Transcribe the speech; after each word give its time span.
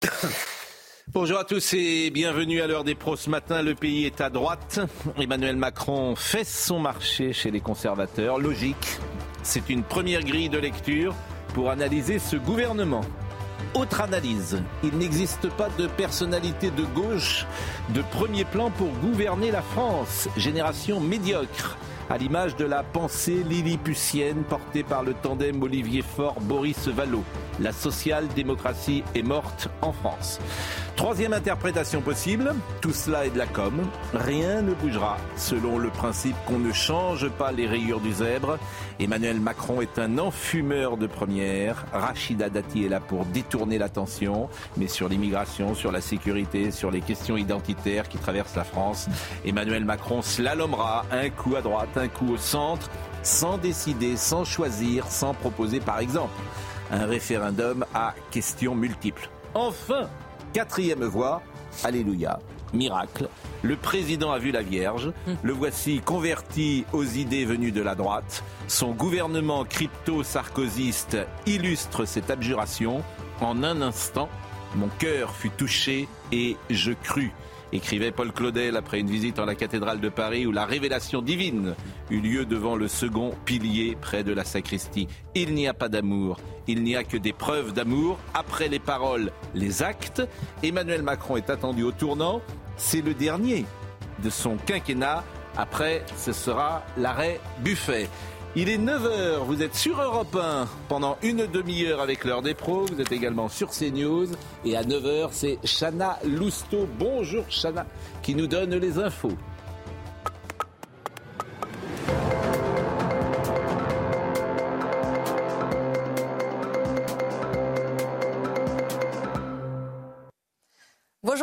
Bonjour 1.08 1.38
à 1.38 1.44
tous 1.44 1.74
et 1.74 2.10
bienvenue 2.10 2.60
à 2.60 2.66
l'heure 2.66 2.84
des 2.84 2.94
pros 2.94 3.16
ce 3.16 3.28
matin. 3.30 3.62
Le 3.62 3.74
pays 3.74 4.04
est 4.04 4.20
à 4.20 4.30
droite. 4.30 4.80
Emmanuel 5.18 5.56
Macron 5.56 6.14
fait 6.14 6.44
son 6.44 6.78
marché 6.78 7.32
chez 7.32 7.50
les 7.50 7.60
conservateurs. 7.60 8.38
Logique. 8.38 8.98
C'est 9.42 9.68
une 9.70 9.82
première 9.82 10.22
grille 10.22 10.48
de 10.48 10.58
lecture 10.58 11.14
pour 11.54 11.70
analyser 11.70 12.18
ce 12.18 12.36
gouvernement. 12.36 13.00
Autre 13.74 14.00
analyse, 14.00 14.62
il 14.84 14.96
n'existe 14.96 15.48
pas 15.50 15.68
de 15.78 15.86
personnalité 15.88 16.70
de 16.70 16.84
gauche 16.84 17.46
de 17.90 18.02
premier 18.02 18.44
plan 18.44 18.70
pour 18.70 18.88
gouverner 19.00 19.50
la 19.50 19.62
France. 19.62 20.28
Génération 20.36 21.00
médiocre, 21.00 21.76
à 22.10 22.16
l'image 22.16 22.56
de 22.56 22.64
la 22.64 22.82
pensée 22.82 23.42
lilliputienne 23.44 24.44
portée 24.44 24.82
par 24.82 25.02
le 25.02 25.14
tandem 25.14 25.62
Olivier 25.62 26.02
Faure-Boris 26.02 26.88
Vallaud. 26.88 27.24
La 27.60 27.72
social-démocratie 27.72 29.02
est 29.14 29.22
morte 29.22 29.68
en 29.82 29.92
France. 29.92 30.38
Troisième 30.96 31.32
interprétation 31.32 32.00
possible, 32.00 32.54
tout 32.80 32.92
cela 32.92 33.24
est 33.24 33.30
de 33.30 33.38
la 33.38 33.46
com. 33.46 33.72
Rien 34.14 34.62
ne 34.62 34.74
bougera 34.74 35.16
selon 35.36 35.78
le 35.78 35.90
principe 35.90 36.34
qu'on 36.44 36.58
ne 36.58 36.72
change 36.72 37.28
pas 37.28 37.52
les 37.52 37.68
rayures 37.68 38.00
du 38.00 38.12
zèbre. 38.12 38.58
Emmanuel 38.98 39.40
Macron 39.40 39.80
est 39.80 39.98
un 40.00 40.18
enfumeur 40.18 40.96
de 40.96 41.06
première. 41.06 41.84
Rachida 41.92 42.50
Dati 42.50 42.84
est 42.84 42.88
là 42.88 42.98
pour 42.98 43.26
détourner 43.26 43.78
l'attention, 43.78 44.48
mais 44.76 44.88
sur 44.88 45.08
l'immigration, 45.08 45.76
sur 45.76 45.92
la 45.92 46.00
sécurité, 46.00 46.72
sur 46.72 46.90
les 46.90 47.00
questions 47.00 47.36
identitaires 47.36 48.08
qui 48.08 48.18
traversent 48.18 48.56
la 48.56 48.64
France, 48.64 49.08
Emmanuel 49.44 49.84
Macron 49.84 50.20
slalomera 50.20 51.04
un 51.12 51.30
coup 51.30 51.54
à 51.54 51.62
droite, 51.62 51.96
un 51.98 52.08
coup 52.08 52.32
au 52.32 52.36
centre, 52.36 52.88
sans 53.22 53.58
décider, 53.58 54.16
sans 54.16 54.44
choisir, 54.44 55.06
sans 55.06 55.34
proposer 55.34 55.80
par 55.80 55.98
exemple 55.98 56.40
un 56.90 57.04
référendum 57.06 57.84
à 57.94 58.14
questions 58.30 58.74
multiples. 58.74 59.28
Enfin, 59.54 60.08
quatrième 60.52 61.04
voie, 61.04 61.42
Alléluia, 61.84 62.40
miracle. 62.72 63.28
Le 63.62 63.76
président 63.76 64.32
a 64.32 64.38
vu 64.38 64.50
la 64.50 64.62
Vierge. 64.62 65.12
Le 65.42 65.52
voici 65.52 66.00
converti 66.00 66.84
aux 66.92 67.04
idées 67.04 67.44
venues 67.44 67.72
de 67.72 67.82
la 67.82 67.94
droite. 67.94 68.42
Son 68.66 68.92
gouvernement 68.92 69.64
crypto-sarkozyste 69.64 71.18
illustre 71.46 72.04
cette 72.04 72.30
abjuration. 72.30 73.02
En 73.40 73.62
un 73.62 73.80
instant, 73.80 74.28
mon 74.74 74.88
cœur 74.98 75.34
fut 75.34 75.50
touché 75.50 76.08
et 76.32 76.56
je 76.70 76.92
crus 76.92 77.30
écrivait 77.72 78.12
Paul 78.12 78.32
Claudel 78.32 78.76
après 78.76 79.00
une 79.00 79.10
visite 79.10 79.38
en 79.38 79.44
la 79.44 79.54
cathédrale 79.54 80.00
de 80.00 80.08
Paris 80.08 80.46
où 80.46 80.52
la 80.52 80.64
révélation 80.64 81.22
divine 81.22 81.74
eut 82.10 82.20
lieu 82.20 82.44
devant 82.44 82.76
le 82.76 82.88
second 82.88 83.34
pilier 83.44 83.96
près 84.00 84.24
de 84.24 84.32
la 84.32 84.44
sacristie. 84.44 85.08
Il 85.34 85.54
n'y 85.54 85.68
a 85.68 85.74
pas 85.74 85.88
d'amour, 85.88 86.38
il 86.66 86.82
n'y 86.82 86.96
a 86.96 87.04
que 87.04 87.16
des 87.16 87.32
preuves 87.32 87.72
d'amour. 87.72 88.18
Après 88.34 88.68
les 88.68 88.78
paroles, 88.78 89.32
les 89.54 89.82
actes. 89.82 90.22
Emmanuel 90.62 91.02
Macron 91.02 91.36
est 91.36 91.50
attendu 91.50 91.82
au 91.82 91.92
tournant. 91.92 92.40
C'est 92.76 93.02
le 93.02 93.14
dernier 93.14 93.64
de 94.22 94.30
son 94.30 94.56
quinquennat. 94.56 95.24
Après, 95.56 96.04
ce 96.16 96.32
sera 96.32 96.84
l'arrêt 96.96 97.40
Buffet. 97.60 98.08
Il 98.56 98.70
est 98.70 98.78
9h, 98.78 99.44
vous 99.44 99.62
êtes 99.62 99.74
sur 99.74 100.00
Europe 100.00 100.34
1 100.34 100.66
pendant 100.88 101.18
une 101.22 101.46
demi-heure 101.46 102.00
avec 102.00 102.24
l'heure 102.24 102.40
des 102.40 102.54
pros, 102.54 102.86
vous 102.86 102.98
êtes 102.98 103.12
également 103.12 103.50
sur 103.50 103.68
CNews 103.68 104.28
et 104.64 104.74
à 104.74 104.82
9h 104.82 105.28
c'est 105.32 105.58
Chana 105.64 106.18
Lousteau. 106.24 106.88
Bonjour 106.98 107.44
Chana 107.50 107.84
qui 108.22 108.34
nous 108.34 108.46
donne 108.46 108.74
les 108.74 108.98
infos. 108.98 109.36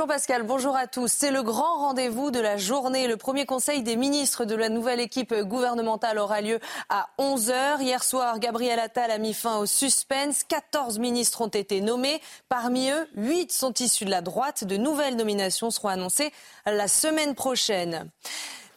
Bonjour 0.06 0.18
Pascal, 0.18 0.44
bonjour 0.44 0.76
à 0.76 0.86
tous. 0.86 1.12
C'est 1.12 1.32
le 1.32 1.42
grand 1.42 1.80
rendez-vous 1.80 2.30
de 2.30 2.40
la 2.40 2.58
journée. 2.58 3.08
Le 3.08 3.18
premier 3.18 3.48
conseil 3.48 3.82
des 3.82 3.96
ministres 3.96 4.46
de 4.46 4.54
la 4.54 4.70
nouvelle 4.70 5.00
équipe 5.00 5.34
gouvernementale 5.34 6.20
aura 6.20 6.42
lieu 6.42 6.60
à 6.90 7.10
11h. 7.18 7.82
Hier 7.82 8.04
soir, 8.04 8.38
Gabriel 8.38 8.78
Attal 8.78 9.10
a 9.10 9.18
mis 9.18 9.34
fin 9.34 9.58
au 9.58 9.66
suspense. 9.66 10.44
14 10.44 11.00
ministres 11.00 11.42
ont 11.42 11.48
été 11.48 11.82
nommés. 11.82 12.22
Parmi 12.50 12.92
eux, 12.92 13.08
8 13.16 13.52
sont 13.52 13.74
issus 13.80 14.06
de 14.06 14.12
la 14.12 14.22
droite. 14.22 14.64
De 14.64 14.78
nouvelles 14.78 15.16
nominations 15.16 15.72
seront 15.72 15.88
annoncées 15.88 16.32
la 16.68 16.88
semaine 16.88 17.34
prochaine. 17.34 18.08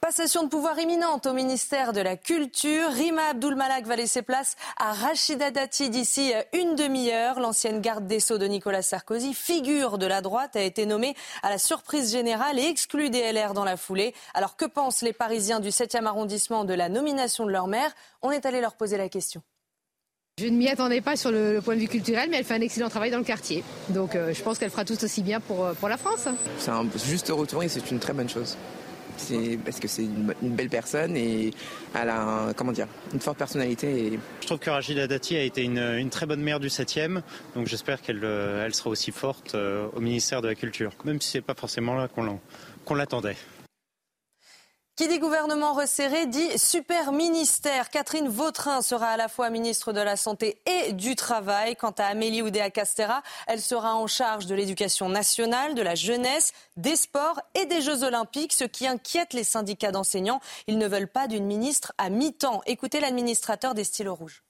Passation 0.08 0.42
de 0.42 0.48
pouvoir 0.48 0.78
imminente 0.78 1.26
au 1.26 1.34
ministère 1.34 1.92
de 1.92 2.00
la 2.00 2.16
Culture. 2.16 2.91
Rima 2.92 3.24
Abdul-Malak 3.32 3.86
va 3.86 3.94
laisser 3.94 4.22
place 4.22 4.56
à 4.78 4.94
Rachida 4.94 5.50
Dati 5.50 5.91
d'ici 5.91 6.32
une 6.54 6.76
demi-heure. 6.76 7.41
L'ancienne 7.41 7.82
garde 7.82 8.06
des 8.06 8.18
Sceaux 8.18 8.38
de 8.38 8.47
Nicolas 8.47 8.80
Sarkozy, 8.80 9.34
figure 9.34 9.98
de 9.98 10.06
la 10.06 10.22
droite, 10.22 10.56
a 10.56 10.62
été 10.62 10.86
nommée 10.86 11.14
à 11.42 11.50
la 11.50 11.58
surprise 11.58 12.10
générale 12.10 12.58
et 12.58 12.68
exclue 12.68 13.10
des 13.10 13.32
LR 13.32 13.52
dans 13.52 13.64
la 13.64 13.76
foulée. 13.76 14.14
Alors 14.32 14.56
que 14.56 14.64
pensent 14.64 15.02
les 15.02 15.12
Parisiens 15.12 15.60
du 15.60 15.68
7e 15.68 16.06
arrondissement 16.06 16.64
de 16.64 16.72
la 16.72 16.88
nomination 16.88 17.44
de 17.44 17.50
leur 17.50 17.66
maire? 17.66 17.94
On 18.22 18.30
est 18.30 18.47
allé 18.47 18.62
leur 18.62 18.76
poser 18.76 18.97
la 18.97 19.10
question. 19.10 19.42
Je 20.41 20.47
ne 20.47 20.56
m'y 20.56 20.70
attendais 20.70 21.02
pas 21.02 21.16
sur 21.16 21.30
le, 21.30 21.52
le 21.52 21.60
point 21.60 21.74
de 21.74 21.80
vue 21.80 21.88
culturel, 21.88 22.30
mais 22.30 22.38
elle 22.38 22.44
fait 22.44 22.54
un 22.54 22.62
excellent 22.62 22.88
travail 22.88 23.10
dans 23.10 23.18
le 23.18 23.24
quartier. 23.24 23.62
Donc 23.91 24.14
euh, 24.14 24.32
je 24.32 24.42
pense 24.42 24.58
qu'elle 24.58 24.70
fera 24.70 24.86
tout 24.86 25.04
aussi 25.04 25.20
bien 25.20 25.41
pour, 25.41 25.66
euh, 25.66 25.74
pour 25.74 25.91
la 25.91 25.98
France. 25.98 26.28
C'est 26.58 26.70
un 26.70 26.86
juste 27.04 27.28
retour 27.28 27.62
et 27.62 27.68
c'est 27.68 27.91
une 27.91 27.98
très 27.98 28.14
bonne 28.14 28.30
chose. 28.30 28.56
Parce 29.64 29.80
que 29.80 29.88
c'est 29.88 30.04
une, 30.04 30.32
belle 30.42 30.68
personne 30.68 31.16
et 31.16 31.50
elle 31.94 32.08
a 32.08 32.52
comment 32.56 32.72
dire, 32.72 32.86
une 33.12 33.20
forte 33.20 33.38
personnalité. 33.38 34.18
Je 34.40 34.46
trouve 34.46 34.58
que 34.58 34.70
Rachida 34.70 35.06
Dati 35.06 35.36
a 35.36 35.42
été 35.42 35.62
une, 35.62 36.10
très 36.10 36.26
bonne 36.26 36.40
maire 36.40 36.60
du 36.60 36.68
7e, 36.68 37.22
donc 37.54 37.66
j'espère 37.66 38.00
qu'elle 38.00 38.24
euh, 38.24 38.70
sera 38.70 38.90
aussi 38.90 39.10
forte 39.10 39.54
euh, 39.54 39.88
au 39.94 40.00
ministère 40.00 40.42
de 40.42 40.48
la 40.48 40.54
Culture, 40.54 40.92
même 41.04 41.20
si 41.20 41.30
c'est 41.30 41.40
pas 41.40 41.54
forcément 41.54 41.94
là 41.94 42.08
qu'on 42.08 42.94
l'attendait. 42.94 43.36
Qui 44.98 45.06
dit 45.06 45.20
gouvernement 45.20 45.75
resserré 45.75 46.26
dit 46.26 46.59
super 46.59 47.12
ministère. 47.12 47.88
Catherine 47.88 48.26
Vautrin 48.26 48.82
sera 48.82 49.10
à 49.10 49.16
la 49.16 49.28
fois 49.28 49.48
ministre 49.48 49.92
de 49.92 50.00
la 50.00 50.16
Santé 50.16 50.60
et 50.66 50.92
du 50.92 51.14
Travail. 51.14 51.76
Quant 51.76 51.94
à 51.98 52.06
Amélie 52.06 52.42
Oudéa-Castera, 52.42 53.22
elle 53.47 53.60
sera 53.60 53.94
en 53.94 54.09
charge 54.09 54.47
de 54.47 54.56
l'éducation 54.56 55.09
nationale, 55.09 55.76
de 55.76 55.82
la 55.82 55.94
jeunesse, 55.94 56.53
des 56.76 56.97
sports 56.97 57.41
et 57.54 57.66
des 57.66 57.81
Jeux 57.81 58.03
Olympiques, 58.03 58.53
ce 58.53 58.64
qui 58.64 58.88
inquiète 58.88 59.34
les 59.34 59.44
syndicats 59.44 59.92
d'enseignants. 59.92 60.41
Ils 60.66 60.78
ne 60.78 60.88
veulent 60.88 61.06
pas 61.06 61.28
d'une 61.28 61.47
ministre 61.47 61.92
à 61.97 62.10
mi-temps. 62.10 62.62
Écoutez 62.66 62.98
l'administrateur 62.98 63.75
des 63.75 63.84
stylos 63.84 64.16
rouges. 64.16 64.42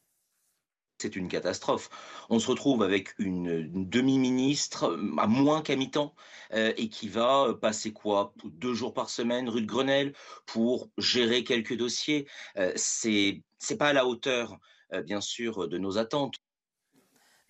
C'est 1.01 1.15
une 1.15 1.29
catastrophe. 1.29 1.91
On 2.29 2.41
se 2.41 2.49
retrouve 2.49 2.83
avec 2.83 3.15
une, 3.19 3.71
demi-ministre 3.89 4.85
euh, 4.85 5.15
à 5.19 5.29
moins 5.29 5.63
qu'à 5.63 5.77
mi-temps 5.77 6.13
euh, 6.53 6.73
et 6.77 6.89
qui 6.89 7.09
va 7.09 7.45
euh, 7.45 7.55
passer 7.55 7.93
quoi? 7.93 8.35
Deux 8.45 8.75
jours 8.75 8.95
par 8.95 9.09
semaine 9.09 9.49
rue 9.49 9.63
de 9.63 9.67
Grenelle 9.67 10.13
pour 10.45 10.91
gérer 10.99 11.45
quelques 11.45 11.77
dossiers. 11.77 12.27
Euh, 12.57 12.73
c'est 12.75 13.45
pas 13.79 13.89
à 13.89 13.93
la 13.93 14.07
hauteur, 14.07 14.59
bien 15.05 15.21
sûr, 15.21 15.69
de 15.69 15.79
nos 15.79 15.99
attentes. 15.99 16.37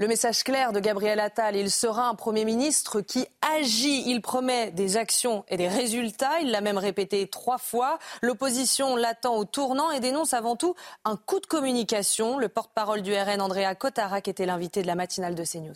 Le 0.00 0.06
message 0.06 0.44
clair 0.44 0.72
de 0.72 0.78
Gabriel 0.78 1.18
Attal, 1.18 1.56
il 1.56 1.72
sera 1.72 2.06
un 2.08 2.14
Premier 2.14 2.44
ministre 2.44 3.00
qui 3.00 3.26
agit. 3.56 4.04
Il 4.06 4.22
promet 4.22 4.70
des 4.70 4.96
actions 4.96 5.44
et 5.48 5.56
des 5.56 5.66
résultats. 5.66 6.38
Il 6.40 6.52
l'a 6.52 6.60
même 6.60 6.78
répété 6.78 7.26
trois 7.26 7.58
fois. 7.58 7.98
L'opposition 8.22 8.94
l'attend 8.94 9.34
au 9.34 9.44
tournant 9.44 9.90
et 9.90 9.98
dénonce 9.98 10.34
avant 10.34 10.54
tout 10.54 10.76
un 11.04 11.16
coup 11.16 11.40
de 11.40 11.46
communication. 11.46 12.38
Le 12.38 12.48
porte-parole 12.48 13.02
du 13.02 13.12
RN, 13.12 13.40
Andrea 13.40 13.74
Cotarac, 13.74 14.28
était 14.28 14.46
l'invité 14.46 14.82
de 14.82 14.86
la 14.86 14.94
matinale 14.94 15.34
de 15.34 15.42
CNews. 15.42 15.74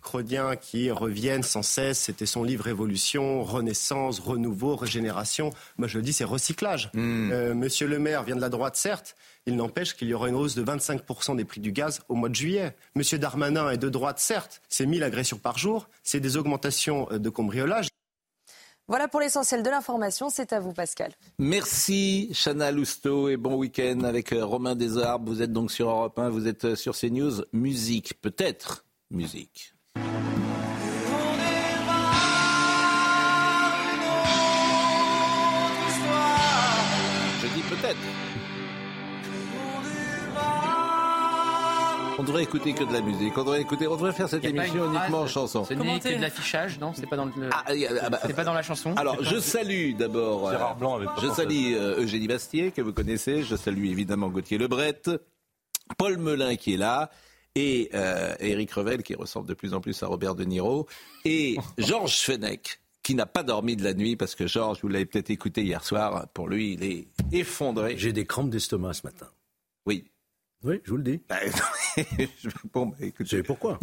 Crodiens 0.00 0.56
qui 0.56 0.90
reviennent 0.90 1.42
sans 1.42 1.62
cesse. 1.62 1.98
C'était 1.98 2.24
son 2.24 2.42
livre 2.42 2.64
Révolution, 2.64 3.44
Renaissance, 3.44 4.18
Renouveau, 4.18 4.76
Régénération. 4.76 5.50
Moi, 5.76 5.88
je 5.88 5.98
le 5.98 6.02
dis, 6.02 6.14
c'est 6.14 6.24
recyclage. 6.24 6.90
Euh, 6.96 7.52
Monsieur 7.52 7.86
le 7.86 7.98
maire 7.98 8.22
vient 8.22 8.36
de 8.36 8.40
la 8.40 8.48
droite, 8.48 8.76
certes. 8.76 9.14
Il 9.50 9.56
n'empêche 9.56 9.96
qu'il 9.96 10.06
y 10.06 10.14
aura 10.14 10.28
une 10.28 10.36
hausse 10.36 10.54
de 10.54 10.62
25% 10.62 11.34
des 11.34 11.44
prix 11.44 11.60
du 11.60 11.72
gaz 11.72 12.02
au 12.08 12.14
mois 12.14 12.28
de 12.28 12.36
juillet. 12.36 12.76
Monsieur 12.94 13.18
Darmanin 13.18 13.68
est 13.68 13.78
de 13.78 13.88
droite, 13.88 14.20
certes. 14.20 14.62
C'est 14.68 14.86
1000 14.86 15.02
agressions 15.02 15.38
par 15.38 15.58
jour. 15.58 15.88
C'est 16.04 16.20
des 16.20 16.36
augmentations 16.36 17.08
euh, 17.10 17.18
de 17.18 17.28
cambriolage. 17.30 17.88
Voilà 18.86 19.08
pour 19.08 19.18
l'essentiel 19.18 19.64
de 19.64 19.70
l'information. 19.70 20.30
C'est 20.30 20.52
à 20.52 20.60
vous, 20.60 20.72
Pascal. 20.72 21.10
Merci, 21.40 22.30
Chana 22.32 22.70
Lousteau, 22.70 23.28
et 23.28 23.36
bon 23.36 23.56
week-end 23.56 24.04
avec 24.04 24.32
euh, 24.32 24.44
Romain 24.44 24.76
Desarbes. 24.76 25.28
Vous 25.28 25.42
êtes 25.42 25.52
donc 25.52 25.72
sur 25.72 25.88
Europe 25.88 26.16
1, 26.16 26.28
vous 26.28 26.46
êtes 26.46 26.66
euh, 26.66 26.76
sur 26.76 26.96
CNews. 26.96 27.42
Musique, 27.52 28.20
peut-être 28.20 28.84
musique. 29.10 29.74
Je 37.42 37.48
dis 37.48 37.62
peut-être. 37.68 38.29
On 42.20 42.22
devrait 42.22 42.42
écouter 42.42 42.74
que 42.74 42.84
de 42.84 42.92
la 42.92 43.00
musique. 43.00 43.32
On 43.38 43.44
devrait 43.44 43.62
écouter, 43.62 43.86
on 43.86 43.96
devrait 43.96 44.12
faire 44.12 44.28
cette 44.28 44.44
émission 44.44 44.84
une 44.84 44.94
uniquement 44.94 45.20
en 45.20 45.26
chanson. 45.26 45.64
Ce 45.64 45.72
n'est 45.72 45.98
que 45.98 46.16
de 46.16 46.20
l'affichage, 46.20 46.78
non 46.78 46.92
C'est 46.94 47.06
pas 47.06 47.16
dans 47.16 47.24
le. 47.24 47.32
Ah, 47.50 47.64
ah 47.66 48.10
bah, 48.10 48.20
c'est 48.26 48.36
pas 48.36 48.44
dans 48.44 48.52
la 48.52 48.60
chanson. 48.60 48.94
Alors, 48.96 49.24
je 49.24 49.40
salue 49.40 49.94
d'abord. 49.94 50.48
euh, 50.48 50.50
Gérard 50.50 50.76
Blanc 50.76 50.96
avait 50.96 51.06
je 51.22 51.28
salue 51.32 51.72
euh, 51.72 52.02
Eugénie 52.02 52.28
Bastier, 52.28 52.72
que 52.72 52.82
vous 52.82 52.92
connaissez. 52.92 53.42
Je 53.42 53.56
salue 53.56 53.86
évidemment 53.86 54.28
Gauthier 54.28 54.58
Lebret, 54.58 55.00
Paul 55.96 56.18
Melun 56.18 56.56
qui 56.56 56.74
est 56.74 56.76
là, 56.76 57.08
et 57.54 57.88
euh, 57.94 58.34
Éric 58.38 58.72
Revel 58.72 59.02
qui 59.02 59.14
ressemble 59.14 59.48
de 59.48 59.54
plus 59.54 59.72
en 59.72 59.80
plus 59.80 60.02
à 60.02 60.06
Robert 60.06 60.34
De 60.34 60.44
Niro, 60.44 60.86
et 61.24 61.56
Georges 61.78 62.20
Fenech 62.20 62.82
qui 63.02 63.14
n'a 63.14 63.24
pas 63.24 63.44
dormi 63.44 63.76
de 63.76 63.82
la 63.82 63.94
nuit 63.94 64.16
parce 64.16 64.34
que 64.34 64.46
Georges, 64.46 64.80
vous 64.82 64.88
l'avez 64.88 65.06
peut-être 65.06 65.30
écouté 65.30 65.62
hier 65.62 65.82
soir, 65.82 66.28
pour 66.34 66.48
lui, 66.48 66.74
il 66.74 66.84
est 66.84 67.08
effondré. 67.32 67.96
J'ai 67.96 68.12
des 68.12 68.26
crampes 68.26 68.50
d'estomac 68.50 68.92
ce 68.92 69.06
matin. 69.06 69.28
Oui. 69.86 70.04
Oui, 70.62 70.80
je 70.84 70.90
vous 70.90 70.96
le 70.98 71.02
dis. 71.02 71.20
Bah, 71.28 71.36
bon, 72.72 72.86
bah, 72.86 72.96
Vous 73.18 73.26
savez 73.26 73.42
pourquoi 73.42 73.78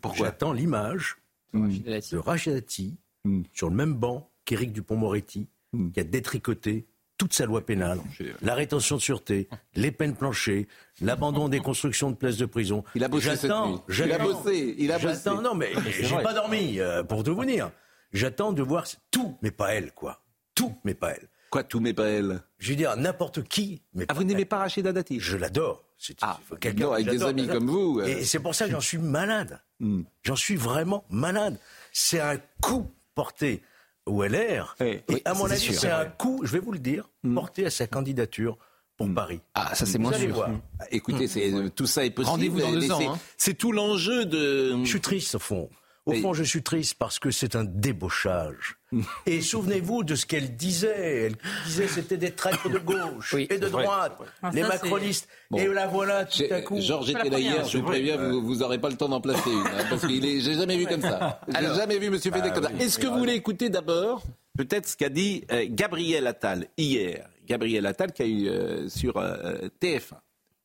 pourquoi 0.00 0.26
J'attends 0.26 0.52
l'image 0.52 1.16
de 1.52 2.16
Rachid 2.18 2.52
Dati 2.54 2.96
Mm. 3.26 3.42
sur 3.54 3.70
le 3.70 3.74
même 3.74 3.94
banc 3.94 4.30
qu'Éric 4.44 4.72
Dupont-Moretti, 4.72 5.48
Mm. 5.72 5.92
qui 5.92 6.00
a 6.00 6.04
détricoté 6.04 6.86
toute 7.16 7.32
sa 7.32 7.46
loi 7.46 7.64
pénale, 7.64 7.98
la 8.42 8.54
rétention 8.54 8.96
de 8.96 9.00
sûreté, 9.00 9.48
les 9.74 9.90
peines 9.90 10.14
planchées, 10.14 10.68
l'abandon 11.00 11.48
des 11.48 11.60
constructions 11.60 12.10
de 12.10 12.16
places 12.16 12.36
de 12.36 12.44
prison. 12.44 12.84
Il 12.94 13.02
a 13.02 13.08
bossé 13.08 13.34
cette 13.36 13.50
nuit. 13.50 13.78
Il 13.88 14.12
a 14.12 14.18
bossé, 14.18 14.74
il 14.78 14.92
a 14.92 14.98
bossé. 14.98 15.30
Non 15.30 15.54
mais 15.54 15.72
j'ai 15.90 16.02
vrai. 16.06 16.22
pas 16.22 16.34
dormi, 16.34 16.78
euh, 16.80 17.02
pour 17.02 17.24
tout 17.24 17.34
vous 17.34 17.44
dire. 17.46 17.70
J'attends 18.12 18.52
de 18.52 18.62
voir 18.62 18.84
tout, 19.10 19.38
mais 19.42 19.50
pas 19.50 19.74
elle, 19.74 19.92
quoi. 19.92 20.22
Tout, 20.54 20.76
mais 20.84 20.94
pas 20.94 21.12
elle. 21.12 21.28
Quoi, 21.54 21.62
tout 21.62 21.78
mais 21.78 21.92
pas 21.92 22.08
elle? 22.08 22.40
Je 22.58 22.70
veux 22.70 22.74
dire, 22.74 22.96
n'importe 22.96 23.44
qui, 23.44 23.80
mais 23.94 24.06
Ah, 24.08 24.14
vous 24.14 24.24
n'aimez 24.24 24.44
pas 24.44 24.58
Rachida 24.58 24.92
Dati? 24.92 25.20
Je 25.20 25.36
l'adore. 25.36 25.84
C'est 25.98 26.16
Ah, 26.20 26.40
faut 26.48 26.56
quelqu'un 26.56 26.90
avec 26.90 27.08
des 27.08 27.22
amis 27.22 27.46
comme 27.46 27.68
vous, 27.70 28.00
euh. 28.00 28.06
Et 28.06 28.24
c'est 28.24 28.40
pour 28.40 28.56
ça 28.56 28.64
que 28.66 28.72
j'en 28.72 28.80
suis 28.80 28.98
malade. 28.98 29.60
Hmm. 29.78 30.02
J'en 30.24 30.34
suis 30.34 30.56
vraiment 30.56 31.04
malade. 31.10 31.56
C'est 31.92 32.18
un 32.18 32.38
coup 32.60 32.90
porté 33.14 33.62
au 34.04 34.24
LR. 34.24 34.74
Oui, 34.80 34.86
et 34.88 35.02
oui, 35.08 35.22
à 35.24 35.34
mon 35.34 35.44
avis. 35.48 35.70
Hmm. 35.70 35.74
c'est 35.74 35.90
un 35.92 36.06
coup, 36.06 36.40
je 36.42 36.50
vais 36.50 36.58
vous 36.58 36.72
le 36.72 36.80
dire, 36.80 37.08
porté 37.32 37.64
à 37.66 37.70
sa 37.70 37.86
candidature 37.86 38.58
pour 38.96 39.14
Paris. 39.14 39.40
Ah, 39.54 39.76
ça 39.76 39.86
c'est 39.86 39.98
moins 39.98 40.12
sûr. 40.12 40.34
voir. 40.34 40.50
Écoutez, 40.90 41.28
c'est, 41.28 41.52
tout 41.76 41.86
ça 41.86 42.04
est 42.04 42.10
possible. 42.10 42.32
Rendez-vous 42.32 42.58
dans 42.62 42.72
deux 42.72 42.90
ans, 42.90 42.98
c'est- 42.98 43.06
hein. 43.06 43.18
C'est 43.36 43.54
tout 43.54 43.70
l'enjeu 43.70 44.26
de. 44.26 44.76
Je 44.82 44.88
suis 44.88 45.00
triste 45.00 45.36
au 45.36 45.38
fond. 45.38 45.70
Au 46.06 46.12
fond, 46.12 46.34
je 46.34 46.44
suis 46.44 46.62
triste 46.62 46.96
parce 46.98 47.18
que 47.18 47.30
c'est 47.30 47.56
un 47.56 47.64
débauchage. 47.64 48.76
Et 49.26 49.40
souvenez-vous 49.40 50.04
de 50.04 50.14
ce 50.14 50.26
qu'elle 50.26 50.54
disait. 50.54 51.26
Elle 51.26 51.36
disait 51.64 51.88
c'était 51.88 52.18
des 52.18 52.30
traîtres 52.32 52.68
de 52.68 52.78
gauche 52.78 53.32
Oui, 53.32 53.46
et 53.48 53.58
de 53.58 53.68
droite, 53.68 54.18
Ah, 54.42 54.50
les 54.52 54.60
ça, 54.62 54.68
macronistes. 54.68 55.28
Bon. 55.50 55.58
Et 55.58 55.66
la 55.66 55.86
voilà 55.86 56.26
tout 56.26 56.42
à 56.50 56.60
coup. 56.60 56.78
Georges 56.78 57.08
était 57.08 57.30
là 57.30 57.38
hier, 57.38 57.66
je 57.66 57.78
vous 57.78 57.84
préviens, 57.84 58.18
vous, 58.18 58.42
vous 58.42 58.62
aurez 58.62 58.78
pas 58.78 58.90
le 58.90 58.96
temps 58.96 59.08
d'en 59.08 59.20
placer 59.22 59.50
une, 59.50 59.66
hein, 59.66 59.86
parce 59.88 60.04
est, 60.04 60.40
j'ai 60.40 60.54
jamais 60.54 60.76
vu 60.76 60.86
comme 60.86 61.00
ça. 61.00 61.40
J'ai 61.48 61.74
jamais 61.74 61.98
vu 61.98 62.10
Monsieur 62.10 62.30
Fedek 62.30 62.52
comme 62.52 62.64
ça. 62.64 62.72
Est-ce 62.78 62.98
que 62.98 63.06
vous 63.06 63.18
voulez 63.18 63.34
écouter 63.34 63.70
d'abord, 63.70 64.22
peut-être 64.58 64.86
ce 64.86 64.96
qu'a 64.98 65.08
dit 65.08 65.44
euh, 65.52 65.64
Gabriel 65.70 66.26
Attal 66.26 66.68
hier, 66.76 67.28
Gabriel 67.46 67.86
Attal 67.86 68.12
qui 68.12 68.22
a 68.22 68.26
eu 68.26 68.48
euh, 68.48 68.88
sur 68.90 69.16
euh, 69.16 69.68
TF1. 69.80 70.18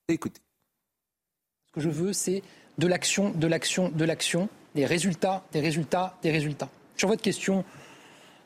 Écoutez. 0.10 0.42
Ce 1.68 1.72
que 1.72 1.80
je 1.82 1.90
veux, 1.90 2.12
c'est 2.14 2.44
de 2.78 2.88
l'action, 2.88 3.30
de 3.32 3.48
l'action, 3.48 3.90
de 3.90 4.06
l'action, 4.06 4.50
des 4.80 4.86
résultats, 4.86 5.44
des 5.52 5.60
résultats, 5.60 6.16
des 6.24 6.32
résultats. 6.32 6.70
Sur 6.96 7.10
votre 7.10 7.22
question, 7.22 7.66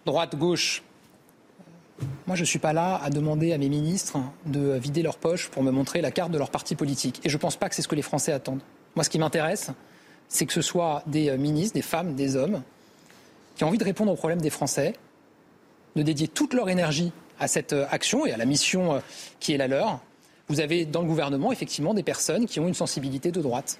droite, 0.03 0.35
gauche, 0.35 0.81
moi 2.25 2.35
je 2.35 2.41
ne 2.41 2.45
suis 2.45 2.57
pas 2.57 2.73
là 2.73 2.99
à 3.03 3.11
demander 3.11 3.53
à 3.53 3.59
mes 3.59 3.69
ministres 3.69 4.17
de 4.47 4.73
vider 4.73 5.03
leurs 5.03 5.17
poches 5.17 5.49
pour 5.49 5.61
me 5.61 5.69
montrer 5.69 6.01
la 6.01 6.09
carte 6.09 6.31
de 6.31 6.39
leur 6.39 6.49
parti 6.49 6.73
politique. 6.75 7.21
Et 7.23 7.29
je 7.29 7.37
ne 7.37 7.39
pense 7.39 7.55
pas 7.55 7.69
que 7.69 7.75
c'est 7.75 7.83
ce 7.83 7.87
que 7.87 7.93
les 7.93 8.01
Français 8.01 8.31
attendent. 8.31 8.61
Moi, 8.95 9.03
ce 9.03 9.11
qui 9.11 9.19
m'intéresse, 9.19 9.69
c'est 10.27 10.47
que 10.47 10.53
ce 10.53 10.63
soit 10.63 11.03
des 11.05 11.29
euh, 11.29 11.37
ministres, 11.37 11.75
des 11.75 11.83
femmes, 11.83 12.15
des 12.15 12.35
hommes, 12.35 12.63
qui 13.55 13.63
ont 13.63 13.67
envie 13.67 13.77
de 13.77 13.83
répondre 13.83 14.11
aux 14.11 14.15
problèmes 14.15 14.41
des 14.41 14.49
Français, 14.49 14.93
de 15.95 16.01
dédier 16.01 16.27
toute 16.27 16.55
leur 16.55 16.67
énergie 16.67 17.11
à 17.39 17.47
cette 17.47 17.73
euh, 17.73 17.85
action 17.91 18.25
et 18.25 18.31
à 18.31 18.37
la 18.37 18.45
mission 18.45 18.95
euh, 18.95 18.99
qui 19.39 19.53
est 19.53 19.57
la 19.57 19.67
leur. 19.67 19.99
Vous 20.47 20.61
avez 20.61 20.85
dans 20.85 21.01
le 21.01 21.07
gouvernement 21.07 21.51
effectivement 21.51 21.93
des 21.93 22.01
personnes 22.01 22.47
qui 22.47 22.59
ont 22.59 22.67
une 22.67 22.73
sensibilité 22.73 23.31
de 23.31 23.39
droite. 23.39 23.77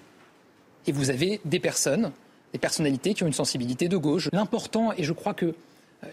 Et 0.85 0.91
vous 0.91 1.09
avez 1.09 1.41
des 1.45 1.59
personnes, 1.59 2.11
des 2.53 2.59
personnalités 2.59 3.13
qui 3.13 3.23
ont 3.23 3.27
une 3.27 3.33
sensibilité 3.33 3.89
de 3.89 3.97
gauche. 3.97 4.29
L'important, 4.31 4.93
et 4.97 5.03
je 5.03 5.11
crois 5.11 5.33
que 5.33 5.47
euh, 5.47 5.53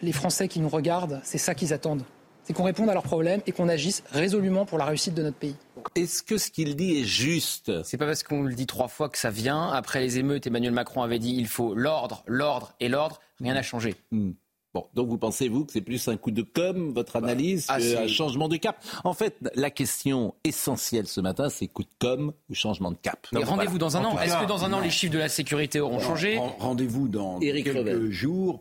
les 0.03 0.13
Français 0.13 0.49
qui 0.49 0.61
nous 0.61 0.69
regardent, 0.69 1.21
c'est 1.23 1.39
ça 1.39 1.55
qu'ils 1.55 1.73
attendent. 1.73 2.03
C'est 2.43 2.55
qu'on 2.55 2.65
réponde 2.65 2.89
à 2.89 2.95
leurs 2.95 3.05
problèmes 3.05 3.43
et 3.47 3.53
qu'on 3.53 3.69
agisse 3.69 4.03
résolument 4.11 4.65
pour 4.65 4.79
la 4.79 4.87
réussite 4.87 5.15
de 5.15 5.23
notre 5.23 5.37
pays. 5.37 5.55
Est-ce 5.95 6.23
que 6.23 6.39
ce 6.39 6.51
qu'il 6.51 6.75
dit 6.75 6.99
est 6.99 7.05
juste? 7.05 7.85
C'est 7.85 7.99
pas 7.99 8.07
parce 8.07 8.23
qu'on 8.23 8.43
le 8.43 8.55
dit 8.55 8.67
trois 8.67 8.89
fois 8.89 9.09
que 9.09 9.19
ça 9.19 9.31
vient. 9.31 9.69
Après 9.69 10.01
les 10.01 10.19
émeutes, 10.19 10.47
Emmanuel 10.47 10.73
Macron 10.73 11.03
avait 11.03 11.19
dit 11.19 11.35
il 11.37 11.47
faut 11.47 11.75
l'ordre, 11.75 12.25
l'ordre 12.27 12.73
et 12.81 12.89
l'ordre. 12.89 13.21
Rien 13.41 13.55
n'a 13.55 13.63
changé. 13.63 13.95
Hmm. 14.11 14.33
Bon, 14.73 14.87
donc 14.95 15.09
vous 15.09 15.19
pensez, 15.19 15.49
vous, 15.49 15.65
que 15.65 15.73
c'est 15.73 15.81
plus 15.81 16.07
un 16.07 16.17
coup 16.17 16.31
de 16.31 16.43
com, 16.43 16.93
votre 16.93 17.17
analyse, 17.17 17.67
ah, 17.69 17.81
qu'un 17.81 18.07
changement 18.07 18.49
de 18.49 18.57
cap? 18.57 18.81
En 19.03 19.15
fait, 19.15 19.35
la 19.57 19.69
question 19.71 20.33
essentielle 20.45 21.09
ce 21.09 21.21
matin, 21.21 21.49
c'est 21.49 21.67
coup 21.67 21.83
de 21.83 21.89
com 21.99 22.33
ou 22.49 22.55
changement 22.55 22.93
de 22.93 22.97
cap? 23.03 23.27
Mais 23.33 23.43
rendez-vous 23.43 23.79
dans 23.79 23.97
un 23.97 24.05
En 24.05 24.13
an. 24.17 24.21
Est-ce 24.21 24.37
que 24.37 24.47
dans 24.47 24.65
un 24.65 24.73
an 24.73 24.79
les 24.81 24.91
chiffres 24.91 25.13
de 25.13 25.19
la 25.19 25.29
sécurité 25.29 25.81
auront 25.81 25.99
changé? 25.99 26.39
Ren- 26.39 26.55
Rendez-vous 26.61 27.09
dans 27.09 27.41
Éric 27.41 27.65
quelques 27.65 27.79
Revel. 27.79 28.13
jours, 28.13 28.61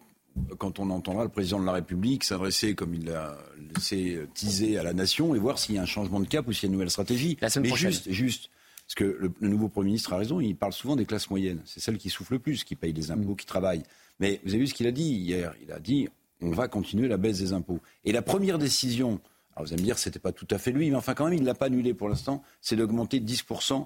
quand 0.58 0.80
on 0.80 0.90
entendra 0.90 1.24
le 1.24 1.30
président 1.30 1.60
de 1.60 1.66
la 1.66 1.74
République 1.74 2.24
s'adresser, 2.24 2.74
comme 2.74 2.96
il 2.96 3.06
l'a 3.06 3.38
laissé 3.76 4.20
teaser 4.34 4.80
à 4.80 4.84
la 4.84 4.94
nation, 4.94 5.36
et 5.36 5.40
voir 5.40 5.60
s'il 5.60 5.76
y 5.76 5.78
a 5.78 5.82
un 5.84 5.86
changement 5.86 6.20
de 6.20 6.26
cap 6.28 6.48
ou 6.48 6.54
s'il 6.54 6.64
y 6.64 6.66
a 6.66 6.68
une 6.70 6.74
nouvelle 6.74 6.90
stratégie. 6.90 7.38
La 7.40 7.50
semaine 7.52 7.66
Mais 7.66 7.70
prochaine. 7.70 7.92
juste, 7.92 8.10
juste, 8.12 8.50
parce 8.88 8.96
que 8.96 9.04
le, 9.04 9.32
le 9.40 9.48
nouveau 9.48 9.70
Premier 9.70 9.88
ministre 9.90 10.14
a 10.14 10.18
raison, 10.18 10.40
il 10.40 10.56
parle 10.56 10.74
souvent 10.74 10.96
des 10.96 11.06
classes 11.06 11.30
moyennes. 11.30 11.62
C'est 11.66 11.80
celles 11.82 12.00
qui 12.00 12.10
souffrent 12.10 12.34
le 12.34 12.40
plus, 12.40 12.64
qui 12.64 12.76
payent 12.76 12.94
les 12.94 13.12
impôts, 13.12 13.36
qui 13.36 13.46
travaillent. 13.46 13.84
Mais 14.20 14.40
vous 14.44 14.50
avez 14.52 14.60
vu 14.60 14.68
ce 14.68 14.74
qu'il 14.74 14.88
a 14.88 14.92
dit 14.92 15.04
hier 15.04 15.54
Il 15.62 15.72
a 15.72 15.80
dit 15.80 16.08
on 16.42 16.52
va 16.52 16.68
continuer 16.68 17.08
la 17.08 17.18
baisse 17.18 17.40
des 17.40 17.54
impôts. 17.54 17.80
Et 18.06 18.12
la 18.12 18.22
première 18.22 18.58
décision, 18.58 19.20
alors 19.56 19.68
vous 19.68 19.74
allez 19.74 19.82
me 19.82 19.86
dire 19.86 19.98
c'était 19.98 20.20
pas 20.20 20.32
tout 20.32 20.48
à 20.52 20.58
fait 20.58 20.72
lui, 20.72 20.90
mais 20.90 20.96
enfin 20.96 21.14
quand 21.14 21.26
même 21.26 21.34
il 21.34 21.42
ne 21.42 21.46
l'a 21.46 21.54
pas 21.54 21.66
annulé 21.66 21.94
pour 21.94 22.08
l'instant, 22.10 22.44
c'est 22.62 22.76
d'augmenter 22.78 23.20
de 23.20 23.30
10% 23.30 23.86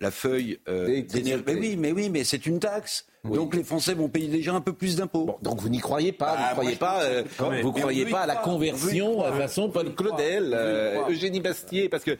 la 0.00 0.10
feuille 0.12 0.58
euh. 0.68 1.02
Mais 1.46 1.54
oui, 1.54 1.76
mais 1.76 1.90
oui, 1.92 2.08
mais 2.08 2.22
c'est 2.24 2.46
une 2.46 2.60
taxe. 2.60 3.06
Donc 3.24 3.54
les 3.56 3.64
Français 3.64 3.94
vont 3.94 4.08
payer 4.08 4.28
déjà 4.28 4.54
un 4.54 4.60
peu 4.60 4.72
plus 4.72 4.96
d'impôts. 4.96 5.24
Bon, 5.26 5.38
donc 5.42 5.60
vous 5.60 5.68
n'y 5.68 5.80
croyez 5.80 6.12
pas, 6.12 6.36
Bah, 6.36 6.42
vous 6.48 6.52
croyez 6.60 6.76
pas, 6.76 7.00
je 7.00 7.06
euh, 7.14 7.22
pense 7.22 7.50
que- 7.50 7.62
vous 7.62 7.72
Mais 7.72 7.80
croyez 7.80 8.06
pas 8.06 8.20
à 8.20 8.26
la 8.26 8.36
conversion 8.36 9.22
à 9.24 9.32
façon 9.32 9.70
Paul 9.70 9.94
Claudel, 9.94 10.52
euh. 10.54 11.08
Eugénie 11.08 11.40
Bastier, 11.40 11.88
parce 11.88 12.04
que 12.04 12.16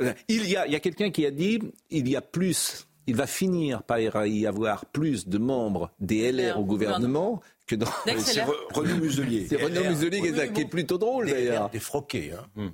euh, 0.00 0.12
il 0.28 0.48
y 0.48 0.56
a, 0.56 0.66
il 0.66 0.72
y 0.72 0.76
a 0.76 0.80
quelqu'un 0.80 1.10
qui 1.10 1.26
a 1.26 1.30
dit, 1.32 1.58
il 1.90 2.08
y 2.08 2.14
a 2.16 2.20
plus, 2.20 2.86
il 3.06 3.16
va 3.16 3.26
finir 3.26 3.82
par 3.82 3.98
y 3.98 4.46
avoir 4.46 4.86
plus 4.86 5.28
de 5.28 5.38
membres 5.38 5.90
des 6.00 6.30
LR 6.32 6.58
au 6.58 6.64
gouvernement 6.64 7.40
que 7.66 7.74
dans. 7.76 7.86
C'est 8.18 8.42
Re- 8.42 8.52
Renaud 8.74 8.96
Muselier. 8.96 9.46
C'est 9.48 9.62
Renaud. 9.62 9.84
Muselier 9.84 10.20
qui 10.20 10.26
est- 10.28 10.52
qui 10.52 10.60
est 10.62 10.64
plutôt 10.66 10.98
drôle 10.98 11.30
d'ailleurs. 11.30 11.68
Défroqué, 11.70 12.32
hein. 12.56 12.70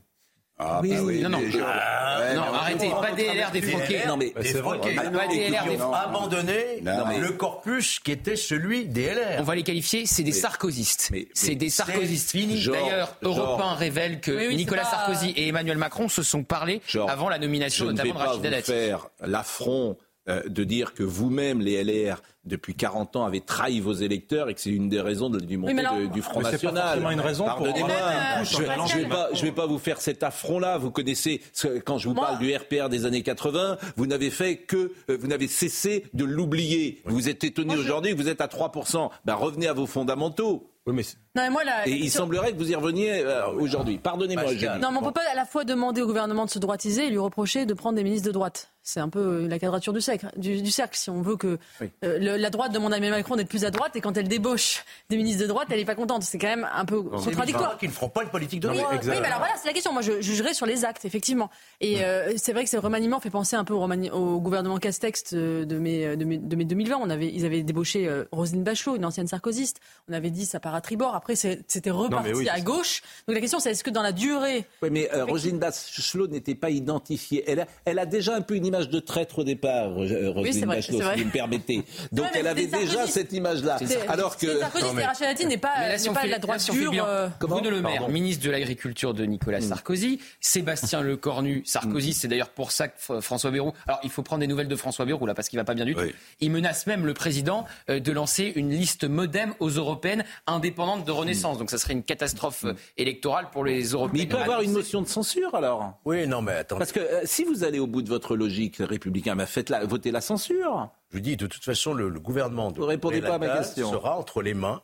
Ah, 0.65 0.79
Oui, 0.81 0.91
bah 0.91 0.97
oui, 1.03 1.21
non, 1.23 1.29
non. 1.31 1.39
je- 1.49 1.59
Ah, 1.61 2.19
Ouais, 2.21 2.35
non, 2.37 2.43
mais- 2.53 2.59
arrêtez, 2.59 2.91
pas 2.91 3.11
des 3.13 3.25
LR 3.25 3.51
défroqués. 3.51 4.01
Non 4.07 4.17
mais 4.17 4.33
Des 4.41 4.55
froqués. 4.55 4.97
Ah, 4.97 5.05
non, 5.11 5.19
Pas 5.19 5.27
des 5.27 5.49
LR 5.49 5.65
non, 5.67 5.73
défroqués. 5.73 5.99
abandonné 6.05 6.81
Non, 6.83 7.07
mais- 7.09 7.19
le 7.19 7.33
corpus 7.33 7.99
qui 7.99 8.13
était 8.13 8.37
celui 8.37 8.87
des 8.87 9.07
LR. 9.07 9.41
On 9.41 9.43
va 9.43 9.55
les 9.57 9.65
qualifier, 9.65 10.07
c'est 10.07 10.23
des 10.23 10.31
sarkozystes. 10.31 11.09
mais- 11.11 11.27
C'est 11.33 11.57
des 11.57 11.71
sarkozystes. 11.71 12.37
D'ailleurs. 12.37 13.17
Europe 13.23 13.61
1 13.61 13.75
révèle 13.75 14.21
que 14.21 14.31
Oui, 14.31 14.45
oui, 14.51 14.57
Nicolas 14.57 14.83
pas- 14.83 14.91
Sarkozy 14.91 15.31
et 15.31 15.49
Emmanuel 15.49 15.79
Macron 15.79 16.09
se 16.09 16.23
sont 16.23 16.45
parlé 16.45 16.81
avant 17.09 17.29
la 17.29 17.37
je 17.37 17.41
nomination 17.41 17.87
ne 17.87 17.91
vais 17.91 17.97
notamment 17.97 18.15
de 18.15 18.19
pas 18.19 18.27
Rachida 18.31 18.49
vous 18.51 18.55
Dati. 18.55 18.71
faire 18.71 19.09
l'affront 19.23 19.97
euh, 20.29 20.43
de 20.49 20.65
dire 20.65 20.95
que 20.95 21.03
vous-même, 21.03 21.61
les 21.61 21.83
LR, 21.83 22.23
depuis 22.45 22.75
40 22.75 23.17
ans, 23.17 23.25
avez 23.25 23.41
trahi 23.41 23.81
vos 23.81 23.93
électeurs 23.93 24.49
et 24.49 24.55
que 24.55 24.61
c'est 24.61 24.71
une 24.71 24.89
des 24.89 25.01
raisons 25.01 25.31
de- 25.31 25.41
du 25.41 25.57
montée 25.57 25.75
mais 25.75 25.85
alors- 25.85 25.99
de- 25.99 26.07
du 26.07 26.23
Front 26.23 26.41
c'est 26.45 26.53
National. 26.53 26.85
forcément 26.85 27.11
une 27.11 27.21
raison 27.21 27.45
pour 27.45 27.55
Pardonnez-moi, 27.65 27.91
un 27.93 28.45
je, 28.45 28.51
je 28.57 28.99
vais 28.99 29.09
pas, 29.09 29.29
je 29.33 29.43
vais 29.43 29.53
pas 29.53 29.67
vous 29.67 29.79
faire 29.79 30.01
cet 30.01 30.23
affront-là. 30.23 30.79
Vous 30.79 30.91
connaissez, 30.91 31.41
quand 31.85 31.99
je 31.99 32.09
vous 32.09 32.15
Moi- 32.15 32.27
parle 32.27 32.39
du 32.39 32.55
RPR 32.55 32.89
des 32.89 33.05
années 33.07 33.23
80, 33.23 33.79
vous 33.97 34.07
n'avez 34.07 34.31
fait 34.31 34.57
que, 34.57 34.93
euh, 35.11 35.17
vous 35.21 35.27
n'avez 35.29 35.49
cessé 35.49 36.05
de 36.15 36.25
l'oublier. 36.25 37.01
Vous 37.05 37.29
êtes 37.29 37.45
étonné 37.45 37.77
aujourd'hui 37.77 38.13
que 38.13 38.17
vous 38.17 38.29
êtes 38.29 38.41
à 38.41 38.49
3%. 38.49 39.11
Ben, 39.25 39.35
revenez 39.35 39.67
à 39.69 39.73
vos 39.73 39.87
fondamentaux. 39.87 40.69
Oui, 40.87 40.95
mais 40.95 41.03
c'est- 41.05 41.17
Non, 41.35 41.43
mais 41.45 41.51
moi, 41.51 41.65
la- 41.65 41.89
Et 41.89 41.93
il 41.93 42.11
sur- 42.11 42.21
semblerait 42.21 42.53
que 42.53 42.59
vous 42.59 42.71
y 42.71 42.75
reveniez 42.75 43.21
euh, 43.25 43.47
aujourd'hui. 43.53 43.97
Pardonnez-moi. 43.97 44.53
Non, 44.81 44.91
mais 44.93 44.99
on 44.99 45.03
peut 45.03 45.13
pas 45.13 45.23
à 45.33 45.35
la 45.35 45.47
fois 45.47 45.65
demander 45.65 46.03
au 46.03 46.07
gouvernement 46.07 46.45
de 46.45 46.51
se 46.51 46.59
droitiser 46.59 47.07
et 47.07 47.11
lui 47.11 47.17
reprocher 47.19 47.65
de 47.65 47.73
prendre 47.73 47.97
des 47.97 48.05
ministres 48.05 48.27
de 48.29 48.33
droite. 48.33 48.69
c'est 48.83 49.01
un 49.01 49.09
peu 49.09 49.47
la 49.47 49.59
quadrature 49.59 49.95
du 49.95 50.01
cercle, 50.03 50.27
du, 50.37 50.71
cercle. 50.71 50.95
Si 50.99 51.09
on 51.09 51.23
veut 51.23 51.37
que 51.37 51.59
euh, 52.05 52.37
la 52.37 52.51
droite 52.51 52.73
demande 52.73 52.93
à 52.93 52.99
Emmanuel 52.99 53.17
Macron 53.21 53.37
d'être 53.37 53.49
plus 53.49 53.65
à 53.65 53.71
droite 53.71 53.97
et 53.97 54.03
quand 54.03 54.17
elle 54.19 54.29
débauche 54.29 54.85
des 55.09 55.17
ministres 55.17 55.41
de 55.43 55.47
droite, 55.47 55.69
elle 55.71 55.79
n'est 55.79 55.87
pas 55.87 55.95
contente. 55.95 56.23
C'est 56.23 56.37
quand 56.37 56.49
même 56.49 56.69
un 56.71 56.85
peu 56.85 57.01
contradictoire. 57.03 57.79
Qui 57.79 57.87
ne 57.87 57.93
feront 57.93 58.11
pas 58.11 58.25
une 58.25 58.29
politique 58.29 58.61
de 58.61 58.69
droite. 58.69 59.01
Oui, 59.03 59.09
mais 59.09 59.27
alors 59.27 59.39
voilà, 59.39 59.55
c'est 59.57 59.69
la 59.69 59.73
question. 59.73 59.93
Moi, 59.95 60.03
je 60.03 60.21
jugerai 60.21 60.53
sur 60.53 60.67
les 60.67 60.85
actes, 60.85 61.07
effectivement. 61.07 61.49
Et 61.81 62.05
euh, 62.05 62.33
c'est 62.37 62.53
vrai 62.53 62.65
que 62.65 62.71
ce 62.71 62.77
remaniement 62.77 63.21
fait 63.21 63.31
penser 63.31 63.57
un 63.57 63.65
peu 63.65 63.73
au, 63.73 63.81
au 64.13 64.41
gouvernement 64.41 64.77
Castex 64.77 65.33
de 65.33 65.79
mai, 65.79 66.15
de, 66.17 66.25
mai, 66.27 66.37
2020. 66.65 66.97
On 67.01 67.09
avait, 67.09 67.29
ils 67.33 67.47
avaient 67.47 67.63
débauché 67.63 68.07
euh, 68.07 68.25
Roselyne 68.33 68.65
Bachelot, 68.65 68.97
une 68.97 69.07
ancienne 69.07 69.29
sarkozyste. 69.29 69.81
On 70.11 70.13
avait 70.13 70.31
dit 70.31 70.45
ça 70.45 70.61
part 70.61 70.75
à 70.75 70.83
tribord. 70.83 71.15
Après, 71.23 71.37
c'était 71.37 71.91
reparti 71.91 72.49
à 72.49 72.61
gauche. 72.61 73.01
Donc 73.29 73.37
la 73.37 73.41
question, 73.41 73.61
c'est 73.61 73.71
est-ce 73.71 73.85
que 73.85 73.91
dans 73.91 74.03
la 74.03 74.11
durée. 74.11 74.65
Oui, 74.83 74.89
mais 74.91 75.09
Roselyne 75.13 75.61
Bachelot 75.61 76.27
n'était 76.27 76.57
pas 76.57 76.71
identifiée. 76.71 77.45
Elle 77.47 77.61
a, 77.61 77.67
elle 77.85 78.01
a 78.01 78.07
déjà 78.07 78.35
un 78.35 78.41
peu 78.41 78.57
une 78.57 78.67
image 78.67 78.89
de 78.89 78.99
traître 78.99 79.39
au 79.39 79.45
départ, 79.45 79.93
euh, 80.03 80.33
Roselyne 80.33 80.67
Bachelot, 80.67 80.99
si 80.99 81.21
vous 81.21 81.27
me 81.27 81.31
permettez. 81.31 81.85
Donc 82.13 82.27
elle 82.35 82.49
avait 82.49 82.67
déjà 82.67 83.07
cette 83.07 83.33
image-là. 83.33 83.79
Alors 84.09 84.37
que. 84.37 84.59
Sarkozy, 84.59 84.87
mais... 84.97 85.05
Rachel 85.05 85.47
n'est 85.47 85.59
pas, 85.59 85.75
pas 86.13 86.27
la 86.27 86.41
droite 86.41 86.69
dure. 86.73 86.93
Euh... 87.05 87.29
Bruno 87.41 87.71
Le 87.71 87.81
Maire, 87.81 88.09
ministre 88.09 88.45
de 88.45 88.51
l'Agriculture 88.51 89.15
de 89.15 89.25
Nicolas 89.25 89.61
mm. 89.61 89.63
Sarkozy, 89.63 90.21
Sébastien 90.41 91.03
Lecornu, 91.03 91.63
Sarkozy, 91.65 92.11
mm. 92.11 92.15
c'est 92.15 92.29
d'ailleurs 92.29 92.51
pour 92.51 92.73
ça 92.73 92.89
que 92.89 93.21
François 93.21 93.53
Bayrou. 93.53 93.73
Alors 93.87 94.01
il 94.03 94.11
faut 94.11 94.23
prendre 94.23 94.41
des 94.41 94.49
nouvelles 94.49 94.67
de 94.67 94.75
François 94.75 95.05
Bayrou 95.05 95.25
là 95.27 95.35
parce 95.35 95.49
qu'il 95.49 95.59
va 95.59 95.65
pas 95.65 95.75
bien 95.75 95.85
du 95.85 95.95
tout. 95.95 96.01
Il 96.41 96.51
menace 96.51 96.89
même 96.89 97.07
le 97.07 97.15
président 97.15 97.65
euh, 97.91 98.01
de 98.01 98.11
lancer 98.11 98.53
une 98.57 98.71
liste 98.71 99.05
modem 99.05 99.55
aux 99.61 99.71
européennes 99.71 100.25
indépendantes 100.49 101.05
de 101.05 101.12
Renaissance. 101.13 101.59
Donc 101.59 101.71
ça 101.71 101.79
serait 101.79 101.93
une 101.93 102.03
catastrophe 102.03 102.65
euh, 102.65 102.75
électorale 102.97 103.49
pour 103.51 103.65
les 103.65 103.85
européens. 103.85 104.13
Mais 104.15 104.21
il 104.21 104.29
peut 104.29 104.39
avoir 104.39 104.63
une 104.63 104.73
motion 104.73 105.03
de 105.03 105.07
censure 105.07 105.55
alors? 105.55 106.01
Oui, 106.05 106.27
non 106.27 106.43
mais 106.43 106.53
attends. 106.53 106.79
Parce 106.79 106.93
que 106.93 107.01
si 107.25 107.45
vous 107.45 107.65
allez 107.65 107.79
au 107.79 107.87
bout 107.87 108.03
de 108.03 108.09
votre 108.09 108.37
logique 108.37 108.77
républicain, 108.79 109.37
bah 109.37 109.47
faites 109.47 109.71
la, 109.71 109.85
votez 109.85 110.11
la 110.11 110.21
censure. 110.21 110.89
Je 111.11 111.17
vous 111.17 111.23
dis, 111.23 111.37
de 111.37 111.47
toute 111.47 111.65
façon, 111.65 111.93
le, 111.93 112.11
gouvernement 112.11 112.71
de 112.71 112.79
vous 112.79 112.87
répondez 112.87 113.21
pas 113.21 113.35
à 113.35 113.39
ma 113.39 113.59
question. 113.59 113.91
sera 113.91 114.19
entre 114.19 114.43
les 114.43 114.55
mains 114.55 114.83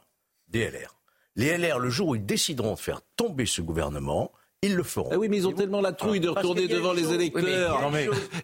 des 0.49 0.69
LR. 0.71 0.97
Les 1.37 1.57
LR, 1.57 1.79
le 1.79 1.89
jour 1.89 2.09
où 2.09 2.15
ils 2.17 2.25
décideront 2.25 2.75
de 2.75 2.79
faire 2.79 3.01
tomber 3.17 3.47
ce 3.47 3.63
gouvernement, 3.63 4.33
ils 4.63 4.75
le 4.75 4.83
feront. 4.83 5.11
Ah 5.13 5.19
oui, 5.19 5.29
mais 5.29 5.37
ils 5.37 5.47
ont 5.47 5.53
tellement 5.53 5.81
la 5.81 5.93
trouille 5.93 6.19
de 6.19 6.29
retourner 6.29 6.67
devant 6.67 6.93
les 6.93 7.13
électeurs 7.13 7.81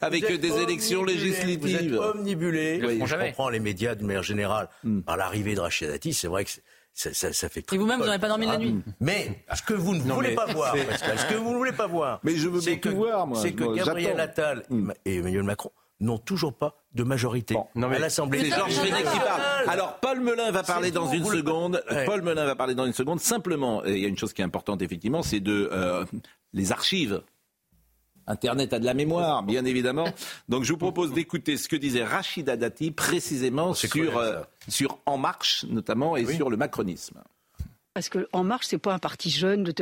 avec 0.01 0.41
des 0.41 0.59
élections 0.59 1.03
législatives. 1.03 1.61
Vous 1.61 1.75
êtes 1.75 2.15
omnibulés. 2.15 2.81
je 3.05 3.17
comprends 3.17 3.49
les 3.49 3.59
médias 3.59 3.97
de 3.97 4.05
manière 4.05 4.23
générale 4.23 4.69
hmm. 4.85 5.01
par 5.01 5.17
l'arrivée 5.17 5.57
de 5.57 5.61
Rachid 5.61 5.89
Dati. 5.89 6.15
C'est 6.15 6.29
vrai 6.29 6.45
que 6.45 6.51
ça, 6.95 7.33
ça, 7.33 7.49
fait. 7.49 7.73
Et 7.73 7.77
vous-même, 7.79 7.99
vous 7.99 8.07
n'avez 8.07 8.21
pas 8.21 8.29
dormi 8.29 8.47
la 8.47 8.57
nuit. 8.57 8.77
Mais 9.01 9.45
ce 9.53 9.63
que 9.63 9.75
vous 9.75 9.95
ne 9.95 10.01
voulez 10.01 10.35
pas 10.35 10.47
voir, 10.47 10.75
ce 10.77 11.27
que 11.27 11.35
vous 11.35 11.51
ne 11.51 11.57
voulez 11.57 11.73
pas 11.73 11.89
voir, 11.89 12.21
mais 12.23 12.37
je 12.37 12.49
veux 12.49 12.61
bien 12.61 12.77
que, 12.77 12.89
voir, 12.89 13.27
moi. 13.27 13.41
C'est 13.41 13.53
que 13.53 13.75
Gabriel 13.75 14.21
Attal 14.21 14.65
hmm. 14.71 14.93
et 15.05 15.17
Emmanuel 15.17 15.43
Macron 15.43 15.73
n'ont 16.01 16.19
toujours 16.19 16.53
pas 16.53 16.77
de 16.93 17.03
majorité 17.03 17.57
à 17.57 17.99
l'Assemblée. 17.99 18.45
C'est 18.45 18.57
Georges 18.57 18.75
Fenech 18.75 19.11
qui 19.11 19.19
parle. 19.19 19.43
Alors 19.69 19.99
Paul 20.01 20.21
Melun 20.21 20.51
va 20.51 20.63
parler 20.63 20.91
dans 20.91 21.11
une 21.11 21.25
seconde. 21.25 21.83
Paul 22.07 22.23
Melun 22.23 22.45
va 22.45 22.55
parler 22.55 22.75
dans 22.75 22.87
une 22.87 22.93
seconde. 22.93 23.21
Simplement, 23.21 23.85
il 23.85 23.99
y 23.99 24.05
a 24.05 24.09
une 24.09 24.19
chose 24.19 24.33
qui 24.33 24.43
est 24.43 24.45
importante 24.45 24.83
effectivement, 24.83 25.23
c'est 25.23 25.41
de 25.41 25.69
euh, 25.73 26.05
les 26.53 26.73
archives. 26.73 27.23
Internet 28.27 28.73
a 28.73 28.79
de 28.79 28.85
la 28.85 28.95
mémoire, 28.95 29.43
bien 29.43 29.65
évidemment. 29.65 30.07
Donc 30.49 30.65
je 30.65 30.73
vous 30.73 30.79
propose 30.79 31.13
d'écouter 31.13 31.57
ce 31.57 31.69
que 31.69 31.77
disait 31.77 32.05
Rachida 32.05 32.57
Dati 32.57 32.91
précisément 32.91 33.75
sur, 33.75 34.19
euh, 34.19 34.43
sur 34.69 34.99
En 35.07 35.19
Marche 35.19 35.65
notamment 35.69 36.17
et 36.17 36.27
sur 36.27 36.51
le 36.51 36.57
macronisme. 36.57 37.23
Parce 37.93 38.09
que 38.09 38.29
En 38.33 38.45
Marche, 38.45 38.67
c'est 38.67 38.79
pas 38.79 38.95
un 38.95 38.99
parti 38.99 39.31
jeune, 39.31 39.73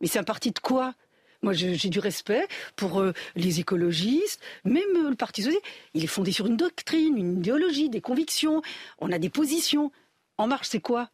mais 0.00 0.06
c'est 0.06 0.18
un 0.18 0.24
parti 0.24 0.50
de 0.50 0.58
quoi? 0.58 0.94
Moi, 1.42 1.54
j'ai 1.54 1.88
du 1.88 1.98
respect 1.98 2.46
pour 2.76 3.00
euh, 3.00 3.12
les 3.34 3.58
écologistes, 3.58 4.40
même 4.64 4.84
euh, 4.94 5.10
le 5.10 5.16
Parti 5.16 5.42
socialiste. 5.42 5.66
Il 5.92 6.04
est 6.04 6.08
fondé 6.08 6.30
sur 6.30 6.46
une 6.46 6.56
doctrine, 6.56 7.18
une 7.18 7.38
idéologie, 7.38 7.88
des 7.88 8.00
convictions. 8.00 8.62
On 9.00 9.10
a 9.10 9.18
des 9.18 9.28
positions. 9.28 9.90
En 10.38 10.46
marche, 10.46 10.68
c'est 10.70 10.80
quoi? 10.80 11.10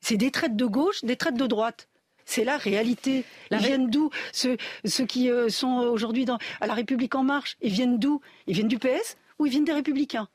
C'est 0.00 0.16
des 0.16 0.30
traites 0.30 0.56
de 0.56 0.64
gauche, 0.64 1.04
des 1.04 1.16
traites 1.16 1.36
de 1.36 1.46
droite. 1.46 1.88
C'est 2.26 2.44
la 2.44 2.58
réalité. 2.58 3.24
Ils 3.50 3.58
viennent 3.58 3.88
d'où? 3.88 4.10
Ceux, 4.32 4.56
qui 5.08 5.30
euh, 5.30 5.48
sont 5.48 5.78
aujourd'hui 5.78 6.26
à 6.60 6.66
la 6.66 6.74
République 6.74 7.14
en 7.14 7.24
marche, 7.24 7.56
ils 7.62 7.72
viennent 7.72 7.98
d'où? 7.98 8.20
Ils 8.46 8.54
viennent 8.54 8.68
du 8.68 8.78
PS 8.78 9.16
ou 9.38 9.46
ils 9.46 9.50
viennent 9.50 9.64
des 9.64 9.72
Républicains? 9.72 10.28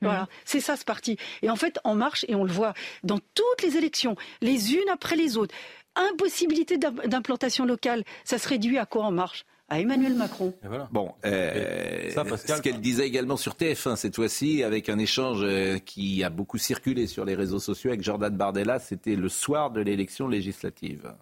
Voilà, 0.00 0.22
mhm. 0.22 0.26
c'est 0.44 0.60
ça 0.60 0.76
ce 0.76 0.84
parti. 0.84 1.16
Et 1.42 1.50
en 1.50 1.56
fait, 1.56 1.78
En 1.84 1.94
Marche, 1.94 2.24
et 2.28 2.34
on 2.34 2.44
le 2.44 2.52
voit 2.52 2.74
dans 3.02 3.18
toutes 3.34 3.62
les 3.62 3.76
élections, 3.76 4.16
les 4.40 4.74
unes 4.74 4.88
après 4.92 5.16
les 5.16 5.36
autres, 5.36 5.54
impossibilité 5.96 6.78
d'implantation 6.78 7.64
locale. 7.64 8.04
Ça 8.24 8.38
se 8.38 8.48
réduit 8.48 8.78
à 8.78 8.86
quoi 8.86 9.04
en 9.04 9.10
marche? 9.10 9.44
À 9.70 9.80
Emmanuel 9.80 10.14
Macron. 10.14 10.54
Bon, 10.92 11.12
euh, 11.26 12.10
ce 12.10 12.60
qu'elle 12.62 12.80
disait 12.80 13.06
également 13.06 13.36
sur 13.36 13.52
TF1 13.52 13.96
cette 13.96 14.16
fois-ci, 14.16 14.62
avec 14.62 14.88
un 14.88 14.98
échange 14.98 15.40
euh, 15.42 15.78
qui 15.78 16.24
a 16.24 16.30
beaucoup 16.30 16.56
circulé 16.56 17.06
sur 17.06 17.26
les 17.26 17.34
réseaux 17.34 17.58
sociaux 17.58 17.90
avec 17.90 18.02
Jordan 18.02 18.34
Bardella, 18.34 18.78
c'était 18.78 19.14
le 19.14 19.28
soir 19.28 19.70
de 19.70 19.82
l'élection 19.82 20.26
législative 20.26 21.12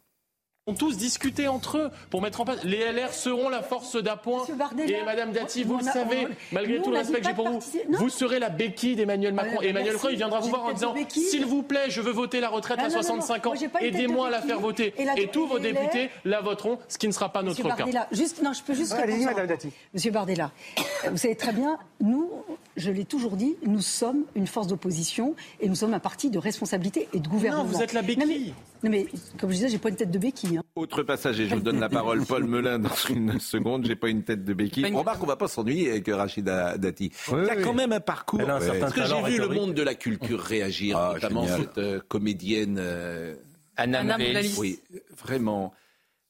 ont 0.69 0.75
tous 0.75 0.97
discuté 0.97 1.47
entre 1.47 1.79
eux 1.79 1.91
pour 2.11 2.21
mettre 2.21 2.41
en 2.41 2.45
place. 2.45 2.65
Les 2.65 2.91
LR 2.91 3.13
seront 3.13 3.49
la 3.49 3.63
force 3.63 3.95
d'appoint. 4.03 4.45
Et 4.89 5.05
Madame 5.05 5.31
Dati, 5.31 5.63
vous 5.63 5.79
le 5.79 5.85
savez, 5.85 6.27
malgré 6.51 6.83
tout 6.83 6.91
le 6.91 6.99
respect 6.99 7.21
que 7.21 7.29
j'ai 7.29 7.35
pour 7.35 7.49
vous, 7.49 7.61
vous 7.91 8.09
serez 8.09 8.41
la 8.41 8.49
béquille 8.49 8.97
d'Emmanuel 8.97 9.33
Macron. 9.33 9.63
et 9.63 9.69
Emmanuel 9.69 9.93
Macron, 9.93 10.09
il 10.11 10.17
viendra 10.17 10.41
vous 10.41 10.49
voir 10.49 10.65
en 10.65 10.73
disant 10.73 10.93
S'il 11.09 11.47
vous 11.47 11.63
plaît, 11.63 11.89
je 11.89 12.01
veux 12.01 12.11
voter 12.11 12.41
la 12.41 12.49
retraite 12.49 12.81
à 12.81 12.91
65 12.91 13.47
ans, 13.47 13.55
aidez-moi 13.81 14.27
à 14.27 14.31
la 14.31 14.43
faire 14.43 14.59
voter. 14.59 14.93
Et, 15.17 15.29
tous 15.29 15.47
vos 15.47 15.61
députés 15.61 16.11
la 16.25 16.41
voteront, 16.41 16.79
ce 16.89 16.99
qui 16.99 17.07
ne 17.07 17.13
sera 17.13 17.33
pas 17.33 17.43
notre 17.43 17.63
cas. 17.63 18.09
Juste, 18.11 18.43
non, 18.43 18.53
je 18.53 18.63
peux 18.63 18.75
juste 18.75 18.97
Monsieur 19.95 20.11
Bardella, 20.11 20.51
vous 21.09 21.17
savez 21.17 21.37
très 21.37 21.53
bien, 21.53 21.79
nous, 22.01 22.29
je 22.77 22.91
l'ai 22.91 23.05
toujours 23.05 23.37
dit, 23.37 23.57
nous 23.65 23.81
sommes 23.81 24.25
une 24.35 24.47
force 24.47 24.67
d'opposition 24.67 25.35
et 25.61 25.69
nous 25.69 25.75
sommes 25.77 25.95
un 25.95 26.01
parti 26.01 26.31
de 26.31 26.39
responsabilité 26.39 27.09
et 27.13 27.21
de 27.21 27.29
gouvernement. 27.29 27.65
Non, 27.65 27.71
vous 27.71 27.83
êtes 27.83 27.93
la 27.93 28.03
béquille. 28.03 28.55
Non 28.83 28.91
mais, 28.91 29.07
comme 29.39 29.51
je 29.51 29.55
disais, 29.55 29.69
j'ai 29.69 29.79
pas 29.79 29.89
une 29.89 29.97
tête 29.97 30.11
de 30.11 30.19
béquille. 30.19 30.56
Hein. 30.57 30.63
Autre 30.75 31.03
passage, 31.03 31.41
et 31.41 31.47
je 31.47 31.55
vous 31.55 31.61
donne 31.61 31.81
la 31.81 31.89
parole, 31.89 32.25
Paul 32.25 32.45
Melun, 32.45 32.79
dans 32.79 32.95
une 33.09 33.39
seconde. 33.41 33.87
J'ai 33.87 33.97
pas 33.97 34.09
une 34.09 34.23
tête 34.23 34.45
de 34.45 34.55
béquille. 34.55 34.87
On 34.93 34.99
remarque 34.99 35.21
qu'on 35.21 35.27
va 35.27 35.37
pas 35.37 35.49
s'ennuyer 35.49 35.91
avec 35.91 36.09
Rachida 36.09 36.79
Dati. 36.79 37.13
Il 37.33 37.45
y 37.45 37.51
a 37.51 37.57
quand 37.57 37.75
même 37.75 37.93
un 37.93 38.01
parcours. 38.01 38.41
Parce 38.47 38.93
que 38.93 39.05
j'ai 39.05 39.23
vu 39.23 39.39
le 39.39 39.49
monde 39.49 39.75
de 39.75 39.83
la 39.83 39.95
culture 39.95 40.41
réagir, 40.41 40.97
ah, 40.97 41.13
notamment 41.15 41.47
cette 41.47 41.79
euh, 41.79 42.01
comédienne. 42.09 42.79
Euh, 42.81 43.35
Anna, 43.77 44.01
Anna 44.01 44.17
Oui, 44.59 44.81
vraiment 45.17 45.73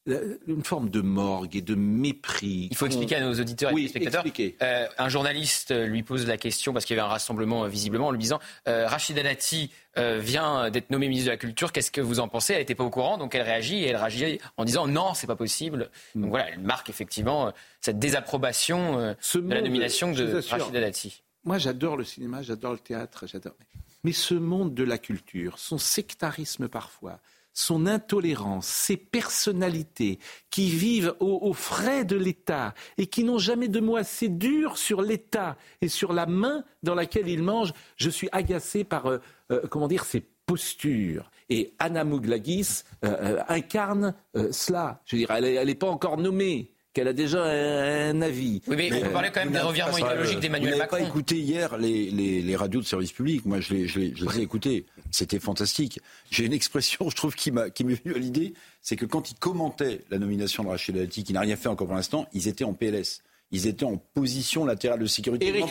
une 0.06 0.62
forme 0.62 0.88
de 0.88 1.00
morgue 1.00 1.56
et 1.56 1.62
de 1.62 1.74
mépris. 1.74 2.68
Il 2.70 2.76
faut 2.76 2.86
expliquer 2.86 3.16
à 3.16 3.20
nos 3.20 3.34
auditeurs 3.34 3.70
et 3.70 3.74
oui, 3.74 3.88
spectateurs. 3.88 4.24
Euh, 4.62 4.86
un 4.98 5.08
journaliste 5.08 5.74
lui 5.74 6.02
pose 6.02 6.26
la 6.26 6.36
question 6.36 6.72
parce 6.72 6.84
qu'il 6.84 6.96
y 6.96 6.98
avait 6.98 7.06
un 7.06 7.10
rassemblement 7.10 7.64
euh, 7.64 7.68
visiblement 7.68 8.08
en 8.08 8.10
lui 8.10 8.18
disant 8.18 8.38
euh, 8.68 8.86
Rachida 8.86 9.22
Dati 9.22 9.70
euh, 9.98 10.18
vient 10.18 10.70
d'être 10.70 10.90
nommée 10.90 11.08
ministre 11.08 11.26
de 11.26 11.32
la 11.32 11.36
Culture, 11.36 11.72
qu'est-ce 11.72 11.90
que 11.90 12.00
vous 12.00 12.20
en 12.20 12.28
pensez? 12.28 12.52
Elle 12.52 12.60
n'était 12.60 12.74
pas 12.74 12.84
au 12.84 12.90
courant, 12.90 13.18
donc 13.18 13.34
elle 13.34 13.42
réagit 13.42 13.82
et 13.82 13.88
elle 13.88 13.96
réagit 13.96 14.38
en 14.56 14.64
disant 14.64 14.86
non, 14.86 15.14
c'est 15.14 15.26
pas 15.26 15.36
possible. 15.36 15.90
Hmm. 16.14 16.22
Donc 16.22 16.30
voilà, 16.30 16.50
elle 16.50 16.60
marque 16.60 16.88
effectivement 16.88 17.52
cette 17.80 17.98
désapprobation 17.98 19.14
de 19.34 19.54
la 19.54 19.62
nomination 19.62 20.12
de 20.12 20.40
Rachida 20.48 20.80
Dati. 20.80 21.22
Moi, 21.44 21.58
j'adore 21.58 21.96
le 21.96 22.04
cinéma, 22.04 22.42
j'adore 22.42 22.72
le 22.72 22.78
théâtre, 22.78 23.24
j'adore. 23.26 23.54
Mais 24.02 24.12
ce 24.12 24.34
monde 24.34 24.74
de 24.74 24.84
la 24.84 24.98
culture, 24.98 25.58
son 25.58 25.78
sectarisme 25.78 26.68
parfois, 26.68 27.20
son 27.56 27.86
intolérance, 27.86 28.66
ses 28.66 28.98
personnalités 28.98 30.18
qui 30.50 30.68
vivent 30.68 31.14
aux, 31.20 31.54
frais 31.54 32.04
de 32.04 32.14
l'État 32.14 32.74
et 32.98 33.06
qui 33.06 33.24
n'ont 33.24 33.38
jamais 33.38 33.68
de 33.68 33.80
mots 33.80 33.96
assez 33.96 34.28
durs 34.28 34.76
sur 34.76 35.00
l'État 35.00 35.56
et 35.80 35.88
sur 35.88 36.12
la 36.12 36.26
main 36.26 36.64
dans 36.82 36.94
laquelle 36.94 37.28
ils 37.28 37.42
mangent. 37.42 37.72
Je 37.96 38.10
suis 38.10 38.28
agacé 38.30 38.84
par, 38.84 39.06
euh, 39.06 39.18
euh, 39.50 39.62
comment 39.70 39.88
dire, 39.88 40.04
ces 40.04 40.22
postures. 40.44 41.30
Et 41.48 41.72
Anna 41.78 42.04
Mouglagis 42.04 42.82
euh, 43.04 43.40
incarne 43.48 44.14
cela. 44.52 45.00
Je 45.06 45.16
veux 45.16 45.20
dire, 45.20 45.30
elle 45.30 45.66
n'est 45.66 45.74
pas 45.74 45.88
encore 45.88 46.18
nommée 46.18 46.75
qu'elle 46.96 47.08
a 47.08 47.12
déjà 47.12 47.44
un, 47.44 48.22
avis. 48.22 48.62
Oui, 48.66 48.76
mais, 48.78 49.04
on 49.04 49.10
parlait 49.10 49.30
quand 49.30 49.40
même 49.40 49.52
des 49.52 49.58
revirements 49.58 49.98
idéologiques 49.98 50.40
d'Emmanuel 50.40 50.78
Macron. 50.78 50.96
Vous 50.96 51.02
pas 51.04 51.08
écouté 51.10 51.36
hier 51.36 51.76
les, 51.76 52.10
les, 52.10 52.56
radios 52.56 52.80
de 52.80 52.86
service 52.86 53.12
public. 53.12 53.44
Moi, 53.44 53.60
je 53.60 53.74
les, 53.74 53.86
je 53.86 53.98
les, 53.98 54.38
ai 54.38 54.40
écoutées. 54.40 54.86
C'était 55.10 55.38
fantastique. 55.38 56.00
J'ai 56.30 56.46
une 56.46 56.54
expression, 56.54 57.10
je 57.10 57.14
trouve, 57.14 57.34
qui 57.34 57.52
m'est 57.52 57.70
venue 57.78 58.14
à 58.14 58.18
l'idée, 58.18 58.54
c'est 58.80 58.96
que 58.96 59.04
quand 59.04 59.30
ils 59.30 59.34
commentaient 59.34 60.00
la 60.10 60.18
nomination 60.18 60.64
de 60.64 60.70
Rachid 60.70 60.96
Dati, 60.96 61.22
qui 61.22 61.34
n'a 61.34 61.40
rien 61.40 61.56
fait 61.56 61.68
encore 61.68 61.86
pour 61.86 61.96
l'instant, 61.96 62.26
ils 62.32 62.48
étaient 62.48 62.64
en 62.64 62.72
PLS. 62.72 63.20
Ils 63.50 63.66
étaient 63.66 63.84
en 63.84 63.98
position 63.98 64.64
latérale 64.64 65.00
de 65.00 65.06
sécurité. 65.06 65.48
Éric 65.48 65.66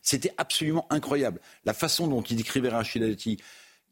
C'était 0.00 0.32
absolument 0.38 0.86
incroyable. 0.88 1.38
La 1.66 1.74
façon 1.74 2.08
dont 2.08 2.22
il 2.22 2.36
décrivait 2.36 2.70
Rachid 2.70 3.02
Dati, 3.02 3.36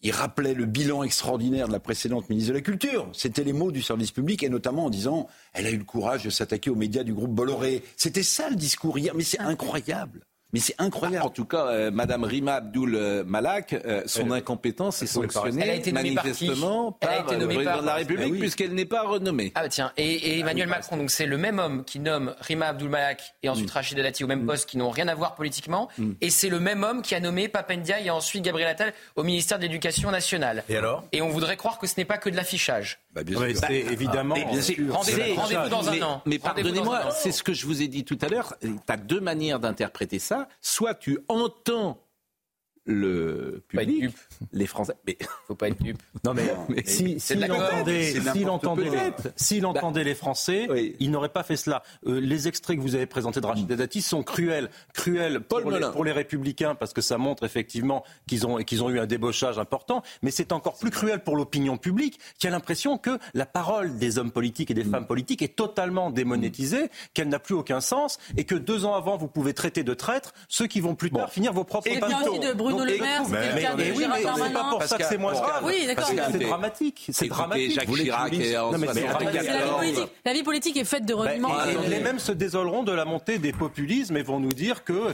il 0.02 0.12
rappelait 0.12 0.54
le 0.54 0.66
bilan 0.66 1.02
extraordinaire 1.02 1.66
de 1.66 1.72
la 1.72 1.80
précédente 1.80 2.30
ministre 2.30 2.50
de 2.50 2.54
la 2.54 2.62
Culture. 2.62 3.08
C'était 3.12 3.44
les 3.44 3.52
mots 3.52 3.72
du 3.72 3.82
service 3.82 4.12
public, 4.12 4.42
et 4.42 4.48
notamment 4.48 4.86
en 4.86 4.90
disant 4.90 5.26
elle 5.52 5.66
a 5.66 5.70
eu 5.70 5.78
le 5.78 5.84
courage 5.84 6.24
de 6.24 6.30
s'attaquer 6.30 6.70
aux 6.70 6.76
médias 6.76 7.02
du 7.02 7.14
groupe 7.14 7.34
Bolloré. 7.34 7.82
C'était 7.96 8.22
ça 8.22 8.48
le 8.48 8.56
discours 8.56 8.98
hier, 8.98 9.14
mais 9.14 9.24
c'est 9.24 9.40
incroyable. 9.40 10.27
Mais 10.52 10.60
c'est 10.60 10.74
incroyable. 10.78 11.26
En 11.26 11.30
tout 11.30 11.44
cas, 11.44 11.66
euh, 11.66 11.90
Madame 11.90 12.24
Rima 12.24 12.54
Abdul 12.54 13.22
Malak, 13.26 13.74
euh, 13.74 14.02
son 14.06 14.30
incompétence 14.30 15.02
est 15.02 15.06
sanctionnée 15.06 15.62
Elle 15.62 15.70
a 15.70 15.74
été 15.74 15.92
par 15.92 16.02
manifestement 16.02 16.96
Elle 17.00 17.08
a 17.08 17.22
par 17.22 17.32
le 17.34 17.38
nommée 17.40 17.54
président 17.54 17.72
par- 17.72 17.82
de 17.82 17.86
la 17.86 17.94
République, 17.94 18.26
Ah 18.28 18.32
oui. 18.32 18.38
puisqu'elle 18.38 18.72
n'est 18.74 18.84
pas 18.86 19.02
renommée. 19.02 19.52
Ah 19.54 19.62
bah 19.62 19.68
tiens, 19.68 19.92
et, 19.96 20.10
et 20.10 20.38
Emmanuel 20.40 20.68
Macron, 20.68 20.96
donc 20.96 21.10
c'est 21.10 21.26
le 21.26 21.36
même 21.36 21.58
homme 21.58 21.84
qui 21.84 21.98
nomme 22.00 22.34
Rima 22.40 22.68
Abdul 22.68 22.88
Malak 22.88 23.34
et 23.42 23.48
ensuite 23.48 23.70
Rachida 23.70 24.02
Dati 24.02 24.24
au 24.24 24.26
même 24.26 24.46
poste 24.46 24.68
qui 24.68 24.78
n'ont 24.78 24.90
rien 24.90 25.08
à 25.08 25.14
voir 25.14 25.34
politiquement, 25.34 25.88
et 26.20 26.30
c'est 26.30 26.48
le 26.48 26.60
même 26.60 26.82
homme 26.82 27.02
qui 27.02 27.14
a 27.14 27.20
nommé 27.20 27.48
Papendia 27.48 28.00
et 28.00 28.10
ensuite 28.10 28.42
Gabriel 28.42 28.68
Attal 28.70 28.92
au 29.16 29.24
ministère 29.24 29.58
de 29.58 29.64
l'Éducation 29.64 30.10
nationale. 30.10 30.64
Et 30.68 30.76
alors? 30.76 31.04
Et 31.12 31.20
on 31.22 31.28
voudrait 31.28 31.56
croire 31.56 31.78
que 31.78 31.86
ce 31.86 31.94
n'est 31.98 32.04
pas 32.06 32.16
que 32.18 32.30
de 32.30 32.36
l'affichage. 32.36 33.00
Bah, 33.18 33.24
bien 33.24 33.38
sûr. 33.52 33.60
c'est 33.66 33.80
évidemment. 33.92 34.34
Rendez-vous- 34.90 35.68
dans 35.70 35.88
un 35.88 36.02
an. 36.02 36.22
Mais 36.26 36.38
pardonnez-moi, 36.38 37.10
c'est 37.10 37.32
ce 37.32 37.42
que 37.42 37.52
je 37.52 37.66
vous 37.66 37.82
ai 37.82 37.88
dit 37.88 38.04
tout 38.04 38.18
à 38.22 38.28
l'heure. 38.28 38.54
Tu 38.60 38.76
as 38.88 38.96
deux 38.96 39.20
manières 39.20 39.60
d'interpréter 39.60 40.18
ça. 40.18 40.48
Soit 40.60 40.94
tu 40.94 41.18
entends 41.28 41.98
le 42.88 43.62
public, 43.68 44.10
les 44.52 44.66
Français. 44.66 44.94
Mais 45.06 45.18
faut 45.46 45.54
pas 45.54 45.68
être 45.68 45.80
dupe. 45.82 46.02
Non 46.24 46.32
mais, 46.34 46.50
Mais 46.68 46.82
si 46.86 47.20
s'il 47.20 47.46
com. 47.46 47.56
entendait, 47.56 48.12
s'il 48.12 48.24
n'importe 48.24 48.64
entendait, 48.64 50.04
les, 50.04 50.14
Français, 50.14 50.66
il 50.98 51.10
n'aurait 51.10 51.28
pas 51.28 51.42
fait 51.42 51.56
cela. 51.56 51.82
Euh, 52.06 52.18
les 52.18 52.48
extraits 52.48 52.76
que 52.76 52.82
vous 52.82 52.94
avez 52.94 53.06
présentés 53.06 53.40
de 53.40 53.46
Rachida 53.46 53.76
Dati 53.76 54.00
sont 54.00 54.22
cruels, 54.22 54.70
cruels 54.94 55.40
pour 55.40 55.70
les, 55.70 55.80
pour 55.92 56.04
les 56.04 56.12
républicains 56.12 56.74
parce 56.74 56.94
que 56.94 57.02
ça 57.02 57.18
montre 57.18 57.44
effectivement 57.44 58.04
qu'ils 58.26 58.46
ont 58.46 58.56
qu'ils 58.56 58.82
ont 58.82 58.88
eu 58.88 58.98
un 58.98 59.06
débauchage 59.06 59.58
important, 59.58 60.02
mais 60.22 60.30
c'est 60.30 60.52
encore 60.52 60.78
plus 60.78 60.90
cruel 60.90 61.22
pour 61.22 61.36
l'opinion 61.36 61.76
publique 61.76 62.18
qui 62.38 62.46
a 62.46 62.50
l'impression 62.50 62.96
que 62.96 63.18
la 63.34 63.46
parole 63.46 63.98
des 63.98 64.18
hommes 64.18 64.32
politiques 64.32 64.70
et 64.70 64.74
des 64.74 64.84
femmes 64.84 65.06
politiques 65.06 65.42
est 65.42 65.56
totalement 65.56 66.10
démonétisée, 66.10 66.90
qu'elle 67.12 67.28
n'a 67.28 67.38
plus 67.38 67.54
aucun 67.54 67.80
sens 67.80 68.18
et 68.38 68.44
que 68.44 68.54
deux 68.54 68.86
ans 68.86 68.94
avant 68.94 69.18
vous 69.18 69.28
pouvez 69.28 69.52
traiter 69.52 69.84
de 69.84 69.92
traîtres 69.92 70.32
ceux 70.48 70.66
qui 70.66 70.80
vont 70.80 70.94
plus 70.94 71.10
tard 71.10 71.30
finir 71.30 71.52
vos 71.52 71.64
propres 71.64 71.88
Et 71.88 72.00
Bruno 72.78 72.84
Le 72.90 72.96
et- 72.96 73.00
Maire, 73.00 73.22
c'était 73.24 73.38
mais- 73.38 73.46
le 73.54 73.60
cas 73.60 73.74
de 73.74 73.82
Gérald 73.82 73.98
mais 73.98 74.16
c'est 74.16 74.22
pas 74.22 74.36
Darmanin. 74.38 74.70
pour 74.70 74.82
ça 74.84 74.96
que 74.98 75.04
c'est 75.04 75.18
moins 75.18 75.32
grave. 75.32 75.62
Oui, 75.64 75.84
d'accord. 75.86 76.08
C'est 76.30 76.38
dramatique. 76.38 77.06
C'est 77.12 77.28
dramatique. 77.28 77.72
Jacques 77.74 77.88
Chirac 77.94 78.30
que 78.30 78.36
je 78.36 78.40
vous 78.42 78.48
est 78.52 78.56
en 78.56 78.68
dise- 78.68 78.72
Non, 78.72 78.78
mais 78.78 78.86
c'est 78.92 79.00
74. 79.00 79.08
dramatique. 79.10 79.40
C'est 79.42 79.52
la 79.52 79.64
vie 79.64 79.70
politique. 79.78 80.08
La 80.24 80.32
vie 80.32 80.42
politique 80.42 80.76
est 80.76 80.84
faite 80.84 81.06
de 81.06 81.14
Ben, 81.14 81.20
reniements. 81.20 81.48
et- 81.66 81.86
et 81.86 81.88
les 81.88 82.00
mêmes 82.00 82.18
se 82.18 82.32
désoleront 82.32 82.82
de 82.82 82.92
la 82.92 83.04
montée 83.04 83.38
des 83.38 83.52
populismes 83.52 84.16
et 84.16 84.22
vont 84.22 84.40
nous 84.40 84.52
dire 84.52 84.84
que 84.84 85.12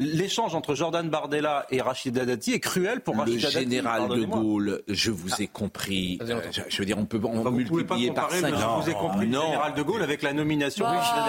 l'échange 0.00 0.54
entre 0.54 0.74
Jordan 0.74 1.08
Bardella 1.08 1.66
et 1.70 1.80
Rachida 1.80 2.24
Dati 2.24 2.52
est 2.52 2.60
cruel 2.60 3.00
pour 3.00 3.14
Le 3.14 3.20
Rachida 3.20 3.48
Dati. 3.50 3.58
général 3.60 4.08
de. 4.08 4.24
Gaulle, 4.28 4.82
je 4.88 5.10
vous 5.10 5.40
ai 5.40 5.46
compris. 5.46 6.18
Euh, 6.22 6.40
je, 6.68 6.78
veux 6.78 6.84
dire, 6.84 6.98
on 6.98 7.06
peut 7.06 7.18
multiplier 7.50 8.10
par 8.10 8.26
comparer, 8.28 8.40
5. 8.42 8.50
le- 8.50 8.56
je 8.58 8.82
vous 8.84 8.90
ai 8.90 8.94
compris, 8.94 9.26
le 9.26 9.32
général 9.40 9.74
de 9.74 9.82
Gaulle 9.82 10.02
avec 10.02 10.22
la 10.22 10.32
nomination 10.34 10.84
de 10.86 10.90
Bah, 10.90 10.98
Rachida 11.00 11.24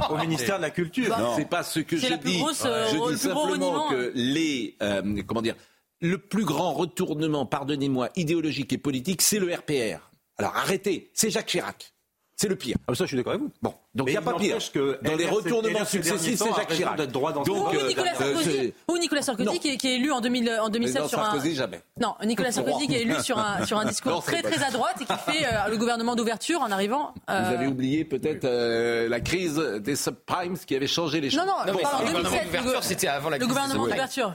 Dati 0.00 0.12
au 0.12 0.16
ministère 0.18 0.56
de 0.56 0.62
la 0.62 0.70
Culture. 0.70 1.16
Non. 1.18 1.34
C'est 1.36 1.48
pas 1.48 1.62
ce 1.62 1.80
que 1.80 1.96
C'est 1.98 2.08
je 2.08 2.14
dis. 2.14 2.42
euh, 2.42 2.46
je 2.54 2.64
le 2.72 2.80
dis 2.82 2.86
plus 2.90 2.98
gros 2.98 3.12
simplement 3.16 3.50
reniement. 3.50 3.88
que 3.90 4.12
les 4.14 4.74
euh, 4.82 5.02
comment 5.22 5.42
dire 5.42 5.54
le 6.02 6.16
plus 6.16 6.44
grand 6.46 6.72
retournement, 6.72 7.44
pardonnez-moi, 7.44 8.08
idéologique 8.16 8.72
et 8.72 8.78
politique, 8.78 9.20
c'est 9.20 9.38
le 9.38 9.52
RPR. 9.54 10.10
Alors 10.38 10.56
arrêtez, 10.56 11.10
c'est 11.12 11.28
Jacques 11.30 11.46
Chirac. 11.48 11.92
C'est 12.36 12.48
le 12.48 12.56
pire. 12.56 12.76
Ah, 12.88 12.94
ça, 12.94 13.04
je 13.04 13.08
suis 13.08 13.16
d'accord 13.18 13.34
avec 13.34 13.42
vous. 13.44 13.52
Bon, 13.60 13.74
donc 13.94 14.06
il 14.06 14.06
Mais 14.06 14.10
n'y 14.12 14.16
a 14.16 14.22
pas 14.22 14.32
pire. 14.32 14.56
que 14.72 14.98
Dans 15.02 15.14
les 15.14 15.26
retournements 15.26 15.84
successifs, 15.84 16.38
c'est 16.38 16.54
Jacques 16.54 16.72
Chirac. 16.72 16.98
droit 17.12 17.32
dans 17.34 17.42
Donc, 17.42 17.74
Ou 17.74 17.76
euh, 17.76 17.86
Nicolas 17.88 18.12
euh, 18.18 18.34
Sarkozy, 18.34 18.72
ou 18.88 18.96
Nicolas 18.96 19.20
Sarkozy 19.20 19.58
qui, 19.60 19.68
est, 19.68 19.76
qui 19.76 19.88
est 19.88 19.96
élu 19.96 20.10
en, 20.10 20.22
2000, 20.22 20.50
en 20.62 20.70
2007 20.70 21.02
Non, 21.02 21.08
sur 21.08 21.18
un. 21.20 21.24
Sarkozy, 21.24 21.54
jamais. 21.54 21.82
Non, 22.00 22.14
Nicolas 22.24 22.50
Sarkozy 22.52 22.86
qui 22.86 22.94
est 22.94 23.02
élu 23.02 23.12
sur 23.22 23.36
un, 23.36 23.66
sur 23.66 23.76
un 23.78 23.84
discours 23.84 24.12
Non, 24.12 24.20
très 24.22 24.40
pas- 24.40 24.48
très 24.52 24.64
à 24.64 24.70
droite 24.70 24.96
et 25.02 25.04
qui 25.04 25.12
fait 25.32 25.44
euh, 25.44 25.68
le 25.68 25.76
gouvernement 25.76 26.16
d'ouverture 26.16 26.62
en 26.62 26.70
arrivant. 26.70 27.12
euh, 27.28 27.42
Vous 27.42 27.54
avez 27.56 27.66
oublié 27.66 28.06
peut-être 28.06 28.46
euh, 28.46 29.06
la 29.10 29.20
crise 29.20 29.56
des 29.58 29.94
subprimes 29.96 30.56
qui 30.56 30.74
avait 30.74 30.86
changé 30.86 31.20
les 31.20 31.28
choses. 31.28 31.40
Non, 31.40 31.44
non, 31.44 31.52
Non, 31.66 31.72
mais 31.74 31.80
on 31.80 31.82
parle 31.82 31.96
en 31.96 31.98
le 31.98 32.06
gouvernement 32.06 32.30
2007. 32.30 32.46
d'ouverture, 32.46 32.80
le- 32.80 32.86
c'était 32.86 33.08
avant 33.08 33.28
la 33.28 33.36
Le 33.36 33.44
crise 33.44 33.54
des 33.54 33.60
gouvernement 33.62 33.84
d'ouverture. 33.86 34.32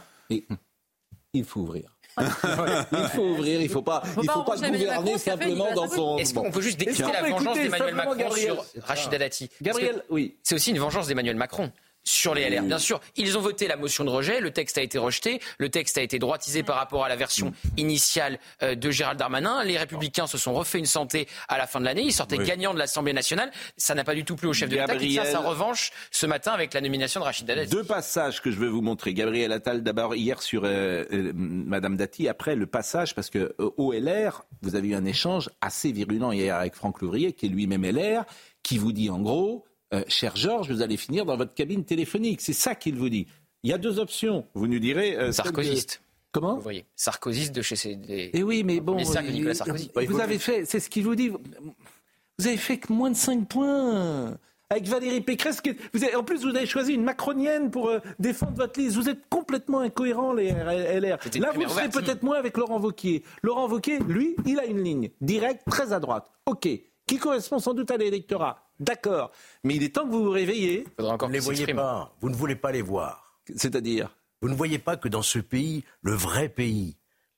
Il 1.38 1.46
faut 1.46 1.62
ouvrir. 1.62 1.92
il 2.18 3.08
faut 3.14 3.22
ouvrir, 3.24 3.60
il 3.60 3.68
ne 3.68 3.70
faut 3.70 3.82
pas, 3.82 4.02
Faut 4.06 4.22
il 4.22 4.28
pas 4.28 4.34
faut 4.34 4.44
pas 4.44 4.56
gouverner 4.56 4.86
Macron, 4.86 5.18
simplement 5.18 5.74
dans 5.74 5.90
son. 5.90 6.18
Est-ce 6.18 6.34
qu'on 6.34 6.50
peut 6.50 6.62
juste 6.62 6.80
qu'on 6.80 7.12
la 7.12 7.30
vengeance 7.30 7.58
d'Emmanuel 7.58 7.96
Macron 7.96 8.16
Gabriel 8.16 8.54
sur 8.54 8.84
Rachida 8.84 9.18
Dati? 9.18 9.50
Gabriel, 9.62 10.02
oui. 10.10 10.38
C'est 10.42 10.56
aussi 10.56 10.72
une 10.72 10.80
vengeance 10.80 11.08
d'Emmanuel 11.08 11.36
Macron 11.36 11.72
sur 12.06 12.34
les 12.34 12.50
LR. 12.50 12.64
Bien 12.64 12.78
sûr, 12.78 13.02
ils 13.18 13.38
ont 13.38 13.42
voté 13.42 13.68
la 13.68 13.76
motion 13.76 14.06
de 14.06 14.10
rejet, 14.10 14.40
le 14.40 14.52
texte 14.52 14.78
a 14.78 14.82
été 14.82 14.98
rejeté, 14.98 15.42
le 15.58 15.70
texte 15.70 15.98
a 15.98 16.02
été 16.02 16.20
droitisé 16.20 16.64
par 16.64 16.78
rapport 16.78 17.04
à 17.04 17.10
la 17.10 17.16
version 17.16 17.52
initiale 17.78 18.40
euh, 18.64 18.76
de 18.76 18.92
Gérald 18.92 19.20
Darmanin. 19.20 19.64
Les 19.64 19.78
Républicains 19.78 20.28
se 20.28 20.38
sont 20.38 20.54
refait 20.54 20.80
une 20.80 20.86
santé 20.86 21.28
à 21.50 21.58
la 21.58 21.68
fin 21.68 21.80
de 21.80 21.86
l'année, 21.86 22.04
ils 22.04 22.14
sortaient 22.14 22.38
Oui. 22.38 22.46
gagnants 22.46 22.74
de 22.74 22.80
l'Assemblée 22.80 23.14
nationale. 23.14 23.52
Ça 23.76 23.96
n'a 23.96 24.04
pas 24.04 24.16
du 24.16 24.24
tout 24.24 24.36
plu 24.36 24.48
au 24.48 24.54
chef 24.54 24.70
de 24.70 24.76
l'État 24.78 24.96
qui 24.96 25.10
tient 25.10 25.26
sa 25.26 25.40
revanche 25.40 25.92
ce 26.12 26.26
matin 26.26 26.52
avec 26.52 26.74
la 26.74 26.82
nomination 26.82 27.20
de 27.20 27.26
Rachida 27.26 27.56
Dati. 27.56 27.72
Deux 27.72 27.84
passages 27.84 28.42
que 28.42 28.52
je 28.52 28.58
veux 28.58 28.70
vous 28.70 28.82
montrer. 28.82 29.14
Gabriel 29.14 29.52
Attal, 29.52 29.82
d'abord 29.84 30.16
hier 30.16 30.42
sur 30.42 30.64
euh, 30.64 31.04
euh, 31.12 31.32
Madame 31.34 31.98
Dati, 31.98 32.28
après 32.28 32.56
le 32.56 32.68
passage, 32.68 33.16
parce 33.16 33.30
que 33.30 33.56
euh, 33.60 33.72
au 33.78 33.94
LR, 33.94 34.44
vous 34.62 34.76
avez 34.76 34.90
eu 34.90 34.96
un 34.96 35.06
échange 35.06 35.50
assez 35.62 35.92
virulent 35.92 36.32
hier 36.32 36.56
avec 36.56 36.76
Franck 36.76 37.02
Louvrier, 37.02 37.34
qui 37.34 37.48
est 37.48 37.50
lui-même 37.50 37.84
LR, 37.84 38.26
qui 38.64 38.78
vous 38.78 38.92
dit 38.92 39.10
en 39.10 39.20
gros, 39.20 39.66
euh, 39.96 40.04
cher 40.08 40.36
Georges, 40.36 40.72
vous 40.72 40.82
allez 40.82 40.98
finir 40.98 41.26
dans 41.26 41.38
votre 41.38 41.54
cabine 41.54 41.84
téléphonique. 41.84 42.42
C'est 42.42 42.54
ça 42.54 42.76
qu'il 42.76 42.96
vous 42.96 43.10
dit. 43.10 43.28
Il 43.64 43.70
y 43.72 43.74
a 43.74 43.78
deux 43.78 44.00
options. 44.00 44.46
Vous 44.54 44.68
nous 44.68 44.80
direz. 44.80 45.16
euh, 45.18 45.28
de- 45.28 45.32
Sarkozyste. 45.32 46.02
Comment 46.32 46.56
Vous 46.56 46.62
voyez, 46.62 46.86
Sarkozyste 46.96 47.56
de 47.56 47.62
chez 47.62 47.76
ses. 47.78 47.96
des- 47.96 48.30
Eh 48.34 48.44
oui, 48.44 48.64
mais 48.64 48.80
bon. 48.82 48.98
Les 48.98 49.06
cercles 49.06 49.30
de 49.30 49.34
Nicolas 49.34 49.54
Sarkozy. 49.56 49.90
Vous 50.08 50.20
avez 50.20 50.38
fait, 50.40 50.66
c'est 50.66 50.80
ce 50.82 50.90
qu'il 50.90 51.04
vous 51.06 51.16
dit. 51.16 51.30
Vous 51.30 52.48
avez 52.48 52.58
fait 52.58 52.78
que 52.78 52.92
moins 52.92 53.10
de 53.12 53.16
5 53.16 53.48
points. 53.48 54.38
Avec 54.72 54.88
Valérie 54.88 55.22
Pécresse, 55.22 55.62
qui 55.62 55.76
vous 55.94 56.04
avez- 56.04 56.16
en 56.16 56.24
plus 56.24 56.42
vous 56.42 56.56
avez 56.56 56.66
choisi 56.66 56.94
une 56.94 57.04
macronienne 57.04 57.70
pour 57.70 57.88
euh, 57.88 58.00
défendre 58.18 58.54
votre 58.58 58.80
liste. 58.80 58.96
Vous 58.98 59.08
êtes 59.10 59.22
complètement 59.30 59.80
incohérents 59.80 60.34
les 60.34 60.48
LR. 60.50 61.20
Là 61.40 61.52
vous 61.54 61.62
le 61.62 61.70
serez 61.70 61.88
peut-être 61.90 62.24
moins 62.24 62.38
avec 62.38 62.58
Laurent 62.58 62.80
Wauquiez. 62.82 63.24
Laurent 63.44 63.70
Wauquiez, 63.70 64.00
lui, 64.00 64.36
il 64.46 64.60
a 64.60 64.66
une 64.66 64.84
ligne 64.84 65.12
directe, 65.22 65.62
très 65.70 65.94
à 65.94 66.00
droite. 66.00 66.32
Ok, 66.48 66.68
qui 67.08 67.18
correspond 67.20 67.60
sans 67.60 67.76
doute 67.76 67.92
à 67.92 67.98
l'électorat. 67.98 68.65
D'accord, 68.80 69.32
mais 69.64 69.76
il 69.76 69.84
est 69.84 69.96
temps 69.96 70.06
que 70.06 70.12
vous 70.12 70.26
vous 70.26 70.32
réveillez. 70.32 70.86
Faudra 70.98 71.14
encore 71.14 71.30
Vous 71.30 71.34
ne 71.34 71.40
les 71.40 71.44
voyez 71.44 71.74
pas. 71.74 72.14
Vous 72.20 72.30
ne 72.30 72.36
voulez 72.36 72.56
pas 72.56 72.72
les 72.72 72.82
voir. 72.82 73.40
C'est-à-dire? 73.56 74.16
Vous 74.42 74.50
ne 74.50 74.56
voyez 74.56 74.80
pas 74.80 74.98
que 74.98 75.08
dans 75.08 75.22
ce 75.22 75.40
pays, 75.40 75.84
le 76.02 76.14
vrai 76.14 76.50
pays, 76.50 76.98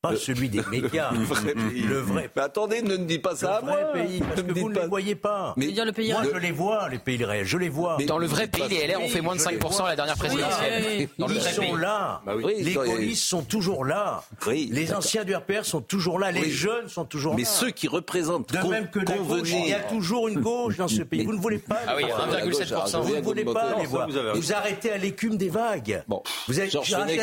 pas 0.09 0.15
celui 0.15 0.49
des 0.49 0.61
médias, 0.71 1.11
Le 1.11 1.19
vrai 1.23 1.53
pays. 1.53 1.81
le 1.83 1.99
vrai, 1.99 2.29
Mais 2.35 2.41
attendez, 2.41 2.81
ne 2.81 2.97
me 2.97 3.05
dites 3.05 3.21
pas 3.21 3.35
ça 3.35 3.55
à 3.55 3.61
le 3.61 3.67
vrai 3.67 3.83
moi. 3.83 3.93
pays, 3.93 4.19
parce 4.19 4.37
Ne 4.37 4.41
que 4.53 4.59
vous 4.59 4.69
ne 4.69 4.75
pas- 4.75 4.81
les 4.81 4.87
voyez 4.87 5.15
pas. 5.15 5.53
Mais- 5.57 5.67
dire 5.71 5.85
le 5.85 5.91
pays 5.91 6.11
Moi, 6.11 6.21
réel. 6.21 6.31
je 6.35 6.39
les 6.39 6.51
vois, 6.51 6.89
les 6.89 6.97
pays 6.99 7.23
réels, 7.23 7.45
je 7.45 7.57
les 7.57 7.69
vois. 7.69 7.97
Dans 8.07 8.17
le 8.17 8.27
vrai 8.27 8.47
pays, 8.47 8.63
les 8.69 8.77
LR 8.87 9.01
ont 9.01 9.07
fait 9.09 9.21
moins 9.21 9.35
de 9.35 9.39
5% 9.41 9.85
à 9.85 9.89
la 9.89 9.95
dernière 9.95 10.17
présidentielle. 10.17 10.83
oui. 10.99 11.09
Dans 11.17 11.27
Ils 11.27 11.41
sont 11.41 11.61
pays. 11.61 11.71
là. 11.79 12.21
Bah 12.25 12.33
oui. 12.35 12.55
Les 12.59 12.77
Oui, 12.77 12.87
gaullistes 12.89 13.23
sont 13.27 13.43
toujours 13.43 13.85
là. 13.85 14.23
Oui, 14.45 14.69
les 14.71 14.93
anciens 14.93 15.23
du 15.23 15.35
RPR 15.35 15.63
sont 15.65 15.81
toujours 15.81 16.19
là. 16.19 16.31
Les 16.31 16.49
jeunes 16.49 16.87
sont 16.89 17.05
toujours 17.05 17.35
Mais 17.35 17.43
là. 17.43 17.47
ceux 17.47 17.71
qui 17.71 17.87
représentent 17.87 18.51
de 18.53 18.67
même 18.67 18.89
que 18.89 18.99
la 18.99 19.17
gauche, 19.17 19.49
il 19.51 19.67
y 19.69 19.73
a 19.73 19.79
toujours 19.81 20.27
une 20.27 20.39
gauche 20.39 20.77
dans 20.77 20.87
ce 20.87 21.01
pays. 21.03 21.25
Vous 21.25 21.33
ne 21.33 21.39
voulez 21.39 21.57
pas 21.59 21.79
Ah 21.87 21.93
oui, 21.95 22.03
les 22.03 22.09
voir. 22.11 22.27
1,7%. 22.29 23.01
Vous 23.01 23.15
ne 23.15 23.21
voulez 23.21 23.45
pas 23.45 23.75
les 23.79 23.85
voir. 23.85 24.07
vous 24.35 24.53
arrêtez 24.53 24.91
à 24.91 24.97
l'écume 24.97 25.37
des 25.37 25.49
vagues. 25.49 26.03
Bon, 26.07 26.21
Vous 26.47 26.53
Caladi, 26.53 26.71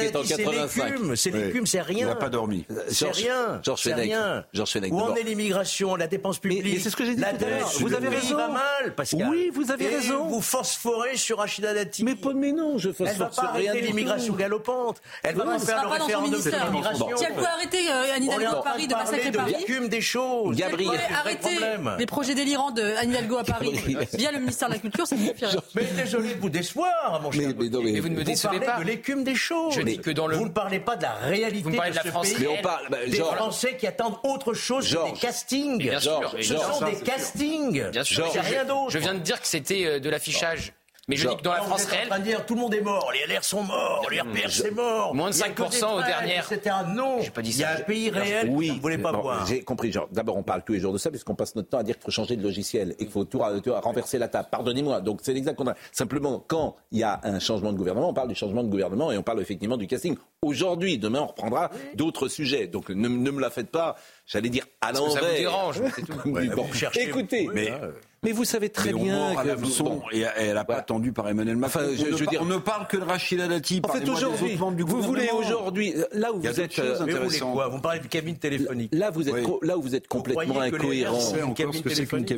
c'est 0.09 0.43
85. 0.43 0.85
l'écume, 0.91 1.17
c'est 1.17 1.33
Oui. 1.33 1.43
l'écume, 1.43 1.67
c'est 1.67 1.81
rien. 1.81 1.99
Il 2.01 2.07
n'a 2.07 2.15
pas 2.17 2.29
dormi. 2.29 2.65
C'est 2.89 3.05
Georges- 3.07 3.17
rien. 3.19 3.61
Georges 3.63 3.83
Fenech. 3.83 3.99
rien. 4.05 4.45
Georges 4.53 4.71
Fenech, 4.73 4.93
Où 4.93 5.01
en 5.01 5.15
est 5.15 5.23
l'immigration, 5.23 5.97
la 5.97 6.07
dépense 6.07 6.39
publique 6.39 6.63
mais 6.65 6.79
c'est 6.79 6.91
ce 6.91 6.97
que 6.97 7.05
j'ai 7.05 7.15
dit 7.15 7.21
La 7.21 7.33
tout 7.33 7.45
à 7.45 7.49
l'heure. 7.49 7.69
dette, 7.69 7.81
Vous 7.81 7.95
avez 7.95 8.09
raison. 8.09 8.37
va 8.37 8.49
mal, 8.49 8.95
Pascal. 8.97 9.29
Oui, 9.31 9.51
vous 9.55 9.71
avez 9.71 9.85
Et 9.85 9.97
raison. 9.97 10.25
vous 10.27 10.41
phosphorez 10.41 11.17
sur 11.17 11.39
Rachida 11.39 11.75
Dati. 11.75 12.05
Mais 12.05 12.15
pas 12.15 12.33
mais 12.35 12.53
non, 12.53 12.79
je 12.79 12.89
Elle 12.89 12.95
fasse 12.95 13.17
va 13.17 13.27
pas 13.27 13.43
arrêter 13.49 13.81
l'immigration 13.83 14.35
galopante. 14.35 15.01
Elle 15.23 15.35
va 15.37 15.45
Oui, 15.45 15.53
pas 15.53 15.59
faire 15.59 15.83
le 15.83 15.89
référendum 15.89 16.31
ministère. 16.31 16.67
l'immigration. 16.67 17.09
Si 17.17 17.25
elle 17.25 17.35
peut 17.35 17.45
arrêter 17.47 17.89
euh, 17.91 18.15
Anne 18.17 18.23
On 18.29 18.33
Hidalgo 18.39 18.57
à 18.57 18.63
Paris 18.63 18.87
de 18.87 18.93
de 18.93 18.99
massacrer 18.99 19.31
de 19.31 19.37
Paris, 19.37 19.55
l'écume 19.59 19.89
des 19.89 20.01
choses. 20.01 20.55
si 20.57 20.63
elle 20.63 20.69
Gabriel. 20.71 21.01
arrêter 21.15 21.59
les 21.99 22.07
projets 22.07 22.35
délirants 22.35 22.71
de 22.71 22.83
Anne 22.83 23.11
Hidalgo 23.11 23.37
à 23.39 23.45
Paris 23.45 23.73
via 24.15 24.33
le 24.33 24.39
ministère 24.39 24.69
de 24.69 24.75
la 24.75 24.79
Culture, 24.81 25.07
ça 25.07 25.17
suffirait. 25.17 25.57
Mais 25.75 25.85
désolé 25.97 26.35
de 26.35 26.41
vous 26.41 26.51
décevoir, 26.51 27.21
mon 27.23 27.31
cher. 27.31 27.49
Mais- 27.49 27.55
mais 27.59 27.69
non, 27.69 27.83
mais- 27.83 27.93
Mais 27.93 28.01
vous 28.01 28.09
ne 28.09 28.15
me 28.15 28.19
Vous 28.19 28.25
décevez 28.25 28.59
parlez 28.61 28.67
pas. 28.67 28.79
de 28.79 28.85
l'écume 28.85 29.25
des 29.25 29.35
choses. 29.35 29.75
Je 29.75 29.83
dis 29.83 29.99
que 29.99 30.11
dans 30.11 30.27
le- 30.27 30.37
Vous 30.37 30.45
ne 30.45 30.51
parlez 30.51 30.81
pas 30.81 30.97
de 30.97 31.03
la 31.03 31.15
réalité 31.15 31.63
Vous 31.65 31.71
me 31.71 31.77
parlez 31.77 31.91
de 31.93 31.97
la 31.97 32.03
ce 32.03 32.09
France 32.09 32.33
pays. 32.33 32.45
Parle- 32.65 32.89
bah, 32.91 32.99
des 33.07 33.17
Georges. 33.17 33.37
Français 33.37 33.77
qui 33.77 33.87
attendent 33.87 34.19
autre 34.25 34.55
chose 34.55 34.91
que 34.93 35.13
des 35.13 35.19
castings. 35.19 35.79
Bien 35.79 36.01
sûr, 36.01 36.35
Ce 36.41 36.57
sont 36.57 36.85
des 36.85 36.97
castings. 37.01 37.91
Bien 37.91 38.05
sûr. 38.05 38.29
C'est 38.33 38.41
rien 38.41 38.65
d'autre. 38.65 38.91
Je 38.91 38.99
viens 38.99 39.15
de 39.15 39.21
dire 39.21 39.41
que 39.41 39.47
c'était 39.47 39.85
euh, 39.87 40.01
de 40.01 40.09
l'affichage. 40.11 40.73
Mais 41.09 41.17
je 41.17 41.29
dis 41.29 41.37
que 41.37 41.43
dans 41.43 41.53
la 41.53 41.59
Non, 41.59 41.65
France 41.67 41.87
en 41.87 41.91
réelle, 41.91 42.09
de 42.19 42.25
dire 42.25 42.47
tout 42.47 42.55
le 42.55 42.61
monde 42.63 42.75
est 42.75 42.81
mort, 42.81 43.13
les 43.13 43.33
LR 43.35 43.45
sont 43.45 43.63
morts, 43.63 44.07
les 44.11 44.21
RPR 44.21 44.49
c'est 44.51 44.71
mort. 44.71 45.15
Moins 45.15 45.31
de 45.31 45.35
Il 45.35 45.39
y 45.41 45.43
a 45.43 45.49
que 45.51 45.63
5% 45.63 45.71
des 45.79 45.85
aux 45.85 46.03
dernières. 46.03 46.49
Non, 46.95 47.21
J'ai 47.21 47.31
pas 47.31 47.43
dit 47.43 47.51
il 47.51 47.59
y 47.59 47.65
a 47.65 47.73
un 47.73 47.81
pays 47.81 48.09
réel 48.11 48.49
Oui, 48.51 48.67
que 48.69 48.71
vous 48.73 48.77
ne 48.79 48.83
voulez 48.83 48.99
pas 48.99 49.13
bon, 49.13 49.21
voir. 49.21 49.47
J'ai 49.47 49.63
compris. 49.63 49.93
D'abord, 50.13 50.37
on 50.37 50.43
parle 50.43 50.63
tous 50.65 50.73
les 50.73 50.81
jours 50.81 50.93
de 50.93 50.99
ça, 50.99 51.11
puisqu'on 51.11 51.35
passe 51.35 51.55
notre 51.57 51.69
temps 51.69 51.79
à 51.79 51.83
dire 51.83 51.97
qu'il 51.97 52.05
faut 52.05 52.11
changer 52.11 52.37
de 52.37 52.43
logiciel 52.43 52.93
et 52.93 53.05
qu'il 53.05 53.11
faut 53.11 53.25
tout, 53.25 53.41
tout 53.63 53.73
renverser 53.75 54.19
la 54.19 54.29
table. 54.29 54.49
Pardonnez-moi. 54.51 55.01
Donc, 55.03 55.21
c'est 55.23 55.35
l'exact 55.35 55.59
contraire. 55.59 55.77
Simplement, 55.93 56.43
quand 56.47 56.77
il 56.91 57.01
y 57.01 57.03
a 57.03 57.21
un 57.23 57.39
changement 57.39 57.73
de 57.73 57.77
gouvernement, 57.79 58.09
on 58.09 58.15
parle 58.15 58.29
du 58.29 58.35
changement 58.35 58.63
de 58.65 58.69
gouvernement 58.71 59.13
et 59.13 59.19
on 59.19 59.23
parle 59.23 59.41
effectivement 59.43 59.77
du 59.77 59.87
casting. 59.87 60.17
Aujourd'hui, 60.43 60.99
demain, 60.99 61.21
on 61.21 61.27
reprendra 61.27 61.71
d'autres 61.95 62.29
sujets. 62.29 62.67
Donc, 62.67 62.89
ne, 62.89 63.09
ne 63.09 63.31
me 63.31 63.41
la 63.41 63.51
faites 63.51 63.71
pas, 63.71 63.97
j'allais 64.27 64.49
dire 64.49 64.65
à 64.81 64.91
que 64.91 64.97
ça 64.97 65.03
l'envers. 65.03 65.23
vous 65.23 65.37
dérange, 65.37 65.81
mais 65.81 65.91
c'est 65.95 66.03
tout. 66.03 66.13
Oui, 66.25 66.49
Ouais, 66.49 66.55
bon. 66.55 66.63
vous 66.65 66.75
cherchez- 66.75 67.03
Écoutez, 67.03 67.47
Oui, 67.49 67.53
mais, 67.55 67.69
là, 67.71 67.81
euh. 67.83 67.93
Mais 68.25 68.33
vous 68.33 68.45
savez 68.45 68.71
très 68.71 68.93
bien 68.93 69.35
que 69.35 69.83
bon, 69.83 70.03
et 70.13 70.25
elle 70.37 70.55
n'a 70.55 70.65
pas 70.65 70.77
attendu 70.77 71.13
par 71.13 71.29
Emmanuel 71.29 71.57
Macron. 71.57 71.81
Enfin, 71.81 71.91
je, 71.95 72.17
je 72.17 72.25
dire, 72.25 72.41
on 72.43 72.47
ne 72.47 72.57
parle 72.57 72.87
que 72.87 72.97
de 72.97 73.05
Rachida 73.05 73.47
Dati. 73.49 73.81
En 73.85 73.93
fait, 73.93 74.09
aujourd'hui, 74.09 74.57
vous 74.57 75.03
voulez 75.03 75.31
aujourd'hui, 75.31 75.95
là 76.13 76.33
où 76.33 76.41
vous 76.41 76.61
êtes, 76.61 76.79
euh, 76.79 76.99
vous, 77.29 77.53
quoi 77.53 77.69
vous 77.69 77.81
parlez 77.81 78.01
de 78.01 78.07
cabine 78.07 78.37
téléphonique. 78.37 78.93
Là, 78.95 79.11
vous 79.11 79.29
êtes, 79.29 79.47
là 79.63 79.77
où 79.79 79.83
vous 79.83 79.95
êtes 79.95 80.09
complètement 80.09 80.61
incohérent. 80.61 81.19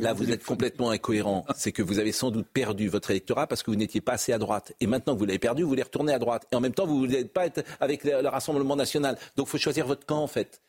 Là, 0.01 0.13
vous 0.13 0.31
êtes 0.31 0.43
complètement 0.43 0.89
incohérent. 0.89 1.45
C'est 1.55 1.71
que 1.71 1.81
vous 1.81 1.99
avez 1.99 2.11
sans 2.11 2.31
doute 2.31 2.47
perdu 2.47 2.89
votre 2.89 3.11
électorat 3.11 3.47
parce 3.47 3.63
que 3.63 3.71
vous 3.71 3.77
n'étiez 3.77 4.01
pas 4.01 4.13
assez 4.13 4.33
à 4.33 4.37
droite. 4.37 4.73
Et 4.79 4.87
maintenant 4.87 5.13
que 5.13 5.19
vous 5.19 5.25
l'avez 5.25 5.39
perdu, 5.39 5.63
vous 5.63 5.69
voulez 5.69 5.83
retourner 5.83 6.13
à 6.13 6.19
droite. 6.19 6.47
Et 6.51 6.55
en 6.55 6.59
même 6.59 6.73
temps, 6.73 6.85
vous 6.85 6.95
ne 7.01 7.07
voulez 7.07 7.25
pas 7.25 7.45
être 7.45 7.63
avec 7.79 8.03
le 8.03 8.27
Rassemblement 8.27 8.75
national. 8.75 9.17
Donc, 9.35 9.47
il 9.47 9.51
faut 9.51 9.57
choisir 9.57 9.87
votre 9.87 10.05
camp, 10.05 10.21
en 10.21 10.27
fait. 10.27 10.61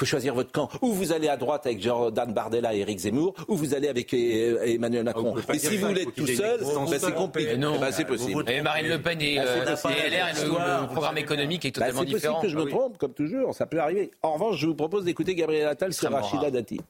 Il 0.00 0.06
faut 0.06 0.12
choisir 0.12 0.34
votre 0.34 0.50
camp. 0.50 0.70
Ou 0.80 0.94
vous 0.94 1.12
allez 1.12 1.28
à 1.28 1.36
droite 1.36 1.66
avec 1.66 1.82
Jordan 1.82 2.32
Bardella 2.32 2.74
et 2.74 2.78
Eric 2.78 3.00
Zemmour, 3.00 3.34
ou 3.48 3.54
vous 3.54 3.74
allez 3.74 3.86
avec 3.86 4.14
euh, 4.14 4.64
Emmanuel 4.64 5.02
ah, 5.02 5.04
Macron. 5.04 5.36
et 5.52 5.58
si 5.58 5.76
vous 5.76 5.88
voulez 5.88 6.02
être 6.02 6.14
tout 6.14 6.26
seul, 6.26 6.58
ben, 6.58 6.98
c'est 6.98 7.14
compliqué. 7.14 7.58
Non, 7.58 7.78
ben, 7.78 7.92
c'est 7.92 8.06
possible. 8.06 8.42
Et 8.50 8.62
Marine 8.62 8.88
Le 8.88 9.02
Pen 9.02 9.20
et, 9.20 9.38
ah, 9.38 9.42
euh, 9.42 9.64
LR, 9.66 10.28
et 10.28 10.44
le, 10.46 10.86
programme 10.86 11.18
économique 11.18 11.66
est 11.66 11.72
totalement 11.72 12.02
différent. 12.04 12.40
C'est 12.40 12.48
possible 12.48 12.54
que 12.54 12.60
je 12.60 12.64
me 12.64 12.70
trompe, 12.70 12.96
comme 12.96 13.12
toujours, 13.12 13.54
ça 13.54 13.66
peut 13.66 13.78
arriver. 13.78 14.10
En 14.22 14.32
revanche, 14.32 14.56
je 14.56 14.68
vous 14.68 14.74
propose 14.74 15.04
d'écouter 15.04 15.34
Gabriel 15.34 15.68
Attal 15.68 15.92
sur 15.92 16.10
Rachida 16.10 16.50
Dati. 16.50 16.80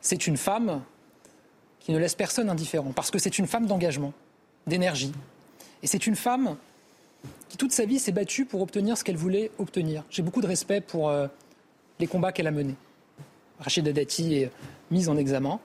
C'est 0.00 0.28
une 0.28 0.36
femme 0.36 0.82
qui 1.80 1.90
ne 1.90 1.98
laisse 1.98 2.14
personne 2.14 2.48
indifférent, 2.48 2.92
parce 2.94 3.10
que 3.10 3.18
c'est 3.18 3.40
une 3.40 3.48
femme 3.48 3.66
d'engagement, 3.66 4.12
d'énergie. 4.68 5.12
Et 5.82 5.88
c'est 5.88 6.06
une 6.06 6.14
femme 6.14 6.56
qui 7.48 7.56
toute 7.56 7.72
sa 7.72 7.86
vie 7.86 7.98
s'est 7.98 8.12
battue 8.12 8.44
pour 8.44 8.62
obtenir 8.62 8.96
ce 8.96 9.02
qu'elle 9.02 9.16
voulait 9.16 9.50
obtenir. 9.58 10.04
J'ai 10.10 10.22
beaucoup 10.22 10.42
de 10.42 10.46
respect 10.46 10.80
pour 10.80 11.08
euh, 11.08 11.26
combats 12.06 12.32
qu'elle 12.32 12.46
a 12.46 12.50
menés. 12.50 12.76
Rachida 13.58 13.92
Dati 13.92 14.34
est 14.34 14.50
mise 14.90 15.08
en 15.08 15.16
examen. 15.16 15.60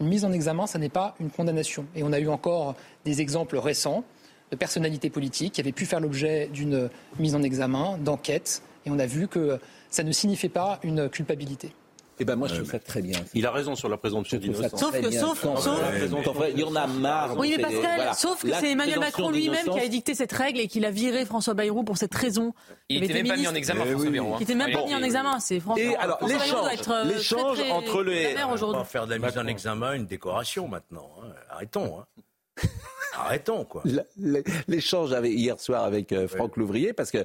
Une 0.00 0.08
mise 0.08 0.24
en 0.24 0.32
examen, 0.32 0.66
ça 0.66 0.78
n'est 0.78 0.88
pas 0.88 1.14
une 1.20 1.30
condamnation. 1.30 1.86
Et 1.94 2.02
on 2.02 2.12
a 2.12 2.20
eu 2.20 2.28
encore 2.28 2.74
des 3.04 3.20
exemples 3.20 3.58
récents 3.58 4.04
de 4.50 4.56
personnalités 4.56 5.10
politiques 5.10 5.54
qui 5.54 5.60
avaient 5.60 5.72
pu 5.72 5.86
faire 5.86 6.00
l'objet 6.00 6.48
d'une 6.52 6.90
mise 7.18 7.34
en 7.34 7.42
examen, 7.42 7.98
d'enquête, 7.98 8.62
et 8.84 8.90
on 8.90 8.98
a 8.98 9.06
vu 9.06 9.28
que 9.28 9.58
ça 9.90 10.02
ne 10.02 10.12
signifiait 10.12 10.48
pas 10.48 10.80
une 10.82 11.08
culpabilité. 11.08 11.72
Eh 12.20 12.24
ben 12.26 12.36
moi, 12.36 12.48
je 12.48 12.54
trouve 12.56 12.70
ça 12.70 12.78
très 12.78 13.00
bien. 13.00 13.18
Il 13.32 13.46
a 13.46 13.50
raison 13.50 13.74
sur 13.74 13.88
la 13.88 13.96
présomption 13.96 14.36
d'innocence. 14.36 14.78
Sauf 14.78 15.00
que, 15.00 15.10
sauf, 15.10 15.40
sauf, 15.40 15.80
il 16.52 16.60
y 16.60 16.62
en 16.62 16.76
a 16.76 16.86
marre. 16.86 17.36
Oui, 17.38 17.54
mais 17.56 17.62
Pascal, 17.62 18.14
sauf 18.14 18.42
que 18.42 18.52
c'est 18.52 18.72
Emmanuel 18.72 19.00
Macron 19.00 19.30
lui-même 19.30 19.66
qui 19.66 19.78
a 19.78 19.84
édicté 19.84 20.14
cette 20.14 20.32
règle 20.32 20.60
et 20.60 20.68
qu'il 20.68 20.84
a 20.84 20.90
viré 20.90 21.24
François 21.24 21.54
Bayrou 21.54 21.82
pour 21.82 21.96
cette 21.96 22.14
raison. 22.14 22.52
Il 22.90 23.00
n'était 23.00 23.14
même 23.14 23.28
pas 23.28 23.36
mis 23.36 23.48
en 23.48 23.54
examen, 23.54 23.84
eh 23.86 23.90
François 23.92 24.10
Bayrou. 24.10 24.34
Hein. 24.34 24.36
Il 24.36 24.40
n'était 24.40 24.54
même 24.54 24.72
pas 24.72 24.84
mis 24.84 24.94
en 24.94 25.02
examen, 25.02 25.40
c'est 25.40 25.60
François. 25.60 25.82
Et 25.82 25.96
alors, 25.96 26.18
l'échange 27.06 27.60
euh, 27.60 27.70
entre 27.70 28.02
les. 28.02 28.34
On 28.44 28.72
va 28.72 28.84
faire 28.84 29.06
de 29.06 29.14
la 29.14 29.18
mise 29.18 29.38
en 29.38 29.46
examen 29.46 29.94
une 29.94 30.06
décoration 30.06 30.68
maintenant. 30.68 31.10
Hein. 31.22 31.32
Arrêtons. 31.48 32.00
Hein. 32.00 32.66
Arrêtons, 33.14 33.64
quoi. 33.64 33.82
L'échange 34.68 35.10
hier 35.24 35.58
soir 35.58 35.84
avec 35.84 36.12
euh, 36.12 36.28
Franck 36.28 36.58
Louvrier, 36.58 36.92
parce 36.92 37.10
que 37.10 37.24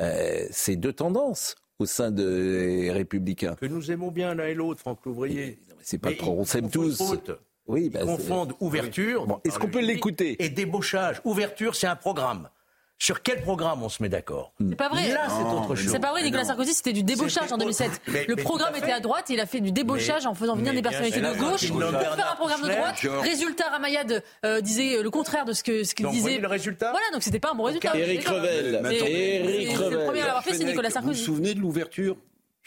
euh, 0.00 0.46
c'est 0.52 0.76
deux 0.76 0.92
tendances 0.92 1.56
au 1.78 1.86
sein 1.86 2.10
des 2.10 2.90
Républicains. 2.90 3.54
Que 3.54 3.66
nous 3.66 3.90
aimons 3.90 4.10
bien 4.10 4.34
l'un 4.34 4.46
et 4.46 4.54
l'autre, 4.54 4.80
Franck 4.80 5.04
Louvrier. 5.06 5.58
C'est 5.80 5.98
pas 5.98 6.12
trop, 6.12 6.36
on 6.38 6.44
s'aime 6.44 6.70
tous. 6.70 7.00
Oui, 7.66 7.90
bah, 7.90 8.00
Ils 8.02 8.06
confondent 8.06 8.54
ouverture. 8.60 9.40
Est-ce 9.44 9.58
qu'on 9.58 9.68
peut 9.68 9.84
l'écouter? 9.84 10.42
Et 10.42 10.48
débauchage. 10.48 11.20
Ouverture, 11.24 11.74
c'est 11.74 11.86
un 11.86 11.96
programme. 11.96 12.48
Sur 13.00 13.22
quel 13.22 13.42
programme 13.42 13.82
on 13.84 13.88
se 13.88 14.02
met 14.02 14.08
d'accord 14.08 14.52
C'est 14.58 14.74
pas 14.74 14.88
vrai. 14.88 15.08
Là, 15.08 15.28
c'est 15.28 15.44
autre 15.44 15.76
chose. 15.76 15.92
C'est 15.92 16.00
pas 16.00 16.10
vrai. 16.10 16.24
Nicolas 16.24 16.44
Sarkozy, 16.44 16.74
c'était 16.74 16.92
du 16.92 17.04
débauchage 17.04 17.52
en 17.52 17.56
2007. 17.56 18.02
le 18.26 18.34
programme 18.36 18.74
était 18.74 18.92
à 18.92 19.00
droite. 19.00 19.26
il 19.28 19.38
a 19.40 19.46
fait 19.46 19.60
du 19.60 19.72
débauchage 19.72 20.26
en 20.26 20.34
faisant 20.34 20.56
venir 20.56 20.72
des 20.72 20.82
personnalités 20.82 21.20
de 21.20 21.34
gauche 21.38 21.68
pour 21.68 21.80
faire 21.80 22.32
un 22.32 22.36
programme 22.36 22.62
de 22.62 22.68
droite. 22.68 23.06
Résultat, 23.22 23.68
Ramayad 23.70 24.22
euh, 24.44 24.60
disait 24.60 25.02
le 25.02 25.10
contraire 25.10 25.44
de 25.44 25.52
ce 25.52 25.62
que 25.62 25.84
ce 25.84 25.94
qu'il 25.94 26.08
disait. 26.08 26.38
le 26.38 26.48
résultat 26.48 26.90
Voilà, 26.90 27.06
donc 27.12 27.22
c'était 27.22 27.40
pas 27.40 27.50
un 27.52 27.54
bon 27.54 27.64
résultat. 27.64 27.96
Éric 27.96 28.26
Revel. 28.26 28.80
Éric 28.84 29.76
Revel. 29.76 29.98
Le 29.98 30.04
premier 30.04 30.22
à 30.22 30.26
l'avoir 30.26 30.42
fait, 30.42 30.54
c'est 30.54 30.64
Nicolas 30.64 30.90
Sarkozy. 30.90 31.20
Vous 31.20 31.32
vous 31.32 31.36
souvenez 31.36 31.54
de 31.54 31.60
l'ouverture 31.60 32.16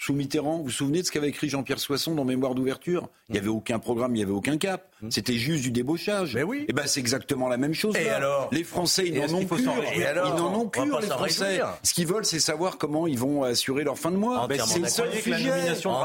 sous 0.01 0.13
Mitterrand. 0.13 0.57
Vous 0.57 0.63
vous 0.63 0.69
souvenez 0.71 1.01
de 1.01 1.05
ce 1.05 1.11
qu'avait 1.11 1.29
écrit 1.29 1.47
Jean-Pierre 1.47 1.79
Soisson 1.79 2.15
dans 2.15 2.25
Mémoire 2.25 2.55
d'ouverture? 2.55 3.07
Il 3.29 3.33
n'y 3.33 3.37
avait 3.37 3.49
aucun 3.49 3.77
programme, 3.77 4.15
il 4.15 4.17
n'y 4.17 4.23
avait 4.23 4.31
aucun 4.31 4.57
cap. 4.57 4.87
Mmh. 5.01 5.11
C'était 5.11 5.35
juste 5.35 5.61
du 5.61 5.71
débauchage. 5.71 6.33
Mais 6.33 6.41
oui. 6.41 6.61
Et 6.61 6.65
eh 6.69 6.73
ben 6.73 6.87
c'est 6.87 6.99
exactement 6.99 7.47
la 7.47 7.57
même 7.57 7.75
chose. 7.75 7.95
Et 7.95 8.09
alors? 8.09 8.49
Les 8.51 8.63
Français, 8.63 9.03
ils 9.05 9.19
n'en 9.19 9.31
ont 9.37 9.45
plus. 9.45 9.61
Ils 9.95 10.35
n'en 10.35 10.55
ont 10.55 10.67
plus, 10.67 10.91
les 11.01 11.07
Français. 11.07 11.61
Ce 11.83 11.93
qu'ils 11.93 12.07
veulent, 12.07 12.25
c'est 12.25 12.39
savoir 12.39 12.79
comment 12.79 13.05
ils 13.05 13.17
vont 13.17 13.43
assurer 13.43 13.83
leur 13.83 13.99
fin 13.99 14.09
de 14.09 14.17
mois. 14.17 14.47
Ben, 14.47 14.59
c'est 14.65 14.79
le 14.79 14.87
seul 14.87 15.13
sujet. 15.13 15.51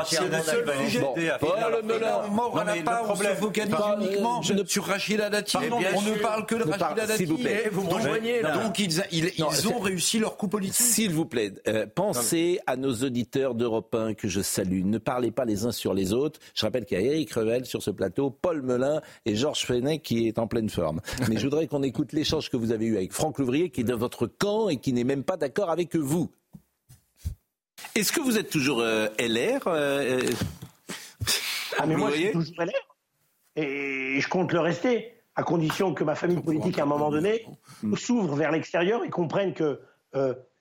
C'est 0.06 0.28
le 0.28 0.42
seul 0.42 0.66
sujet. 0.84 1.00
Mort 2.30 2.58
à 2.58 2.64
la 2.64 2.82
part, 2.82 3.10
on 3.10 3.16
se 3.16 3.24
focalise 3.24 3.74
uniquement 3.98 4.42
sur 4.66 4.84
Rachida 4.84 5.30
Dati. 5.30 5.56
On 5.56 6.02
ne 6.02 6.20
parle 6.20 6.44
que 6.44 6.56
de 6.56 6.64
Rachida 6.64 7.06
Dati. 7.06 7.26
Donc 7.26 8.78
ils 8.78 9.68
ont 9.68 9.78
réussi 9.78 10.18
leur 10.18 10.36
coup 10.36 10.48
politique. 10.48 10.74
S'il 10.76 11.12
vous 11.12 11.24
plaît, 11.24 11.52
euh, 11.66 11.86
pensez 11.92 12.60
à 12.66 12.76
nos 12.76 12.92
auditeurs 12.92 13.54
d'Europe 13.54 13.85
1 13.94 14.14
que 14.14 14.28
je 14.28 14.40
salue. 14.40 14.82
Ne 14.84 14.98
parlez 14.98 15.30
pas 15.30 15.44
les 15.44 15.64
uns 15.64 15.72
sur 15.72 15.94
les 15.94 16.12
autres. 16.12 16.40
Je 16.54 16.64
rappelle 16.64 16.84
qu'il 16.84 17.00
y 17.00 17.02
a 17.02 17.04
Eric 17.04 17.32
Revel 17.32 17.66
sur 17.66 17.82
ce 17.82 17.90
plateau, 17.90 18.30
Paul 18.30 18.62
Melun 18.62 19.00
et 19.24 19.34
Georges 19.34 19.64
Fenech 19.64 20.02
qui 20.02 20.28
est 20.28 20.38
en 20.38 20.46
pleine 20.46 20.68
forme. 20.68 21.00
Mais 21.28 21.36
je 21.36 21.44
voudrais 21.44 21.66
qu'on 21.66 21.82
écoute 21.82 22.12
l'échange 22.12 22.50
que 22.50 22.56
vous 22.56 22.72
avez 22.72 22.86
eu 22.86 22.96
avec 22.96 23.12
Franck 23.12 23.38
Louvrier, 23.38 23.70
qui 23.70 23.82
est 23.82 23.84
de 23.84 23.94
votre 23.94 24.26
camp 24.26 24.68
et 24.68 24.76
qui 24.76 24.92
n'est 24.92 25.04
même 25.04 25.24
pas 25.24 25.36
d'accord 25.36 25.70
avec 25.70 25.96
vous. 25.96 26.30
Est-ce 27.94 28.12
que 28.12 28.20
vous 28.20 28.36
êtes 28.38 28.50
toujours 28.50 28.80
euh, 28.80 29.08
LR 29.18 29.66
euh, 29.66 30.20
euh, 30.20 30.30
Ah, 31.78 31.86
mais 31.86 31.96
moi, 31.96 32.10
je 32.10 32.16
suis 32.16 32.32
toujours 32.32 32.62
LR. 32.62 32.72
Et 33.56 34.20
je 34.20 34.28
compte 34.28 34.52
le 34.52 34.60
rester, 34.60 35.14
à 35.34 35.42
condition 35.42 35.94
que 35.94 36.04
ma 36.04 36.14
famille 36.14 36.40
politique, 36.42 36.78
à 36.78 36.82
un 36.82 36.86
moment 36.86 37.10
donné, 37.10 37.46
s'ouvre 37.94 38.36
vers 38.36 38.50
l'extérieur 38.50 39.02
et 39.04 39.08
comprenne 39.08 39.54
que 39.54 39.80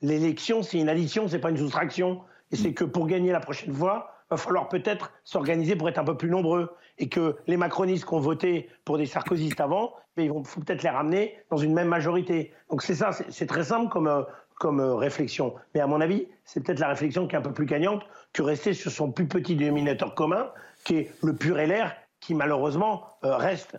l'élection, 0.02 0.64
c'est 0.64 0.80
une 0.80 0.90
addition, 0.90 1.28
c'est 1.28 1.40
pas 1.40 1.50
une 1.50 1.58
soustraction 1.58 2.22
et 2.52 2.56
c'est 2.56 2.74
que 2.74 2.84
pour 2.84 3.08
gagner 3.08 3.32
la 3.32 3.40
prochaine 3.40 3.74
fois, 3.74 4.12
il 4.26 4.32
va 4.32 4.38
falloir 4.38 4.70
peut-être 4.70 5.12
s'organiser 5.24 5.76
pour 5.76 5.90
être 5.90 6.00
un 6.00 6.04
peu 6.04 6.18
plus 6.18 6.30
nombreux. 6.30 6.76
Et 6.98 7.10
que 7.10 7.36
les 7.46 7.58
macronistes 7.58 8.06
qui 8.06 8.14
ont 8.14 8.22
voté 8.22 8.70
pour 8.86 8.98
des 8.98 9.06
sarkozystes 9.06 9.60
avant, 9.60 9.94
mais 10.16 10.26
il 10.26 10.32
faut 10.46 10.62
peut-être 10.62 10.82
les 10.82 10.90
ramener 10.90 11.38
dans 11.52 11.58
une 11.58 11.74
même 11.74 11.90
majorité. 11.90 12.54
Donc 12.70 12.82
c'est 12.82 12.96
ça, 12.96 13.12
c'est 13.12 13.48
très 13.48 13.66
simple 13.66 13.90
comme, 13.90 14.08
euh, 14.08 14.22
comme 14.60 14.80
euh, 14.80 14.96
réflexion. 14.96 15.56
Mais 15.74 15.82
à 15.82 15.88
mon 15.88 16.00
avis, 16.00 16.28
c'est 16.46 16.64
peut-être 16.64 16.80
la 16.80 16.88
réflexion 16.88 17.28
qui 17.28 17.36
est 17.36 17.38
un 17.38 17.42
peu 17.42 17.52
plus 17.52 17.66
gagnante 17.66 18.04
que 18.32 18.42
rester 18.42 18.74
sur 18.74 18.92
son 18.92 19.12
plus 19.12 19.28
petit 19.28 19.58
dénominateur 19.58 20.16
commun, 20.16 20.50
qui 20.86 20.96
est 20.96 21.12
le 21.22 21.36
pur 21.36 21.58
LR, 21.58 21.92
qui 22.22 22.34
malheureusement 22.34 23.10
euh, 23.26 23.36
reste 23.36 23.78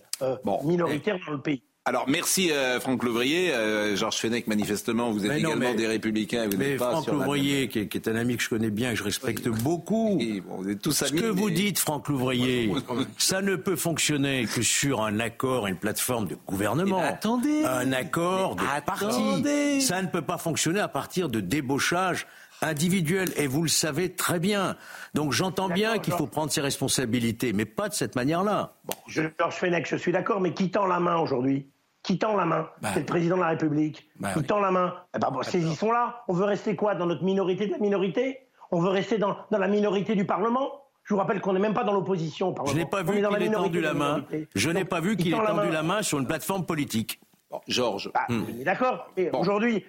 minoritaire 0.62 1.16
dans 1.26 1.32
le 1.32 1.40
pays. 1.40 1.62
Alors 1.88 2.06
merci 2.08 2.50
euh, 2.50 2.80
Franck 2.80 3.04
Louvrier. 3.04 3.54
Euh, 3.54 3.94
Georges 3.94 4.16
Fenech, 4.16 4.48
manifestement, 4.48 5.12
vous 5.12 5.24
êtes 5.24 5.38
également 5.38 5.72
des 5.72 5.86
Républicains. 5.86 6.48
vous 6.50 6.58
mais 6.58 6.74
pas 6.74 6.90
Franck 6.90 7.06
Louvrier, 7.06 7.68
qui, 7.68 7.78
est, 7.78 8.08
un 8.08 8.16
ami 8.16 8.36
que 8.36 8.42
je 8.42 8.48
connais 8.48 8.70
bien, 8.70 8.90
que 8.90 8.96
je 8.96 9.04
respecte 9.04 9.48
beaucoup. 9.48 10.20
vous 10.48 10.68
êtes 10.68 10.82
tous 10.82 10.90
Ce 10.90 11.12
que 11.12 11.26
vous 11.26 11.48
dites, 11.48 11.78
Franck 11.78 12.08
Louvrier, 12.08 12.72
ça 13.18 13.40
ne 13.40 13.54
peut 13.54 13.76
fonctionner 13.76 14.46
que 14.46 14.62
sur 14.62 15.04
un 15.04 15.20
accord, 15.20 15.68
une 15.68 15.76
plateforme 15.76 16.26
de 16.26 16.36
gouvernement. 16.48 16.98
Eh 16.98 17.02
ben, 17.02 17.08
attendez, 17.08 17.64
un 17.64 17.92
accord 17.92 18.56
de 18.56 18.64
parti. 18.84 19.80
Ça 19.80 20.02
ne 20.02 20.08
peut 20.08 20.22
pas 20.22 20.38
fonctionner 20.38 20.80
à 20.80 20.88
partir 20.88 21.28
de 21.28 21.38
débauchage 21.38 22.26
individuel, 22.62 23.28
et 23.36 23.46
vous 23.46 23.62
le 23.62 23.68
savez 23.68 24.12
très 24.12 24.40
bien. 24.40 24.76
Donc 25.14 25.32
j'entends 25.32 25.68
bien 25.68 25.98
qu'il 25.98 26.14
faut 26.14 26.26
prendre 26.26 26.50
ses 26.50 26.62
responsabilités, 26.62 27.52
mais 27.52 27.64
pas 27.64 27.88
de 27.88 27.94
cette 27.94 28.16
manière-là. 28.16 28.74
Bon, 28.84 28.94
Georges 29.06 29.54
Fenech, 29.54 29.86
je 29.88 29.96
suis 29.96 30.10
d'accord, 30.10 30.40
mais 30.40 30.52
qui 30.52 30.70
tend 30.70 30.86
la 30.86 30.98
main 30.98 31.18
aujourd'hui? 31.18 31.66
Qui 32.06 32.18
tend 32.18 32.36
la 32.36 32.44
main 32.44 32.68
bah 32.80 32.90
C'est 32.94 33.00
le 33.00 33.06
président 33.06 33.36
de 33.36 33.40
la 33.40 33.48
République. 33.48 34.08
Bah 34.20 34.32
qui 34.32 34.44
tend 34.44 34.60
la 34.60 34.70
main 34.70 34.94
eh 35.14 35.18
ben, 35.18 35.30
Saisissons-la. 35.42 36.22
On 36.28 36.34
veut 36.34 36.44
rester 36.44 36.76
quoi 36.76 36.94
Dans 36.94 37.06
notre 37.06 37.24
minorité 37.24 37.66
de 37.66 37.72
la 37.72 37.78
minorité? 37.78 38.46
On 38.70 38.80
veut 38.80 38.90
rester 38.90 39.18
dans, 39.18 39.36
dans 39.50 39.58
la 39.58 39.66
minorité 39.66 40.14
du 40.14 40.24
Parlement? 40.24 40.70
Je 41.02 41.14
vous 41.14 41.20
rappelle 41.20 41.40
qu'on 41.40 41.52
n'est 41.52 41.60
même 41.60 41.74
pas 41.74 41.84
dans 41.84 41.92
l'opposition. 41.92 42.54
Je 42.66 42.74
n'ai 42.74 42.86
pas 42.86 43.02
vu 43.02 43.22
qu'il 43.22 43.42
ait 43.42 43.50
tendu 43.50 43.80
la 43.80 43.94
main. 43.94 44.24
Je 44.54 44.70
n'ai 44.70 44.84
pas 44.84 45.00
vu 45.00 45.16
qu'il 45.16 45.34
ait 45.34 45.36
tendu 45.36 45.70
la 45.70 45.82
main 45.82 46.02
sur 46.02 46.18
une 46.18 46.26
plateforme 46.26 46.64
politique. 46.64 47.20
Georges. 47.68 48.10
Bah, 48.12 48.26
hmm. 48.28 48.64
D'accord. 48.64 49.08
Aujourd'hui, 49.32 49.84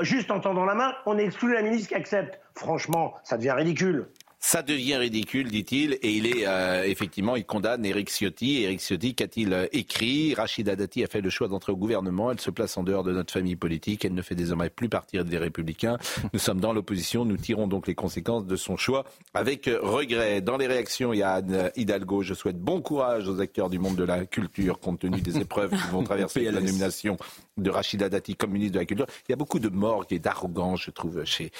juste 0.00 0.30
en 0.30 0.40
tendant 0.40 0.64
la 0.64 0.74
main, 0.74 0.92
on 1.06 1.18
exclut 1.18 1.54
la 1.54 1.62
ministre 1.62 1.88
qui 1.88 1.94
accepte. 1.94 2.40
Franchement, 2.54 3.14
ça 3.24 3.36
devient 3.36 3.52
ridicule. 3.52 4.08
Ça 4.46 4.60
devient 4.60 4.96
ridicule, 4.96 5.50
dit-il, 5.50 5.94
et 6.02 6.10
il 6.10 6.26
est 6.26 6.46
euh, 6.46 6.84
effectivement, 6.84 7.34
il 7.34 7.46
condamne 7.46 7.82
Eric 7.86 8.10
Ciotti. 8.10 8.62
Eric 8.62 8.78
Ciotti, 8.78 9.14
qu'a-t-il 9.14 9.54
euh, 9.54 9.66
écrit? 9.72 10.34
Rachida 10.34 10.76
Dati 10.76 11.02
a 11.02 11.06
fait 11.06 11.22
le 11.22 11.30
choix 11.30 11.48
d'entrer 11.48 11.72
au 11.72 11.78
gouvernement. 11.78 12.30
Elle 12.30 12.38
se 12.38 12.50
place 12.50 12.76
en 12.76 12.82
dehors 12.82 13.04
de 13.04 13.12
notre 13.12 13.32
famille 13.32 13.56
politique. 13.56 14.04
Elle 14.04 14.12
ne 14.12 14.20
fait 14.20 14.34
désormais 14.34 14.68
plus 14.68 14.90
partie 14.90 15.16
des 15.24 15.38
Républicains. 15.38 15.96
Nous 16.34 16.38
sommes 16.38 16.60
dans 16.60 16.74
l'opposition. 16.74 17.24
Nous 17.24 17.38
tirons 17.38 17.66
donc 17.66 17.86
les 17.86 17.94
conséquences 17.94 18.44
de 18.44 18.54
son 18.54 18.76
choix 18.76 19.04
avec 19.32 19.64
regret. 19.80 20.42
Dans 20.42 20.58
les 20.58 20.66
réactions, 20.66 21.14
il 21.14 21.20
y 21.20 21.22
a 21.22 21.32
Anne 21.36 21.70
Hidalgo. 21.74 22.20
Je 22.20 22.34
souhaite 22.34 22.58
bon 22.58 22.82
courage 22.82 23.26
aux 23.26 23.40
acteurs 23.40 23.70
du 23.70 23.78
monde 23.78 23.96
de 23.96 24.04
la 24.04 24.26
culture, 24.26 24.78
compte 24.78 25.00
tenu 25.00 25.22
des 25.22 25.38
épreuves 25.38 25.70
qui 25.70 25.90
vont 25.90 26.02
traverser 26.04 26.44
la 26.44 26.60
nomination 26.60 27.16
de 27.56 27.70
Rachida 27.70 28.10
Dati 28.10 28.34
comme 28.34 28.50
ministre 28.50 28.74
de 28.74 28.80
la 28.80 28.84
Culture. 28.84 29.06
Il 29.26 29.32
y 29.32 29.32
a 29.32 29.36
beaucoup 29.36 29.58
de 29.58 29.68
morgue 29.68 30.12
et 30.12 30.18
d'arrogance, 30.18 30.82
je 30.82 30.90
trouve, 30.90 31.24
chez 31.24 31.50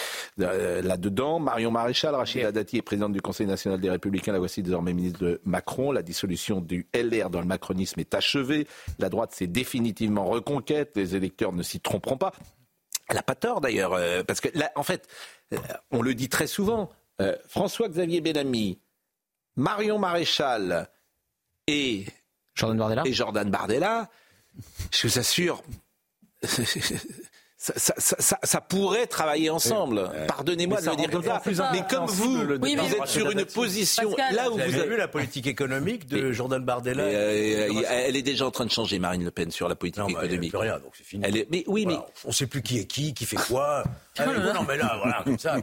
euh, 0.40 0.82
là-dedans. 0.82 1.38
Marion 1.38 1.70
Maréchal, 1.70 2.14
Rachida 2.14 2.52
Dati 2.52 2.73
qui 2.74 2.78
est 2.78 2.82
présidente 2.82 3.12
du 3.12 3.20
Conseil 3.20 3.46
national 3.46 3.80
des 3.80 3.88
Républicains, 3.88 4.32
la 4.32 4.40
voici 4.40 4.60
désormais 4.60 4.92
ministre 4.92 5.20
de 5.20 5.40
Macron. 5.44 5.92
La 5.92 6.02
dissolution 6.02 6.60
du 6.60 6.88
LR 6.92 7.30
dans 7.30 7.38
le 7.38 7.46
macronisme 7.46 8.00
est 8.00 8.14
achevée. 8.14 8.66
La 8.98 9.08
droite 9.10 9.30
s'est 9.30 9.46
définitivement 9.46 10.24
reconquête. 10.24 10.90
Les 10.96 11.14
électeurs 11.14 11.52
ne 11.52 11.62
s'y 11.62 11.78
tromperont 11.78 12.16
pas. 12.16 12.32
Elle 13.08 13.14
n'a 13.14 13.22
pas 13.22 13.36
tort 13.36 13.60
d'ailleurs, 13.60 13.92
euh, 13.92 14.24
parce 14.24 14.40
que 14.40 14.48
là, 14.58 14.72
en 14.74 14.82
fait, 14.82 15.06
euh, 15.52 15.58
on 15.92 16.02
le 16.02 16.14
dit 16.14 16.28
très 16.28 16.48
souvent. 16.48 16.90
Euh, 17.20 17.36
François-Xavier 17.46 18.20
Bellamy, 18.20 18.80
Marion 19.54 20.00
Maréchal 20.00 20.88
et 21.68 22.06
Jordan 22.56 22.78
Bardella, 22.78 23.02
et 23.04 23.12
Jordan 23.12 23.48
Bardella 23.50 24.10
je 24.90 25.06
vous 25.06 25.18
assure, 25.20 25.62
ça, 27.64 28.60
pourrait 28.60 29.06
travailler 29.06 29.50
ensemble. 29.50 30.10
Pardonnez-moi 30.28 30.80
de 30.80 30.90
le 30.90 30.96
dire 30.96 31.10
comme 31.10 31.22
ça. 31.22 31.70
Mais 31.72 31.82
comme 31.88 32.06
vous, 32.06 32.38
vous 32.58 32.66
êtes 32.66 33.06
sur 33.06 33.30
une 33.30 33.44
position 33.44 34.14
là 34.32 34.50
où 34.50 34.54
vous 34.54 34.60
avez 34.60 34.86
vu 34.86 34.96
la 34.96 35.08
politique 35.08 35.46
économique 35.46 36.06
de 36.06 36.32
Jordan 36.32 36.62
Bardella. 36.62 37.04
Euh, 37.04 37.82
elle 37.88 38.16
est 38.16 38.22
déjà 38.22 38.46
en 38.46 38.50
train 38.50 38.66
de 38.66 38.70
changer, 38.70 38.98
Marine 38.98 39.24
Le 39.24 39.30
Pen, 39.30 39.50
sur 39.50 39.68
la 39.68 39.74
politique 39.74 40.04
économique. 40.10 40.32
Elle 40.44 40.48
plus 40.50 40.58
rien, 40.58 40.78
donc 40.78 40.92
c'est 40.96 41.04
fini. 41.04 41.24
Mais 41.50 41.64
oui, 41.66 41.86
mais 41.86 41.96
on 42.24 42.28
ne 42.28 42.32
sait 42.32 42.46
plus 42.46 42.62
qui 42.62 42.78
est 42.78 42.86
qui, 42.86 43.14
qui 43.14 43.24
fait 43.24 43.36
quoi. 43.36 43.84
Ah, 44.18 44.26
non, 44.26 44.62
mais 44.66 44.76
là, 44.76 44.98
voilà, 45.02 45.22
comme 45.24 45.38
ça. 45.38 45.56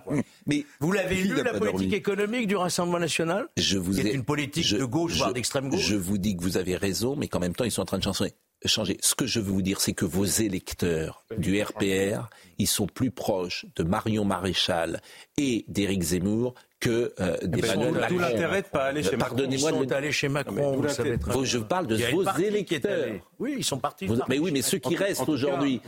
Mais 0.45 0.65
vous 0.79 0.91
l'avez 0.91 1.15
lu 1.15 1.43
la 1.43 1.53
politique 1.53 1.93
économique 1.93 2.47
du 2.47 2.55
Rassemblement 2.55 2.99
national? 2.99 3.47
Je 3.57 3.77
vous 3.77 3.99
ai... 3.99 4.13
une 4.13 4.23
politique 4.23 4.73
de 4.73 4.83
gauche, 4.85 5.17
voire 5.17 5.33
d'extrême 5.33 5.69
gauche? 5.69 5.81
Je 5.81 5.95
vous 5.95 6.17
dis 6.17 6.35
que 6.35 6.41
vous 6.41 6.57
avez 6.57 6.75
raison, 6.75 7.15
mais 7.15 7.27
qu'en 7.27 7.39
même 7.39 7.55
temps, 7.55 7.63
ils 7.63 7.71
sont 7.71 7.81
en 7.81 7.85
train 7.85 7.97
de 7.97 8.03
changer 8.03 8.33
changer. 8.65 8.97
Ce 9.01 9.15
que 9.15 9.25
je 9.25 9.39
veux 9.39 9.51
vous 9.51 9.61
dire, 9.61 9.81
c'est 9.81 9.93
que 9.93 10.05
vos 10.05 10.25
électeurs 10.25 11.23
du 11.37 11.61
RPR, 11.61 12.29
ils 12.57 12.67
sont 12.67 12.87
plus 12.87 13.11
proches 13.11 13.65
de 13.75 13.83
Marion 13.83 14.25
Maréchal 14.25 15.01
et 15.37 15.65
d'Éric 15.67 16.01
Zemmour 16.01 16.53
que 16.79 17.13
euh, 17.19 17.37
d'Emmanuel 17.43 17.93
Macron. 17.93 18.15
Tout 18.15 18.19
l'intérêt 18.19 18.61
de 18.61 18.67
pas 18.67 18.85
aller 18.85 19.03
chez 19.03 19.11
Macron. 19.11 19.35
Pardonnez-moi 19.35 19.71
de 19.85 19.93
aller 19.93 20.11
chez 20.11 20.29
Macron. 20.29 20.77
Vous 20.77 20.89
savez 20.89 21.17
très 21.17 21.45
je 21.45 21.57
parle 21.59 21.87
de 21.87 21.95
vos 22.11 22.23
électeurs. 22.37 23.19
Oui, 23.39 23.55
ils 23.57 23.63
sont 23.63 23.79
partis. 23.79 24.07
mais 24.27 24.39
oui, 24.39 24.51
mais 24.51 24.61
ceux 24.61 24.79
qui 24.79 24.95
restent 24.95 25.29
aujourd'hui, 25.29 25.81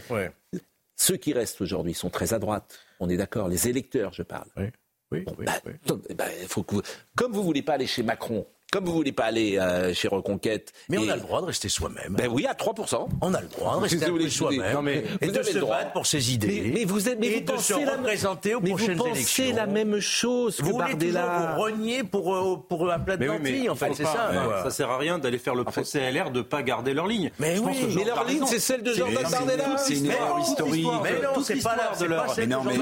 ceux 0.96 1.18
qui 1.18 1.34
restent 1.34 1.62
aujourd'hui 1.62 1.94
sont 1.94 2.10
très 2.10 2.34
à 2.34 2.40
droite. 2.40 2.80
On 3.00 3.10
est 3.10 3.18
d'accord. 3.18 3.50
Les 3.50 3.68
électeurs, 3.68 4.14
je 4.14 4.24
parle. 4.24 4.48
Oui. 4.56 4.66
Oui, 5.12 5.24
oui, 5.38 5.46
bah, 5.46 5.54
bah, 6.16 6.26
faut 6.48 6.64
que 6.64 6.78
comme 7.16 7.34
vous 7.34 7.44
voulez 7.44 7.62
pas 7.62 7.74
aller 7.74 7.86
chez 7.86 8.02
Macron, 8.02 8.48
comme 8.74 8.86
vous 8.86 8.94
voulez 8.94 9.12
pas 9.12 9.26
aller 9.26 9.60
euh, 9.60 9.94
chez 9.94 10.08
Reconquête. 10.08 10.74
Mais 10.90 10.98
on 10.98 11.08
a 11.08 11.16
le 11.16 11.22
droit 11.22 11.42
de 11.42 11.46
rester 11.46 11.70
soi-même. 11.70 12.16
Ben 12.16 12.28
oui, 12.28 12.48
à 12.48 12.54
3%. 12.54 13.08
On 13.22 13.34
a 13.36 13.42
le 13.42 13.48
droit 13.48 13.76
de 13.78 13.82
rester 13.82 14.30
soi-même. 14.30 14.88
Et 15.22 15.28
de 15.28 15.44
se 15.44 15.60
battre 15.60 15.92
pour 15.92 16.08
ses 16.08 16.34
idées. 16.34 16.72
Mais, 16.74 16.84
vous 16.84 17.08
êtes, 17.08 17.20
mais 17.20 17.28
et 17.28 17.34
vous 17.36 17.40
de 17.42 17.52
pensez 17.52 17.74
se 17.74 17.90
représenter 17.90 18.56
aux 18.56 18.62
mais 18.62 18.72
prochaines 18.72 18.98
vous 18.98 19.04
pensez 19.04 19.42
élections. 19.44 19.56
la 19.56 19.68
même 19.68 20.00
chose 20.00 20.58
que 20.58 20.64
vous 20.64 20.78
Bardella. 20.78 21.54
Vous 21.56 21.62
renier 21.62 22.04
pour, 22.04 22.36
euh, 22.36 22.58
pour 22.68 22.92
un 22.92 22.98
plat 22.98 23.16
de 23.16 23.26
lentilles, 23.26 23.70
en 23.70 23.76
fait, 23.76 23.92
c'est 23.94 24.06
ça. 24.06 24.32
Ça 24.64 24.72
sert 24.72 24.90
à 24.90 24.98
rien 24.98 25.20
d'aller 25.20 25.38
faire 25.38 25.54
le 25.54 25.66
procès 25.66 26.12
LR 26.12 26.32
de 26.32 26.42
pas 26.42 26.64
garder 26.64 26.96
leur 26.96 27.06
ligne. 27.06 27.30
Mais 27.38 27.60
oui, 27.60 27.78
mais 27.96 28.06
leur 28.06 28.24
ligne, 28.26 28.46
c'est 28.48 28.60
celle 28.60 28.82
de 28.82 28.92
Jordan 28.92 29.24
Bardella. 29.30 29.78
C'est 29.78 29.98
une 29.98 30.08
erreur 30.08 30.40
historique. 30.40 30.88
Mais 31.04 31.22
non, 31.22 31.44
c'est 31.44 31.62
pas 31.62 31.76
l'heure 31.76 31.98
de 32.00 32.06
leur. 32.06 32.34
Mais 32.36 32.48
non, 32.48 32.64
mais 32.64 32.78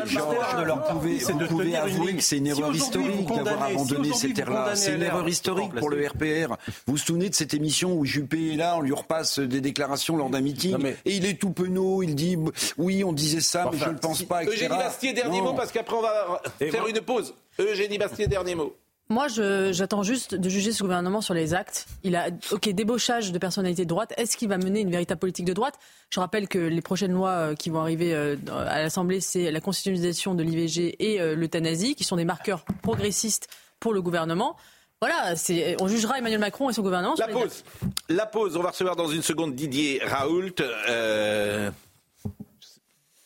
vous 1.34 1.48
pouvez 1.48 1.76
avouer 1.76 2.16
que 2.16 2.24
c'est 2.24 2.38
une 2.38 2.48
erreur 2.48 2.74
historique 2.74 3.28
d'avoir 3.28 3.64
abandonné 3.64 4.14
cette 4.14 4.40
ère-là. 4.40 4.74
C'est 4.76 4.96
une 4.96 5.04
erreur 5.04 5.28
historique 5.28 5.81
pour 5.82 5.90
le 5.90 6.08
RPR. 6.08 6.56
Vous 6.86 6.94
vous 6.94 6.98
souvenez 6.98 7.30
de 7.30 7.36
cette 7.36 7.56
émission 7.56 7.98
où 7.98 8.06
Juppé 8.06 8.54
est 8.54 8.58
là, 8.58 8.76
on 8.78 8.82
lui 8.82 8.94
repasse 8.94 9.40
des 9.40 9.62
déclarations 9.62 10.16
lors 10.16 10.30
d'un 10.30 10.42
meeting, 10.42 10.94
et 11.06 11.16
il 11.16 11.26
est 11.26 11.40
tout 11.40 11.52
penaud, 11.52 12.04
il 12.04 12.14
dit 12.14 12.38
oui, 12.78 13.04
on 13.04 13.14
disait 13.14 13.42
ça, 13.42 13.70
mais 13.72 13.80
je 13.80 13.90
ne 13.90 13.98
pense 13.98 14.22
pas, 14.24 14.44
etc. 14.44 14.66
Eugénie 14.66 14.78
Bastier, 14.78 15.14
dernier 15.14 15.42
mot, 15.42 15.54
parce 15.54 15.72
qu'après 15.72 15.96
on 15.96 16.02
va 16.02 16.42
faire 16.60 16.88
une 16.88 17.02
pause. 17.02 17.34
Eugénie 17.60 17.98
Bastier, 17.98 18.28
dernier 18.28 18.54
mot. 18.54 18.76
Moi, 19.12 19.28
j'attends 19.28 20.04
juste 20.04 20.36
de 20.36 20.48
juger 20.48 20.72
ce 20.72 20.84
gouvernement 20.84 21.20
sur 21.20 21.34
les 21.34 21.54
actes. 21.54 21.86
Il 22.06 22.16
a, 22.16 22.30
ok, 22.52 22.70
débauchage 22.70 23.34
de 23.34 23.38
personnalités 23.40 23.84
de 23.84 23.90
droite. 23.90 24.14
Est-ce 24.16 24.38
qu'il 24.38 24.48
va 24.48 24.58
mener 24.58 24.80
une 24.80 24.90
véritable 24.90 25.20
politique 25.20 25.44
de 25.44 25.52
droite? 25.52 25.78
Je 26.10 26.22
rappelle 26.22 26.48
que 26.48 26.58
les 26.58 26.82
prochaines 26.82 27.12
lois 27.12 27.32
euh, 27.32 27.56
qui 27.56 27.70
vont 27.70 27.82
arriver 27.82 28.14
euh, 28.14 28.38
à 28.50 28.82
l'Assemblée, 28.82 29.20
c'est 29.20 29.52
la 29.52 29.60
constitutionnalisation 29.60 30.34
de 30.34 30.44
l'IVG 30.44 30.96
et 31.00 31.20
euh, 31.20 31.36
l'euthanasie, 31.36 31.96
qui 31.96 32.06
sont 32.06 32.16
des 32.16 32.24
marqueurs 32.24 32.64
progressistes 32.84 33.50
pour 33.82 33.92
le 33.92 34.02
gouvernement. 34.02 34.56
Voilà, 35.02 35.34
on 35.80 35.88
jugera 35.88 36.20
Emmanuel 36.20 36.40
Macron 36.40 36.70
et 36.70 36.74
son 36.74 36.84
gouvernement. 36.84 37.16
La 37.18 37.28
pause. 37.28 37.64
La 38.08 38.28
pause. 38.28 38.56
On 38.56 38.62
va 38.62 38.70
recevoir 38.70 38.96
dans 38.96 39.08
une 39.08 39.24
seconde 39.24 39.56
Didier 39.56 40.00
Raoult 40.04 40.62
euh, 40.62 41.72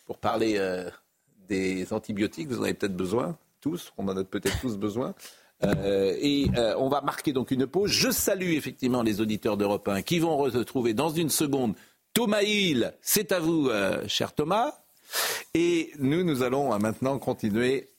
pour 0.06 0.18
parler 0.18 0.56
euh, 0.58 0.90
des 1.50 1.92
antibiotiques. 1.92 2.48
Vous 2.48 2.60
en 2.60 2.64
avez 2.64 2.76
peut-être 2.76 2.96
besoin, 2.96 3.38
tous. 3.60 3.92
On 3.98 4.08
en 4.08 4.16
a 4.16 4.24
peut-être 4.24 4.58
tous 4.62 4.78
besoin. 4.78 5.16
Euh, 5.66 6.16
et 6.22 6.48
on 6.78 6.88
va 6.88 7.02
marquer 7.02 7.34
donc 7.34 7.52
une 7.52 7.68
pause. 7.68 7.92
Je 7.92 8.10
salue 8.10 8.54
effectivement 8.54 9.04
les 9.04 9.20
auditeurs 9.20 9.58
d'Europe 9.58 9.90
1 9.90 10.02
qui 10.02 10.20
vont 10.20 10.38
retrouver 10.38 10.94
dans 10.94 11.10
une 11.10 11.30
seconde 11.30 11.76
Thomas 12.14 12.44
Hill. 12.44 12.94
C'est 13.02 13.34
à 13.34 13.42
vous, 13.42 13.70
cher 14.08 14.32
Thomas. 14.34 14.80
Et 15.54 15.92
nous, 16.00 16.24
nous 16.24 16.42
allons 16.42 16.80
maintenant 16.80 17.20
continuer 17.20 17.90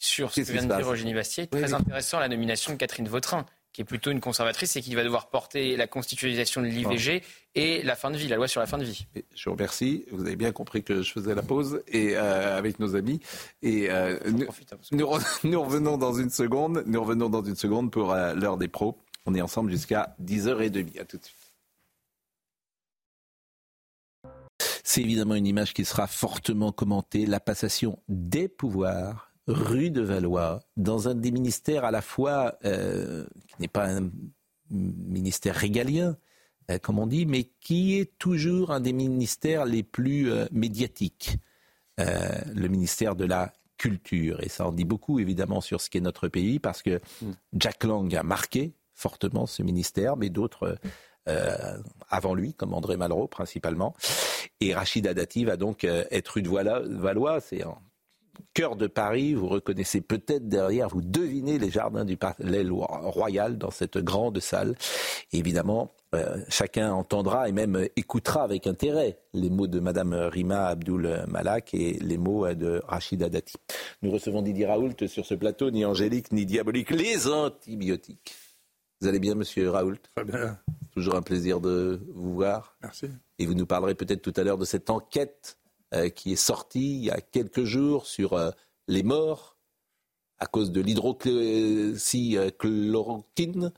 sur 0.00 0.32
ce 0.32 0.40
que 0.40 0.50
vient 0.50 0.64
de 0.64 0.74
dire 0.74 0.90
Eugénie 0.90 1.14
Bastier. 1.14 1.46
Très 1.46 1.74
intéressant 1.74 2.18
la 2.18 2.28
nomination 2.28 2.72
de 2.72 2.78
Catherine 2.78 3.06
Vautrin, 3.06 3.44
qui 3.72 3.82
est 3.82 3.84
plutôt 3.84 4.10
une 4.10 4.20
conservatrice 4.20 4.74
et 4.76 4.80
qui 4.80 4.94
va 4.94 5.04
devoir 5.04 5.28
porter 5.28 5.76
la 5.76 5.86
constitutionnalisation 5.86 6.62
de 6.62 6.66
l'IVG 6.66 7.22
et 7.54 7.82
la 7.82 7.94
fin 7.94 8.10
de 8.10 8.16
vie, 8.16 8.26
la 8.26 8.36
loi 8.36 8.48
sur 8.48 8.60
la 8.60 8.66
fin 8.66 8.78
de 8.78 8.84
vie. 8.84 9.06
je 9.34 9.44
vous 9.44 9.54
remercie. 9.54 10.06
Vous 10.10 10.22
avez 10.22 10.36
bien 10.36 10.52
compris 10.52 10.82
que 10.82 11.02
je 11.02 11.12
faisais 11.12 11.34
la 11.34 11.42
pause 11.42 11.82
et 11.86 12.16
euh, 12.16 12.56
avec 12.56 12.80
nos 12.80 12.96
amis. 12.96 13.20
Et 13.62 13.90
euh, 13.90 14.18
nous, 14.30 14.46
nous, 15.44 15.62
revenons 15.62 15.98
dans 15.98 16.14
une 16.14 16.30
seconde. 16.30 16.82
Nous 16.86 17.00
revenons 17.00 17.28
dans 17.28 17.44
une 17.44 17.56
seconde 17.56 17.92
pour 17.92 18.12
euh, 18.12 18.34
l'heure 18.34 18.56
des 18.56 18.68
pros. 18.68 18.98
On 19.26 19.34
est 19.34 19.42
ensemble 19.42 19.70
jusqu'à 19.70 20.16
10h30. 20.24 20.98
À 20.98 21.04
tout 21.04 21.18
de 21.18 21.24
suite. 21.24 21.36
C'est 24.82 25.02
évidemment 25.02 25.34
une 25.34 25.46
image 25.46 25.74
qui 25.74 25.84
sera 25.84 26.06
fortement 26.06 26.72
commentée, 26.72 27.26
la 27.26 27.38
passation 27.38 28.00
des 28.08 28.48
pouvoirs 28.48 29.29
rue 29.50 29.90
de 29.90 30.00
Valois, 30.00 30.60
dans 30.76 31.08
un 31.08 31.14
des 31.14 31.30
ministères 31.30 31.84
à 31.84 31.90
la 31.90 32.02
fois 32.02 32.56
euh, 32.64 33.26
qui 33.48 33.54
n'est 33.60 33.68
pas 33.68 33.88
un 33.88 34.10
ministère 34.70 35.54
régalien, 35.54 36.16
euh, 36.70 36.78
comme 36.78 36.98
on 36.98 37.06
dit, 37.06 37.26
mais 37.26 37.50
qui 37.60 37.98
est 37.98 38.16
toujours 38.18 38.70
un 38.70 38.80
des 38.80 38.92
ministères 38.92 39.64
les 39.64 39.82
plus 39.82 40.30
euh, 40.30 40.46
médiatiques, 40.52 41.36
le 41.98 42.68
ministère 42.68 43.14
de 43.14 43.26
la 43.26 43.52
culture. 43.76 44.42
Et 44.42 44.48
ça 44.48 44.66
en 44.66 44.72
dit 44.72 44.86
beaucoup 44.86 45.18
évidemment 45.18 45.60
sur 45.60 45.82
ce 45.82 45.90
qu'est 45.90 46.00
notre 46.00 46.28
pays, 46.28 46.58
parce 46.58 46.82
que. 46.82 46.98
Jack 47.52 47.84
Lang 47.84 48.14
a 48.16 48.22
marqué 48.22 48.72
fortement 48.94 49.44
ce 49.44 49.62
ministère, 49.62 50.16
mais 50.16 50.30
d'autres 50.30 50.78
avant 52.08 52.34
lui, 52.34 52.54
comme 52.54 52.72
André 52.72 52.96
Malraux 52.96 53.28
principalement. 53.28 53.94
Et 54.60 54.72
Rachida 54.72 55.12
Dati 55.12 55.44
va 55.44 55.58
donc 55.58 55.84
être 55.84 56.28
rue 56.28 56.42
de 56.42 56.48
Valois, 56.48 57.42
c'est 57.42 57.64
cœur 58.54 58.76
de 58.76 58.86
Paris, 58.86 59.34
vous 59.34 59.48
reconnaissez 59.48 60.00
peut-être 60.00 60.48
derrière, 60.48 60.88
vous 60.88 61.02
devinez 61.02 61.58
les 61.58 61.70
jardins 61.70 62.04
du 62.04 62.16
Palais 62.16 62.66
Royal 62.68 63.58
dans 63.58 63.70
cette 63.70 63.98
grande 63.98 64.40
salle. 64.40 64.74
évidemment, 65.32 65.94
euh, 66.14 66.38
chacun 66.48 66.92
entendra 66.92 67.48
et 67.48 67.52
même 67.52 67.86
écoutera 67.96 68.42
avec 68.42 68.66
intérêt 68.66 69.18
les 69.32 69.50
mots 69.50 69.68
de 69.68 69.78
Madame 69.78 70.12
Rima 70.14 70.66
Abdul 70.66 71.24
Malak 71.28 71.72
et 71.74 71.98
les 72.00 72.18
mots 72.18 72.52
de 72.52 72.82
Rachida 72.86 73.28
Dati. 73.28 73.56
Nous 74.02 74.10
recevons 74.10 74.42
Didier 74.42 74.66
Raoult 74.66 75.06
sur 75.06 75.24
ce 75.24 75.34
plateau, 75.34 75.70
ni 75.70 75.84
angélique 75.84 76.32
ni 76.32 76.46
diabolique, 76.46 76.90
les 76.90 77.28
antibiotiques. 77.28 78.34
Vous 79.00 79.08
allez 79.08 79.20
bien, 79.20 79.34
monsieur 79.34 79.70
Raoult? 79.70 79.96
Très 80.14 80.24
bien. 80.24 80.58
Toujours 80.92 81.14
un 81.14 81.22
plaisir 81.22 81.60
de 81.60 82.02
vous 82.12 82.34
voir. 82.34 82.76
Merci. 82.82 83.06
Et 83.38 83.46
vous 83.46 83.54
nous 83.54 83.64
parlerez 83.64 83.94
peut-être 83.94 84.20
tout 84.20 84.34
à 84.36 84.44
l'heure 84.44 84.58
de 84.58 84.66
cette 84.66 84.90
enquête 84.90 85.59
qui 86.14 86.32
est 86.32 86.36
sorti 86.36 86.96
il 86.96 87.04
y 87.04 87.10
a 87.10 87.20
quelques 87.20 87.64
jours 87.64 88.06
sur 88.06 88.34
euh, 88.34 88.50
les 88.88 89.02
morts 89.02 89.58
à 90.38 90.46
cause 90.46 90.72
de 90.72 90.80
l'hydroxychloroquine 90.80 93.72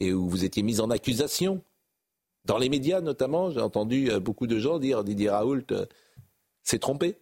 et 0.00 0.12
où 0.12 0.28
vous 0.28 0.44
étiez 0.44 0.62
mis 0.62 0.80
en 0.80 0.90
accusation. 0.90 1.64
Dans 2.44 2.58
les 2.58 2.68
médias 2.68 3.00
notamment, 3.00 3.50
j'ai 3.50 3.60
entendu 3.60 4.10
euh, 4.10 4.20
beaucoup 4.20 4.46
de 4.46 4.58
gens 4.58 4.78
dire 4.78 5.02
Didier 5.02 5.30
Raoult 5.30 5.64
s'est 6.62 6.78
trompé. 6.78 7.16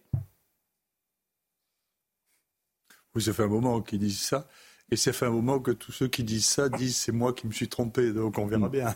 Oui, 3.15 3.23
ça 3.23 3.33
fait 3.33 3.43
un 3.43 3.47
moment 3.47 3.81
qu'ils 3.81 3.99
disent 3.99 4.21
ça. 4.21 4.47
Et 4.91 4.95
ça 4.95 5.13
fait 5.13 5.27
un 5.27 5.31
moment 5.31 5.59
que 5.59 5.71
tous 5.71 5.91
ceux 5.91 6.07
qui 6.07 6.23
disent 6.23 6.47
ça 6.47 6.69
disent 6.69 6.97
c'est 6.97 7.11
moi 7.11 7.33
qui 7.33 7.47
me 7.47 7.51
suis 7.51 7.69
trompé, 7.69 8.11
donc 8.11 8.37
on 8.37 8.47
verra 8.47 8.69
bien. 8.69 8.95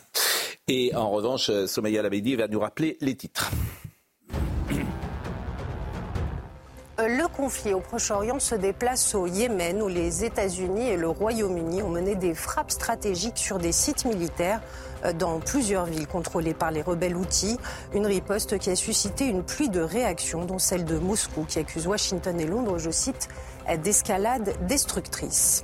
Et 0.67 0.95
en 0.95 1.11
revanche, 1.11 1.51
Somaya 1.65 2.01
Labedi 2.01 2.35
va 2.35 2.47
nous 2.47 2.59
rappeler 2.59 2.97
les 3.01 3.15
titres. 3.15 3.51
Le 7.07 7.27
conflit 7.27 7.73
au 7.73 7.79
Proche-Orient 7.79 8.39
se 8.39 8.55
déplace 8.55 9.15
au 9.15 9.27
Yémen 9.27 9.81
où 9.81 9.87
les 9.87 10.23
États-Unis 10.23 10.89
et 10.89 10.97
le 10.97 11.09
Royaume-Uni 11.09 11.81
ont 11.81 11.89
mené 11.89 12.15
des 12.15 12.33
frappes 12.33 12.71
stratégiques 12.71 13.37
sur 13.37 13.57
des 13.57 13.71
sites 13.71 14.05
militaires 14.05 14.61
euh, 15.05 15.13
dans 15.13 15.39
plusieurs 15.39 15.85
villes 15.85 16.07
contrôlées 16.07 16.53
par 16.53 16.71
les 16.71 16.81
rebelles 16.81 17.15
outils. 17.15 17.57
Une 17.93 18.05
riposte 18.05 18.57
qui 18.57 18.69
a 18.69 18.75
suscité 18.75 19.25
une 19.25 19.43
pluie 19.43 19.69
de 19.69 19.81
réactions, 19.81 20.45
dont 20.45 20.59
celle 20.59 20.85
de 20.85 20.97
Moscou 20.97 21.45
qui 21.47 21.59
accuse 21.59 21.87
Washington 21.87 22.39
et 22.39 22.45
Londres, 22.45 22.77
je 22.77 22.91
cite, 22.91 23.27
d'escalade 23.81 24.53
destructrice. 24.67 25.63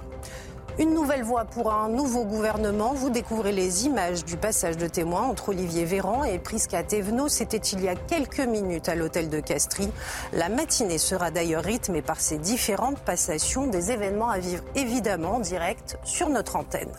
Une 0.80 0.94
nouvelle 0.94 1.24
voie 1.24 1.44
pour 1.44 1.74
un 1.74 1.90
nouveau 1.90 2.24
gouvernement. 2.24 2.94
Vous 2.94 3.10
découvrez 3.10 3.52
les 3.52 3.86
images 3.86 4.24
du 4.24 4.38
passage 4.38 4.78
de 4.78 4.88
témoins 4.88 5.24
entre 5.24 5.50
Olivier 5.50 5.84
Véran 5.84 6.24
et 6.24 6.40
Prisca 6.40 6.84
Thévenot. 6.84 7.28
C'était 7.28 7.58
il 7.58 7.84
y 7.84 7.90
a 7.90 7.96
quelques 7.96 8.40
minutes 8.40 8.88
à 8.88 8.96
l'hôtel 8.96 9.28
de 9.30 9.42
Castries. 9.42 9.92
La 10.32 10.48
matinée 10.48 10.98
sera 10.98 11.32
d'ailleurs 11.32 11.66
rythmée 11.66 12.02
par 12.02 12.22
ces 12.22 12.38
différentes 12.38 13.00
passations, 13.00 13.68
des 13.68 13.92
événements 13.92 14.30
à 14.30 14.40
vivre 14.40 14.64
évidemment 14.74 15.36
en 15.36 15.40
direct 15.42 15.98
sur 16.06 16.30
notre 16.30 16.56
antenne. 16.56 16.94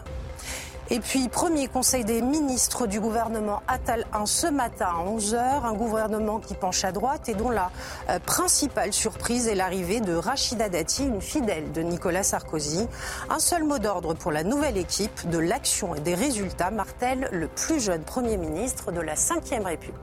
Et 0.92 0.98
puis, 0.98 1.28
premier 1.28 1.68
conseil 1.68 2.04
des 2.04 2.20
ministres 2.20 2.88
du 2.88 2.98
gouvernement 2.98 3.62
Attal 3.68 4.04
1 4.12 4.26
ce 4.26 4.48
matin 4.48 4.88
à 4.88 5.08
11h. 5.08 5.36
Un 5.64 5.72
gouvernement 5.72 6.40
qui 6.40 6.54
penche 6.54 6.84
à 6.84 6.90
droite 6.90 7.28
et 7.28 7.34
dont 7.34 7.50
la 7.50 7.70
euh, 8.08 8.18
principale 8.18 8.92
surprise 8.92 9.46
est 9.46 9.54
l'arrivée 9.54 10.00
de 10.00 10.12
Rachida 10.12 10.68
Dati, 10.68 11.04
une 11.04 11.20
fidèle 11.20 11.70
de 11.70 11.82
Nicolas 11.82 12.24
Sarkozy. 12.24 12.88
Un 13.28 13.38
seul 13.38 13.62
mot 13.62 13.78
d'ordre 13.78 14.14
pour 14.14 14.32
la 14.32 14.42
nouvelle 14.42 14.76
équipe, 14.76 15.30
de 15.30 15.38
l'action 15.38 15.94
et 15.94 16.00
des 16.00 16.16
résultats, 16.16 16.72
martèle 16.72 17.28
le 17.30 17.46
plus 17.46 17.78
jeune 17.78 18.02
Premier 18.02 18.36
ministre 18.36 18.90
de 18.90 19.00
la 19.00 19.14
Ve 19.14 19.64
République. 19.64 19.94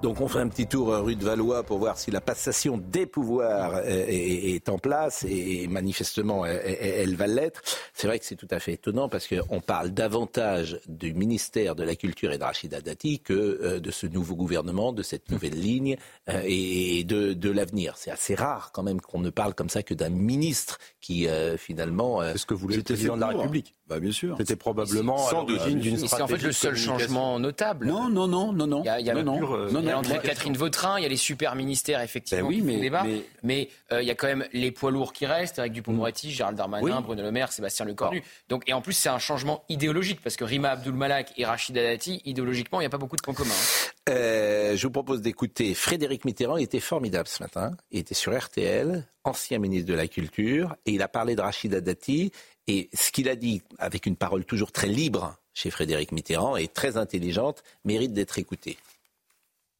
Donc 0.00 0.20
on 0.20 0.28
fait 0.28 0.38
un 0.38 0.48
petit 0.48 0.68
tour 0.68 0.94
rue 0.96 1.16
de 1.16 1.24
Valois 1.24 1.64
pour 1.64 1.78
voir 1.78 1.98
si 1.98 2.12
la 2.12 2.20
passation 2.20 2.78
des 2.78 3.04
pouvoirs 3.04 3.74
euh, 3.74 4.04
est, 4.06 4.68
en 4.68 4.78
place 4.78 5.24
et 5.28 5.66
manifestement 5.66 6.46
elle, 6.46 7.16
va 7.16 7.26
l'être. 7.26 7.62
C'est 7.94 8.06
vrai 8.06 8.20
que 8.20 8.24
c'est 8.24 8.36
tout 8.36 8.46
à 8.52 8.60
fait 8.60 8.74
étonnant 8.74 9.08
parce 9.08 9.26
qu'on 9.26 9.60
parle 9.60 9.90
davantage 9.90 10.78
du 10.86 11.14
ministère 11.14 11.74
de 11.74 11.82
la 11.82 11.96
Culture 11.96 12.32
et 12.32 12.38
de 12.38 12.44
Rachida 12.44 12.80
Dati 12.80 13.18
que 13.18 13.32
euh, 13.32 13.80
de 13.80 13.90
ce 13.90 14.06
nouveau 14.06 14.36
gouvernement, 14.36 14.92
de 14.92 15.02
cette 15.02 15.30
nouvelle 15.32 15.58
ligne 15.58 15.96
euh, 16.28 16.42
et 16.44 17.02
de, 17.02 17.32
de 17.32 17.50
l'avenir. 17.50 17.94
C'est 17.96 18.12
assez 18.12 18.36
rare 18.36 18.70
quand 18.72 18.84
même 18.84 19.00
qu'on 19.00 19.20
ne 19.20 19.30
parle 19.30 19.54
comme 19.54 19.68
ça 19.68 19.82
que 19.82 19.94
d'un 19.94 20.10
ministre 20.10 20.78
qui 21.00 21.26
finalement... 21.56 22.22
est 22.22 22.38
ce 22.38 22.46
que 22.46 22.54
voulait 22.54 22.76
le 22.76 22.82
président 22.82 23.16
de 23.16 23.20
la 23.20 23.28
République. 23.28 23.74
Bah, 23.88 24.00
bien 24.00 24.12
sûr. 24.12 24.36
C'était 24.38 24.56
probablement 24.56 25.16
sans 25.16 25.44
doute 25.44 25.60
C'est 26.06 26.20
en 26.20 26.26
fait 26.26 26.42
le 26.42 26.52
seul 26.52 26.76
changement 26.76 27.38
notable. 27.38 27.86
Non, 27.86 28.08
non, 28.08 28.28
non, 28.28 28.52
non, 28.52 28.66
non. 28.66 28.82
Il 28.82 29.04
y 29.04 29.10
a, 29.10 29.14
non, 29.14 29.22
non, 29.22 30.02
il 30.02 30.10
y 30.10 30.12
a 30.12 30.18
Catherine 30.18 30.56
Vautrin, 30.56 30.98
il 30.98 31.02
y 31.02 31.06
a 31.06 31.08
les 31.08 31.16
super 31.16 31.54
ministères, 31.54 32.00
effectivement, 32.00 32.48
ben 32.48 32.54
oui, 32.54 32.62
mais, 32.62 32.78
débat, 32.78 33.04
mais, 33.42 33.68
euh, 33.92 34.02
il 34.02 34.08
y 34.08 34.10
a 34.10 34.14
quand 34.14 34.26
même 34.26 34.44
les 34.52 34.70
poids 34.70 34.90
lourds 34.90 35.12
qui 35.12 35.26
restent, 35.26 35.58
avec 35.58 35.72
Dupont-Moretti, 35.72 36.30
Gérald 36.30 36.56
Darmanin, 36.56 37.00
Bruno 37.00 37.22
Le 37.22 37.30
Maire, 37.30 37.52
Sébastien 37.52 37.86
Lecornu. 37.86 38.22
Donc, 38.48 38.64
et 38.66 38.72
en 38.72 38.80
plus, 38.80 38.92
c'est 38.92 39.08
un 39.08 39.18
changement 39.18 39.64
idéologique, 39.68 40.20
parce 40.22 40.36
que 40.36 40.44
Rima 40.44 40.70
Abdul-Malak 40.70 41.32
et 41.36 41.44
Rachida 41.44 41.82
Dati, 41.82 42.20
idéologiquement, 42.24 42.80
il 42.80 42.82
n'y 42.82 42.88
a 42.88 42.90
pas 42.90 42.98
beaucoup 42.98 43.16
de 43.16 43.22
points 43.22 43.34
communs. 43.34 43.50
Hein. 43.50 43.88
Euh, 44.08 44.74
je 44.74 44.86
vous 44.86 44.92
propose 44.92 45.20
d'écouter 45.20 45.74
Frédéric 45.74 46.24
Mitterrand, 46.24 46.56
il 46.56 46.64
était 46.64 46.80
formidable 46.80 47.28
ce 47.28 47.42
matin, 47.42 47.72
il 47.90 48.00
était 48.00 48.14
sur 48.14 48.36
RTL, 48.36 49.06
ancien 49.24 49.58
ministre 49.58 49.86
de 49.88 49.94
la 49.94 50.08
Culture, 50.08 50.76
et 50.86 50.92
il 50.92 51.02
a 51.02 51.08
parlé 51.08 51.36
de 51.36 51.42
Rachida 51.42 51.80
Dati, 51.80 52.32
et 52.66 52.88
ce 52.94 53.12
qu'il 53.12 53.28
a 53.28 53.36
dit, 53.36 53.62
avec 53.78 54.06
une 54.06 54.16
parole 54.16 54.44
toujours 54.44 54.72
très 54.72 54.86
libre 54.88 55.36
chez 55.52 55.70
Frédéric 55.70 56.12
Mitterrand, 56.12 56.56
et 56.56 56.68
très 56.68 56.96
intelligente, 56.96 57.62
mérite 57.84 58.14
d'être 58.14 58.38
écouté. 58.38 58.78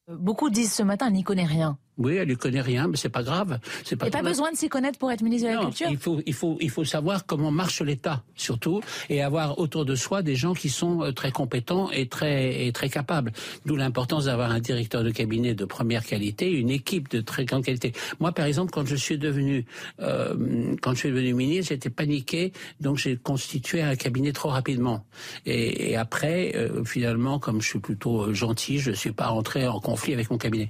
Beaucoup 0.07 0.49
disent 0.49 0.73
ce 0.73 0.83
matin, 0.83 1.09
n'y 1.09 1.23
connaît 1.23 1.45
rien. 1.45 1.77
Oui, 1.99 2.15
elle 2.15 2.29
ne 2.29 2.35
connaît 2.35 2.61
rien, 2.61 2.87
mais 2.87 2.95
c'est 2.95 3.09
pas 3.09 3.23
grave. 3.23 3.59
C'est 3.83 3.97
pas. 3.97 4.07
Il 4.07 4.09
n'y 4.09 4.15
a 4.15 4.19
pas 4.23 4.29
besoin 4.29 4.51
de 4.51 4.57
s'y 4.57 4.69
connaître 4.69 4.97
pour 4.97 5.11
être 5.11 5.21
ministre 5.21 5.49
de 5.49 5.53
la 5.53 5.59
Culture. 5.59 5.87
Il 5.91 5.97
faut, 5.97 6.21
il 6.25 6.33
faut, 6.33 6.57
il 6.61 6.69
faut 6.69 6.85
savoir 6.85 7.25
comment 7.25 7.51
marche 7.51 7.81
l'État, 7.81 8.23
surtout, 8.35 8.79
et 9.09 9.21
avoir 9.21 9.59
autour 9.59 9.83
de 9.83 9.95
soi 9.95 10.21
des 10.21 10.37
gens 10.37 10.53
qui 10.53 10.69
sont 10.69 11.03
euh, 11.03 11.11
très 11.11 11.31
compétents 11.31 11.91
et 11.91 12.07
très, 12.07 12.65
et 12.65 12.71
très 12.71 12.89
capables. 12.89 13.33
D'où 13.65 13.75
l'importance 13.75 14.25
d'avoir 14.25 14.51
un 14.51 14.61
directeur 14.61 15.03
de 15.03 15.11
cabinet 15.11 15.55
de 15.55 15.65
première 15.65 16.05
qualité, 16.05 16.49
une 16.49 16.69
équipe 16.69 17.09
de 17.09 17.19
très 17.19 17.43
grande 17.43 17.65
qualité. 17.65 17.91
Moi, 18.21 18.31
par 18.31 18.45
exemple, 18.45 18.71
quand 18.71 18.87
je 18.87 18.95
suis 18.95 19.17
devenu, 19.17 19.65
euh, 19.99 20.75
quand 20.81 20.93
je 20.93 20.99
suis 20.99 21.09
devenu 21.09 21.33
ministre, 21.33 21.73
j'étais 21.73 21.89
paniqué, 21.89 22.53
donc 22.79 22.97
j'ai 22.97 23.17
constitué 23.17 23.81
un 23.81 23.97
cabinet 23.97 24.31
trop 24.31 24.49
rapidement. 24.49 25.05
Et, 25.45 25.91
et 25.91 25.97
après, 25.97 26.53
euh, 26.55 26.85
finalement, 26.85 27.39
comme 27.39 27.61
je 27.61 27.67
suis 27.67 27.79
plutôt 27.79 28.33
gentil, 28.33 28.79
je 28.79 28.91
ne 28.91 28.95
suis 28.95 29.11
pas 29.11 29.27
rentré 29.27 29.67
en 29.67 29.81
conflit 29.81 30.13
avec 30.13 30.31
mon 30.31 30.37
cabinet. 30.37 30.69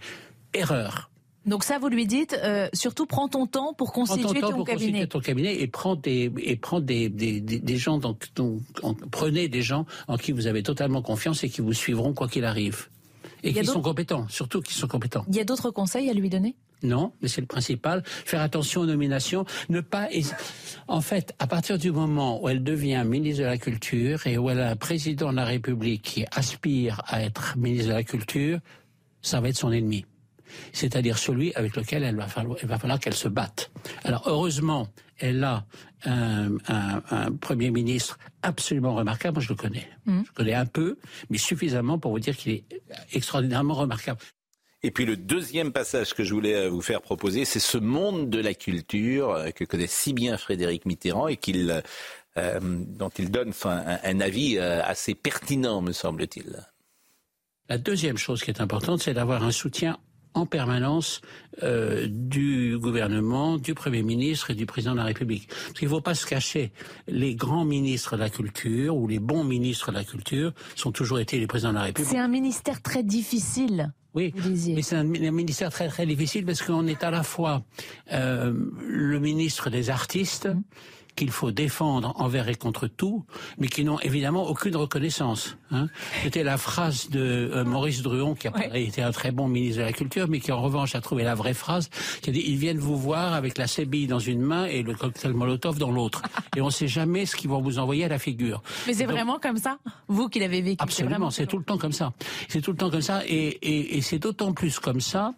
Erreur. 0.53 1.11
Donc 1.49 1.63
ça, 1.63 1.79
vous 1.79 1.89
lui 1.89 2.05
dites, 2.05 2.39
euh, 2.43 2.69
surtout 2.73 3.07
prends 3.07 3.27
ton 3.27 3.47
temps 3.47 3.73
pour 3.73 3.91
constituer 3.91 4.39
ton, 4.39 4.51
pour 4.51 4.65
cabinet. 4.65 4.91
Constituer 4.91 5.07
ton 5.07 5.19
cabinet 5.19 5.59
et 5.59 5.67
prends 5.67 5.95
des 5.95 6.31
et 6.43 6.55
prends 6.55 6.79
des, 6.79 7.09
des, 7.09 7.41
des, 7.41 7.77
gens 7.77 7.97
donc, 7.97 8.29
prenez 9.09 9.47
des 9.47 9.63
gens 9.63 9.87
en 10.07 10.17
qui 10.17 10.31
vous 10.31 10.45
avez 10.45 10.61
totalement 10.61 11.01
confiance 11.01 11.43
et 11.43 11.49
qui 11.49 11.61
vous 11.61 11.73
suivront 11.73 12.13
quoi 12.13 12.27
qu'il 12.27 12.45
arrive 12.45 12.87
et 13.41 13.51
qui 13.51 13.65
sont 13.65 13.81
compétents, 13.81 14.27
surtout 14.29 14.61
qui 14.61 14.75
sont 14.75 14.87
compétents. 14.87 15.25
Il 15.27 15.35
y 15.35 15.39
a 15.39 15.43
d'autres 15.43 15.71
conseils 15.71 16.09
à 16.09 16.13
lui 16.13 16.29
donner? 16.29 16.55
Non, 16.83 17.13
mais 17.21 17.27
c'est 17.27 17.41
le 17.41 17.47
principal. 17.47 18.03
Faire 18.05 18.41
attention 18.41 18.81
aux 18.81 18.85
nominations, 18.85 19.45
ne 19.69 19.81
pas. 19.81 20.07
En 20.87 21.01
fait, 21.01 21.33
à 21.39 21.47
partir 21.47 21.77
du 21.77 21.91
moment 21.91 22.41
où 22.41 22.47
elle 22.47 22.63
devient 22.63 23.03
ministre 23.05 23.41
de 23.41 23.47
la 23.47 23.57
Culture 23.57 24.25
et 24.27 24.37
où 24.37 24.49
elle 24.49 24.61
a 24.61 24.69
un 24.69 24.75
président 24.75 25.31
de 25.31 25.37
la 25.37 25.45
République 25.45 26.03
qui 26.03 26.25
aspire 26.31 27.01
à 27.07 27.23
être 27.23 27.57
ministre 27.57 27.87
de 27.87 27.93
la 27.93 28.03
Culture, 28.03 28.59
ça 29.21 29.41
va 29.41 29.49
être 29.49 29.57
son 29.57 29.71
ennemi 29.71 30.05
c'est-à-dire 30.73 31.17
celui 31.17 31.53
avec 31.55 31.75
lequel 31.75 32.03
elle 32.03 32.15
va 32.15 32.27
falloir, 32.27 32.57
il 32.61 32.67
va 32.67 32.77
falloir 32.77 32.99
qu'elle 32.99 33.13
se 33.13 33.27
batte. 33.27 33.71
Alors 34.03 34.23
heureusement, 34.27 34.87
elle 35.17 35.43
a 35.43 35.65
un, 36.05 36.57
Premier 37.41 37.71
ministre 37.71 38.17
absolument 38.41 38.95
remarquable, 38.95 39.35
moi 39.35 39.43
je 39.43 39.49
le 39.49 39.55
connais. 39.55 39.87
Mm. 40.05 40.21
Je 40.25 40.31
connais 40.31 40.53
un 40.53 40.65
peu, 40.65 40.97
mais 41.29 41.37
suffisamment 41.37 41.99
pour 41.99 42.11
vous 42.11 42.19
dire 42.19 42.35
qu'il 42.35 42.53
est 42.53 42.63
extraordinairement 43.13 43.73
remarquable. 43.73 44.19
Et 44.81 44.91
puis 44.91 45.05
le 45.05 45.17
deuxième 45.17 45.73
passage 45.73 46.13
que 46.13 46.23
je 46.23 46.33
voulais 46.33 46.55
euh, 46.55 46.69
vous 46.69 46.81
faire 46.81 47.01
proposer, 47.01 47.43
c'est 47.43 47.59
ce 47.59 47.77
monde 47.77 48.29
de 48.29 48.39
la 48.39 48.53
culture 48.53 49.31
euh, 49.31 49.49
que 49.51 49.65
connaît 49.65 49.87
si 49.87 50.13
bien 50.13 50.37
Frédéric 50.37 50.85
Mitterrand 50.85 51.27
et 51.27 51.35
qu'il, 51.35 51.83
euh, 52.37 52.59
dont 52.61 53.09
il 53.09 53.29
donne 53.29 53.51
un 53.65 54.19
avis 54.21 54.57
assez 54.57 55.15
pertinent, 55.15 55.81
me 55.81 55.91
semble-t-il. 55.91 56.65
La 57.67 57.77
deuxième 57.77 58.17
chose 58.17 58.41
qui 58.41 58.51
est 58.51 58.61
importante, 58.61 59.01
c'est 59.01 59.13
d'avoir 59.13 59.43
un 59.43 59.51
soutien 59.51 59.99
en 60.33 60.45
permanence 60.45 61.21
euh, 61.63 62.07
du 62.09 62.77
gouvernement, 62.77 63.57
du 63.57 63.73
Premier 63.73 64.03
ministre 64.03 64.51
et 64.51 64.55
du 64.55 64.65
Président 64.65 64.93
de 64.93 64.97
la 64.97 65.03
République. 65.05 65.47
Parce 65.47 65.79
qu'il 65.79 65.87
ne 65.87 65.93
faut 65.93 66.01
pas 66.01 66.15
se 66.15 66.25
cacher, 66.25 66.71
les 67.07 67.35
grands 67.35 67.65
ministres 67.65 68.15
de 68.15 68.21
la 68.21 68.29
culture 68.29 68.95
ou 68.95 69.07
les 69.07 69.19
bons 69.19 69.43
ministres 69.43 69.91
de 69.91 69.97
la 69.97 70.03
culture 70.03 70.53
sont 70.75 70.91
toujours 70.91 71.19
été 71.19 71.39
les 71.39 71.47
présidents 71.47 71.71
de 71.71 71.77
la 71.77 71.83
République. 71.83 72.11
C'est 72.11 72.19
un 72.19 72.27
ministère 72.27 72.81
très 72.81 73.03
difficile. 73.03 73.91
Oui, 74.15 74.33
mais 74.67 74.81
c'est 74.81 74.95
un, 74.95 75.03
ministère 75.03 75.69
très 75.69 75.87
très 75.87 76.07
difficile 76.07 76.43
parce 76.43 76.63
qu'on 76.63 76.87
est 76.87 77.03
à 77.03 77.11
la 77.11 77.21
fois 77.21 77.61
euh, 78.11 78.53
le 78.87 79.19
ministre 79.19 79.69
des 79.69 79.91
artistes, 79.91 80.47
mmh 80.47 80.63
qu'il 81.19 81.31
faut 81.31 81.51
défendre 81.51 82.13
envers 82.15 82.47
et 82.47 82.55
contre 82.55 82.87
tout, 82.87 83.25
mais 83.57 83.67
qui 83.67 83.83
n'ont 83.83 83.99
évidemment 83.99 84.47
aucune 84.47 84.77
reconnaissance. 84.77 85.57
Hein. 85.69 85.87
C'était 86.23 86.43
la 86.43 86.57
phrase 86.57 87.09
de 87.09 87.19
euh, 87.19 87.65
Maurice 87.65 88.01
Druon, 88.01 88.35
qui 88.35 88.47
a 88.47 88.77
été 88.77 89.01
un 89.01 89.11
très 89.11 89.31
bon 89.31 89.49
ministre 89.49 89.79
de 89.79 89.83
la 89.83 89.91
Culture, 89.91 90.29
mais 90.29 90.39
qui 90.39 90.53
en 90.53 90.61
revanche 90.61 90.95
a 90.95 91.01
trouvé 91.01 91.23
la 91.23 91.35
vraie 91.35 91.53
phrase, 91.53 91.89
qui 92.21 92.29
a 92.29 92.33
dit 92.33 92.43
«Ils 92.47 92.55
viennent 92.55 92.77
vous 92.77 92.97
voir 92.97 93.33
avec 93.33 93.57
la 93.57 93.67
sébille 93.67 94.07
dans 94.07 94.19
une 94.19 94.41
main 94.41 94.63
et 94.63 94.81
le 94.81 94.93
cocktail 94.93 95.33
Molotov 95.33 95.77
dans 95.77 95.91
l'autre. 95.91 96.21
et 96.55 96.61
on 96.61 96.67
ne 96.67 96.71
sait 96.71 96.87
jamais 96.87 97.25
ce 97.25 97.35
qu'ils 97.35 97.49
vont 97.49 97.61
vous 97.61 97.79
envoyer 97.79 98.05
à 98.05 98.07
la 98.07 98.19
figure.» 98.19 98.63
Mais 98.87 98.93
c'est 98.93 99.05
vraiment 99.05 99.39
comme 99.39 99.57
ça 99.57 99.77
Vous 100.07 100.29
qui 100.29 100.39
l'avez 100.39 100.61
vécu 100.61 100.81
Absolument, 100.81 101.31
c'est 101.31 101.47
tout 101.47 101.57
le 101.57 101.65
temps 101.65 101.77
comme 101.77 101.91
ça. 101.91 102.13
C'est 102.47 102.61
tout 102.61 102.71
le 102.71 102.77
temps 102.77 102.89
comme 102.89 103.01
ça, 103.01 103.23
et, 103.27 103.97
et 103.97 104.01
c'est 104.01 104.19
d'autant 104.19 104.53
plus 104.53 104.79
comme 104.79 105.01
ça 105.01 105.33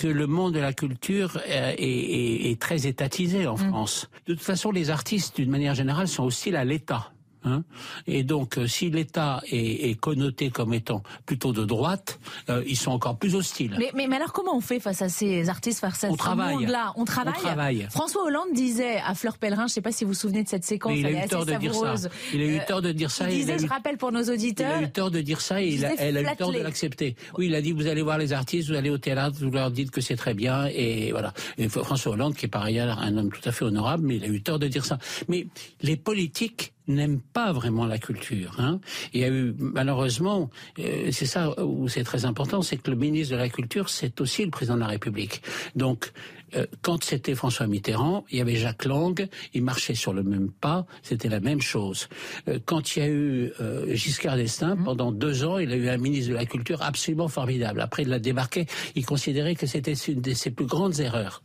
que 0.00 0.06
le 0.06 0.26
monde 0.26 0.54
de 0.54 0.60
la 0.60 0.72
culture 0.72 1.38
euh, 1.46 1.74
est, 1.76 2.58
très 2.58 2.86
étatisé 2.86 3.46
en 3.46 3.54
mm. 3.54 3.68
France. 3.68 4.08
De 4.26 4.32
toute 4.32 4.42
façon, 4.42 4.70
les 4.70 4.88
artistes, 4.88 5.36
d'une 5.36 5.50
manière 5.50 5.74
générale, 5.74 6.08
sont 6.08 6.24
hostiles 6.24 6.56
à 6.56 6.64
l'État. 6.64 7.12
Hein 7.44 7.62
et 8.06 8.22
donc, 8.22 8.58
euh, 8.58 8.66
si 8.66 8.90
l'État 8.90 9.42
est, 9.50 9.98
connoté 10.00 10.50
comme 10.50 10.74
étant 10.74 11.02
plutôt 11.26 11.52
de 11.52 11.64
droite, 11.64 12.18
euh, 12.48 12.62
ils 12.66 12.76
sont 12.76 12.90
encore 12.90 13.18
plus 13.18 13.34
hostiles. 13.34 13.76
Mais, 13.78 14.06
mais, 14.08 14.16
alors, 14.16 14.32
comment 14.32 14.56
on 14.56 14.60
fait 14.60 14.80
face 14.80 15.02
à 15.02 15.08
ces 15.08 15.48
artistes, 15.48 15.80
face 15.80 16.04
à 16.04 16.08
on 16.10 16.16
ce 16.16 16.28
monde-là 16.28 16.92
on 16.96 17.04
travaille. 17.04 17.86
François 17.90 18.24
Hollande 18.24 18.52
disait 18.54 18.98
à 19.06 19.14
Fleur 19.14 19.38
Pellerin, 19.38 19.62
je 19.62 19.64
ne 19.64 19.68
sais 19.68 19.80
pas 19.80 19.92
si 19.92 20.04
vous 20.04 20.10
vous 20.10 20.14
souvenez 20.14 20.42
de 20.42 20.48
cette 20.48 20.64
séquence, 20.64 20.92
il 20.96 21.06
a 21.06 21.24
eu 21.24 21.28
tort 21.28 21.46
de 21.46 21.54
dire 21.54 21.74
ça. 21.74 21.94
Il 22.32 22.40
a 22.40 22.44
eu 22.44 22.60
tort 22.66 22.82
de 22.82 22.92
dire 22.92 23.10
ça. 23.10 23.30
Il 23.30 23.38
disait, 23.38 23.58
je 23.58 23.66
rappelle 23.66 23.96
pour 23.96 24.12
nos 24.12 24.22
auditeurs. 24.22 24.78
Il 24.78 24.84
a 24.84 24.86
eu 24.88 24.90
tort 24.90 25.10
de 25.10 25.20
dire 25.20 25.40
ça 25.40 25.62
et 25.62 25.68
il 25.68 25.84
a, 25.84 25.94
elle 25.98 26.16
a 26.16 26.32
eu 26.32 26.36
tort 26.36 26.52
de 26.52 26.58
l'accepter. 26.58 27.16
Oui, 27.38 27.46
il 27.46 27.54
a 27.54 27.62
dit, 27.62 27.72
vous 27.72 27.86
allez 27.86 28.02
voir 28.02 28.18
les 28.18 28.32
artistes, 28.32 28.68
vous 28.68 28.76
allez 28.76 28.90
au 28.90 28.98
théâtre, 28.98 29.36
vous 29.40 29.50
leur 29.50 29.70
dites 29.70 29.90
que 29.90 30.00
c'est 30.00 30.16
très 30.16 30.34
bien 30.34 30.66
et 30.66 31.10
voilà. 31.12 31.32
Et 31.58 31.68
François 31.68 32.12
Hollande, 32.12 32.34
qui 32.34 32.46
est 32.46 32.48
par 32.48 32.62
ailleurs 32.62 32.98
un 32.98 33.16
homme 33.16 33.30
tout 33.30 33.46
à 33.48 33.52
fait 33.52 33.64
honorable, 33.64 34.04
mais 34.06 34.16
il 34.16 34.24
a 34.24 34.28
eu 34.28 34.42
tort 34.42 34.58
de 34.58 34.68
dire 34.68 34.84
ça. 34.84 34.98
Mais 35.28 35.46
les 35.82 35.96
politiques 35.96 36.72
n'aiment 36.94 37.20
pas 37.20 37.52
vraiment 37.52 37.86
la 37.86 37.98
culture. 37.98 38.56
Hein. 38.58 38.80
Il 39.12 39.20
y 39.20 39.24
a 39.24 39.28
eu 39.28 39.54
malheureusement, 39.58 40.50
euh, 40.78 41.10
c'est 41.12 41.26
ça 41.26 41.58
où 41.62 41.88
c'est 41.88 42.04
très 42.04 42.24
important, 42.24 42.62
c'est 42.62 42.76
que 42.76 42.90
le 42.90 42.96
ministre 42.96 43.34
de 43.34 43.38
la 43.38 43.48
Culture, 43.48 43.88
c'est 43.88 44.20
aussi 44.20 44.44
le 44.44 44.50
président 44.50 44.74
de 44.74 44.80
la 44.80 44.88
République. 44.88 45.42
Donc, 45.74 46.12
euh, 46.56 46.66
quand 46.82 47.04
c'était 47.04 47.34
François 47.34 47.66
Mitterrand, 47.66 48.24
il 48.30 48.38
y 48.38 48.40
avait 48.40 48.56
Jacques 48.56 48.84
Lang, 48.84 49.28
il 49.54 49.62
marchait 49.62 49.94
sur 49.94 50.12
le 50.12 50.22
même 50.22 50.50
pas, 50.50 50.84
c'était 51.02 51.28
la 51.28 51.40
même 51.40 51.60
chose. 51.60 52.08
Euh, 52.48 52.58
quand 52.64 52.96
il 52.96 52.98
y 52.98 53.02
a 53.02 53.08
eu 53.08 53.52
Giscard 53.94 54.36
d'Estaing, 54.36 54.74
mmh. 54.74 54.84
pendant 54.84 55.12
deux 55.12 55.44
ans, 55.44 55.58
il 55.58 55.72
a 55.72 55.76
eu 55.76 55.88
un 55.88 55.96
ministre 55.96 56.30
de 56.30 56.34
la 56.34 56.46
Culture 56.46 56.82
absolument 56.82 57.28
formidable. 57.28 57.80
Après, 57.80 58.02
il 58.02 58.08
l'a 58.08 58.18
débarqué, 58.18 58.66
il 58.94 59.06
considérait 59.06 59.54
que 59.54 59.66
c'était 59.66 59.92
une 59.92 60.20
de 60.20 60.34
ses 60.34 60.50
plus 60.50 60.66
grandes 60.66 60.98
erreurs 61.00 61.42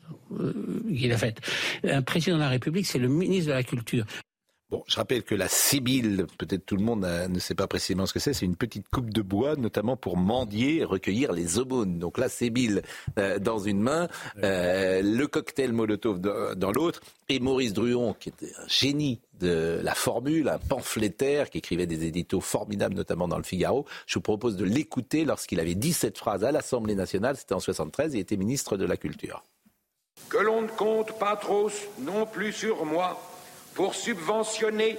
qu'il 0.88 1.12
a 1.12 1.18
faites. 1.18 1.40
Un 1.84 2.02
président 2.02 2.38
de 2.38 2.42
la 2.42 2.50
République, 2.50 2.88
c'est 2.88 3.00
le 3.00 3.08
ministre 3.08 3.50
de 3.50 3.54
la 3.54 3.64
Culture. 3.64 4.06
Bon, 4.72 4.84
je 4.88 4.96
rappelle 4.96 5.22
que 5.22 5.36
la 5.36 5.48
sébile, 5.48 6.26
peut-être 6.40 6.66
tout 6.66 6.76
le 6.76 6.82
monde 6.82 7.06
ne 7.30 7.40
sait 7.40 7.54
pas 7.54 7.68
précisément 7.68 8.08
ce 8.08 8.14
que 8.14 8.20
c'est, 8.20 8.34
c'est 8.34 8.48
une 8.48 8.56
petite 8.56 8.90
coupe 8.90 9.12
de 9.12 9.22
bois, 9.22 9.56
notamment 9.56 9.96
pour 9.96 10.18
mendier 10.18 10.78
et 10.78 10.84
recueillir 10.84 11.34
les 11.34 11.60
aumônes. 11.60 12.00
Donc 12.00 12.18
la 12.18 12.30
sébile 12.30 12.82
euh, 13.20 13.38
dans 13.38 13.60
une 13.60 13.80
main, 13.80 14.08
euh, 14.44 15.04
le 15.04 15.28
cocktail 15.28 15.72
Molotov 15.72 16.20
dans, 16.20 16.72
l'autre, 16.72 17.02
et 17.30 17.40
Maurice 17.40 17.74
Druon, 17.74 18.16
qui 18.20 18.30
était 18.30 18.54
un 18.60 18.68
génie 18.68 19.22
de 19.40 19.80
la 19.84 19.94
formule, 19.94 20.50
un 20.50 20.58
pamphlétaire 20.58 21.52
qui 21.52 21.60
écrivait 21.60 21.86
des 21.86 22.06
éditos 22.06 22.42
formidables, 22.42 22.96
notamment 22.96 23.28
dans 23.28 23.38
le 23.38 23.44
Figaro. 23.44 23.86
Je 24.08 24.16
vous 24.16 24.22
propose 24.22 24.56
de 24.56 24.66
l'écouter 24.66 25.26
lorsqu'il 25.26 25.60
avait 25.60 25.76
dit 25.76 25.94
cette 25.94 26.18
phrase 26.18 26.44
à 26.44 26.52
l'Assemblée 26.52 26.96
nationale, 26.96 27.38
c'était 27.38 27.54
en 27.54 27.60
73, 27.60 28.16
il 28.16 28.20
était 28.20 28.38
ministre 28.38 28.78
de 28.78 28.86
la 28.86 28.98
Culture. 28.98 29.44
Que 30.28 30.38
l'on 30.38 30.64
ne 30.64 30.68
compte 30.68 31.20
pas 31.20 31.36
trop 31.36 31.70
non 32.00 32.26
plus 32.26 32.52
sur 32.52 32.84
moi 32.84 33.22
pour 33.76 33.94
subventionner 33.94 34.98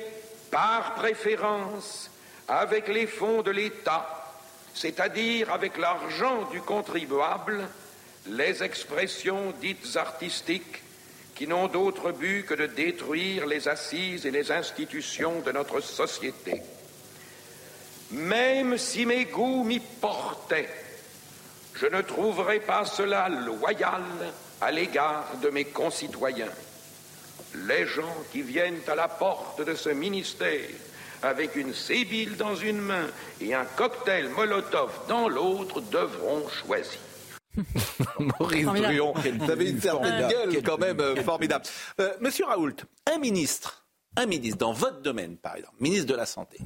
par 0.51 0.95
préférence 0.95 2.11
avec 2.47 2.89
les 2.89 3.07
fonds 3.07 3.43
de 3.43 3.51
l'État, 3.51 4.33
c'est-à-dire 4.74 5.51
avec 5.51 5.79
l'argent 5.79 6.49
du 6.53 6.61
contribuable, 6.61 7.66
les 8.29 8.62
expressions 8.62 9.53
dites 9.61 9.97
artistiques 9.97 10.83
qui 11.35 11.47
n'ont 11.47 11.68
d'autre 11.68 12.12
but 12.12 12.45
que 12.47 12.55
de 12.55 12.66
détruire 12.66 13.47
les 13.47 13.66
assises 13.66 14.27
et 14.27 14.31
les 14.31 14.53
institutions 14.53 15.41
de 15.41 15.53
notre 15.53 15.81
société. 15.81 16.62
Même 18.11 18.79
si 18.79 19.05
mes 19.05 19.24
goûts 19.24 19.64
m'y 19.64 19.81
portaient, 19.81 20.68
je 21.74 21.87
ne 21.87 22.03
trouverais 22.03 22.61
pas 22.61 22.85
cela 22.85 23.29
loyal 23.29 24.03
à 24.61 24.70
l'égard 24.70 25.27
de 25.43 25.51
mes 25.51 25.64
concitoyens 25.64 26.53
les 27.66 27.87
gens 27.87 28.14
qui 28.32 28.43
viennent 28.43 28.80
à 28.87 28.95
la 28.95 29.09
porte 29.09 29.64
de 29.64 29.74
ce 29.74 29.89
ministère 29.89 30.68
avec 31.22 31.57
une 31.57 31.72
sébile 31.72 32.37
dans 32.37 32.55
une 32.55 32.78
main 32.78 33.07
et 33.41 33.55
un 33.55 33.64
cocktail 33.64 34.28
Molotov 34.28 35.07
dans 35.09 35.28
l'autre 35.28 35.80
devront 35.80 36.47
choisir. 36.49 37.01
Maurice 38.18 38.66
Druon, 38.66 39.14
vous 39.14 39.51
avez 39.51 39.70
une 39.70 39.80
certaine 39.80 40.28
gueule 40.28 40.62
quand 40.62 40.78
même 40.78 41.01
euh, 41.01 41.22
formidable. 41.22 41.64
Euh, 42.01 42.12
monsieur 42.20 42.45
Raoult, 42.45 42.76
un 43.07 43.18
ministre, 43.18 43.87
un 44.16 44.26
ministre 44.26 44.59
dans 44.59 44.72
votre 44.72 45.01
domaine 45.01 45.37
par 45.39 45.57
exemple, 45.57 45.76
ministre 45.80 46.07
de 46.07 46.14
la 46.14 46.26
Santé, 46.26 46.59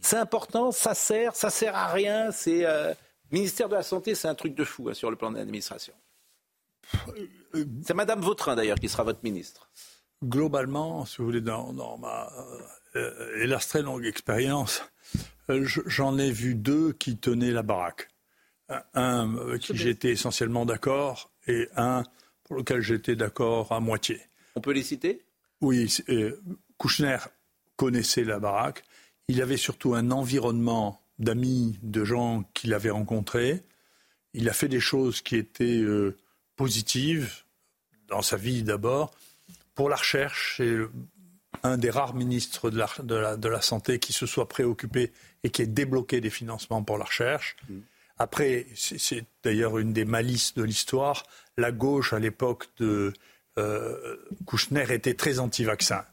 c'est 0.00 0.16
important, 0.16 0.70
ça 0.70 0.94
sert, 0.94 1.34
ça 1.34 1.50
sert 1.50 1.74
à 1.74 1.88
rien, 1.88 2.30
c'est... 2.30 2.64
Euh, 2.64 2.94
ministère 3.30 3.68
de 3.68 3.74
la 3.74 3.82
Santé, 3.82 4.14
c'est 4.14 4.28
un 4.28 4.34
truc 4.34 4.54
de 4.54 4.64
fou 4.64 4.88
hein, 4.88 4.94
sur 4.94 5.10
le 5.10 5.16
plan 5.16 5.30
de 5.30 5.36
l'administration. 5.36 5.92
C'est 7.82 7.94
Madame 7.94 8.20
Vautrin 8.20 8.56
d'ailleurs 8.56 8.78
qui 8.78 8.88
sera 8.88 9.04
votre 9.04 9.22
ministre. 9.22 9.70
Globalement, 10.24 11.04
si 11.04 11.18
vous 11.18 11.26
voulez, 11.26 11.40
dans, 11.40 11.98
ma 11.98 12.30
euh, 12.96 13.42
hélas 13.42 13.68
très 13.68 13.82
longue 13.82 14.04
expérience, 14.04 14.82
euh, 15.50 15.64
j'en 15.64 16.18
ai 16.18 16.30
vu 16.30 16.54
deux 16.54 16.92
qui 16.92 17.16
tenaient 17.16 17.52
la 17.52 17.62
baraque. 17.62 18.08
Un 18.94 19.36
avec 19.38 19.62
qui 19.62 19.76
j'étais 19.76 20.10
essentiellement 20.10 20.66
d'accord 20.66 21.30
et 21.46 21.68
un 21.76 22.02
pour 22.44 22.56
lequel 22.56 22.80
j'étais 22.80 23.16
d'accord 23.16 23.72
à 23.72 23.80
moitié. 23.80 24.20
On 24.56 24.60
peut 24.60 24.72
les 24.72 24.82
citer? 24.82 25.22
Oui, 25.60 25.94
euh, 26.10 26.38
Kouchner 26.76 27.18
connaissait 27.76 28.24
la 28.24 28.38
baraque. 28.38 28.84
Il 29.28 29.40
avait 29.40 29.56
surtout 29.56 29.94
un 29.94 30.10
environnement 30.10 31.00
d'amis, 31.18 31.78
de 31.82 32.04
gens 32.04 32.44
qu'il 32.54 32.74
avait 32.74 32.90
rencontrés. 32.90 33.62
Il 34.34 34.48
a 34.48 34.52
fait 34.52 34.68
des 34.68 34.80
choses 34.80 35.22
qui 35.22 35.36
étaient 35.36 35.82
positive 36.58 37.44
dans 38.08 38.20
sa 38.20 38.36
vie 38.36 38.62
d'abord. 38.62 39.14
Pour 39.74 39.88
la 39.88 39.96
recherche, 39.96 40.56
c'est 40.58 40.76
un 41.62 41.78
des 41.78 41.88
rares 41.88 42.14
ministres 42.14 42.70
de 42.70 42.78
la, 42.78 43.36
de, 43.36 43.48
la, 43.48 43.62
Santé 43.62 43.98
qui 43.98 44.12
se 44.12 44.26
soit 44.26 44.48
préoccupé 44.48 45.12
et 45.44 45.50
qui 45.50 45.62
ait 45.62 45.66
débloqué 45.66 46.20
des 46.20 46.30
financements 46.30 46.82
pour 46.82 46.98
la 46.98 47.04
recherche. 47.04 47.56
Mm. 47.68 47.78
Après, 48.18 48.66
c'est 48.74 49.24
d'ailleurs 49.44 49.78
une 49.78 49.92
des 49.92 50.04
malices 50.04 50.54
de 50.54 50.64
l'histoire, 50.64 51.24
la 51.56 51.70
gauche 51.70 52.12
à 52.12 52.18
l'époque 52.18 52.66
de 52.78 53.12
euh, 53.56 54.16
Kouchner 54.44 54.92
était 54.92 55.14
très 55.14 55.38
anti-vaccin. 55.38 56.04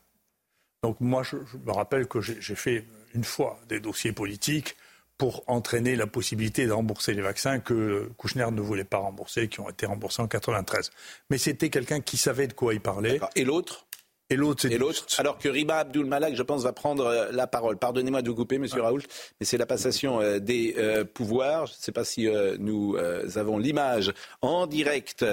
Donc 0.84 1.02
moi, 1.02 1.24
je, 1.24 1.38
me 1.66 1.72
rappelle 1.72 2.08
que 2.08 2.22
j'ai 2.22 2.56
fait 2.56 2.86
une 3.16 3.24
fois 3.24 3.60
des 3.68 3.80
dossiers 3.80 4.12
politiques 4.12 4.76
pour 5.18 5.44
entraîner 5.48 5.96
la 5.96 6.08
possibilité 6.08 6.66
de 6.68 6.72
rembourser 6.72 7.14
les 7.14 7.22
vaccins 7.22 7.60
que 7.60 8.10
Kouchner 8.18 8.48
ne 8.52 8.62
voulait 8.62 8.84
pas 8.84 8.98
rembourser, 8.98 9.48
qui 9.48 9.60
ont 9.60 9.70
été 9.70 9.86
remboursés 9.86 10.22
en 10.22 10.28
93. 10.28 10.92
Mais 11.30 11.38
c'était 11.38 11.70
quelqu'un 11.70 12.02
qui 12.02 12.18
savait 12.18 12.48
de 12.48 12.54
quoi 12.54 12.74
il 12.74 12.82
parlait. 12.82 13.20
Et 13.36 13.44
l'autre? 13.46 13.86
Et 14.32 14.36
l'autre, 14.38 14.64
c'est 14.64 14.78
l'autre? 14.80 15.06
Alors 15.20 15.38
que 15.38 15.48
Riba 15.48 15.78
Abdul 15.78 16.06
Malak, 16.08 16.36
je 16.36 16.42
pense, 16.42 16.64
va 16.64 16.74
prendre 16.74 17.06
euh, 17.06 17.32
la 17.32 17.46
parole. 17.46 17.78
Pardonnez-moi 17.78 18.24
de 18.24 18.30
vous 18.30 18.36
couper, 18.36 18.58
Monsieur 18.58 18.82
Raoult, 18.82 19.04
mais 19.40 19.46
c'est 19.46 19.60
la 19.60 19.68
passation 19.68 20.20
euh, 20.20 20.40
des 20.40 20.74
euh, 20.80 21.06
pouvoirs. 21.06 21.68
Je 21.68 21.74
ne 21.74 21.78
sais 21.78 21.92
pas 21.92 22.04
si 22.04 22.28
nous 22.60 22.98
avons 23.36 23.58
l'image 23.58 24.14
en 24.42 24.68
direct. 24.68 25.26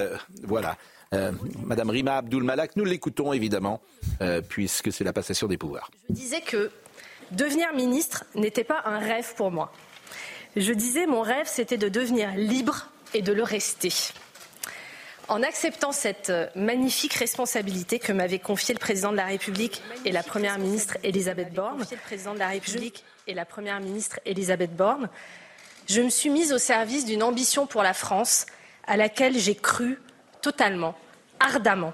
voilà. 0.43 0.77
Madame 1.63 1.89
Rima 1.91 2.17
Abdul 2.17 2.43
Malak, 2.43 2.75
nous 2.75 2.85
l'écoutons 2.85 3.33
évidemment, 3.33 3.81
puisque 4.49 4.91
c'est 4.91 5.03
la 5.03 5.13
passation 5.13 5.47
des 5.47 5.57
pouvoirs. 5.57 5.89
Je 6.09 6.15
disais 6.15 6.41
que 6.41 6.71
Devenir 7.33 7.73
ministre 7.73 8.25
n'était 8.35 8.63
pas 8.63 8.83
un 8.85 8.99
rêve 8.99 9.33
pour 9.33 9.49
moi. 9.49 9.71
Je 10.55 10.71
disais, 10.71 11.07
mon 11.07 11.21
rêve, 11.21 11.47
c'était 11.47 11.77
de 11.77 11.89
devenir 11.89 12.29
libre 12.35 12.89
et 13.15 13.23
de 13.23 13.33
le 13.33 13.41
rester. 13.41 13.91
En 15.29 15.41
acceptant 15.41 15.91
cette 15.91 16.31
magnifique 16.55 17.13
responsabilité 17.13 17.97
que 17.97 18.11
m'avait 18.11 18.37
confiée 18.37 18.75
le 18.75 18.79
président 18.79 19.11
de 19.11 19.17
la 19.17 19.25
République 19.25 19.81
et 20.05 20.11
la 20.11 20.21
première 20.21 20.59
ministre 20.59 20.97
Elisabeth 21.01 21.53
Borne, 21.53 21.83
président 22.05 22.35
de 22.35 22.39
la 22.39 22.49
République 22.49 23.03
et 23.25 23.33
la 23.33 23.45
première 23.45 23.79
ministre 23.79 24.19
Elisabeth 24.25 24.75
Borne, 24.75 25.09
je 25.89 26.01
me 26.01 26.09
suis 26.09 26.29
mise 26.29 26.53
au 26.53 26.59
service 26.59 27.05
d'une 27.05 27.23
ambition 27.23 27.65
pour 27.65 27.81
la 27.81 27.95
France 27.95 28.45
à 28.85 28.95
laquelle 28.95 29.39
j'ai 29.39 29.55
cru 29.55 29.99
totalement, 30.43 30.93
ardemment. 31.39 31.93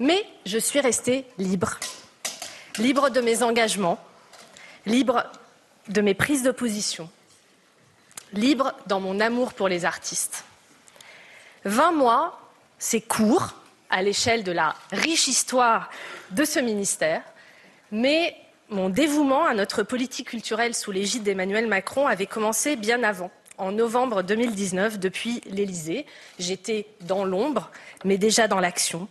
Mais 0.00 0.22
je 0.44 0.58
suis 0.58 0.80
restée 0.80 1.24
libre, 1.38 1.78
libre 2.78 3.08
de 3.08 3.22
mes 3.22 3.42
engagements, 3.42 3.98
libre 4.86 5.24
de 5.88 6.00
mes 6.00 6.14
prises 6.14 6.42
de 6.42 6.50
position, 6.50 7.10
libre 8.32 8.74
dans 8.86 9.00
mon 9.00 9.20
amour 9.20 9.54
pour 9.54 9.68
les 9.68 9.84
artistes. 9.84 10.44
Vingt 11.64 11.92
mois, 11.92 12.40
c'est 12.78 13.00
court 13.00 13.54
à 13.90 14.02
l'échelle 14.02 14.44
de 14.44 14.52
la 14.52 14.74
riche 14.92 15.28
histoire 15.28 15.90
de 16.30 16.44
ce 16.44 16.58
ministère, 16.58 17.22
mais 17.90 18.36
mon 18.70 18.88
dévouement 18.88 19.44
à 19.46 19.54
notre 19.54 19.82
politique 19.82 20.28
culturelle 20.28 20.74
sous 20.74 20.90
l'égide 20.90 21.22
d'Emmanuel 21.22 21.66
Macron 21.66 22.06
avait 22.06 22.26
commencé 22.26 22.76
bien 22.76 23.02
avant, 23.02 23.30
en 23.56 23.72
novembre 23.72 24.22
2019, 24.22 24.98
depuis 24.98 25.40
l'Élysée. 25.46 26.06
J'étais 26.38 26.86
dans 27.02 27.24
l'ombre, 27.24 27.70
mais 28.04 28.18
déjà 28.18 28.48
dans 28.48 28.60
l'action, 28.60 29.08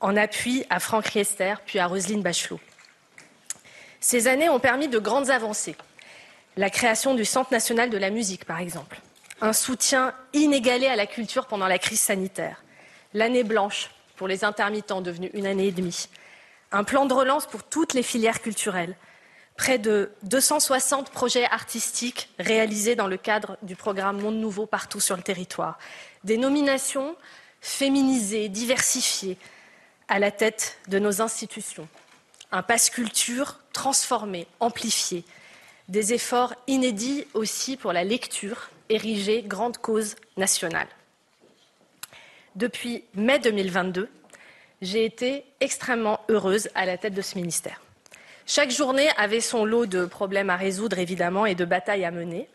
en 0.00 0.16
appui 0.16 0.64
à 0.70 0.80
Franck 0.80 1.06
Riester, 1.06 1.54
puis 1.64 1.78
à 1.78 1.86
Roselyne 1.86 2.22
Bachelot. 2.22 2.60
Ces 4.00 4.28
années 4.28 4.48
ont 4.48 4.60
permis 4.60 4.88
de 4.88 4.98
grandes 4.98 5.30
avancées. 5.30 5.76
La 6.56 6.70
création 6.70 7.14
du 7.14 7.24
Centre 7.24 7.52
national 7.52 7.90
de 7.90 7.98
la 7.98 8.10
musique, 8.10 8.44
par 8.44 8.60
exemple. 8.60 9.00
Un 9.40 9.52
soutien 9.52 10.14
inégalé 10.32 10.86
à 10.86 10.96
la 10.96 11.06
culture 11.06 11.46
pendant 11.46 11.66
la 11.66 11.78
crise 11.78 12.00
sanitaire. 12.00 12.62
L'année 13.12 13.44
blanche 13.44 13.90
pour 14.16 14.28
les 14.28 14.44
intermittents, 14.44 15.02
devenue 15.02 15.30
une 15.34 15.46
année 15.46 15.68
et 15.68 15.72
demie. 15.72 16.08
Un 16.72 16.84
plan 16.84 17.06
de 17.06 17.14
relance 17.14 17.46
pour 17.46 17.62
toutes 17.62 17.94
les 17.94 18.02
filières 18.02 18.40
culturelles. 18.40 18.96
Près 19.56 19.78
de 19.78 20.10
260 20.24 21.10
projets 21.10 21.44
artistiques 21.44 22.28
réalisés 22.38 22.94
dans 22.94 23.06
le 23.06 23.16
cadre 23.16 23.56
du 23.62 23.76
programme 23.76 24.20
Monde 24.20 24.36
Nouveau 24.36 24.66
partout 24.66 25.00
sur 25.00 25.16
le 25.16 25.22
territoire. 25.22 25.78
Des 26.24 26.36
nominations 26.36 27.16
féminisées, 27.60 28.48
diversifiées, 28.48 29.38
à 30.08 30.18
la 30.18 30.30
tête 30.30 30.78
de 30.88 30.98
nos 30.98 31.20
institutions 31.20 31.88
un 32.52 32.62
passe 32.62 32.90
culture 32.90 33.60
transformé, 33.72 34.46
amplifié, 34.60 35.24
des 35.88 36.12
efforts 36.12 36.54
inédits 36.66 37.26
aussi 37.34 37.76
pour 37.76 37.92
la 37.92 38.04
lecture, 38.04 38.70
érigée 38.88 39.42
grande 39.42 39.78
cause 39.78 40.16
nationale. 40.36 40.88
Depuis 42.56 43.04
mai 43.14 43.38
2022, 43.38 44.08
j'ai 44.82 45.04
été 45.04 45.44
extrêmement 45.60 46.20
heureuse 46.28 46.68
à 46.74 46.86
la 46.86 46.98
tête 46.98 47.14
de 47.14 47.22
ce 47.22 47.36
ministère. 47.36 47.80
Chaque 48.46 48.70
journée 48.70 49.08
avait 49.16 49.40
son 49.40 49.64
lot 49.64 49.86
de 49.86 50.06
problèmes 50.06 50.50
à 50.50 50.56
résoudre, 50.56 50.98
évidemment, 50.98 51.46
et 51.46 51.54
de 51.54 51.64
batailles 51.64 52.04
à 52.04 52.10
mener. 52.10 52.48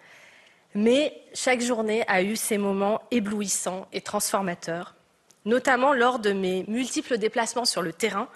Mais 0.73 1.13
chaque 1.33 1.61
journée 1.61 2.03
a 2.07 2.23
eu 2.23 2.35
ses 2.35 2.57
moments 2.57 3.01
éblouissants 3.11 3.87
et 3.91 3.99
transformateurs, 3.99 4.95
notamment 5.45 5.93
lors 5.93 6.19
de 6.19 6.31
mes 6.31 6.63
multiples 6.67 7.17
déplacements 7.17 7.65
sur 7.65 7.81
le 7.81 7.91
terrain 7.91 8.29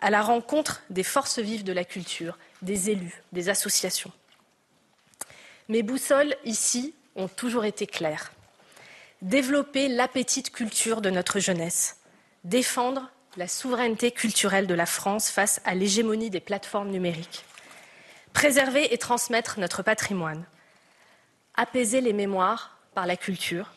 à 0.00 0.10
la 0.10 0.22
rencontre 0.22 0.82
des 0.90 1.02
forces 1.02 1.38
vives 1.38 1.64
de 1.64 1.72
la 1.72 1.84
culture, 1.84 2.38
des 2.62 2.90
élus, 2.90 3.22
des 3.32 3.48
associations. 3.48 4.12
Mes 5.68 5.82
boussoles 5.82 6.34
ici 6.44 6.94
ont 7.16 7.28
toujours 7.28 7.64
été 7.64 7.86
claires. 7.86 8.32
Développer 9.22 9.88
l'appétit 9.88 10.42
culture 10.42 11.00
de 11.00 11.10
notre 11.10 11.38
jeunesse, 11.38 11.98
défendre 12.44 13.10
la 13.36 13.46
souveraineté 13.46 14.10
culturelle 14.10 14.66
de 14.66 14.74
la 14.74 14.86
France 14.86 15.30
face 15.30 15.60
à 15.64 15.74
l'hégémonie 15.74 16.30
des 16.30 16.40
plateformes 16.40 16.90
numériques, 16.90 17.44
préserver 18.32 18.92
et 18.92 18.98
transmettre 18.98 19.60
notre 19.60 19.82
patrimoine, 19.82 20.44
apaiser 21.54 22.00
les 22.00 22.12
mémoires 22.12 22.78
par 22.94 23.06
la 23.06 23.16
culture, 23.16 23.72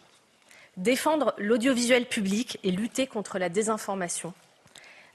défendre 0.78 1.36
l'audiovisuel 1.38 2.07
public 2.07 2.57
et 2.63 2.71
lutter 2.71 3.05
contre 3.05 3.38
la 3.38 3.49
désinformation, 3.49 4.34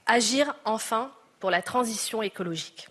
agir 0.09 0.55
enfin 0.65 1.11
pour 1.39 1.51
la 1.51 1.61
transition 1.61 2.21
écologique. 2.21 2.89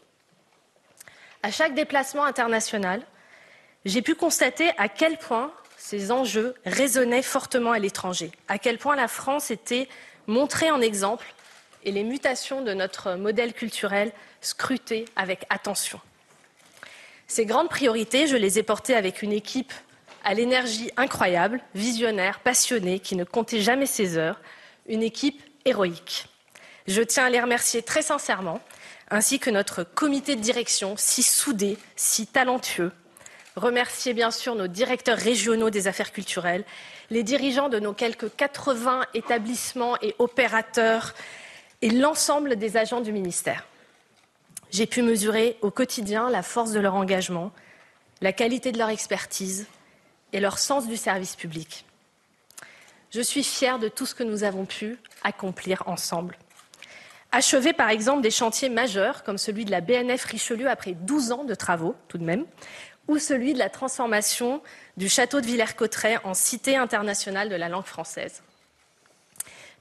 À 1.42 1.50
chaque 1.50 1.74
déplacement 1.74 2.24
international, 2.24 3.02
j'ai 3.84 4.02
pu 4.02 4.14
constater 4.14 4.70
à 4.78 4.88
quel 4.88 5.18
point 5.18 5.52
ces 5.76 6.10
enjeux 6.10 6.54
résonnaient 6.64 7.22
fortement 7.22 7.72
à 7.72 7.78
l'étranger, 7.78 8.30
à 8.46 8.58
quel 8.58 8.78
point 8.78 8.96
la 8.96 9.08
France 9.08 9.50
était 9.50 9.88
montrée 10.26 10.70
en 10.70 10.80
exemple 10.80 11.26
et 11.84 11.90
les 11.90 12.04
mutations 12.04 12.62
de 12.62 12.72
notre 12.72 13.14
modèle 13.14 13.52
culturel 13.52 14.12
scrutées 14.40 15.04
avec 15.16 15.44
attention. 15.50 16.00
Ces 17.26 17.46
grandes 17.46 17.68
priorités, 17.68 18.26
je 18.26 18.36
les 18.36 18.58
ai 18.58 18.62
portées 18.62 18.94
avec 18.94 19.22
une 19.22 19.32
équipe 19.32 19.72
à 20.24 20.34
l'énergie 20.34 20.90
incroyable, 20.96 21.60
visionnaire, 21.74 22.40
passionnée, 22.40 23.00
qui 23.00 23.16
ne 23.16 23.24
comptait 23.24 23.60
jamais 23.60 23.86
ses 23.86 24.16
heures, 24.16 24.40
une 24.86 25.02
équipe 25.02 25.42
héroïque. 25.64 26.27
Je 26.88 27.02
tiens 27.02 27.26
à 27.26 27.30
les 27.30 27.40
remercier 27.40 27.82
très 27.82 28.00
sincèrement, 28.00 28.62
ainsi 29.10 29.38
que 29.38 29.50
notre 29.50 29.84
comité 29.84 30.36
de 30.36 30.40
direction, 30.40 30.94
si 30.96 31.22
soudé, 31.22 31.76
si 31.96 32.26
talentueux. 32.26 32.92
Remercier 33.56 34.14
bien 34.14 34.30
sûr 34.30 34.54
nos 34.54 34.68
directeurs 34.68 35.18
régionaux 35.18 35.68
des 35.68 35.86
affaires 35.86 36.12
culturelles, 36.12 36.64
les 37.10 37.22
dirigeants 37.22 37.68
de 37.68 37.78
nos 37.78 37.92
quelques 37.92 38.34
80 38.34 39.02
établissements 39.12 40.00
et 40.00 40.14
opérateurs 40.18 41.14
et 41.82 41.90
l'ensemble 41.90 42.56
des 42.56 42.78
agents 42.78 43.02
du 43.02 43.12
ministère. 43.12 43.66
J'ai 44.70 44.86
pu 44.86 45.02
mesurer 45.02 45.58
au 45.60 45.70
quotidien 45.70 46.30
la 46.30 46.42
force 46.42 46.72
de 46.72 46.80
leur 46.80 46.94
engagement, 46.94 47.52
la 48.22 48.32
qualité 48.32 48.72
de 48.72 48.78
leur 48.78 48.88
expertise 48.88 49.66
et 50.32 50.40
leur 50.40 50.58
sens 50.58 50.88
du 50.88 50.96
service 50.96 51.36
public. 51.36 51.84
Je 53.10 53.20
suis 53.20 53.44
fière 53.44 53.78
de 53.78 53.88
tout 53.88 54.06
ce 54.06 54.14
que 54.14 54.24
nous 54.24 54.42
avons 54.42 54.64
pu 54.64 54.98
accomplir 55.22 55.82
ensemble. 55.86 56.38
Achever 57.30 57.74
par 57.74 57.90
exemple 57.90 58.22
des 58.22 58.30
chantiers 58.30 58.70
majeurs 58.70 59.22
comme 59.22 59.38
celui 59.38 59.64
de 59.64 59.70
la 59.70 59.82
BNF 59.82 60.24
Richelieu 60.24 60.68
après 60.68 60.92
12 60.92 61.32
ans 61.32 61.44
de 61.44 61.54
travaux 61.54 61.94
tout 62.08 62.16
de 62.16 62.24
même, 62.24 62.46
ou 63.06 63.18
celui 63.18 63.52
de 63.52 63.58
la 63.58 63.68
transformation 63.68 64.62
du 64.96 65.08
château 65.08 65.40
de 65.40 65.46
Villers-Cotterêts 65.46 66.18
en 66.24 66.34
cité 66.34 66.76
internationale 66.76 67.48
de 67.48 67.56
la 67.56 67.68
langue 67.68 67.84
française. 67.84 68.42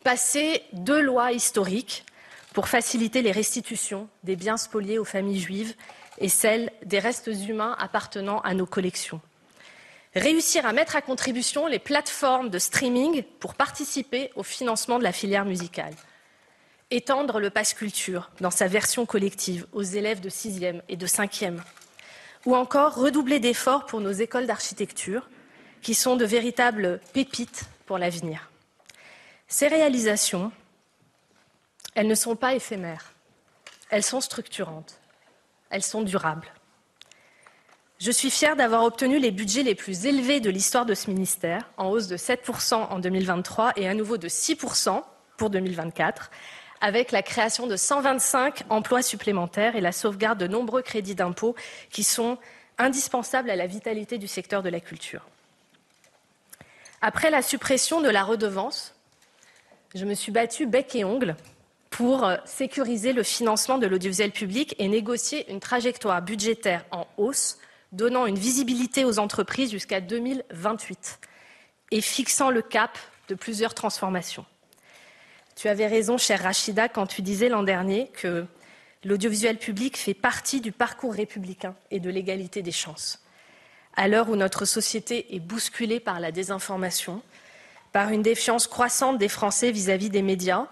Passer 0.03 0.63
deux 0.73 1.01
lois 1.01 1.31
historiques 1.31 2.05
pour 2.53 2.67
faciliter 2.67 3.21
les 3.21 3.31
restitutions 3.31 4.09
des 4.23 4.35
biens 4.35 4.57
spoliés 4.57 4.99
aux 4.99 5.05
familles 5.05 5.39
juives 5.39 5.75
et 6.17 6.29
celles 6.29 6.71
des 6.83 6.99
restes 6.99 7.29
humains 7.47 7.75
appartenant 7.79 8.39
à 8.41 8.53
nos 8.53 8.65
collections. 8.65 9.21
Réussir 10.15 10.65
à 10.65 10.73
mettre 10.73 10.95
à 10.95 11.01
contribution 11.01 11.67
les 11.67 11.79
plateformes 11.79 12.49
de 12.49 12.59
streaming 12.59 13.23
pour 13.39 13.53
participer 13.53 14.31
au 14.35 14.43
financement 14.43 14.97
de 14.97 15.03
la 15.03 15.11
filière 15.11 15.45
musicale. 15.45 15.93
Étendre 16.89 17.41
le 17.41 17.49
passe 17.49 17.73
culture 17.73 18.31
dans 18.39 18.51
sa 18.51 18.67
version 18.67 19.05
collective 19.05 19.67
aux 19.73 19.83
élèves 19.83 20.21
de 20.21 20.29
6e 20.29 20.81
et 20.87 20.95
de 20.95 21.05
5e. 21.05 21.59
Ou 22.45 22.55
encore 22.55 22.95
redoubler 22.95 23.41
d'efforts 23.41 23.85
pour 23.85 23.99
nos 23.99 24.11
écoles 24.11 24.47
d'architecture, 24.47 25.27
qui 25.81 25.93
sont 25.93 26.15
de 26.15 26.23
véritables 26.23 27.01
pépites 27.11 27.65
pour 27.85 27.97
l'avenir. 27.97 28.49
Ces 29.49 29.67
réalisations, 29.67 30.53
elles 31.93 32.07
ne 32.07 32.15
sont 32.15 32.37
pas 32.37 32.55
éphémères, 32.55 33.11
elles 33.89 34.03
sont 34.03 34.21
structurantes, 34.21 35.01
elles 35.69 35.83
sont 35.83 36.03
durables. 36.03 36.53
Je 37.99 38.11
suis 38.11 38.31
fière 38.31 38.55
d'avoir 38.55 38.83
obtenu 38.83 39.19
les 39.19 39.31
budgets 39.31 39.63
les 39.63 39.75
plus 39.75 40.05
élevés 40.05 40.39
de 40.39 40.49
l'histoire 40.49 40.85
de 40.85 40.93
ce 40.93 41.09
ministère, 41.09 41.69
en 41.75 41.89
hausse 41.89 42.07
de 42.07 42.15
7% 42.15 42.75
en 42.75 42.99
2023 42.99 43.73
et 43.75 43.89
à 43.89 43.93
nouveau 43.93 44.17
de 44.17 44.29
6% 44.29 45.03
pour 45.35 45.49
2024, 45.49 46.31
avec 46.81 47.11
la 47.11 47.21
création 47.21 47.67
de 47.67 47.75
125 47.75 48.63
emplois 48.69 49.01
supplémentaires 49.01 49.75
et 49.75 49.81
la 49.81 49.91
sauvegarde 49.91 50.39
de 50.39 50.47
nombreux 50.47 50.81
crédits 50.81 51.15
d'impôt 51.15 51.55
qui 51.91 52.03
sont 52.03 52.37
indispensables 52.77 53.49
à 53.49 53.55
la 53.55 53.67
vitalité 53.67 54.17
du 54.17 54.27
secteur 54.27 54.63
de 54.63 54.69
la 54.69 54.79
culture. 54.79 55.25
Après 57.01 57.29
la 57.29 57.41
suppression 57.41 58.01
de 58.01 58.09
la 58.09 58.23
redevance, 58.23 58.95
je 59.95 60.05
me 60.05 60.13
suis 60.13 60.31
battue 60.31 60.65
bec 60.65 60.95
et 60.95 61.03
ongle 61.03 61.35
pour 61.89 62.25
euh, 62.25 62.37
sécuriser 62.45 63.13
le 63.13 63.23
financement 63.23 63.77
de 63.77 63.87
l'audiovisuel 63.87 64.31
public 64.31 64.75
et 64.77 64.87
négocier 64.87 65.49
une 65.51 65.59
trajectoire 65.59 66.21
budgétaire 66.21 66.85
en 66.91 67.07
hausse, 67.17 67.57
donnant 67.91 68.25
une 68.25 68.37
visibilité 68.37 69.05
aux 69.05 69.19
entreprises 69.19 69.71
jusqu'à 69.71 70.01
2028 70.01 71.19
et 71.91 72.01
fixant 72.01 72.49
le 72.49 72.61
cap 72.61 72.97
de 73.29 73.35
plusieurs 73.35 73.73
transformations. 73.73 74.45
Tu 75.57 75.69
avais 75.69 75.87
raison, 75.87 76.19
chère 76.19 76.43
Rachida, 76.43 76.87
quand 76.87 77.07
tu 77.07 77.23
disais 77.23 77.49
l'an 77.49 77.63
dernier 77.63 78.09
que 78.09 78.45
l'audiovisuel 79.03 79.57
public 79.57 79.97
fait 79.97 80.13
partie 80.13 80.61
du 80.61 80.71
parcours 80.71 81.15
républicain 81.15 81.75
et 81.89 81.99
de 81.99 82.11
l'égalité 82.11 82.61
des 82.61 82.71
chances. 82.71 83.23
À 83.95 84.07
l'heure 84.07 84.29
où 84.29 84.35
notre 84.35 84.65
société 84.65 85.35
est 85.35 85.39
bousculée 85.39 85.99
par 85.99 86.19
la 86.19 86.31
désinformation, 86.31 87.23
par 87.91 88.09
une 88.09 88.21
défiance 88.21 88.67
croissante 88.67 89.17
des 89.17 89.29
Français 89.29 89.71
vis-à-vis 89.71 90.11
des 90.11 90.21
médias, 90.21 90.67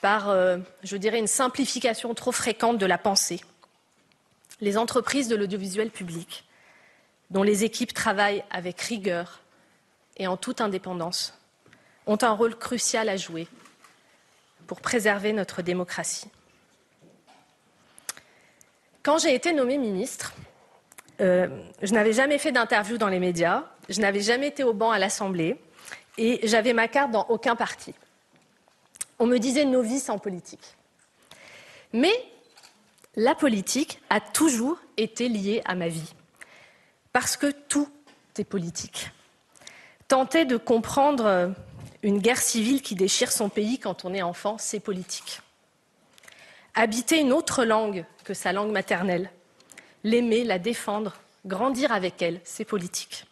par, 0.00 0.28
euh, 0.28 0.58
je 0.84 0.96
dirais, 0.96 1.18
une 1.18 1.26
simplification 1.26 2.14
trop 2.14 2.30
fréquente 2.30 2.78
de 2.78 2.86
la 2.86 2.98
pensée. 2.98 3.40
Les 4.60 4.78
entreprises 4.78 5.26
de 5.26 5.34
l'audiovisuel 5.34 5.90
public, 5.90 6.44
dont 7.30 7.42
les 7.42 7.64
équipes 7.64 7.92
travaillent 7.92 8.44
avec 8.52 8.80
rigueur 8.82 9.40
et 10.16 10.28
en 10.28 10.36
toute 10.36 10.60
indépendance, 10.60 11.36
ont 12.06 12.18
un 12.22 12.30
rôle 12.30 12.56
crucial 12.56 13.08
à 13.08 13.16
jouer 13.16 13.48
pour 14.66 14.80
préserver 14.80 15.32
notre 15.32 15.62
démocratie. 15.62 16.28
Quand 19.02 19.18
j'ai 19.18 19.34
été 19.34 19.52
nommée 19.52 19.78
ministre, 19.78 20.34
euh, 21.20 21.48
je 21.80 21.92
n'avais 21.94 22.12
jamais 22.12 22.38
fait 22.38 22.52
d'interview 22.52 22.98
dans 22.98 23.08
les 23.08 23.20
médias, 23.20 23.64
je 23.88 24.00
n'avais 24.00 24.20
jamais 24.20 24.48
été 24.48 24.64
au 24.64 24.74
banc 24.74 24.90
à 24.90 24.98
l'Assemblée, 24.98 25.60
et 26.18 26.40
j'avais 26.46 26.72
ma 26.72 26.88
carte 26.88 27.10
dans 27.10 27.26
aucun 27.28 27.56
parti. 27.56 27.94
On 29.18 29.26
me 29.26 29.38
disait 29.38 29.64
novice 29.64 30.10
en 30.10 30.18
politique. 30.18 30.76
Mais 31.92 32.12
la 33.14 33.34
politique 33.34 34.00
a 34.10 34.20
toujours 34.20 34.78
été 34.96 35.28
liée 35.28 35.62
à 35.64 35.74
ma 35.74 35.88
vie. 35.88 36.12
Parce 37.12 37.36
que 37.36 37.50
tout 37.50 37.88
est 38.38 38.44
politique. 38.44 39.10
Tenter 40.08 40.44
de 40.44 40.56
comprendre 40.56 41.54
une 42.02 42.18
guerre 42.18 42.40
civile 42.40 42.82
qui 42.82 42.94
déchire 42.94 43.32
son 43.32 43.48
pays 43.48 43.78
quand 43.78 44.04
on 44.04 44.14
est 44.14 44.22
enfant, 44.22 44.56
c'est 44.58 44.80
politique. 44.80 45.40
Habiter 46.74 47.20
une 47.20 47.32
autre 47.32 47.64
langue 47.64 48.04
que 48.24 48.34
sa 48.34 48.52
langue 48.52 48.70
maternelle, 48.70 49.30
l'aimer, 50.04 50.44
la 50.44 50.58
défendre, 50.58 51.14
grandir 51.46 51.92
avec 51.92 52.20
elle, 52.20 52.40
c'est 52.44 52.64
politique. 52.64 53.24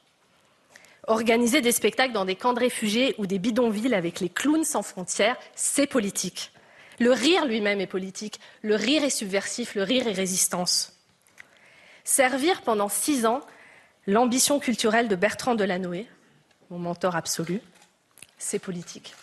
Organiser 1.06 1.60
des 1.60 1.72
spectacles 1.72 2.14
dans 2.14 2.24
des 2.24 2.36
camps 2.36 2.54
de 2.54 2.60
réfugiés 2.60 3.14
ou 3.18 3.26
des 3.26 3.38
bidonvilles 3.38 3.94
avec 3.94 4.20
les 4.20 4.30
clowns 4.30 4.64
sans 4.64 4.82
frontières, 4.82 5.36
c'est 5.54 5.86
politique. 5.86 6.50
Le 6.98 7.12
rire 7.12 7.44
lui-même 7.44 7.80
est 7.80 7.86
politique. 7.86 8.40
Le 8.62 8.76
rire 8.76 9.04
est 9.04 9.10
subversif, 9.10 9.74
le 9.74 9.82
rire 9.82 10.06
est 10.06 10.12
résistance. 10.12 10.96
Servir 12.04 12.62
pendant 12.62 12.88
six 12.88 13.26
ans 13.26 13.40
l'ambition 14.06 14.60
culturelle 14.60 15.08
de 15.08 15.16
Bertrand 15.16 15.54
Delanoë, 15.54 16.06
mon 16.70 16.78
mentor 16.78 17.16
absolu, 17.16 17.60
c'est 18.38 18.58
politique. 18.58 19.14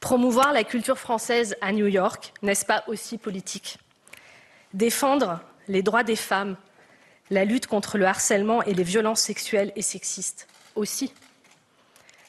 Promouvoir 0.00 0.52
la 0.52 0.64
culture 0.64 0.98
française 0.98 1.56
à 1.60 1.72
New 1.72 1.86
York, 1.86 2.32
n'est-ce 2.42 2.66
pas 2.66 2.82
aussi 2.88 3.18
politique? 3.18 3.78
Défendre 4.74 5.40
les 5.68 5.82
droits 5.82 6.02
des 6.02 6.16
femmes, 6.16 6.56
la 7.30 7.44
lutte 7.44 7.66
contre 7.66 7.98
le 7.98 8.06
harcèlement 8.06 8.62
et 8.62 8.74
les 8.74 8.82
violences 8.82 9.20
sexuelles 9.20 9.72
et 9.76 9.82
sexistes 9.82 10.48
aussi. 10.74 11.12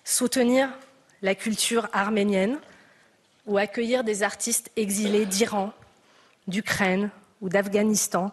Soutenir 0.03 0.69
la 1.21 1.35
culture 1.35 1.89
arménienne 1.93 2.59
ou 3.45 3.57
accueillir 3.57 4.03
des 4.03 4.23
artistes 4.23 4.71
exilés 4.75 5.25
d'Iran, 5.25 5.73
d'Ukraine 6.47 7.09
ou 7.41 7.49
d'Afghanistan, 7.49 8.31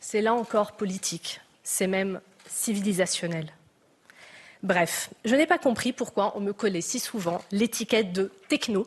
c'est 0.00 0.22
là 0.22 0.34
encore 0.34 0.72
politique, 0.72 1.40
c'est 1.62 1.86
même 1.86 2.20
civilisationnel. 2.48 3.52
Bref, 4.64 5.10
je 5.26 5.36
n'ai 5.36 5.46
pas 5.46 5.58
compris 5.58 5.92
pourquoi 5.92 6.32
on 6.36 6.40
me 6.40 6.54
collait 6.54 6.80
si 6.80 6.98
souvent 6.98 7.44
l'étiquette 7.52 8.14
de 8.14 8.32
techno, 8.48 8.86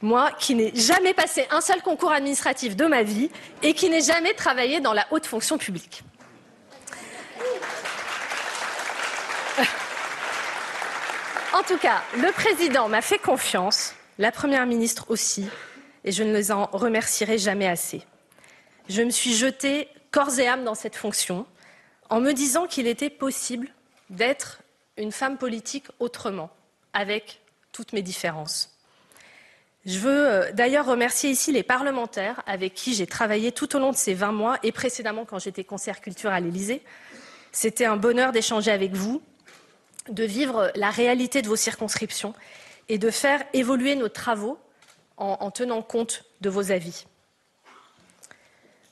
moi 0.00 0.32
qui 0.32 0.56
n'ai 0.56 0.74
jamais 0.74 1.14
passé 1.14 1.46
un 1.52 1.60
seul 1.60 1.80
concours 1.80 2.10
administratif 2.10 2.74
de 2.74 2.86
ma 2.86 3.04
vie 3.04 3.30
et 3.62 3.72
qui 3.72 3.88
n'ai 3.88 4.00
jamais 4.00 4.34
travaillé 4.34 4.80
dans 4.80 4.92
la 4.92 5.06
haute 5.12 5.26
fonction 5.26 5.58
publique. 5.58 6.02
En 11.54 11.62
tout 11.62 11.78
cas, 11.78 12.02
le 12.16 12.32
président 12.32 12.88
m'a 12.88 13.02
fait 13.02 13.18
confiance 13.18 13.94
la 14.18 14.32
Première 14.32 14.66
ministre 14.66 15.04
aussi, 15.10 15.46
et 16.02 16.10
je 16.10 16.24
ne 16.24 16.32
les 16.32 16.50
en 16.50 16.64
remercierai 16.72 17.38
jamais 17.38 17.68
assez. 17.68 18.02
Je 18.88 19.02
me 19.02 19.10
suis 19.10 19.34
jetée 19.34 19.88
corps 20.10 20.40
et 20.40 20.48
âme 20.48 20.64
dans 20.64 20.74
cette 20.74 20.96
fonction 20.96 21.46
en 22.10 22.20
me 22.20 22.32
disant 22.32 22.66
qu'il 22.66 22.88
était 22.88 23.10
possible 23.10 23.68
d'être 24.10 24.61
une 24.96 25.12
femme 25.12 25.38
politique 25.38 25.86
autrement, 25.98 26.50
avec 26.92 27.40
toutes 27.72 27.92
mes 27.92 28.02
différences. 28.02 28.72
Je 29.84 29.98
veux 29.98 30.28
euh, 30.28 30.52
d'ailleurs 30.52 30.86
remercier 30.86 31.30
ici 31.30 31.50
les 31.50 31.64
parlementaires 31.64 32.42
avec 32.46 32.74
qui 32.74 32.94
j'ai 32.94 33.06
travaillé 33.06 33.50
tout 33.50 33.74
au 33.74 33.80
long 33.80 33.90
de 33.90 33.96
ces 33.96 34.14
20 34.14 34.32
mois 34.32 34.58
et 34.62 34.70
précédemment 34.70 35.24
quand 35.24 35.40
j'étais 35.40 35.64
conseillère 35.64 36.00
culture 36.00 36.30
à 36.30 36.38
l'Élysée. 36.38 36.82
C'était 37.50 37.84
un 37.84 37.96
bonheur 37.96 38.30
d'échanger 38.32 38.70
avec 38.70 38.92
vous, 38.92 39.22
de 40.08 40.24
vivre 40.24 40.70
la 40.76 40.90
réalité 40.90 41.42
de 41.42 41.48
vos 41.48 41.56
circonscriptions 41.56 42.34
et 42.88 42.98
de 42.98 43.10
faire 43.10 43.42
évoluer 43.52 43.96
nos 43.96 44.08
travaux 44.08 44.58
en, 45.16 45.38
en 45.40 45.50
tenant 45.50 45.82
compte 45.82 46.24
de 46.40 46.48
vos 46.48 46.70
avis. 46.70 47.06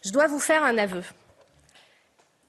Je 0.05 0.11
dois 0.11 0.27
vous 0.27 0.41
faire 0.41 0.65
un 0.65 0.77
aveu. 0.77 1.03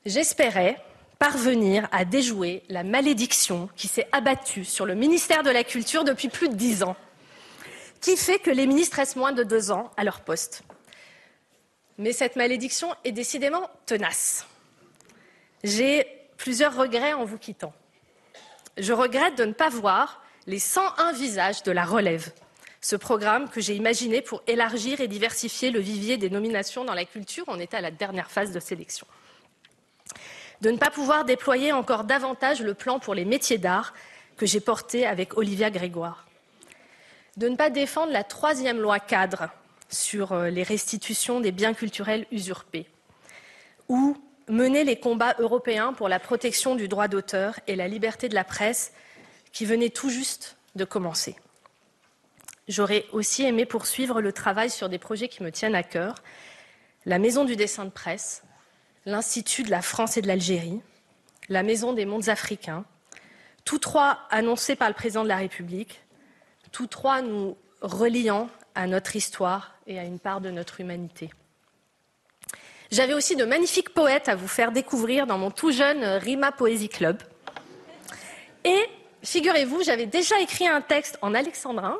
J'espérais 0.05 0.81
parvenir 1.21 1.87
à 1.91 2.03
déjouer 2.03 2.63
la 2.67 2.83
malédiction 2.83 3.69
qui 3.75 3.87
s'est 3.87 4.07
abattue 4.11 4.65
sur 4.65 4.87
le 4.87 4.95
ministère 4.95 5.43
de 5.43 5.51
la 5.51 5.63
Culture 5.63 6.03
depuis 6.03 6.29
plus 6.29 6.49
de 6.49 6.55
dix 6.55 6.81
ans 6.81 6.95
qui 8.01 8.17
fait 8.17 8.39
que 8.39 8.49
les 8.49 8.65
ministres 8.65 8.97
restent 8.97 9.17
moins 9.17 9.31
de 9.31 9.43
deux 9.43 9.69
ans 9.69 9.91
à 9.97 10.03
leur 10.03 10.21
poste? 10.21 10.63
Mais 11.99 12.11
cette 12.11 12.37
malédiction 12.37 12.95
est 13.03 13.11
décidément 13.11 13.69
tenace. 13.85 14.47
J'ai 15.63 16.07
plusieurs 16.37 16.75
regrets 16.75 17.13
en 17.13 17.23
vous 17.23 17.37
quittant. 17.37 17.73
Je 18.79 18.91
regrette 18.91 19.37
de 19.37 19.45
ne 19.45 19.53
pas 19.53 19.69
voir 19.69 20.23
les 20.47 20.57
101 20.57 21.11
visages 21.11 21.61
de 21.61 21.71
la 21.71 21.85
relève, 21.85 22.31
ce 22.81 22.95
programme 22.95 23.47
que 23.47 23.61
j'ai 23.61 23.75
imaginé 23.75 24.23
pour 24.23 24.41
élargir 24.47 25.01
et 25.01 25.07
diversifier 25.07 25.69
le 25.69 25.81
vivier 25.81 26.17
des 26.17 26.31
nominations 26.31 26.83
dans 26.83 26.95
la 26.95 27.05
culture. 27.05 27.43
On 27.45 27.59
était 27.59 27.77
à 27.77 27.81
la 27.81 27.91
dernière 27.91 28.31
phase 28.31 28.51
de 28.51 28.59
sélection. 28.59 29.05
De 30.61 30.71
ne 30.71 30.77
pas 30.77 30.91
pouvoir 30.91 31.25
déployer 31.25 31.71
encore 31.71 32.03
davantage 32.03 32.61
le 32.61 32.73
plan 32.73 32.99
pour 32.99 33.15
les 33.15 33.25
métiers 33.25 33.57
d'art 33.57 33.93
que 34.37 34.45
j'ai 34.45 34.59
porté 34.59 35.05
avec 35.05 35.37
Olivia 35.37 35.69
Grégoire. 35.71 36.27
De 37.37 37.49
ne 37.49 37.55
pas 37.55 37.69
défendre 37.69 38.11
la 38.11 38.23
troisième 38.23 38.79
loi 38.79 38.99
cadre 38.99 39.49
sur 39.89 40.31
euh, 40.31 40.49
les 40.49 40.63
restitutions 40.63 41.39
des 41.39 41.51
biens 41.51 41.73
culturels 41.73 42.25
usurpés, 42.31 42.87
ou 43.89 44.17
mener 44.47 44.83
les 44.83 44.99
combats 44.99 45.35
européens 45.39 45.93
pour 45.93 46.09
la 46.09 46.19
protection 46.19 46.75
du 46.75 46.87
droit 46.87 47.07
d'auteur 47.07 47.59
et 47.67 47.75
la 47.75 47.87
liberté 47.87 48.29
de 48.29 48.35
la 48.35 48.43
presse 48.43 48.93
qui 49.51 49.65
venaient 49.65 49.89
tout 49.89 50.09
juste 50.09 50.57
de 50.75 50.85
commencer. 50.85 51.35
J'aurais 52.67 53.05
aussi 53.11 53.43
aimé 53.43 53.65
poursuivre 53.65 54.21
le 54.21 54.31
travail 54.31 54.69
sur 54.69 54.89
des 54.89 54.99
projets 54.99 55.27
qui 55.27 55.43
me 55.43 55.51
tiennent 55.51 55.75
à 55.75 55.83
cœur, 55.83 56.15
la 57.05 57.19
Maison 57.19 57.45
du 57.45 57.55
dessin 57.55 57.85
de 57.85 57.89
presse, 57.89 58.43
l'Institut 59.05 59.63
de 59.63 59.71
la 59.71 59.81
France 59.81 60.17
et 60.17 60.21
de 60.21 60.27
l'Algérie, 60.27 60.81
la 61.49 61.63
Maison 61.63 61.93
des 61.93 62.05
mondes 62.05 62.29
africains, 62.29 62.85
tous 63.65 63.79
trois 63.79 64.19
annoncés 64.29 64.75
par 64.75 64.87
le 64.87 64.93
président 64.93 65.23
de 65.23 65.29
la 65.29 65.37
République, 65.37 66.01
tous 66.71 66.87
trois 66.87 67.21
nous 67.21 67.57
reliant 67.81 68.49
à 68.75 68.87
notre 68.87 69.15
histoire 69.15 69.75
et 69.87 69.99
à 69.99 70.03
une 70.03 70.19
part 70.19 70.41
de 70.41 70.51
notre 70.51 70.79
humanité. 70.79 71.29
J'avais 72.91 73.13
aussi 73.13 73.35
de 73.35 73.45
magnifiques 73.45 73.93
poètes 73.93 74.29
à 74.29 74.35
vous 74.35 74.47
faire 74.47 74.71
découvrir 74.71 75.25
dans 75.25 75.37
mon 75.37 75.49
tout 75.49 75.71
jeune 75.71 76.03
Rima 76.03 76.51
Poésie 76.51 76.89
Club. 76.89 77.21
Et 78.63 78.85
figurez-vous, 79.23 79.83
j'avais 79.83 80.05
déjà 80.05 80.39
écrit 80.41 80.67
un 80.67 80.81
texte 80.81 81.17
en 81.21 81.33
alexandrin 81.33 81.97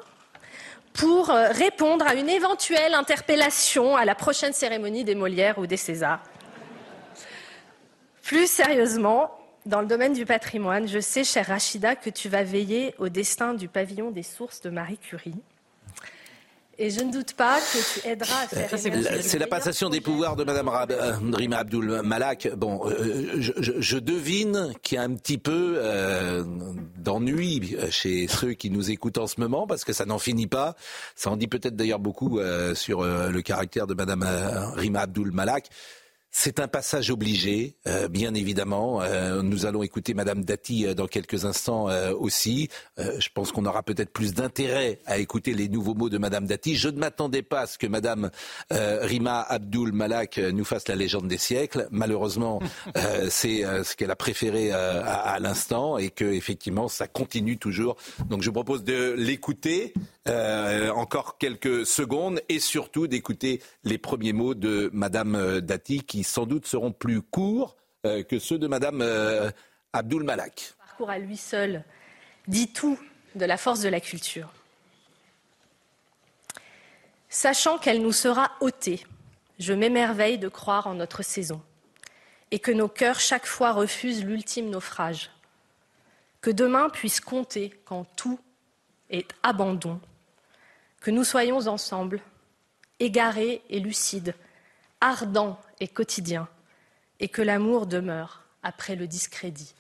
pour 0.94 1.30
euh, 1.30 1.48
répondre 1.50 2.06
à 2.06 2.16
une 2.16 2.30
éventuelle 2.30 2.94
interpellation 2.94 3.96
à 3.96 4.04
la 4.04 4.16
prochaine 4.16 4.54
cérémonie 4.54 5.06
des 5.06 5.16
Molières 5.16 5.58
ou 5.58 5.66
des 5.66 5.78
Césars. 5.78 6.22
Plus 8.24 8.50
sérieusement, 8.50 9.32
dans 9.66 9.82
le 9.82 9.88
domaine 9.88 10.14
du 10.14 10.26
patrimoine, 10.26 10.88
je 10.88 11.00
sais, 11.00 11.24
chère 11.24 11.48
Rachida, 11.48 11.96
que 11.96 12.10
tu 12.10 12.30
vas 12.30 12.44
veiller 12.44 12.96
au 12.98 13.10
destin 13.10 13.54
du 13.54 13.68
pavillon 13.68 14.12
des 14.12 14.24
sources 14.24 14.62
de 14.62 14.70
Marie 14.70 14.98
Curie. 14.98 15.36
Et 16.78 16.90
je 16.90 17.02
ne 17.02 17.12
doute 17.12 17.34
pas 17.34 17.60
que 17.60 18.00
tu 18.00 18.08
aideras 18.08 18.44
à 18.44 18.48
faire. 18.48 18.70
C'est 19.22 19.38
la 19.38 19.46
passation 19.46 19.90
des 19.90 20.02
pouvoirs 20.02 20.36
de 20.36 20.44
Madame 20.44 20.68
euh, 20.68 21.14
Rima 21.32 21.58
Abdul 21.58 22.02
Malak. 22.04 22.50
Bon, 22.56 22.82
euh, 22.90 23.36
je, 23.38 23.98
devine 24.00 24.74
qu'il 24.82 24.96
y 24.96 24.98
a 24.98 25.04
un 25.04 25.14
petit 25.14 25.38
peu 25.38 25.76
euh, 25.78 26.44
d'ennui 26.98 27.76
chez 27.92 28.28
ceux 28.28 28.54
qui 28.54 28.72
nous 28.72 28.90
écoutent 28.90 29.20
en 29.20 29.28
ce 29.28 29.40
moment, 29.40 29.68
parce 29.68 29.84
que 29.84 29.94
ça 29.94 30.06
n'en 30.06 30.18
finit 30.18 30.48
pas. 30.48 30.76
Ça 31.16 31.30
en 31.30 31.38
dit 31.38 31.48
peut-être 31.48 31.76
d'ailleurs 31.76 32.00
beaucoup 32.00 32.40
sur 32.74 33.04
le 33.04 33.42
caractère 33.42 33.86
de 33.86 33.94
Madame 33.94 34.26
Rima 34.76 35.02
Abdul 35.02 35.32
Malak. 35.32 35.70
C'est 36.34 36.62
un 36.62 36.70
passage 36.70 37.12
obligé, 37.12 37.76
euh, 37.88 38.08
bien 38.08 38.34
évidemment. 38.34 39.02
Euh, 39.02 39.42
nous 39.42 39.66
allons 39.66 39.84
écouter 39.84 40.14
Madame 40.14 40.46
Dati 40.46 40.88
euh, 40.88 40.94
dans 40.94 41.06
quelques 41.06 41.44
instants 41.44 41.88
aussi. 42.18 42.70
je 42.98 43.28
pense 43.34 43.52
qu'on 43.52 43.66
aura 43.66 43.84
peut-être 43.84 44.12
plus 44.12 44.34
d'intérêt 44.34 45.00
à 45.06 45.18
écouter 45.18 45.54
les 45.54 45.68
nouveaux 45.68 45.94
mots 45.94 46.10
de 46.10 46.18
Madame 46.18 46.46
Dati. 46.46 46.76
Je 46.76 46.88
ne 46.88 46.98
m'attendais 46.98 47.42
pas 47.42 47.62
à 47.62 47.68
ce 47.68 47.78
que 47.78 47.88
Madame 47.88 48.30
Rima 48.70 49.42
Abdul 49.42 49.92
Malak 49.92 50.38
nous 50.38 50.64
fasse 50.64 50.88
la 50.88 50.96
légende 50.96 51.28
des 51.28 51.38
siècles. 51.38 51.88
Malheureusement, 51.92 52.62
c'est 53.30 53.64
ce 53.84 53.96
qu'elle 53.96 54.12
a 54.12 54.16
préféré 54.16 54.72
à, 54.72 55.02
à 55.02 55.40
l'instant 55.40 55.98
et 55.98 56.10
que 56.12 56.26
effectivement 56.26 56.88
ça 56.88 57.08
continue 57.08 57.58
toujours. 57.58 57.98
Donc 58.30 58.42
je 58.42 58.48
vous 58.48 58.54
propose 58.54 58.84
de 58.84 59.14
l'écouter 59.18 59.94
encore 60.28 61.38
quelques 61.38 61.86
secondes 61.86 62.42
et 62.50 62.60
surtout 62.60 63.08
d'écouter 63.08 63.62
les 63.84 63.98
premiers 63.98 64.34
mots 64.34 64.54
de 64.54 64.90
Madame 64.94 65.62
Dati 65.62 66.04
qui 66.04 66.24
sans 66.24 66.46
doute 66.46 66.68
seront 66.68 66.92
plus 66.92 67.22
courts 67.22 67.76
euh, 68.04 68.24
que 68.24 68.40
ceux 68.40 68.58
de 68.58 68.66
Madame 68.66 69.02
euh, 69.04 69.52
Abdul 69.94 70.24
Malak. 70.24 70.74
parcours 70.80 71.12
à 71.12 71.20
lui 71.20 71.38
seul 71.38 71.84
dit 72.48 72.74
tout 72.74 72.98
de 73.36 73.46
la 73.46 73.58
force 73.58 73.82
de 73.82 73.90
la 73.90 74.00
culture. 74.00 74.52
Sachant 77.30 77.78
qu'elle 77.78 78.02
nous 78.02 78.12
sera 78.12 78.54
ôtée, 78.60 79.06
je 79.60 79.74
m'émerveille 79.74 80.40
de 80.40 80.48
croire 80.48 80.88
en 80.88 80.96
notre 80.96 81.22
saison 81.22 81.62
et 82.50 82.58
que 82.58 82.72
nos 82.72 82.88
cœurs 82.88 83.20
chaque 83.20 83.46
fois 83.46 83.72
refusent 83.72 84.26
l'ultime 84.26 84.72
naufrage. 84.72 85.30
Que 86.42 86.50
demain 86.50 86.90
puisse 86.90 87.20
compter 87.20 87.70
quand 87.86 88.06
tout 88.16 88.40
est 89.12 89.32
abandon. 89.44 90.02
Que 91.02 91.12
nous 91.12 91.26
soyons 91.26 91.68
ensemble, 91.68 92.22
égarés 93.00 93.62
et 93.70 93.80
lucides, 93.80 94.36
ardents 95.02 95.60
et 95.80 95.88
quotidien, 95.88 96.48
et 97.20 97.28
que 97.28 97.42
l'amour 97.42 97.88
demeure 97.88 98.44
après 98.64 98.96
le 98.96 99.08
discrédit. 99.08 99.74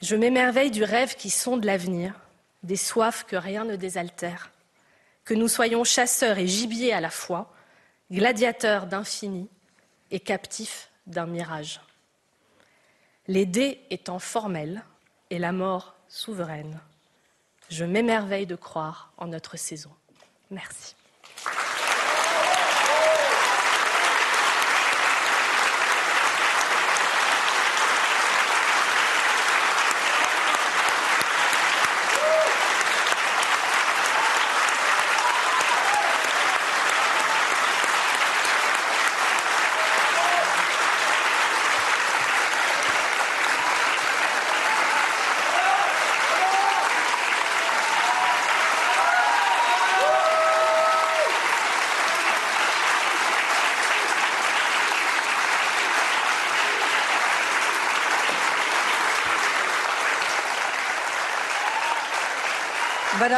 Je 0.00 0.16
m'émerveille 0.16 0.70
du 0.70 0.84
rêve 0.84 1.16
qui 1.16 1.30
sonde 1.30 1.64
l'avenir, 1.64 2.14
des 2.62 2.76
soifs 2.76 3.24
que 3.24 3.36
rien 3.36 3.64
ne 3.64 3.76
désaltère, 3.76 4.50
que 5.24 5.34
nous 5.34 5.48
soyons 5.48 5.84
chasseurs 5.84 6.38
et 6.38 6.46
gibiers 6.46 6.92
à 6.92 7.00
la 7.00 7.10
fois, 7.10 7.52
gladiateurs 8.10 8.86
d'infini 8.86 9.48
et 10.10 10.20
captifs 10.20 10.90
d'un 11.06 11.26
mirage. 11.26 11.80
Les 13.28 13.46
dés 13.46 13.80
étant 13.90 14.18
formels 14.18 14.82
et 15.30 15.38
la 15.38 15.52
mort 15.52 15.94
souveraine, 16.08 16.80
je 17.72 17.84
m'émerveille 17.84 18.46
de 18.46 18.54
croire 18.54 19.12
en 19.16 19.26
notre 19.26 19.56
saison. 19.56 19.90
Merci. 20.50 20.94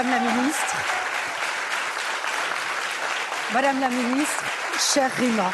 Madame 0.04 0.26
la 0.26 0.32
ministre, 0.34 0.76
Madame 3.54 3.80
la 3.80 3.88
ministre, 3.88 4.44
chère 4.78 5.10
Rima, 5.16 5.50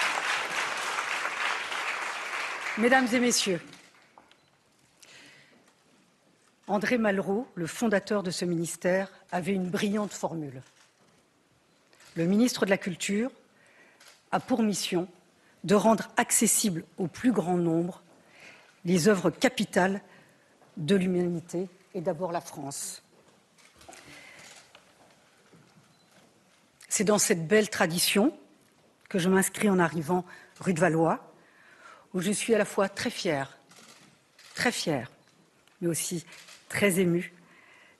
Mesdames 2.78 3.06
et 3.12 3.20
Messieurs, 3.20 3.60
André 6.66 6.98
Malraux, 6.98 7.46
le 7.54 7.68
fondateur 7.68 8.24
de 8.24 8.32
ce 8.32 8.44
ministère, 8.44 9.12
avait 9.30 9.52
une 9.52 9.70
brillante 9.70 10.12
formule. 10.12 10.62
Le 12.16 12.26
ministre 12.26 12.64
de 12.64 12.70
la 12.70 12.78
Culture 12.78 13.30
a 14.32 14.40
pour 14.40 14.64
mission 14.64 15.06
de 15.62 15.76
rendre 15.76 16.08
accessibles 16.16 16.84
au 16.98 17.06
plus 17.06 17.30
grand 17.30 17.56
nombre 17.56 18.02
les 18.84 19.06
œuvres 19.06 19.30
capitales 19.30 20.00
de 20.76 20.96
l'humanité 20.96 21.68
et 21.94 22.00
d'abord 22.00 22.32
la 22.32 22.40
France. 22.40 23.04
C'est 27.00 27.04
dans 27.04 27.16
cette 27.16 27.48
belle 27.48 27.70
tradition 27.70 28.38
que 29.08 29.18
je 29.18 29.30
m'inscris 29.30 29.70
en 29.70 29.78
arrivant 29.78 30.26
rue 30.60 30.74
de 30.74 30.80
Valois, 30.80 31.32
où 32.12 32.20
je 32.20 32.30
suis 32.30 32.54
à 32.54 32.58
la 32.58 32.66
fois 32.66 32.90
très 32.90 33.08
fière, 33.08 33.56
très 34.54 34.70
fière, 34.70 35.10
mais 35.80 35.88
aussi 35.88 36.26
très 36.68 37.00
émue 37.00 37.32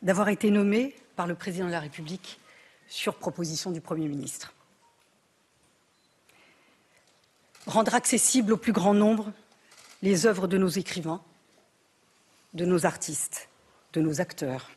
d'avoir 0.02 0.28
été 0.28 0.50
nommée 0.50 0.94
par 1.16 1.26
le 1.26 1.34
président 1.34 1.64
de 1.64 1.70
la 1.70 1.80
République 1.80 2.38
sur 2.88 3.14
proposition 3.14 3.70
du 3.70 3.80
Premier 3.80 4.06
ministre. 4.06 4.52
Rendre 7.64 7.94
accessible 7.94 8.52
au 8.52 8.58
plus 8.58 8.72
grand 8.72 8.92
nombre 8.92 9.32
les 10.02 10.26
œuvres 10.26 10.46
de 10.46 10.58
nos 10.58 10.68
écrivains, 10.68 11.22
de 12.52 12.66
nos 12.66 12.84
artistes, 12.84 13.48
de 13.94 14.02
nos 14.02 14.20
acteurs. 14.20 14.70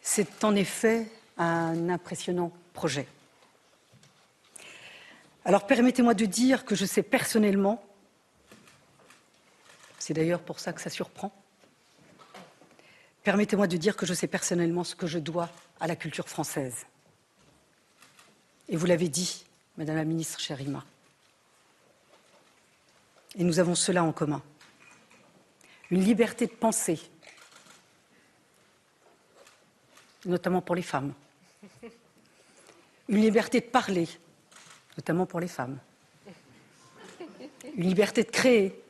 C'est 0.00 0.44
en 0.44 0.54
effet 0.54 1.08
un 1.38 1.88
impressionnant 1.88 2.52
projet. 2.72 3.06
Alors 5.44 5.66
permettez-moi 5.66 6.14
de 6.14 6.24
dire 6.24 6.64
que 6.64 6.74
je 6.74 6.84
sais 6.84 7.02
personnellement, 7.02 7.82
c'est 9.98 10.14
d'ailleurs 10.14 10.42
pour 10.42 10.60
ça 10.60 10.72
que 10.72 10.80
ça 10.80 10.90
surprend, 10.90 11.32
permettez-moi 13.24 13.66
de 13.66 13.76
dire 13.76 13.96
que 13.96 14.06
je 14.06 14.14
sais 14.14 14.28
personnellement 14.28 14.84
ce 14.84 14.94
que 14.94 15.06
je 15.06 15.18
dois 15.18 15.48
à 15.80 15.86
la 15.86 15.96
culture 15.96 16.28
française. 16.28 16.86
Et 18.68 18.76
vous 18.76 18.86
l'avez 18.86 19.08
dit, 19.08 19.44
Madame 19.76 19.96
la 19.96 20.04
Ministre 20.04 20.38
Chérima. 20.38 20.84
Et 23.36 23.44
nous 23.44 23.58
avons 23.58 23.74
cela 23.74 24.04
en 24.04 24.12
commun. 24.12 24.42
Une 25.90 26.04
liberté 26.04 26.46
de 26.46 26.52
penser, 26.52 27.00
notamment 30.24 30.62
pour 30.62 30.74
les 30.74 30.82
femmes. 30.82 31.12
Une 33.08 33.20
liberté 33.20 33.60
de 33.60 33.66
parler, 33.66 34.08
notamment 34.96 35.26
pour 35.26 35.40
les 35.40 35.48
femmes. 35.48 35.78
Une 37.76 37.84
liberté 37.84 38.22
de 38.22 38.30
créer, 38.30 38.80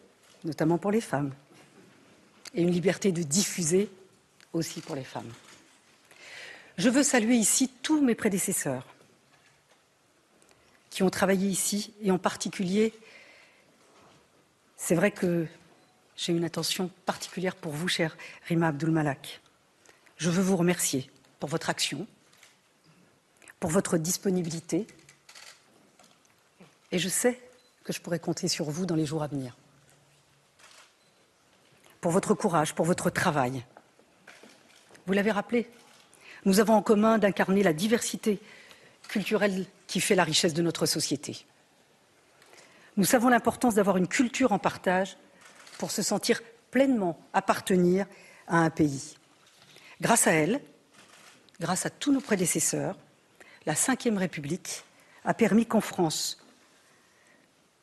notamment 0.45 0.79
pour 0.79 0.91
les 0.91 1.01
femmes. 1.01 1.33
Et 2.55 2.63
une 2.63 2.71
liberté 2.71 3.13
de 3.13 3.23
diffuser 3.23 3.91
aussi 4.53 4.81
pour 4.81 4.95
les 4.95 5.05
femmes. 5.05 5.33
Je 6.77 6.89
veux 6.89 7.03
saluer 7.03 7.37
ici 7.37 7.71
tous 7.83 8.01
mes 8.01 8.15
prédécesseurs 8.15 8.87
qui 10.91 11.03
ont 11.03 11.11
travaillé 11.11 11.49
ici, 11.49 11.95
et 12.03 12.11
en 12.11 12.19
particulier, 12.19 12.93
c'est 14.77 14.95
vrai 14.95 15.11
que 15.11 15.47
j'ai 16.17 16.33
une 16.33 16.45
attention 16.45 16.91
particulière 17.07 17.57
pour 17.57 17.73
vous, 17.73 17.89
cher 17.89 18.17
Rima 18.47 18.69
Abdul 18.69 18.91
Malak. 18.91 19.41
Je 20.19 20.29
veux 20.29 20.43
vous 20.43 20.57
remercier 20.57 21.11
pour 21.41 21.49
votre 21.49 21.71
action, 21.71 22.07
pour 23.63 23.71
votre 23.71 23.97
disponibilité, 23.97 24.89
et 26.91 26.99
je 26.99 27.09
sais 27.09 27.41
que 27.85 27.93
je 27.93 28.01
pourrai 28.01 28.19
compter 28.19 28.49
sur 28.49 28.69
vous 28.69 28.87
dans 28.87 28.97
les 28.97 29.07
jours 29.07 29.23
à 29.23 29.29
venir. 29.29 29.57
Pour 32.01 32.11
votre 32.11 32.35
courage, 32.35 32.75
pour 32.75 32.87
votre 32.87 33.09
travail. 33.09 33.65
Vous 35.07 35.13
l'avez 35.13 35.31
rappelé, 35.31 35.71
nous 36.45 36.59
avons 36.59 36.75
en 36.75 36.83
commun 36.83 37.19
d'incarner 37.19 37.63
la 37.63 37.73
diversité 37.73 38.41
culturelle 39.07 39.65
qui 39.87 40.01
fait 40.01 40.17
la 40.17 40.25
richesse 40.25 40.55
de 40.55 40.63
notre 40.63 40.85
société. 40.85 41.47
Nous 42.97 43.05
savons 43.05 43.29
l'importance 43.29 43.77
d'avoir 43.77 43.97
une 43.97 44.09
culture 44.09 44.51
en 44.51 44.59
partage 44.59 45.17
pour 45.79 45.93
se 45.93 46.03
sentir 46.03 46.41
pleinement 46.73 47.17
appartenir 47.33 48.07
à 48.49 48.57
un 48.57 48.71
pays. 48.71 49.17
Grâce 50.01 50.27
à 50.27 50.33
elle, 50.33 50.61
grâce 51.61 51.87
à 51.87 51.91
tous 51.91 52.11
nos 52.11 52.21
prédécesseurs, 52.21 52.97
la 53.67 53.75
Ve 53.75 54.17
République 54.17 54.85
a 55.25 55.35
permis 55.35 55.67
qu'en 55.67 55.81
France, 55.81 56.39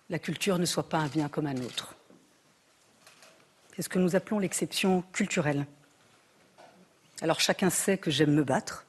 la 0.10 0.20
culture 0.20 0.60
ne 0.60 0.66
soit 0.66 0.90
pas 0.90 0.98
un 0.98 1.08
bien 1.08 1.30
comme 1.30 1.48
un 1.48 1.58
autre. 1.58 1.96
C'est 3.76 3.84
ce 3.84 3.90
que 3.90 4.00
nous 4.00 4.16
appelons 4.16 4.40
l'exception 4.40 5.04
culturelle. 5.14 5.66
Alors 7.22 7.40
chacun 7.40 7.70
sait 7.70 7.98
que 7.98 8.12
j'aime 8.12 8.34
me 8.34 8.44
battre. 8.44 8.86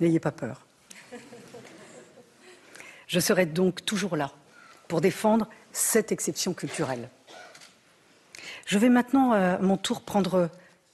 N'ayez 0.00 0.20
pas 0.20 0.32
peur. 0.32 0.60
Je 3.06 3.18
serai 3.18 3.46
donc 3.46 3.84
toujours 3.84 4.16
là 4.16 4.32
pour 4.86 5.00
défendre 5.00 5.48
cette 5.72 6.12
exception 6.12 6.54
culturelle. 6.54 7.08
Je 8.66 8.78
vais 8.78 8.88
maintenant, 8.88 9.32
à 9.32 9.58
mon 9.58 9.76
tour, 9.76 10.02
prendre 10.02 10.48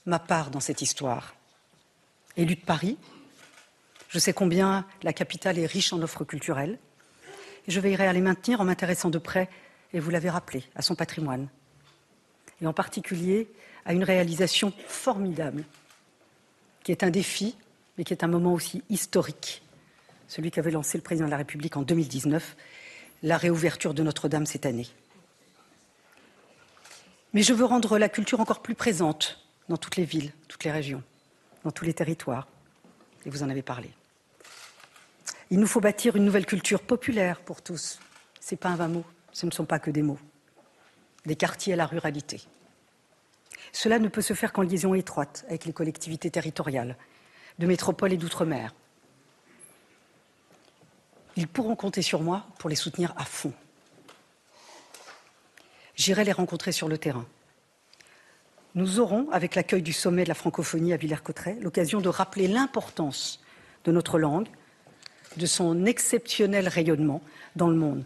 ma 0.07 0.17
part 0.17 0.49
dans 0.49 0.59
cette 0.59 0.81
histoire. 0.81 1.35
Élu 2.35 2.55
de 2.55 2.61
Paris, 2.61 2.97
je 4.09 4.19
sais 4.19 4.33
combien 4.33 4.85
la 5.03 5.13
capitale 5.13 5.59
est 5.59 5.65
riche 5.65 5.93
en 5.93 6.01
offres 6.01 6.23
culturelles 6.23 6.77
je 7.67 7.79
veillerai 7.79 8.07
à 8.07 8.13
les 8.13 8.21
maintenir 8.21 8.61
en 8.61 8.65
m'intéressant 8.65 9.09
de 9.09 9.17
près, 9.17 9.49
et 9.93 9.99
vous 9.99 10.09
l'avez 10.09 10.29
rappelé, 10.29 10.63
à 10.75 10.81
son 10.81 10.95
patrimoine. 10.95 11.49
Et 12.61 12.67
en 12.67 12.73
particulier 12.73 13.49
à 13.85 13.93
une 13.93 14.03
réalisation 14.03 14.73
formidable, 14.87 15.63
qui 16.83 16.91
est 16.91 17.03
un 17.03 17.09
défi, 17.09 17.55
mais 17.97 18.03
qui 18.03 18.13
est 18.13 18.23
un 18.23 18.27
moment 18.27 18.53
aussi 18.53 18.83
historique, 18.89 19.61
celui 20.27 20.51
qu'avait 20.51 20.71
lancé 20.71 20.97
le 20.97 21.03
président 21.03 21.25
de 21.25 21.31
la 21.31 21.37
République 21.37 21.77
en 21.77 21.81
2019, 21.81 22.55
la 23.23 23.37
réouverture 23.37 23.93
de 23.93 24.03
Notre-Dame 24.03 24.45
cette 24.45 24.65
année. 24.65 24.87
Mais 27.33 27.43
je 27.43 27.53
veux 27.53 27.65
rendre 27.65 27.97
la 27.97 28.09
culture 28.09 28.39
encore 28.39 28.61
plus 28.61 28.75
présente 28.75 29.45
dans 29.69 29.77
toutes 29.77 29.95
les 29.95 30.05
villes, 30.05 30.31
toutes 30.47 30.63
les 30.63 30.71
régions, 30.71 31.03
dans 31.63 31.71
tous 31.71 31.85
les 31.85 31.93
territoires. 31.93 32.47
Et 33.27 33.29
vous 33.29 33.43
en 33.43 33.49
avez 33.49 33.61
parlé. 33.61 33.91
Il 35.51 35.59
nous 35.59 35.67
faut 35.67 35.81
bâtir 35.81 36.15
une 36.15 36.23
nouvelle 36.23 36.45
culture 36.45 36.81
populaire 36.81 37.41
pour 37.41 37.61
tous. 37.61 37.99
Ce 38.39 38.55
n'est 38.55 38.57
pas 38.57 38.69
un 38.69 38.77
vain 38.77 38.87
mot, 38.87 39.05
ce 39.33 39.45
ne 39.45 39.51
sont 39.51 39.65
pas 39.65 39.79
que 39.79 39.91
des 39.91 40.01
mots. 40.01 40.17
Des 41.25 41.35
quartiers 41.35 41.73
à 41.73 41.75
la 41.75 41.85
ruralité. 41.85 42.41
Cela 43.73 43.99
ne 43.99 44.07
peut 44.07 44.21
se 44.21 44.33
faire 44.33 44.53
qu'en 44.53 44.61
liaison 44.61 44.93
étroite 44.93 45.45
avec 45.49 45.65
les 45.65 45.73
collectivités 45.73 46.31
territoriales, 46.31 46.97
de 47.59 47.67
métropole 47.67 48.13
et 48.13 48.17
d'outre-mer. 48.17 48.73
Ils 51.35 51.49
pourront 51.49 51.75
compter 51.75 52.01
sur 52.01 52.21
moi 52.21 52.47
pour 52.59 52.69
les 52.69 52.77
soutenir 52.77 53.13
à 53.17 53.25
fond. 53.25 53.53
J'irai 55.95 56.23
les 56.23 56.31
rencontrer 56.31 56.71
sur 56.71 56.87
le 56.87 56.97
terrain. 56.97 57.25
Nous 58.77 58.99
aurons, 58.99 59.27
avec 59.31 59.55
l'accueil 59.55 59.81
du 59.81 59.91
sommet 59.91 60.23
de 60.23 60.29
la 60.29 60.35
francophonie 60.35 60.93
à 60.93 60.97
Villers-Cotterêts, 60.97 61.57
l'occasion 61.61 61.99
de 61.99 62.09
rappeler 62.09 62.47
l'importance 62.47 63.41
de 63.85 63.91
notre 63.91 64.19
langue, 64.19 64.47
de 65.35 65.47
son 65.47 65.87
exceptionnel 65.87 66.67
rayonnement 66.67 67.23
dans 67.55 67.69
le 67.69 67.75
monde. 67.75 68.03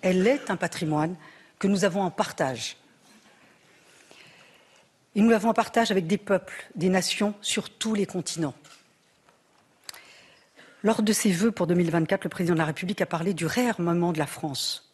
Elle 0.00 0.26
est 0.26 0.50
un 0.50 0.56
patrimoine 0.56 1.14
que 1.60 1.68
nous 1.68 1.84
avons 1.84 2.02
en 2.02 2.10
partage. 2.10 2.78
Et 5.14 5.20
nous 5.20 5.30
l'avons 5.30 5.50
en 5.50 5.54
partage 5.54 5.92
avec 5.92 6.08
des 6.08 6.18
peuples, 6.18 6.68
des 6.74 6.88
nations 6.88 7.32
sur 7.40 7.70
tous 7.70 7.94
les 7.94 8.04
continents. 8.04 8.54
Lors 10.82 11.04
de 11.04 11.12
ses 11.12 11.30
vœux 11.30 11.52
pour 11.52 11.68
2024, 11.68 12.24
le 12.24 12.30
président 12.30 12.54
de 12.54 12.58
la 12.58 12.64
République 12.64 13.02
a 13.02 13.06
parlé 13.06 13.34
du 13.34 13.46
réarmement 13.46 14.12
de 14.12 14.18
la 14.18 14.26
France. 14.26 14.92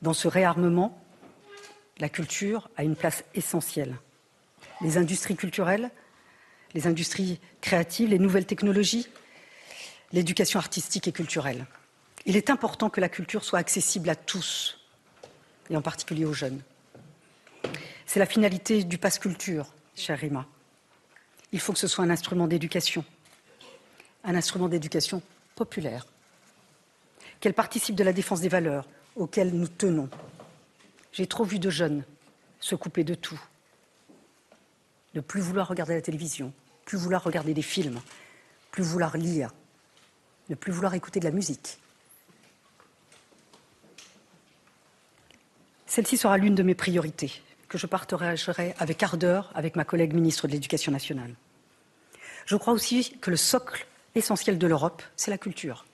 Dans 0.00 0.14
ce 0.14 0.28
réarmement, 0.28 1.01
la 1.98 2.08
culture 2.08 2.70
a 2.76 2.84
une 2.84 2.96
place 2.96 3.24
essentielle. 3.34 3.96
Les 4.80 4.96
industries 4.96 5.36
culturelles, 5.36 5.90
les 6.74 6.86
industries 6.86 7.40
créatives, 7.60 8.08
les 8.08 8.18
nouvelles 8.18 8.46
technologies, 8.46 9.08
l'éducation 10.12 10.58
artistique 10.58 11.08
et 11.08 11.12
culturelle. 11.12 11.66
Il 12.26 12.36
est 12.36 12.50
important 12.50 12.90
que 12.90 13.00
la 13.00 13.08
culture 13.08 13.44
soit 13.44 13.58
accessible 13.58 14.08
à 14.08 14.14
tous, 14.14 14.78
et 15.70 15.76
en 15.76 15.82
particulier 15.82 16.24
aux 16.24 16.32
jeunes. 16.32 16.60
C'est 18.06 18.20
la 18.20 18.26
finalité 18.26 18.84
du 18.84 18.98
passe 18.98 19.18
culture, 19.18 19.72
chère 19.96 20.18
Rima. 20.18 20.46
Il 21.52 21.60
faut 21.60 21.72
que 21.72 21.78
ce 21.78 21.88
soit 21.88 22.04
un 22.04 22.10
instrument 22.10 22.46
d'éducation, 22.46 23.04
un 24.24 24.34
instrument 24.34 24.68
d'éducation 24.68 25.22
populaire, 25.54 26.06
qu'elle 27.40 27.54
participe 27.54 27.94
de 27.94 28.04
la 28.04 28.12
défense 28.12 28.40
des 28.40 28.48
valeurs 28.48 28.88
auxquelles 29.16 29.52
nous 29.52 29.68
tenons. 29.68 30.08
J'ai 31.12 31.26
trop 31.26 31.44
vu 31.44 31.58
de 31.58 31.70
jeunes 31.70 32.04
se 32.58 32.74
couper 32.74 33.04
de 33.04 33.14
tout, 33.14 33.40
ne 35.14 35.20
plus 35.20 35.40
vouloir 35.40 35.68
regarder 35.68 35.94
la 35.94 36.00
télévision, 36.00 36.52
plus 36.84 36.96
vouloir 36.96 37.22
regarder 37.22 37.54
des 37.54 37.62
films, 37.62 38.00
plus 38.70 38.82
vouloir 38.82 39.16
lire, 39.16 39.50
ne 40.48 40.54
plus 40.54 40.72
vouloir 40.72 40.94
écouter 40.94 41.20
de 41.20 41.24
la 41.24 41.30
musique. 41.30 41.78
Celle-ci 45.86 46.16
sera 46.16 46.38
l'une 46.38 46.54
de 46.54 46.62
mes 46.62 46.74
priorités 46.74 47.42
que 47.68 47.76
je 47.76 47.86
partagerai 47.86 48.74
avec 48.78 49.02
ardeur 49.02 49.50
avec 49.54 49.76
ma 49.76 49.84
collègue 49.84 50.14
ministre 50.14 50.46
de 50.46 50.52
l'Éducation 50.52 50.92
nationale. 50.92 51.34
Je 52.46 52.56
crois 52.56 52.72
aussi 52.72 53.16
que 53.20 53.30
le 53.30 53.36
socle 53.36 53.86
essentiel 54.14 54.58
de 54.58 54.66
l'Europe, 54.66 55.02
c'est 55.16 55.30
la 55.30 55.38
culture. 55.38 55.84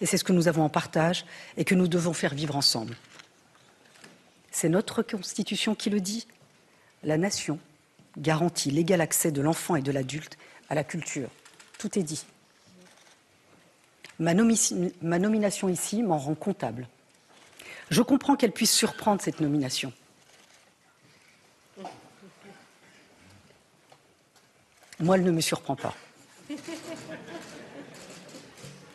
Et 0.00 0.06
c'est 0.06 0.16
ce 0.16 0.24
que 0.24 0.32
nous 0.32 0.48
avons 0.48 0.62
en 0.62 0.68
partage 0.68 1.24
et 1.56 1.64
que 1.64 1.74
nous 1.74 1.88
devons 1.88 2.12
faire 2.12 2.34
vivre 2.34 2.56
ensemble. 2.56 2.96
C'est 4.60 4.68
notre 4.68 5.04
Constitution 5.04 5.76
qui 5.76 5.88
le 5.88 6.00
dit. 6.00 6.26
La 7.04 7.16
nation 7.16 7.60
garantit 8.16 8.72
l'égal 8.72 9.00
accès 9.00 9.30
de 9.30 9.40
l'enfant 9.40 9.76
et 9.76 9.82
de 9.82 9.92
l'adulte 9.92 10.36
à 10.68 10.74
la 10.74 10.82
culture. 10.82 11.28
Tout 11.78 11.96
est 11.96 12.02
dit. 12.02 12.26
Ma, 14.18 14.34
nomination 14.34 15.68
ici 15.68 16.02
m'en 16.02 16.18
rend 16.18 16.34
comptable. 16.34 16.88
Je 17.88 18.02
comprends 18.02 18.34
qu'elle 18.34 18.50
puisse 18.50 18.72
surprendre 18.72 19.22
cette 19.22 19.38
nomination. 19.38 19.92
Moi, 24.98 25.18
elle 25.18 25.22
ne 25.22 25.30
me 25.30 25.40
surprend 25.40 25.76
pas. 25.76 25.94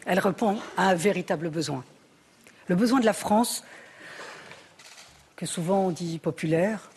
Elle 0.05 0.19
répond 0.19 0.59
à 0.75 0.89
un 0.89 0.95
véritable 0.95 1.49
besoin. 1.49 1.85
Le 2.67 2.75
besoin 2.75 2.99
de 2.99 3.05
la 3.05 3.13
France, 3.13 3.63
que 5.35 5.45
souvent 5.45 5.79
on 5.79 5.91
dit 5.91 6.19
populaire, 6.19 6.89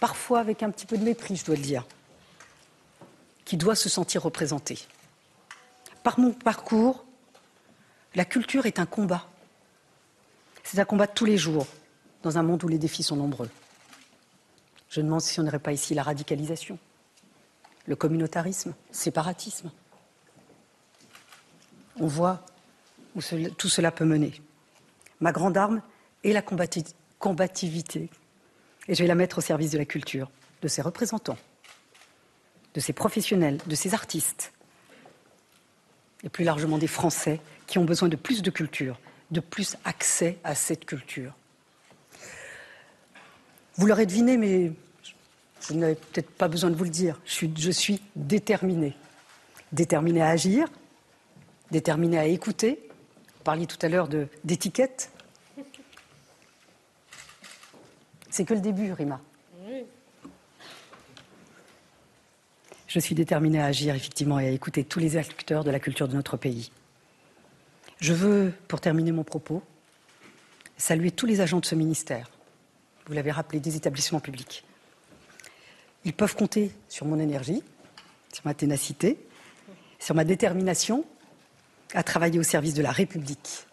parfois 0.00 0.40
avec 0.40 0.62
un 0.62 0.70
petit 0.70 0.86
peu 0.86 0.98
de 0.98 1.04
mépris, 1.04 1.36
je 1.36 1.44
dois 1.44 1.56
le 1.56 1.62
dire, 1.62 1.86
qui 3.44 3.56
doit 3.56 3.76
se 3.76 3.88
sentir 3.88 4.22
représenté. 4.22 4.78
Par 6.02 6.18
mon 6.18 6.32
parcours, 6.32 7.04
la 8.14 8.24
culture 8.24 8.66
est 8.66 8.78
un 8.78 8.86
combat. 8.86 9.26
C'est 10.64 10.78
un 10.78 10.84
combat 10.84 11.06
de 11.06 11.12
tous 11.12 11.24
les 11.24 11.38
jours, 11.38 11.66
dans 12.22 12.38
un 12.38 12.42
monde 12.42 12.62
où 12.64 12.68
les 12.68 12.78
défis 12.78 13.02
sont 13.02 13.16
nombreux. 13.16 13.50
Je 14.88 15.00
ne 15.00 15.08
mentionnerai 15.08 15.58
pas 15.58 15.72
ici 15.72 15.94
la 15.94 16.02
radicalisation, 16.02 16.78
le 17.86 17.96
communautarisme, 17.96 18.74
le 18.88 18.94
séparatisme. 18.94 19.70
On 21.98 22.06
voit 22.06 22.44
où 23.14 23.20
tout 23.56 23.68
cela 23.68 23.90
peut 23.90 24.04
mener. 24.04 24.40
Ma 25.20 25.32
grande 25.32 25.56
arme 25.56 25.82
est 26.30 26.32
la 26.32 26.42
combativité. 26.42 28.10
Et 28.88 28.94
je 28.94 29.02
vais 29.02 29.08
la 29.08 29.14
mettre 29.14 29.38
au 29.38 29.40
service 29.40 29.70
de 29.70 29.78
la 29.78 29.84
culture, 29.84 30.30
de 30.62 30.68
ses 30.68 30.82
représentants, 30.82 31.38
de 32.74 32.80
ses 32.80 32.92
professionnels, 32.92 33.58
de 33.66 33.74
ses 33.74 33.94
artistes, 33.94 34.52
et 36.24 36.28
plus 36.28 36.44
largement 36.44 36.78
des 36.78 36.86
Français 36.86 37.40
qui 37.66 37.78
ont 37.78 37.84
besoin 37.84 38.08
de 38.08 38.16
plus 38.16 38.42
de 38.42 38.50
culture, 38.50 38.98
de 39.30 39.40
plus 39.40 39.76
accès 39.84 40.38
à 40.44 40.54
cette 40.54 40.84
culture. 40.84 41.32
Vous 43.76 43.86
l'aurez 43.86 44.06
deviné, 44.06 44.36
mais 44.36 44.72
je 45.68 45.74
n'avais 45.74 45.96
peut-être 45.96 46.30
pas 46.30 46.48
besoin 46.48 46.70
de 46.70 46.76
vous 46.76 46.84
le 46.84 46.90
dire. 46.90 47.20
Je 47.24 47.32
suis, 47.32 47.52
je 47.56 47.70
suis 47.70 48.00
déterminée. 48.14 48.96
Déterminée 49.72 50.22
à 50.22 50.28
agir, 50.28 50.68
déterminée 51.70 52.18
à 52.18 52.26
écouter. 52.26 52.88
Vous 53.36 53.42
parliez 53.44 53.66
tout 53.66 53.78
à 53.82 53.88
l'heure 53.88 54.08
d'étiquette. 54.44 55.10
C'est 58.36 58.44
que 58.44 58.52
le 58.52 58.60
début, 58.60 58.92
Rima. 58.92 59.18
Je 62.86 63.00
suis 63.00 63.14
déterminée 63.14 63.62
à 63.62 63.64
agir 63.64 63.94
effectivement 63.94 64.38
et 64.38 64.48
à 64.48 64.50
écouter 64.50 64.84
tous 64.84 64.98
les 64.98 65.16
acteurs 65.16 65.64
de 65.64 65.70
la 65.70 65.80
culture 65.80 66.06
de 66.06 66.14
notre 66.14 66.36
pays. 66.36 66.70
Je 67.98 68.12
veux, 68.12 68.52
pour 68.68 68.82
terminer 68.82 69.10
mon 69.10 69.24
propos, 69.24 69.62
saluer 70.76 71.12
tous 71.12 71.24
les 71.24 71.40
agents 71.40 71.60
de 71.60 71.64
ce 71.64 71.74
ministère. 71.74 72.28
Vous 73.06 73.14
l'avez 73.14 73.30
rappelé, 73.30 73.58
des 73.58 73.74
établissements 73.74 74.20
publics. 74.20 74.64
Ils 76.04 76.12
peuvent 76.12 76.36
compter 76.36 76.72
sur 76.90 77.06
mon 77.06 77.18
énergie, 77.18 77.62
sur 78.34 78.44
ma 78.44 78.52
ténacité, 78.52 79.16
sur 79.98 80.14
ma 80.14 80.24
détermination 80.24 81.06
à 81.94 82.02
travailler 82.02 82.38
au 82.38 82.42
service 82.42 82.74
de 82.74 82.82
la 82.82 82.92
République 82.92 83.66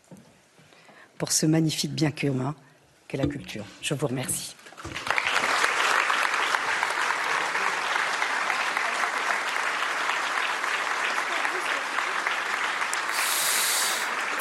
pour 1.18 1.34
ce 1.34 1.45
magnifique 1.45 1.91
bien 1.91 2.11
commun 2.11 2.55
la 3.18 3.28
culture. 3.28 3.66
Je 3.82 3.93
vous 3.93 4.07
remercie. 4.07 4.55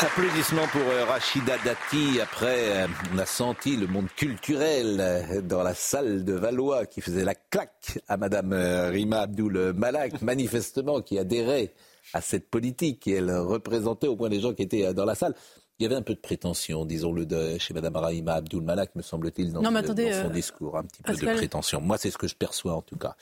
Applaudissements 0.02 0.66
pour 0.66 0.80
euh, 0.80 1.04
Rachida 1.04 1.56
Dati. 1.64 2.20
Après, 2.20 2.82
euh, 2.82 2.86
on 3.14 3.18
a 3.18 3.24
senti 3.24 3.76
le 3.76 3.86
monde 3.86 4.08
culturel 4.16 4.96
euh, 4.98 5.40
dans 5.42 5.62
la 5.62 5.74
salle 5.74 6.24
de 6.24 6.32
Valois 6.32 6.86
qui 6.86 7.00
faisait 7.00 7.24
la 7.24 7.36
claque 7.36 8.00
à 8.08 8.16
Madame 8.16 8.52
Rima 8.52 9.20
Abdul 9.20 9.72
Malak, 9.76 10.20
manifestement, 10.22 11.02
qui 11.02 11.20
adhérait 11.20 11.72
à 12.14 12.20
cette 12.20 12.50
politique 12.50 13.06
et 13.06 13.12
elle 13.12 13.30
représentait 13.30 14.08
au 14.08 14.16
moins 14.16 14.28
les 14.28 14.40
gens 14.40 14.54
qui 14.54 14.62
étaient 14.62 14.92
dans 14.92 15.04
la 15.04 15.14
salle. 15.14 15.36
Il 15.78 15.84
y 15.84 15.86
avait 15.86 15.96
un 15.96 16.02
peu 16.02 16.14
de 16.14 16.20
prétention, 16.20 16.84
disons-le, 16.84 17.26
chez 17.58 17.74
Mme 17.74 17.96
Rahima 17.96 18.34
Abdul 18.34 18.62
Malak, 18.62 18.94
me 18.94 19.02
semble-t-il, 19.02 19.52
dans, 19.52 19.62
son 19.62 19.98
euh, 19.98 20.28
discours. 20.28 20.76
Un 20.76 20.84
petit 20.84 21.02
peu 21.02 21.14
de 21.14 21.34
prétention. 21.34 21.80
Moi, 21.80 21.98
c'est 21.98 22.10
ce 22.10 22.18
que 22.18 22.28
je 22.28 22.36
perçois, 22.36 22.74
en 22.74 22.82
tout 22.82 22.96
cas. 22.96 23.16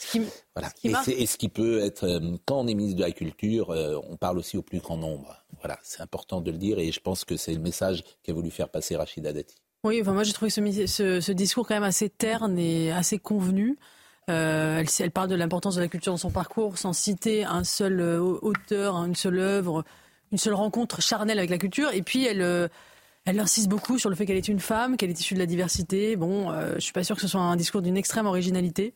voilà. 0.54 0.70
et, 0.84 1.26
ce 1.26 1.38
qui 1.38 1.48
peut 1.48 1.80
être, 1.80 2.04
euh, 2.04 2.36
quand 2.44 2.60
on 2.60 2.66
est 2.66 2.74
ministre 2.74 2.98
de 2.98 3.04
la 3.04 3.12
Culture, 3.12 3.70
euh, 3.70 3.98
on 4.10 4.16
parle 4.16 4.38
aussi 4.38 4.56
au 4.56 4.62
plus 4.62 4.80
grand 4.80 4.96
nombre. 4.96 5.42
Voilà, 5.60 5.78
c'est 5.82 6.02
important 6.02 6.40
de 6.40 6.50
le 6.50 6.58
dire 6.58 6.78
et 6.78 6.90
je 6.92 7.00
pense 7.00 7.24
que 7.24 7.36
c'est 7.36 7.54
le 7.54 7.60
message 7.60 8.02
qu'a 8.22 8.32
voulu 8.32 8.50
faire 8.50 8.68
passer 8.68 8.96
Rachida 8.96 9.32
Dati. 9.32 9.56
Oui, 9.84 9.98
enfin, 10.02 10.12
moi 10.12 10.24
j'ai 10.24 10.32
trouvé 10.32 10.50
ce, 10.50 11.20
ce, 11.20 11.32
discours 11.32 11.66
quand 11.66 11.74
même 11.74 11.82
assez 11.82 12.10
terne 12.10 12.58
et 12.58 12.92
assez 12.92 13.18
convenu. 13.18 13.78
elle, 14.26 14.86
elle, 14.98 15.10
parle 15.10 15.28
de 15.28 15.34
l'importance 15.34 15.76
de 15.76 15.80
la 15.80 15.88
culture 15.88 16.12
dans 16.12 16.18
son 16.18 16.30
parcours 16.30 16.76
sans 16.76 16.92
citer 16.92 17.44
un 17.44 17.64
seul 17.64 18.02
auteur, 18.02 18.96
une 18.96 19.14
seule 19.14 19.38
œuvre 19.38 19.84
une 20.32 20.38
seule 20.38 20.54
rencontre 20.54 21.00
charnelle 21.00 21.38
avec 21.38 21.50
la 21.50 21.58
culture. 21.58 21.90
Et 21.92 22.02
puis 22.02 22.24
elle, 22.26 22.42
euh, 22.42 22.68
elle 23.24 23.38
insiste 23.40 23.68
beaucoup 23.68 23.98
sur 23.98 24.10
le 24.10 24.16
fait 24.16 24.26
qu'elle 24.26 24.36
est 24.36 24.48
une 24.48 24.60
femme, 24.60 24.96
qu'elle 24.96 25.10
est 25.10 25.20
issue 25.20 25.34
de 25.34 25.38
la 25.38 25.46
diversité. 25.46 26.16
Bon, 26.16 26.50
euh, 26.50 26.74
je 26.76 26.80
suis 26.80 26.92
pas 26.92 27.04
sûr 27.04 27.16
que 27.16 27.22
ce 27.22 27.28
soit 27.28 27.40
un 27.40 27.56
discours 27.56 27.82
d'une 27.82 27.96
extrême 27.96 28.26
originalité. 28.26 28.94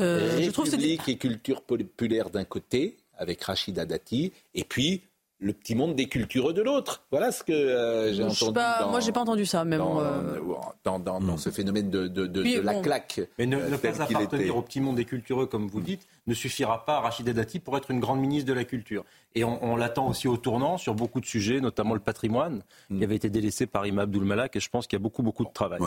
Euh, 0.00 0.40
je 0.42 0.50
trouve 0.50 0.70
public 0.70 1.08
et 1.08 1.16
culture 1.16 1.62
populaire 1.62 2.30
d'un 2.30 2.44
côté, 2.44 2.96
avec 3.16 3.42
Rachida 3.42 3.84
Dati, 3.84 4.32
et 4.54 4.64
puis 4.64 5.02
le 5.42 5.52
petit 5.52 5.74
monde 5.74 5.94
des 5.94 6.06
cultures 6.06 6.54
de 6.54 6.62
l'autre. 6.62 7.02
Voilà 7.10 7.32
ce 7.32 7.42
que 7.42 7.52
euh, 7.52 8.12
j'ai 8.12 8.22
entendu. 8.22 8.54
Pas, 8.54 8.86
moi, 8.86 9.00
j'ai 9.00 9.12
pas 9.12 9.20
entendu 9.20 9.44
ça, 9.44 9.64
mais 9.64 9.76
dans, 9.76 10.00
euh, 10.00 10.38
dans, 10.84 10.98
dans, 10.98 11.36
ce 11.36 11.50
phénomène 11.50 11.90
de, 11.90 12.06
de, 12.06 12.26
de, 12.26 12.60
la 12.60 12.80
claque. 12.80 13.20
Mais 13.38 13.46
ne, 13.46 13.56
ne 13.56 13.76
pas 13.76 14.00
appartenir 14.00 14.56
au 14.56 14.62
petit 14.62 14.80
monde 14.80 14.96
des 14.96 15.04
cultureux, 15.04 15.46
comme 15.46 15.66
vous 15.66 15.80
dites, 15.80 16.06
ne 16.26 16.34
suffira 16.34 16.84
pas 16.84 16.96
à 16.96 17.00
Rachida 17.00 17.32
Dati 17.32 17.58
pour 17.58 17.76
être 17.76 17.90
une 17.90 18.00
grande 18.00 18.20
ministre 18.20 18.48
de 18.48 18.54
la 18.54 18.64
culture. 18.64 19.04
Et 19.34 19.44
on, 19.44 19.76
l'attend 19.76 20.08
aussi 20.08 20.28
au 20.28 20.36
tournant 20.36 20.76
sur 20.76 20.94
beaucoup 20.94 21.20
de 21.20 21.26
sujets, 21.26 21.60
notamment 21.60 21.94
le 21.94 22.00
patrimoine, 22.00 22.62
qui 22.88 22.94
mm. 22.94 23.02
avait 23.02 23.16
été 23.16 23.30
délaissé 23.30 23.66
par 23.66 23.86
Imam 23.86 24.04
Abdul 24.04 24.24
Malak. 24.24 24.56
Et 24.56 24.60
je 24.60 24.68
pense 24.68 24.86
qu'il 24.86 24.98
y 24.98 25.00
a 25.00 25.02
beaucoup, 25.02 25.22
beaucoup 25.22 25.44
de 25.44 25.52
travail. 25.52 25.80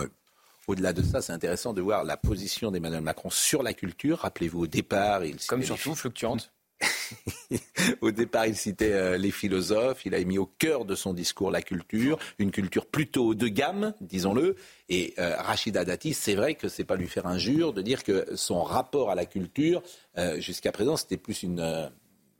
Au-delà 0.68 0.94
de 0.94 1.04
ça, 1.04 1.22
c'est 1.22 1.34
intéressant 1.34 1.74
de 1.74 1.82
voir 1.82 2.04
la 2.04 2.18
position 2.18 2.72
d'Emmanuel 2.72 3.02
Macron 3.02 3.30
sur 3.30 3.62
la 3.62 3.74
culture. 3.74 4.20
Rappelez-vous, 4.20 4.64
au 4.64 4.68
départ, 4.68 5.24
il 5.24 5.38
comme 5.46 5.62
surtout 5.62 5.94
fluctuante. 5.94 6.52
Au 8.02 8.12
départ, 8.12 8.48
il 8.48 8.56
citait 8.56 8.94
euh, 8.94 9.18
les 9.18 9.32
philosophes, 9.32 10.06
il 10.06 10.16
a 10.16 10.24
mis 10.24 10.38
au 10.38 10.46
cœur 10.46 10.86
de 10.86 10.96
son 10.96 11.14
discours 11.14 11.52
la 11.52 11.62
culture, 11.62 12.18
une 12.40 12.52
culture 12.52 12.86
plutôt 12.86 13.28
haut 13.28 13.36
de 13.36 13.48
gamme, 13.48 13.94
disons-le. 14.02 14.56
Et 14.90 15.14
euh, 15.20 15.36
Rachida 15.38 15.86
Dati, 15.86 16.14
c'est 16.14 16.36
vrai 16.36 16.56
que 16.56 16.68
c'est 16.68 16.84
pas 16.84 16.96
lui 16.96 17.08
faire 17.08 17.28
injure 17.28 17.74
de 17.74 17.82
dire 17.82 18.04
que 18.04 18.36
son 18.36 18.64
rapport 18.64 19.10
à 19.10 19.16
la 19.16 19.26
culture, 19.26 19.82
euh, 20.18 20.40
jusqu'à 20.40 20.72
présent, 20.72 20.98
c'était 20.98 21.18
plus 21.18 21.44
une 21.44 21.92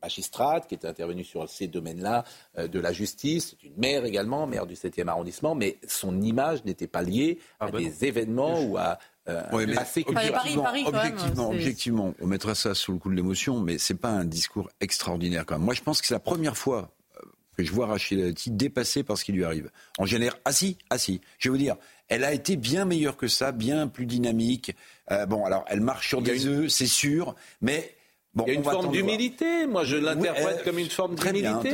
magistrate 0.02 0.68
qui 0.68 0.76
était 0.76 0.88
intervenue 0.88 1.24
sur 1.24 1.50
ces 1.50 1.68
domaines-là 1.68 2.26
de 2.58 2.80
la 2.80 2.94
justice, 2.94 3.56
une 3.64 3.76
maire 3.78 4.06
également, 4.06 4.46
maire 4.46 4.68
du 4.68 4.76
7e 4.76 5.08
arrondissement, 5.08 5.56
mais 5.56 5.80
son 5.88 6.22
image 6.22 6.64
n'était 6.64 6.86
pas 6.86 7.02
liée 7.02 7.40
à 7.60 7.66
ah 7.66 7.72
bah 7.72 7.80
des 7.80 8.06
événements 8.06 8.62
ou 8.62 8.78
à 8.78 9.00
euh, 9.28 9.42
objectivement, 9.52 11.50
objectivement, 11.50 12.14
on 12.22 12.28
mettra 12.28 12.54
ça 12.54 12.76
sous 12.76 12.92
le 12.92 13.00
coup 13.00 13.10
de 13.10 13.16
l'émotion, 13.16 13.60
mais 13.60 13.78
c'est 13.78 13.96
pas 13.96 14.10
un 14.10 14.26
discours 14.26 14.70
extraordinaire 14.82 15.46
quand 15.46 15.56
même. 15.56 15.66
Moi, 15.66 15.74
je 15.74 15.82
pense 15.82 16.02
que 16.02 16.08
c'est 16.08 16.14
la 16.14 16.20
première 16.20 16.56
fois 16.56 16.92
euh, 17.18 17.22
que 17.58 17.64
je 17.64 17.72
vois 17.72 17.88
Rachid 17.88 18.20
Dati 18.20 18.52
dépassé 18.52 19.04
par 19.04 19.18
ce 19.18 19.26
qui 19.26 19.32
lui 19.32 19.44
arrive. 19.44 19.72
En 19.98 20.06
général, 20.06 20.40
ah 20.46 20.52
si, 20.52 20.78
ah 20.92 21.00
si, 21.00 21.22
je 21.40 21.50
vais 21.50 21.54
vous 21.54 21.58
dire, 21.58 21.76
elle 22.08 22.24
a 22.24 22.34
été 22.34 22.56
bien 22.56 22.86
meilleure 22.86 23.18
que 23.18 23.28
ça, 23.28 23.52
bien 23.52 23.88
plus 23.88 24.06
dynamique. 24.06 24.76
Euh, 25.12 25.26
bon, 25.26 25.44
alors, 25.44 25.66
elle 25.68 25.82
marche 25.82 26.08
sur 26.08 26.22
des 26.22 26.46
œufs, 26.46 26.70
c'est 26.70 26.86
sûr, 26.86 27.36
mais 27.62 27.96
il 28.36 28.48
y 28.48 28.52
a 28.52 28.54
une 28.54 28.64
forme 28.64 28.92
d'humilité. 28.92 29.66
Moi, 29.66 29.84
je 29.84 29.96
l'interprète 29.96 30.64
comme 30.64 30.80
une 30.80 30.90
forme 30.90 31.16
d'humilité. 31.16 31.72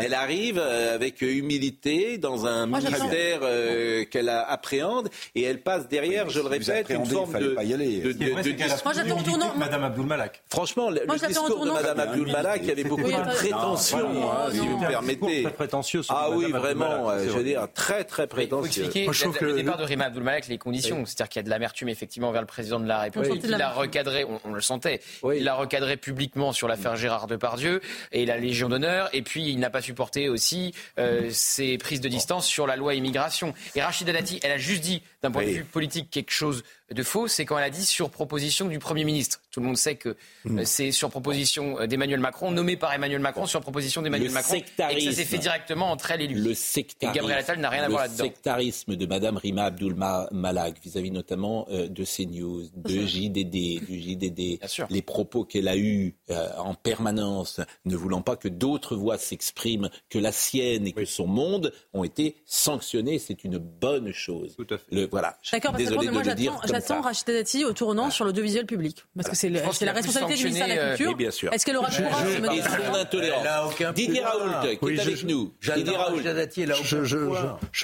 Elle 0.00 0.14
arrive 0.14 0.58
euh, 0.58 0.94
avec 0.94 1.20
humilité 1.22 2.18
dans 2.18 2.46
un 2.46 2.66
ministère 2.66 3.40
euh, 3.42 4.04
qu'elle 4.04 4.28
appréhende 4.28 5.08
et 5.34 5.42
elle 5.42 5.60
passe 5.60 5.88
derrière, 5.88 6.30
je 6.30 6.40
le 6.40 6.46
répète, 6.46 6.90
une 6.90 7.04
forme 7.04 7.32
de, 7.32 7.38
de, 7.38 8.12
de, 8.12 8.84
Moi, 8.84 8.92
j'attends 8.94 9.22
tournant. 9.22 9.54
Madame 9.56 9.84
Abdul 9.84 10.06
Malak. 10.06 10.42
Franchement, 10.48 10.90
le, 10.90 11.00
discours 11.26 11.64
de 11.64 11.70
Madame 11.70 12.00
Abdul 12.00 12.30
Malak, 12.30 12.60
il 12.62 12.68
y 12.68 12.72
avait 12.72 12.84
beaucoup 12.84 13.10
de 13.10 13.34
prétention, 13.34 14.32
hein, 14.32 14.50
si 14.52 14.58
vous 14.58 14.78
me 14.78 14.86
permettez. 14.86 15.42
Très 15.42 15.52
prétentieux. 15.52 16.02
Ah 16.08 16.30
oui, 16.30 16.50
vraiment. 16.52 17.10
Je 17.18 17.30
veux 17.30 17.44
dire, 17.44 17.66
très 17.74 18.04
très 18.04 18.26
prétentieux. 18.26 18.84
Il 18.94 19.04
faut 19.04 19.12
expliquer 19.12 19.44
le 19.44 19.54
départ 19.54 19.78
de 19.78 19.84
Rima 19.84 20.04
Abdul 20.06 20.22
Malak, 20.22 20.46
les 20.48 20.58
conditions. 20.58 21.04
C'est-à-dire 21.06 21.28
qu'il 21.28 21.40
y 21.40 21.42
a 21.42 21.44
de 21.44 21.50
l'amertume 21.50 21.88
effectivement 21.88 22.30
vers 22.30 22.42
le 22.42 22.46
président 22.46 22.78
de 22.78 22.86
la 22.86 23.00
République. 23.00 23.42
Il 23.42 23.50
l'a 23.50 23.70
recadré, 23.70 24.24
on 24.44 24.52
le 24.52 24.60
sentait. 24.60 25.00
Il 25.34 25.44
l'a 25.44 25.54
recadré 25.54 25.87
publiquement 25.96 26.52
sur 26.52 26.68
l'affaire 26.68 26.96
Gérard 26.96 27.26
Depardieu 27.26 27.80
et 28.12 28.26
la 28.26 28.36
Légion 28.36 28.68
d'honneur. 28.68 29.08
Et 29.12 29.22
puis, 29.22 29.48
il 29.48 29.58
n'a 29.58 29.70
pas 29.70 29.80
supporté 29.80 30.28
aussi 30.28 30.74
euh, 30.98 31.30
ses 31.30 31.78
prises 31.78 32.00
de 32.00 32.08
distance 32.08 32.46
sur 32.46 32.66
la 32.66 32.76
loi 32.76 32.94
immigration. 32.94 33.54
Et 33.74 33.82
Rachida 33.82 34.12
Dati, 34.12 34.40
elle 34.42 34.52
a 34.52 34.58
juste 34.58 34.82
dit, 34.82 35.02
d'un 35.22 35.30
point 35.30 35.44
de 35.44 35.50
vue 35.50 35.64
politique, 35.64 36.10
quelque 36.10 36.32
chose 36.32 36.62
de 36.90 37.02
faux, 37.02 37.28
c'est 37.28 37.44
quand 37.44 37.58
elle 37.58 37.64
a 37.64 37.70
dit 37.70 37.84
sur 37.84 38.10
proposition 38.10 38.66
du 38.66 38.78
Premier 38.78 39.04
ministre. 39.04 39.40
Tout 39.50 39.60
le 39.60 39.66
monde 39.66 39.76
sait 39.76 39.96
que 39.96 40.16
mm. 40.44 40.58
euh, 40.58 40.62
c'est 40.64 40.90
sur 40.90 41.10
proposition 41.10 41.80
euh, 41.80 41.86
d'Emmanuel 41.86 42.20
Macron, 42.20 42.50
nommé 42.50 42.76
par 42.76 42.92
Emmanuel 42.94 43.20
Macron 43.20 43.46
sur 43.46 43.60
proposition 43.60 44.00
d'Emmanuel 44.00 44.30
Macron. 44.30 44.54
Et 44.54 44.62
que 44.62 45.00
ça 45.00 45.12
s'est 45.12 45.24
fait 45.24 45.38
directement 45.38 45.90
entre 45.90 46.10
elle 46.10 46.22
et 46.22 46.26
lui. 46.26 46.40
Le 46.40 46.54
sectarisme, 46.54 47.12
et 47.12 47.18
Gabriel 47.18 47.40
Attal 47.40 47.58
n'a 47.58 47.68
rien 47.68 47.82
à 47.84 47.88
voir 47.88 48.02
là-dedans. 48.02 48.24
Le 48.24 48.30
sectarisme 48.30 48.96
de 48.96 49.06
Madame 49.06 49.36
Rima 49.36 49.64
Abdul 49.64 49.96
Malak 50.32 50.80
vis-à-vis 50.82 51.10
notamment 51.10 51.66
euh, 51.70 51.88
de 51.88 52.04
CNews, 52.04 52.68
de 52.74 53.06
JDD, 53.06 53.84
du 53.84 54.00
JDD, 54.00 54.60
les 54.88 55.02
propos 55.02 55.44
qu'elle 55.44 55.68
a 55.68 55.76
eus 55.76 56.14
en 56.56 56.74
permanence, 56.74 57.60
ne 57.84 57.96
voulant 57.96 58.22
pas 58.22 58.36
que 58.36 58.48
d'autres 58.48 58.96
voix 58.96 59.18
s'expriment 59.18 59.90
que 60.08 60.18
la 60.18 60.32
sienne 60.32 60.86
et 60.86 60.92
que 60.92 61.04
son 61.04 61.26
monde, 61.26 61.72
ont 61.92 62.04
été 62.04 62.36
sanctionnés. 62.46 63.18
C'est 63.18 63.44
une 63.44 63.58
bonne 63.58 64.12
chose. 64.12 64.54
Tout 64.56 64.66
à 64.74 64.78
fait. 64.78 64.84
Le, 64.90 65.06
voilà. 65.06 65.38
D'accord, 65.52 65.72
Désolé 65.72 66.08
de 66.08 66.18
le 66.18 66.34
dire 66.34 66.58
j'attends 66.80 67.00
Rachida 67.00 67.32
Dati 67.32 67.64
au 67.64 67.72
tournant 67.72 68.10
sur 68.10 68.24
l'audiovisuel 68.24 68.66
public. 68.66 69.04
Parce 69.16 69.28
que 69.28 69.36
c'est 69.36 69.48
la 69.48 69.92
responsabilité 69.92 70.34
du 70.34 70.44
ministère 70.44 70.68
de 70.68 70.74
la 70.74 70.96
Culture. 70.96 71.16
bien 71.16 71.30
sûr. 71.30 71.52
Est-ce 71.52 71.64
qu'elle 71.64 71.76
aura 71.76 71.88
le 71.90 71.96
courage 71.96 72.40
de 72.40 72.98
intolérance 72.98 73.74
Didier 73.94 74.20
Raoult, 74.20 74.76
qui 74.78 74.94
est 74.94 75.00
avec 75.00 75.24
nous. 75.24 75.52
Didier 75.74 75.96
Raoult. 75.96 76.20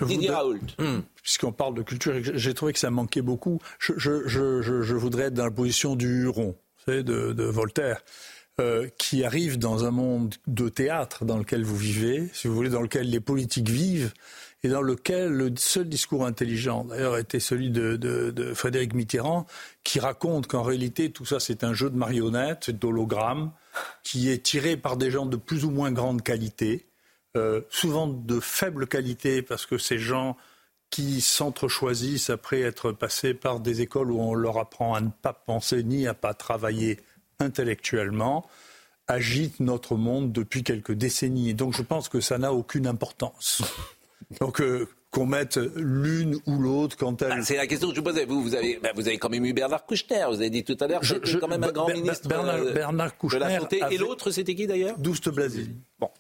Didier 0.07 0.31
Raoult. 0.31 0.59
Hmm. 0.79 1.01
Puisqu'on 1.23 1.53
parle 1.53 1.75
de 1.75 1.83
culture, 1.83 2.13
j'ai 2.23 2.55
trouvé 2.55 2.73
que 2.73 2.79
ça 2.79 2.91
manquait 2.91 3.23
beaucoup. 3.23 3.61
Je, 3.79 4.95
voudrais 4.95 5.25
être 5.25 5.35
dans 5.35 5.45
la 5.45 5.51
position 5.51 5.97
du 5.97 6.25
Huron, 6.25 6.57
de, 6.87 7.03
de 7.03 7.45
Voltaire. 7.45 8.03
Euh, 8.61 8.87
qui 8.99 9.25
arrive 9.25 9.59
dans 9.59 9.85
un 9.85 9.91
monde 9.91 10.37
de 10.47 10.69
théâtre 10.69 11.25
dans 11.25 11.39
lequel 11.39 11.65
vous 11.65 11.75
vivez, 11.75 12.31
si 12.33 12.47
vous 12.47 12.55
voulez, 12.55 12.71
dans 12.71 12.83
lequel 12.83 13.11
les 13.11 13.19
politiques 13.19 13.69
vivent, 13.69 14.13
et 14.65 14.69
dans 14.69 14.81
lequel 14.81 15.29
le 15.29 15.53
seul 15.57 15.87
discours 15.91 16.25
intelligent, 16.25 16.85
d'ailleurs, 16.85 17.19
était 17.19 17.39
celui 17.39 17.71
de, 17.71 18.53
Frédéric 18.55 18.95
Mitterrand, 18.95 19.47
qui 19.85 20.01
raconte 20.01 20.47
qu'en 20.47 20.63
réalité, 20.63 21.13
tout 21.13 21.27
ça, 21.27 21.39
c'est 21.39 21.65
un 21.65 21.75
jeu 21.75 21.91
de 21.91 21.97
marionnettes, 21.97 22.71
d'hologrammes, 22.71 23.53
qui 24.03 24.31
est 24.31 24.43
tiré 24.43 24.79
par 24.79 24.97
des 24.97 25.11
gens 25.11 25.27
de 25.27 25.37
plus 25.37 25.67
ou 25.67 25.71
moins 25.71 25.93
grande 25.93 26.23
qualité, 26.23 26.87
euh, 27.37 27.61
souvent 27.69 28.07
de 28.07 28.41
faible 28.41 28.87
qualité, 28.87 29.43
parce 29.43 29.67
que 29.67 29.77
ces 29.77 29.99
gens 29.99 30.35
qui 30.89 31.21
s'entrechoisissent 31.21 32.31
après 32.31 32.63
être 32.63 32.91
passés 32.91 33.35
par 33.35 33.61
des 33.61 33.83
écoles 33.83 34.13
où 34.13 34.21
on 34.21 34.35
leur 34.35 34.57
apprend 34.57 34.95
à 34.95 35.03
ne 35.03 35.11
pas 35.11 35.35
penser 35.35 35.83
ni 35.83 36.07
à 36.07 36.15
pas 36.15 36.33
travailler 36.33 37.01
intellectuellement, 37.39 38.49
agitent 39.09 39.61
notre 39.61 39.97
monde 39.97 40.33
depuis 40.33 40.63
quelques 40.63 40.93
décennies. 40.93 41.53
Donc 41.53 41.75
je 41.75 41.83
pense 41.83 42.09
que 42.09 42.21
ça 42.21 42.39
n'a 42.39 42.55
aucune 42.55 42.87
importance. 42.87 43.63
Donc 44.41 44.61
euh, 44.61 44.89
qu'on 45.15 45.27
mette 45.27 45.61
l'une 45.77 46.37
ou 46.47 46.59
l'autre 46.59 46.97
quand 46.97 47.23
elle. 47.23 47.33
Ah, 47.33 47.43
c'est 47.43 47.57
la 47.57 47.67
question 47.67 47.89
que 47.89 47.95
je 47.95 48.01
vous 48.01 48.05
posais. 48.05 48.25
Vous, 48.25 48.43
vous 48.43 48.55
avez, 48.55 48.79
bah, 48.83 48.91
vous 48.95 49.07
avez 49.07 49.17
quand 49.19 49.31
même 49.31 49.45
eu 49.45 49.53
Bernard 49.53 49.87
Kouchner. 49.87 50.25
Vous 50.29 50.41
avez 50.41 50.51
dit 50.51 50.65
tout 50.65 50.77
à 50.81 50.89
l'heure, 50.89 51.05
c'était 51.05 51.39
quand 51.39 51.49
même 51.49 51.63
un 51.63 51.73
grand 51.73 51.89
ministre 51.89 52.29
Bernard, 52.29 52.57
euh, 52.57 52.73
Bernard 52.73 53.17
Kouchner 53.17 53.39
de 53.39 53.45
la 53.45 53.61
santé. 53.61 53.81
Et 53.91 53.97
l'autre, 53.97 54.31
c'était 54.31 54.55
qui 54.55 54.67
d'ailleurs? 54.67 54.99
Douste 54.99 55.29
Blazy. 55.29 55.71
Bon, 55.99 56.11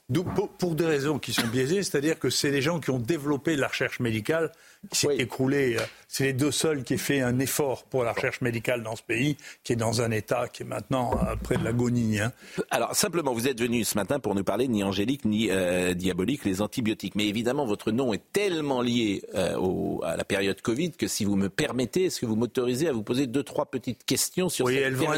pour, 0.58 0.74
des 0.76 0.86
raisons 0.86 1.18
qui 1.18 1.32
sont 1.32 1.46
biaisées, 1.48 1.82
c'est-à-dire 1.82 2.18
que 2.18 2.30
c'est 2.30 2.50
les 2.50 2.62
gens 2.62 2.78
qui 2.78 2.90
ont 2.90 3.00
développé 3.00 3.56
la 3.56 3.66
recherche 3.66 3.98
médicale 3.98 4.52
s'est 4.92 5.16
écroulée. 5.16 5.76
Euh, 5.78 5.82
c'est 6.08 6.24
les 6.24 6.32
deux 6.32 6.52
seuls 6.52 6.84
qui 6.84 6.94
aient 6.94 6.98
fait 6.98 7.20
un 7.20 7.40
effort 7.40 7.84
pour 7.84 8.04
la 8.04 8.12
recherche 8.12 8.40
médicale 8.40 8.82
dans 8.84 8.94
ce 8.94 9.02
pays, 9.02 9.36
qui 9.64 9.72
est 9.72 9.76
dans 9.76 10.00
un 10.00 10.12
état 10.12 10.46
qui 10.46 10.62
est 10.62 10.66
maintenant 10.66 11.12
euh, 11.14 11.34
près 11.34 11.56
de 11.56 11.64
l'agonie. 11.64 12.20
Hein. 12.20 12.32
Alors 12.70 12.94
simplement, 12.94 13.32
vous 13.32 13.48
êtes 13.48 13.60
venu 13.60 13.82
ce 13.84 13.96
matin 13.96 14.20
pour 14.20 14.34
nous 14.34 14.44
parler 14.44 14.68
ni 14.68 14.84
angélique 14.84 15.24
ni 15.24 15.48
euh, 15.50 15.92
diabolique, 15.94 16.44
les 16.44 16.62
antibiotiques. 16.62 17.14
Mais 17.16 17.26
évidemment, 17.26 17.66
votre 17.66 17.90
nom 17.90 18.12
est 18.12 18.22
tellement 18.32 18.80
lié 18.80 19.22
à 19.34 20.16
la 20.16 20.24
période 20.24 20.60
Covid 20.60 20.92
que 20.92 21.08
si 21.08 21.24
vous 21.24 21.36
me 21.36 21.48
permettez, 21.48 22.04
est-ce 22.04 22.20
que 22.20 22.26
vous 22.26 22.36
m'autorisez 22.36 22.88
à 22.88 22.92
vous 22.92 23.02
poser 23.02 23.26
deux 23.26 23.42
trois 23.42 23.66
petites 23.66 24.04
questions 24.04 24.48
sur 24.48 24.66
oui, 24.66 24.74
cette 24.74 24.84
elles 24.84 24.94
vont, 24.94 25.12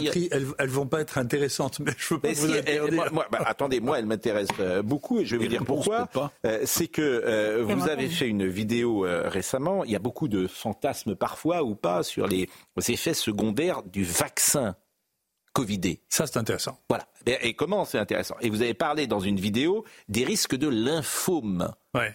elles, 0.59 0.69
vont 0.69 0.87
pas 0.87 1.01
être 1.01 1.19
intéressantes, 1.19 1.81
mais 1.81 1.93
je 1.99 2.15
veux 2.15 2.21
pas 2.21 2.33
vous 2.33 2.53
interdire. 2.53 3.11
Bah, 3.13 3.43
attendez, 3.45 3.81
moi, 3.81 3.99
elles 3.99 4.07
m'intéressent 4.07 4.83
beaucoup 4.85 5.21
et 5.21 5.25
je 5.27 5.37
vais 5.37 5.45
vous 5.45 5.51
dire 5.51 5.65
pourquoi. 5.65 6.09
C'est 6.65 6.89
que 6.89 7.63
vous 7.63 7.89
avez 7.89 8.09
fait 8.09 8.29
une 8.29 8.47
vidéo 8.47 9.07
récemment 9.25 9.56
il 9.85 9.91
y 9.91 9.97
a 9.97 10.01
beaucoup 10.01 10.29
de 10.29 10.47
fantasmes 10.47 11.15
parfois 11.15 11.63
ou 11.63 11.75
pas 11.75 12.03
sur 12.03 12.27
les 12.27 12.49
effets 12.89 13.15
secondaires 13.15 13.83
du 13.83 14.05
vaccin 14.05 14.77
Covidé. 15.57 16.03
Ça, 16.11 16.27
c'est 16.27 16.37
intéressant. 16.37 16.79
Voilà. 16.91 17.09
Et 17.25 17.55
comment 17.55 17.87
c'est 17.87 17.97
intéressant? 17.97 18.37
Et 18.43 18.51
vous 18.51 18.61
avez 18.61 18.75
parlé 18.75 19.07
dans 19.07 19.21
une 19.21 19.41
vidéo 19.41 19.87
des 20.07 20.23
risques 20.23 20.55
de 20.55 20.69
lymphome. 20.69 21.73
Ouais. 21.95 22.15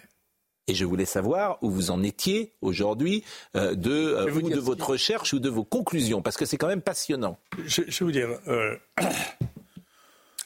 Et 0.68 0.74
je 0.74 0.84
voulais 0.84 1.06
savoir 1.06 1.58
où 1.60 1.68
vous 1.68 1.90
en 1.90 2.04
étiez 2.04 2.52
aujourd'hui 2.60 3.24
euh, 3.56 3.74
de, 3.74 3.90
euh, 3.90 4.26
de 4.26 4.60
votre 4.60 4.90
recherche 4.90 5.32
ou 5.32 5.40
de 5.40 5.48
vos 5.48 5.64
conclusions, 5.64 6.22
parce 6.22 6.36
que 6.36 6.44
c'est 6.44 6.56
quand 6.56 6.68
même 6.68 6.82
passionnant. 6.82 7.36
Je, 7.66 7.82
vais 7.82 7.90
vous 7.98 8.12
dire, 8.12 8.28
euh, 8.46 8.76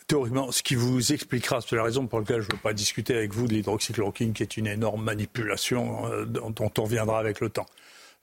Théoriquement, 0.07 0.52
ce 0.52 0.62
qui 0.62 0.76
vous 0.76 1.12
expliquera, 1.12 1.61
c'est 1.61 1.74
la 1.74 1.82
raison 1.82 2.07
pour 2.07 2.20
laquelle 2.20 2.40
je 2.40 2.46
ne 2.46 2.52
veux 2.52 2.62
pas 2.62 2.72
discuter 2.72 3.16
avec 3.16 3.32
vous 3.32 3.48
de 3.48 3.54
l'hydroxychloroquine, 3.54 4.34
qui 4.34 4.44
est 4.44 4.57
une 4.57 4.68
énorme 4.68 5.02
manipulation 5.02 6.07
euh, 6.07 6.24
dont, 6.24 6.54
on 6.61 6.82
reviendra 6.82 7.18
avec 7.18 7.40
le 7.40 7.48
temps. 7.50 7.66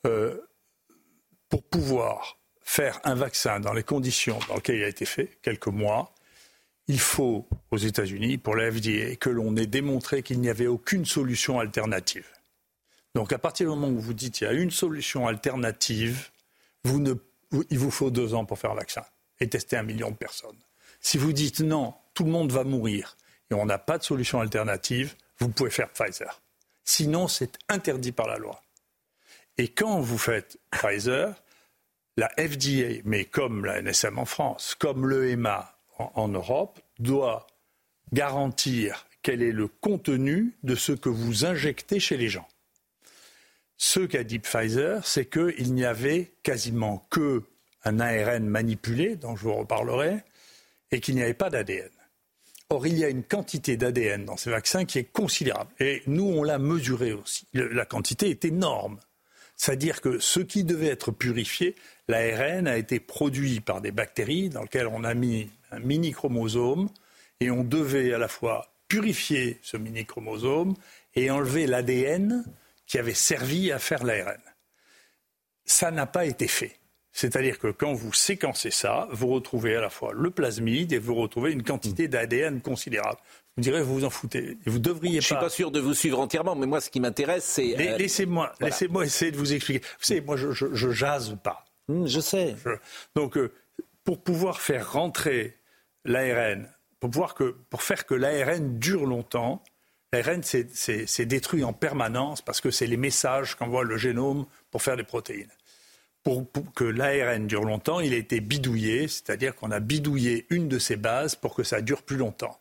Euh, 0.05 0.38
pour 1.49 1.63
pouvoir 1.63 2.38
faire 2.61 3.01
un 3.03 3.15
vaccin 3.15 3.59
dans 3.59 3.73
les 3.73 3.84
conditions 3.84 4.39
dans 4.47 4.55
lesquelles 4.55 4.77
il 4.77 4.84
a 4.84 4.88
été 4.88 5.05
fait, 5.05 5.38
quelques 5.41 5.67
mois, 5.67 6.13
il 6.88 6.99
faut, 6.99 7.47
aux 7.71 7.77
États-Unis, 7.77 8.38
pour 8.38 8.55
la 8.55 8.71
FDA, 8.71 9.15
que 9.17 9.29
l'on 9.29 9.55
ait 9.57 9.67
démontré 9.67 10.23
qu'il 10.23 10.39
n'y 10.39 10.49
avait 10.49 10.67
aucune 10.67 11.05
solution 11.05 11.59
alternative. 11.59 12.27
Donc 13.13 13.31
à 13.34 13.38
partir 13.38 13.67
du 13.67 13.69
moment 13.77 13.89
où 13.89 13.99
vous 13.99 14.13
dites 14.13 14.36
qu'il 14.36 14.47
y 14.47 14.49
a 14.49 14.53
une 14.53 14.71
solution 14.71 15.27
alternative, 15.27 16.29
il 16.86 17.77
vous 17.77 17.91
faut 17.91 18.09
deux 18.09 18.34
ans 18.34 18.45
pour 18.45 18.57
faire 18.57 18.71
un 18.71 18.75
vaccin 18.75 19.03
et 19.39 19.47
tester 19.47 19.77
un 19.77 19.84
million 19.84 20.11
de 20.11 20.15
personnes. 20.15 20.57
Si 21.04 21.18
vous 21.18 21.34
dites 21.34 21.60
non, 21.60 21.93
tout 22.14 22.24
le 22.24 22.32
monde 22.32 22.51
va 22.51 22.64
mourir 22.64 23.18
et 23.51 23.54
on 23.54 23.66
n'a 23.66 23.78
pas 23.78 23.97
de 23.97 24.04
solution 24.04 24.39
alternative, 24.39 25.16
vous 25.38 25.49
pouvez 25.49 25.70
faire 25.70 25.89
Pfizer. 25.89 26.41
Sinon, 26.86 27.28
c'est 27.28 27.60
interdit 27.70 28.14
par 28.14 28.28
la 28.28 28.38
loi. 28.38 28.64
Et 29.58 29.68
quand 29.68 29.99
vous 29.99 30.18
faites 30.18 30.58
Pfizer, 30.72 31.36
la 32.18 32.30
FDA, 32.30 33.01
mais 33.04 33.26
comme 33.26 33.66
la 33.66 33.82
NSM 33.82 34.18
en 34.18 34.26
France, 34.26 34.76
comme 34.80 35.08
l'EMA 35.08 35.78
en, 35.99 36.12
en 36.16 36.28
Europe, 36.30 36.80
doit 36.99 37.47
garantir 38.14 39.06
quel 39.22 39.41
est 39.41 39.51
le 39.51 39.68
contenu 39.68 40.56
de 40.64 40.76
ce 40.76 40.93
que 40.93 41.10
vous 41.10 41.45
injectez 41.45 41.99
chez 41.99 42.18
les 42.18 42.30
gens. 42.30 42.47
Ce 43.78 43.99
qu'a 43.99 44.24
dit 44.24 44.39
Pfizer, 44.39 45.06
c'est 45.06 45.26
qu'il 45.26 45.74
n'y 45.74 45.86
avait 45.86 46.32
quasiment 46.43 47.06
que 47.10 47.43
un 47.84 47.99
ARN 47.99 48.45
manipulé, 48.45 49.18
dont 49.18 49.36
je 49.36 49.43
vous 49.43 49.54
reparlerai, 49.56 50.24
et 50.94 51.02
qu'il 51.02 51.16
n'y 51.16 51.24
avait 51.24 51.34
pas 51.34 51.50
d'ADN. 51.50 51.89
Or, 52.70 52.88
il 52.88 52.98
y 52.98 53.04
a 53.04 53.10
une 53.10 53.24
quantité 53.24 53.76
d'ADN 53.78 54.26
dans 54.26 54.38
ces 54.38 54.50
vaccins 54.50 54.86
qui 54.86 55.00
est 55.00 55.12
considérable. 55.12 55.72
Et 55.80 56.02
nous, 56.08 56.24
on 56.26 56.44
l'a 56.44 56.60
mesuré 56.60 57.12
aussi. 57.12 57.48
La 57.54 57.86
quantité 57.86 58.30
est 58.30 58.46
énorme. 58.46 59.00
C'est-à-dire 59.56 60.02
que 60.02 60.20
ce 60.20 60.39
qui 60.39 60.64
devait 60.64 60.88
être 60.88 61.12
purifié, 61.12 61.76
l'ARN 62.08 62.68
a 62.68 62.78
été 62.78 63.00
produit 63.00 63.60
par 63.60 63.82
des 63.82 63.91
bactéries 63.91 64.50
dans 64.50 64.62
lesquelles 64.62 64.88
on 64.88 65.04
a 65.04 65.14
mis 65.14 65.50
un 65.72 65.80
mini-chromosome 65.80 66.89
et 67.39 67.52
on 67.52 67.64
devait 67.64 68.14
à 68.14 68.18
la 68.18 68.28
fois 68.28 68.74
purifier 68.88 69.60
ce 69.62 69.78
mini-chromosome 69.78 70.76
et 71.16 71.30
enlever 71.30 71.68
l'ADN 71.68 72.46
qui 72.86 72.98
avait 72.98 73.14
servi 73.14 73.72
à 73.72 73.80
faire 73.80 74.04
l'ARN. 74.04 74.41
Ça 75.66 75.91
n'a 75.91 76.06
pas 76.06 76.26
été 76.26 76.48
fait. 76.48 76.78
C'est-à-dire 77.14 77.59
que 77.59 77.68
quand 77.68 77.93
vous 77.93 78.11
séquencez 78.11 78.72
ça, 78.72 79.07
vous 79.11 79.28
retrouvez 79.28 79.76
à 79.76 79.82
la 79.82 79.91
fois 79.91 80.14
le 80.14 80.32
plasmide 80.32 80.93
et 80.93 80.97
vous 80.97 81.14
retrouvez 81.14 81.51
une 81.51 81.61
quantité 81.61 82.07
d'ADN 82.07 82.59
considérable. 82.59 83.20
Vous 83.55 83.61
direz, 83.61 83.84
vous 83.84 83.93
vous 83.93 84.03
en 84.03 84.09
foutez. 84.09 84.57
Vous 84.66 84.80
devriez 84.80 85.14
Je 85.14 85.18
ne 85.18 85.22
suis 85.22 85.36
pas 85.36 85.49
sûr 85.49 85.70
de 85.70 85.80
vous 85.80 85.93
suivre 85.93 86.20
entièrement, 86.20 86.55
mais 86.55 86.66
moi, 86.66 86.82
ce 86.82 86.89
qui 86.89 86.99
m'intéresse, 86.99 87.43
c'est. 87.43 87.76
Euh, 87.80 87.97
laissez-moi, 87.97 88.51
laissez-moi 88.59 89.05
essayer 89.05 89.32
de 89.32 89.38
vous 89.38 89.53
expliquer. 89.53 89.86
Vous 89.99 90.05
savez, 90.05 90.22
moi, 90.22 90.38
je, 90.38 90.51
je, 90.51 90.91
jase 90.91 91.38
pas. 91.43 91.64
Hmm, 91.88 92.07
je 92.07 92.20
sais. 92.20 92.55
donc, 93.16 93.38
euh, 93.38 93.53
pour 94.03 94.24
pouvoir 94.24 94.59
faire 94.59 94.91
rentrer 94.91 95.59
l'ARN, 96.05 96.68
pour, 96.99 97.11
pouvoir 97.11 97.36
que, 97.36 97.55
pour 97.70 97.84
faire 97.84 98.07
que 98.07 98.16
l'ARN 98.16 98.80
dure 98.80 99.05
longtemps, 99.05 99.64
l'ARN 100.14 100.41
c'est 100.41 101.26
détruit 101.26 101.64
en 101.64 101.74
permanence 101.74 102.41
parce 102.41 102.59
que 102.59 102.72
c'est 102.72 102.88
les 102.88 102.97
messages 102.97 103.55
qu'envoie 103.55 103.84
le 103.84 103.97
génome 103.97 104.47
pour 104.72 104.82
faire 104.82 104.97
des 104.97 105.03
protéines. 105.03 105.51
Pour, 106.24 106.45
que 106.74 106.86
l'ARN 106.86 107.47
dure 107.47 107.65
longtemps, 107.65 107.99
il 107.99 108.13
a 108.13 108.17
été 108.17 108.39
bidouillé, 108.39 109.09
c'est-à-dire 109.09 109.55
qu'on 109.55 109.71
a 109.71 109.82
bidouillé 109.82 110.45
une 110.49 110.69
de 110.69 110.80
ses 110.80 110.95
bases 110.95 111.36
pour 111.36 111.53
que 111.53 111.63
ça 111.63 111.82
dure 111.82 112.01
plus 112.01 112.15
longtemps. 112.15 112.59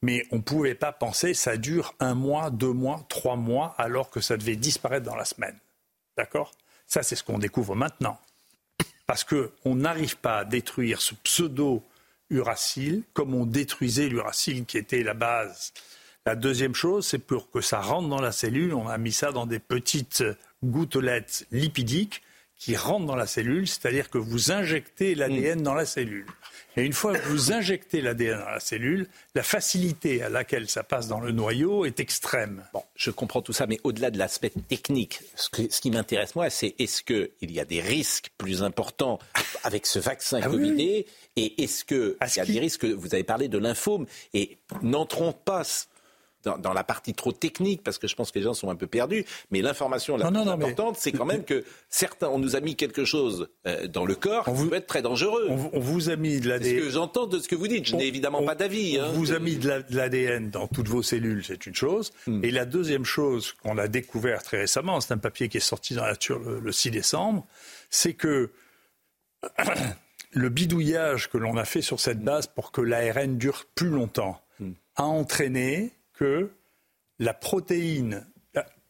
Mais 0.00 0.26
on 0.30 0.36
ne 0.36 0.42
pouvait 0.42 0.74
pas 0.74 0.92
penser 0.92 1.34
ça 1.34 1.56
dure 1.56 1.94
un 2.00 2.14
mois, 2.14 2.50
deux 2.50 2.72
mois, 2.72 3.04
trois 3.08 3.36
mois, 3.36 3.74
alors 3.78 4.08
que 4.08 4.20
ça 4.20 4.36
devait 4.36 4.56
disparaître 4.56 5.04
dans 5.04 5.16
la 5.16 5.26
semaine. 5.26 5.58
D'accord? 6.16 6.52
Ça, 6.86 7.02
c'est 7.02 7.16
ce 7.16 7.24
qu'on 7.24 7.38
découvre 7.38 7.74
maintenant. 7.74 8.18
Parce 9.06 9.24
qu'on 9.24 9.74
n'arrive 9.74 10.16
pas 10.16 10.38
à 10.38 10.44
détruire 10.44 11.00
ce 11.00 11.14
pseudo-uracile 11.14 13.02
comme 13.12 13.34
on 13.34 13.44
détruisait 13.44 14.08
l'uracile 14.08 14.64
qui 14.64 14.78
était 14.78 15.02
la 15.02 15.14
base. 15.14 15.72
La 16.26 16.36
deuxième 16.36 16.74
chose, 16.74 17.06
c'est 17.06 17.18
pour 17.18 17.50
que 17.50 17.60
ça 17.60 17.80
rentre 17.80 18.08
dans 18.08 18.20
la 18.20 18.32
cellule, 18.32 18.72
on 18.72 18.88
a 18.88 18.96
mis 18.96 19.12
ça 19.12 19.30
dans 19.30 19.44
des 19.44 19.58
petites 19.58 20.24
gouttelettes 20.62 21.46
lipidiques 21.50 22.22
qui 22.64 22.76
rentrent 22.76 23.04
dans 23.04 23.14
la 23.14 23.26
cellule, 23.26 23.68
c'est-à-dire 23.68 24.08
que 24.08 24.16
vous 24.16 24.50
injectez 24.50 25.14
l'ADN 25.14 25.62
dans 25.62 25.74
la 25.74 25.84
cellule. 25.84 26.24
Et 26.78 26.82
une 26.82 26.94
fois 26.94 27.14
que 27.14 27.28
vous 27.28 27.52
injectez 27.52 28.00
l'ADN 28.00 28.38
dans 28.38 28.48
la 28.48 28.58
cellule, 28.58 29.06
la 29.34 29.42
facilité 29.42 30.22
à 30.22 30.30
laquelle 30.30 30.66
ça 30.70 30.82
passe 30.82 31.06
dans 31.06 31.20
le 31.20 31.30
noyau 31.30 31.84
est 31.84 32.00
extrême. 32.00 32.64
Bon, 32.72 32.82
je 32.96 33.10
comprends 33.10 33.42
tout 33.42 33.52
ça, 33.52 33.66
mais 33.66 33.78
au-delà 33.84 34.10
de 34.10 34.16
l'aspect 34.16 34.50
technique, 34.66 35.20
ce, 35.34 35.50
qui 35.50 35.90
m'intéresse 35.90 36.34
moi, 36.36 36.48
c'est 36.48 36.74
est-ce 36.78 37.02
qu'il 37.02 37.50
y 37.52 37.60
a 37.60 37.66
des 37.66 37.82
risques 37.82 38.30
plus 38.38 38.62
importants 38.62 39.18
avec 39.62 39.84
ce 39.84 39.98
vaccin 39.98 40.40
ah 40.42 40.46
Covid 40.46 41.04
et 41.36 41.62
est-ce 41.62 41.84
qu'il 41.84 42.16
y 42.34 42.40
a 42.40 42.46
des 42.46 42.60
risques, 42.60 42.86
vous 42.86 43.14
avez 43.14 43.24
parlé 43.24 43.48
de 43.48 43.58
lymphome, 43.58 44.06
et 44.32 44.56
n'entrons 44.80 45.34
pas 45.34 45.64
dans, 46.44 46.72
la 46.72 46.84
partie 46.84 47.14
trop 47.14 47.32
technique, 47.32 47.82
parce 47.82 47.98
que 47.98 48.08
je 48.08 48.14
pense 48.14 48.30
que 48.30 48.38
les 48.38 48.44
gens 48.44 48.54
sont 48.54 48.70
un 48.70 48.76
peu 48.76 48.86
perdus, 48.86 49.24
mais 49.50 49.62
l'information 49.62 50.16
la 50.16 50.30
plus 50.30 50.38
importante, 50.38 50.96
c'est 50.98 51.12
quand 51.12 51.24
même 51.24 51.44
que 51.44 51.64
certains, 51.88 52.28
on 52.28 52.38
nous 52.38 52.56
a 52.56 52.60
mis 52.60 52.76
quelque 52.76 53.04
chose 53.04 53.48
euh, 53.66 53.86
dans 53.86 54.04
le 54.04 54.14
corps 54.14 54.44
qui 54.44 54.68
peut 54.68 54.76
être 54.76 54.86
très 54.86 55.02
dangereux. 55.02 55.48
On, 55.50 55.80
vous 55.80 56.10
a 56.10 56.16
mis 56.16 56.40
de 56.40 56.48
l'ADN. 56.48 56.64
C'est 56.64 56.80
ce 56.80 56.84
que 56.84 56.90
j'entends 56.90 57.26
de 57.26 57.38
ce 57.38 57.48
que 57.48 57.54
vous 57.54 57.68
dites. 57.68 57.86
Je 57.86 57.96
n'ai 57.96 58.06
évidemment 58.06 58.42
pas 58.42 58.54
d'avis. 58.54 58.98
On 59.00 59.04
hein. 59.04 59.12
vous 59.12 59.32
a 59.32 59.38
mis 59.38 59.56
de 59.56 59.84
l'ADN 59.90 60.50
dans 60.50 60.66
toutes 60.66 60.88
vos 60.88 61.02
cellules, 61.02 61.44
c'est 61.44 61.66
une 61.66 61.74
chose. 61.74 62.12
Hmm. 62.26 62.44
Et 62.44 62.50
la 62.50 62.64
deuxième 62.64 63.04
chose 63.04 63.52
qu'on 63.62 63.78
a 63.78 63.88
découvert 63.88 64.42
très 64.42 64.58
récemment, 64.58 65.00
c'est 65.00 65.12
un 65.12 65.18
papier 65.18 65.48
qui 65.48 65.58
est 65.58 65.60
sorti 65.60 65.94
dans 65.94 66.02
la 66.02 66.10
nature 66.10 66.38
le 66.38 66.72
6 66.72 66.90
décembre, 66.90 67.46
c'est 67.90 68.14
que 68.14 68.50
le 70.32 70.48
bidouillage 70.48 71.30
que 71.30 71.38
l'on 71.38 71.56
a 71.56 71.64
fait 71.64 71.82
sur 71.82 72.00
cette 72.00 72.20
base 72.20 72.46
pour 72.46 72.72
que 72.72 72.80
l'ARN 72.80 73.38
dure 73.38 73.64
plus 73.74 73.88
longtemps 73.88 74.40
hmm. 74.60 74.72
a 74.96 75.04
entraîné 75.04 75.92
que 76.14 76.50
la 77.18 77.34
protéine, 77.34 78.26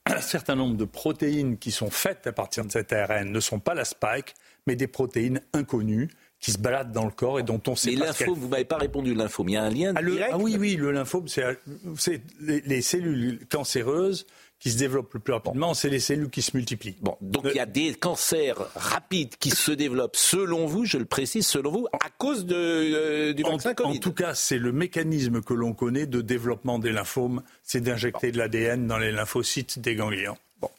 un 0.07 0.21
certain 0.21 0.55
nombre 0.55 0.77
de 0.77 0.85
protéines 0.85 1.59
qui 1.59 1.71
sont 1.71 1.91
faites 1.91 2.27
à 2.27 2.33
partir 2.33 2.65
de 2.65 2.71
cet 2.71 2.93
ARN 2.93 3.31
ne 3.31 3.41
sont 3.41 3.59
pas 3.59 3.75
la 3.75 3.85
spike, 3.85 4.35
mais 4.67 4.77
des 4.77 4.87
protéines 4.87 5.41
inconnues 5.53 6.09
qui 6.45 6.53
se 6.53 6.59
baladent 6.59 6.93
dans 6.93 7.07
le 7.07 7.11
corps 7.11 7.39
et 7.39 7.43
dont 7.43 7.61
on 7.67 7.75
sait 7.75 7.93
mais 7.93 8.01
pas. 8.01 8.07
lymphome, 8.07 8.39
vous 8.39 8.49
m'avez 8.49 8.67
pas 8.67 8.77
répondu 8.77 9.15
lymphome. 9.15 9.49
Il 9.49 9.53
y 9.53 9.57
a 9.57 9.63
un 9.63 9.71
lien 9.71 9.95
ah, 9.97 10.03
direct. 10.03 10.31
ah 10.35 10.37
oui, 10.39 10.57
oui, 10.59 10.77
le 10.77 10.93
lymphome, 10.93 11.27
c'est 11.27 12.23
les, 12.41 12.83
cellules 12.83 13.47
cancéreuses 13.49 14.27
qui 14.65 14.71
se 14.71 14.79
développent 14.79 15.13
le 15.13 15.21
plus 15.21 15.35
rapidement, 15.35 15.75
c'est 15.75 15.91
les 15.91 16.01
cellules 16.01 16.31
qui 16.31 16.41
se 16.41 16.57
multiplient. 16.57 16.97
Bon, 17.03 17.19
donc 17.21 17.45
il 17.51 17.55
y 17.55 17.61
a 17.61 17.67
des 17.67 17.93
cancers 17.93 18.57
rapides 18.75 19.37
qui 19.37 19.51
se 19.51 19.71
développent, 19.71 20.17
selon 20.17 20.65
vous, 20.65 20.87
je 20.87 20.97
le 20.97 21.05
précise, 21.05 21.47
selon 21.47 21.71
vous, 21.71 21.87
à 21.93 22.09
cause 22.09 22.47
de, 22.47 22.57
euh, 22.57 23.33
du 23.35 23.43
vaccin 23.43 23.73
en, 23.73 23.75
Covid. 23.75 23.99
En 23.99 24.01
tout 24.01 24.15
cas, 24.15 24.35
c'est 24.35 24.57
le 24.57 24.73
mécanisme 24.73 25.43
que 25.43 25.53
l'on 25.53 25.75
connaît 25.75 26.07
de 26.07 26.23
développement 26.23 26.79
des 26.79 26.93
lymphomes, 26.93 27.43
c'est 27.63 27.83
d'injecter 27.83 28.33
de 28.33 28.39
l'ADN 28.39 28.87
dans 28.87 28.97
les 28.97 29.13
lymphocytes 29.13 29.81
des 29.81 29.97
ganglions. 29.97 30.39
Bon, 30.63 30.71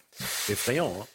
effrayant. 0.50 0.92
Hein 1.00 1.06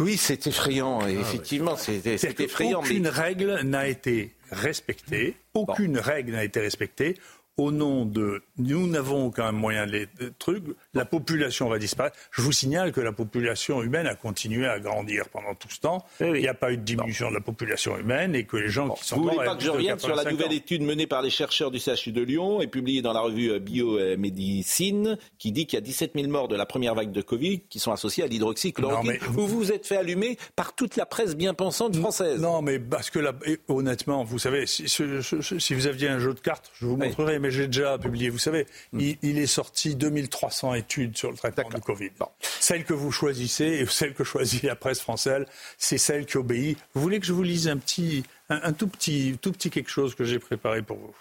oui, 0.00 0.16
c'est 0.16 0.48
effrayant, 0.48 1.02
ah, 1.02 1.10
effectivement, 1.12 1.76
c'est 1.76 2.04
effrayant. 2.40 2.80
Aucune 2.80 3.06
règle 3.06 3.60
n'a 3.62 3.86
été 3.86 4.34
respectée, 4.50 5.36
aucune 5.54 5.96
règle 5.96 6.32
n'a 6.32 6.42
été 6.42 6.58
respectée 6.58 7.14
au 7.60 7.72
nom 7.72 8.06
de 8.06 8.42
nous 8.56 8.86
n'avons 8.86 9.26
aucun 9.26 9.52
moyen 9.52 9.86
de 9.86 9.92
les 9.92 10.08
trucs, 10.38 10.64
la 10.94 11.04
population 11.04 11.68
va 11.68 11.78
disparaître. 11.78 12.16
Je 12.30 12.42
vous 12.42 12.52
signale 12.52 12.92
que 12.92 13.00
la 13.00 13.12
population 13.12 13.82
humaine 13.82 14.06
a 14.06 14.14
continué 14.14 14.66
à 14.66 14.80
grandir 14.80 15.28
pendant 15.28 15.54
tout 15.54 15.70
ce 15.70 15.80
temps. 15.80 16.04
Eh 16.20 16.26
Il 16.26 16.40
n'y 16.40 16.48
a 16.48 16.54
pas 16.54 16.72
eu 16.72 16.76
de 16.76 16.82
diminution 16.82 17.28
de 17.28 17.34
la 17.34 17.40
population 17.40 17.96
humaine 17.98 18.34
et 18.34 18.44
que 18.44 18.56
les 18.56 18.68
gens 18.68 18.90
qui 18.90 19.04
sont 19.04 19.16
Vous 19.16 19.24
voulez 19.24 19.36
pas 19.36 19.56
que 19.56 19.62
je 19.62 19.70
revienne 19.70 19.98
sur 19.98 20.14
la 20.14 20.30
nouvelle 20.30 20.52
étude 20.52 20.82
menée 20.82 21.06
par 21.06 21.22
les 21.22 21.30
chercheurs 21.30 21.70
du 21.70 21.78
CHU 21.78 22.12
de 22.12 22.22
Lyon 22.22 22.60
et 22.60 22.66
publiée 22.66 23.02
dans 23.02 23.12
la 23.12 23.20
revue 23.20 23.58
Biomédecine 23.60 25.18
qui 25.38 25.52
dit 25.52 25.66
qu'il 25.66 25.76
y 25.76 25.82
a 25.82 25.84
17 25.84 26.12
000 26.14 26.28
morts 26.28 26.48
de 26.48 26.56
la 26.56 26.66
première 26.66 26.94
vague 26.94 27.12
de 27.12 27.22
Covid 27.22 27.60
qui 27.68 27.78
sont 27.78 27.92
associés 27.92 28.24
à 28.24 28.26
l'hydroxychloroquine. 28.26 29.18
Vous 29.28 29.46
vous 29.46 29.72
êtes 29.72 29.86
fait 29.86 29.96
allumer 29.96 30.38
par 30.56 30.74
toute 30.74 30.96
la 30.96 31.06
presse 31.06 31.36
bien 31.36 31.54
pensante 31.54 31.96
française. 31.96 32.40
Non, 32.40 32.62
mais 32.62 32.78
parce 32.78 33.10
que 33.10 33.18
là, 33.18 33.32
honnêtement, 33.68 34.24
vous 34.24 34.38
savez, 34.38 34.66
si, 34.66 34.88
si, 34.88 35.74
vous 35.74 35.86
aviez 35.86 36.08
un 36.08 36.18
jeu 36.18 36.34
de 36.34 36.40
cartes, 36.40 36.70
je 36.74 36.86
vous 36.86 36.96
montrerai, 36.96 37.38
mais 37.38 37.50
j'ai 37.50 37.66
déjà 37.66 37.98
publié. 37.98 38.28
Vous 38.30 38.38
savez, 38.38 38.66
mm. 38.92 39.00
il, 39.22 39.38
est 39.38 39.46
sorti 39.46 39.94
2300 39.94 40.74
études 40.80 41.16
sur 41.16 41.30
le 41.30 41.36
traitement 41.36 41.68
du 41.68 41.80
Covid. 41.80 42.10
Celle 42.40 42.84
que 42.84 42.92
vous 42.92 43.12
choisissez 43.12 43.64
et 43.64 43.86
celle 43.86 44.14
que 44.14 44.24
choisit 44.24 44.62
la 44.62 44.76
presse 44.76 45.00
française, 45.00 45.46
c'est 45.78 45.98
celle 45.98 46.26
qui 46.26 46.36
obéit. 46.36 46.78
Vous 46.94 47.02
voulez 47.02 47.20
que 47.20 47.26
je 47.26 47.32
vous 47.32 47.42
lise 47.42 47.68
un 47.68 47.76
petit, 47.76 48.24
un, 48.48 48.72
tout 48.72 48.88
petit, 48.88 49.38
tout 49.40 49.52
petit 49.52 49.70
quelque 49.70 49.90
chose 49.90 50.14
que 50.14 50.24
j'ai 50.24 50.38
préparé 50.38 50.82
pour 50.82 50.96
vous, 50.96 51.14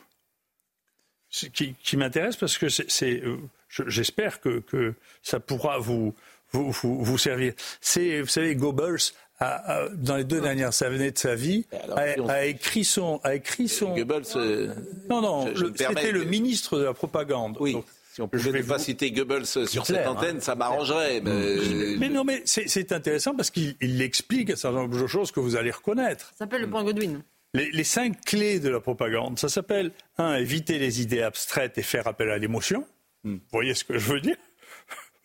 qui, 1.29 1.97
m'intéresse 1.97 2.35
parce 2.35 2.57
que 2.57 2.69
c'est, 2.69 3.21
euh, 3.23 3.37
j'espère 3.87 4.41
que, 4.41 4.59
que, 4.59 4.93
ça 5.21 5.39
pourra 5.39 5.77
vous, 5.77 6.15
vous, 6.51 6.71
vous, 6.71 7.17
servir. 7.17 7.53
C'est, 7.81 8.21
vous 8.21 8.27
savez, 8.27 8.55
Goebbels 8.55 9.13
dans 9.93 10.17
les 10.17 10.23
deux 10.23 10.41
dernières 10.41 10.81
années 10.81 11.11
de 11.11 11.17
sa 11.17 11.35
vie, 11.35 11.65
a, 11.95 12.45
écrit 12.45 12.83
son, 12.83 13.21
a 13.23 13.35
écrit 13.35 13.69
son. 13.69 13.95
Goebbels. 13.95 14.23
Euh, 14.35 14.73
non, 15.09 15.21
non, 15.21 15.53
c'était 15.75 16.11
le 16.11 16.25
ministre 16.25 16.77
de 16.77 16.83
la 16.83 16.93
propagande. 16.93 17.57
Oui. 17.59 17.77
Si 18.19 18.23
on 18.23 18.27
pouvait 18.27 18.63
pas 18.63 18.79
citer 18.79 19.11
Goebbels 19.11 19.45
sur 19.45 19.85
cette 19.85 20.05
hein. 20.05 20.11
antenne, 20.11 20.41
ça 20.41 20.55
m'arrangerait. 20.55 21.21
Mais... 21.21 21.97
mais... 21.97 22.09
non, 22.09 22.23
mais 22.25 22.41
c'est 22.45 22.91
intéressant 22.91 23.33
parce 23.35 23.49
qu'il 23.49 24.01
explique 24.01 24.49
un 24.49 24.55
certain 24.55 24.79
nombre 24.79 25.01
de 25.01 25.07
choses 25.07 25.31
que 25.31 25.39
vous 25.39 25.55
allez 25.55 25.71
reconnaître. 25.71 26.27
Ça 26.31 26.39
s'appelle 26.39 26.61
le 26.61 26.69
point 26.69 26.83
Godwin. 26.83 27.23
Les, 27.53 27.71
les, 27.71 27.83
cinq 27.83 28.21
clés 28.25 28.59
de 28.59 28.69
la 28.69 28.79
propagande, 28.79 29.39
ça 29.39 29.49
s'appelle 29.49 29.91
un, 30.17 30.35
éviter 30.35 30.77
les 30.77 31.01
idées 31.01 31.21
abstraites 31.21 31.77
et 31.77 31.81
faire 31.81 32.07
appel 32.07 32.29
à 32.29 32.37
l'émotion. 32.37 32.85
Hmm. 33.23 33.35
Vous 33.35 33.39
voyez 33.51 33.73
ce 33.73 33.83
que 33.83 33.97
je 33.97 34.11
veux 34.11 34.21
dire? 34.21 34.35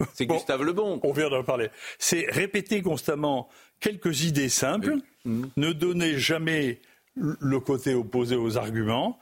C'est 0.14 0.26
Gustave 0.26 0.62
Le 0.62 0.72
Bon. 0.72 1.00
On 1.02 1.12
vient 1.12 1.28
d'en 1.28 1.42
parler. 1.42 1.68
C'est 1.98 2.26
répéter 2.30 2.80
constamment 2.80 3.48
quelques 3.80 4.22
idées 4.22 4.48
simples. 4.48 4.96
Mm. 5.24 5.44
Ne 5.56 5.72
donnez 5.72 6.18
jamais 6.18 6.80
le 7.16 7.60
côté 7.60 7.94
opposé 7.94 8.36
aux 8.36 8.56
arguments. 8.56 9.18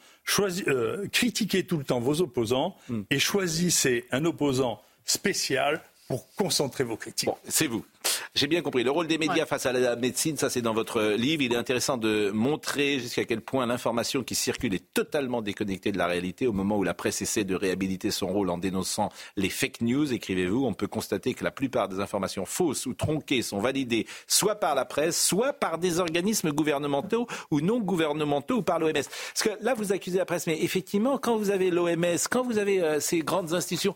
Euh, 0.68 1.06
critiquez 1.08 1.64
tout 1.64 1.78
le 1.78 1.84
temps 1.84 2.00
vos 2.00 2.20
opposants 2.20 2.76
mm. 2.88 3.00
et 3.10 3.18
choisissez 3.18 4.06
un 4.12 4.24
opposant 4.24 4.80
spécial 5.04 5.82
pour 6.08 6.26
concentrer 6.34 6.84
vos 6.84 6.96
critiques. 6.96 7.28
Bon, 7.28 7.36
c'est 7.48 7.66
vous. 7.66 7.84
J'ai 8.34 8.46
bien 8.46 8.62
compris. 8.62 8.82
Le 8.82 8.90
rôle 8.90 9.06
des 9.06 9.18
médias 9.18 9.46
face 9.46 9.66
à 9.66 9.72
la 9.72 9.94
médecine, 9.96 10.36
ça 10.36 10.48
c'est 10.48 10.62
dans 10.62 10.72
votre 10.72 11.02
livre. 11.02 11.42
Il 11.42 11.52
est 11.52 11.56
intéressant 11.56 11.96
de 11.96 12.30
montrer 12.30 12.98
jusqu'à 12.98 13.24
quel 13.24 13.40
point 13.40 13.66
l'information 13.66 14.22
qui 14.22 14.34
circule 14.34 14.74
est 14.74 14.92
totalement 14.94 15.42
déconnectée 15.42 15.92
de 15.92 15.98
la 15.98 16.06
réalité. 16.06 16.46
Au 16.46 16.52
moment 16.52 16.78
où 16.78 16.82
la 16.82 16.94
presse 16.94 17.22
essaie 17.22 17.44
de 17.44 17.54
réhabiliter 17.54 18.10
son 18.10 18.28
rôle 18.28 18.50
en 18.50 18.58
dénonçant 18.58 19.10
les 19.36 19.50
fake 19.50 19.82
news, 19.82 20.12
écrivez-vous, 20.12 20.64
on 20.64 20.72
peut 20.72 20.86
constater 20.86 21.34
que 21.34 21.44
la 21.44 21.50
plupart 21.50 21.88
des 21.88 22.00
informations 22.00 22.46
fausses 22.46 22.86
ou 22.86 22.94
tronquées 22.94 23.42
sont 23.42 23.60
validées 23.60 24.06
soit 24.26 24.56
par 24.56 24.74
la 24.74 24.84
presse, 24.84 25.22
soit 25.22 25.52
par 25.52 25.78
des 25.78 26.00
organismes 26.00 26.52
gouvernementaux 26.52 27.26
ou 27.50 27.60
non 27.60 27.80
gouvernementaux 27.80 28.56
ou 28.56 28.62
par 28.62 28.78
l'OMS. 28.78 28.92
Parce 28.92 29.42
que 29.42 29.50
là, 29.60 29.74
vous 29.74 29.92
accusez 29.92 30.18
la 30.18 30.24
presse, 30.24 30.46
mais 30.46 30.62
effectivement, 30.62 31.18
quand 31.18 31.36
vous 31.36 31.50
avez 31.50 31.70
l'OMS, 31.70 32.18
quand 32.30 32.42
vous 32.42 32.58
avez 32.58 32.82
euh, 32.82 32.98
ces 32.98 33.18
grandes 33.18 33.52
institutions, 33.52 33.94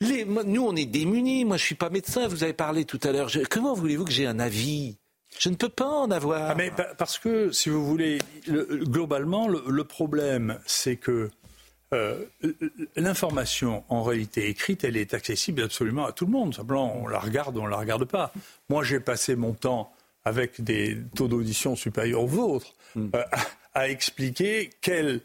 nous, 0.00 0.66
on 0.66 0.76
est 0.76 0.86
démunis. 0.86 1.44
Moi, 1.44 1.56
je 1.56 1.64
suis 1.64 1.74
pas 1.74 1.90
médecin. 1.90 2.28
Vous 2.28 2.42
avez 2.44 2.52
parlé 2.52 2.84
tout 2.84 3.00
à 3.02 3.12
l'heure. 3.12 3.30
comment 3.50 3.74
voulez-vous 3.74 4.04
que 4.04 4.12
j'ai 4.12 4.26
un 4.26 4.38
avis? 4.38 4.96
Je 5.38 5.48
ne 5.48 5.54
peux 5.54 5.68
pas 5.68 5.88
en 5.88 6.10
avoir. 6.10 6.50
Ah, 6.50 6.54
mais 6.54 6.72
parce 6.98 7.18
que, 7.18 7.50
si 7.52 7.68
vous 7.68 7.84
voulez, 7.84 8.18
globalement, 8.48 9.48
le, 9.48 9.84
problème, 9.84 10.58
c'est 10.66 10.96
que 10.96 11.30
euh, 11.92 12.24
l'information, 12.96 13.84
en 13.88 14.02
réalité 14.02 14.48
écrite, 14.48 14.84
elle 14.84 14.96
est 14.96 15.14
accessible 15.14 15.62
absolument 15.62 16.06
à 16.06 16.12
tout 16.12 16.26
le 16.26 16.32
monde. 16.32 16.54
Simplement, 16.54 16.96
on 16.96 17.06
la 17.06 17.18
regarde 17.18 17.56
ou 17.56 17.60
on 17.60 17.66
la 17.66 17.76
regarde 17.76 18.04
pas. 18.04 18.32
Moi, 18.68 18.82
j'ai 18.82 19.00
passé 19.00 19.36
mon 19.36 19.52
temps 19.52 19.92
avec 20.24 20.62
des 20.62 20.98
taux 21.14 21.28
d'audition 21.28 21.76
supérieurs 21.76 22.22
aux 22.22 22.26
vôtres 22.26 22.74
hmm. 22.96 23.08
euh, 23.14 23.22
à, 23.74 23.88
expliquer 23.88 24.70
quelle 24.80 25.20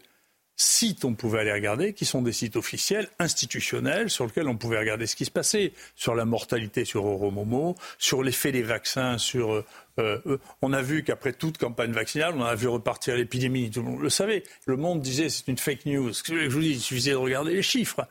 sites 0.56 1.04
on 1.04 1.14
pouvait 1.14 1.40
aller 1.40 1.52
regarder, 1.52 1.92
qui 1.92 2.04
sont 2.04 2.22
des 2.22 2.32
sites 2.32 2.56
officiels, 2.56 3.08
institutionnels, 3.18 4.10
sur 4.10 4.26
lesquels 4.26 4.48
on 4.48 4.56
pouvait 4.56 4.78
regarder 4.78 5.06
ce 5.06 5.16
qui 5.16 5.24
se 5.24 5.30
passait, 5.30 5.72
sur 5.96 6.14
la 6.14 6.24
mortalité 6.24 6.84
sur 6.84 7.06
Euromomo, 7.06 7.74
sur 7.98 8.22
l'effet 8.22 8.52
des 8.52 8.62
vaccins, 8.62 9.18
sur... 9.18 9.52
Euh, 9.52 9.64
euh, 9.98 10.38
on 10.62 10.72
a 10.72 10.80
vu 10.80 11.04
qu'après 11.04 11.32
toute 11.32 11.58
campagne 11.58 11.92
vaccinale, 11.92 12.34
on 12.36 12.42
a 12.42 12.54
vu 12.54 12.68
repartir 12.68 13.16
l'épidémie, 13.16 13.70
tout 13.70 13.80
le 13.80 13.90
monde 13.90 14.02
le 14.02 14.10
savait. 14.10 14.42
Le 14.66 14.76
monde 14.76 15.02
disait 15.02 15.28
c'est 15.28 15.48
une 15.48 15.58
fake 15.58 15.84
news. 15.86 16.12
Je 16.12 16.48
vous 16.48 16.60
dis, 16.60 16.70
il 16.70 16.80
suffisait 16.80 17.10
de 17.10 17.16
regarder 17.16 17.52
les 17.52 17.62
chiffres. 17.62 18.06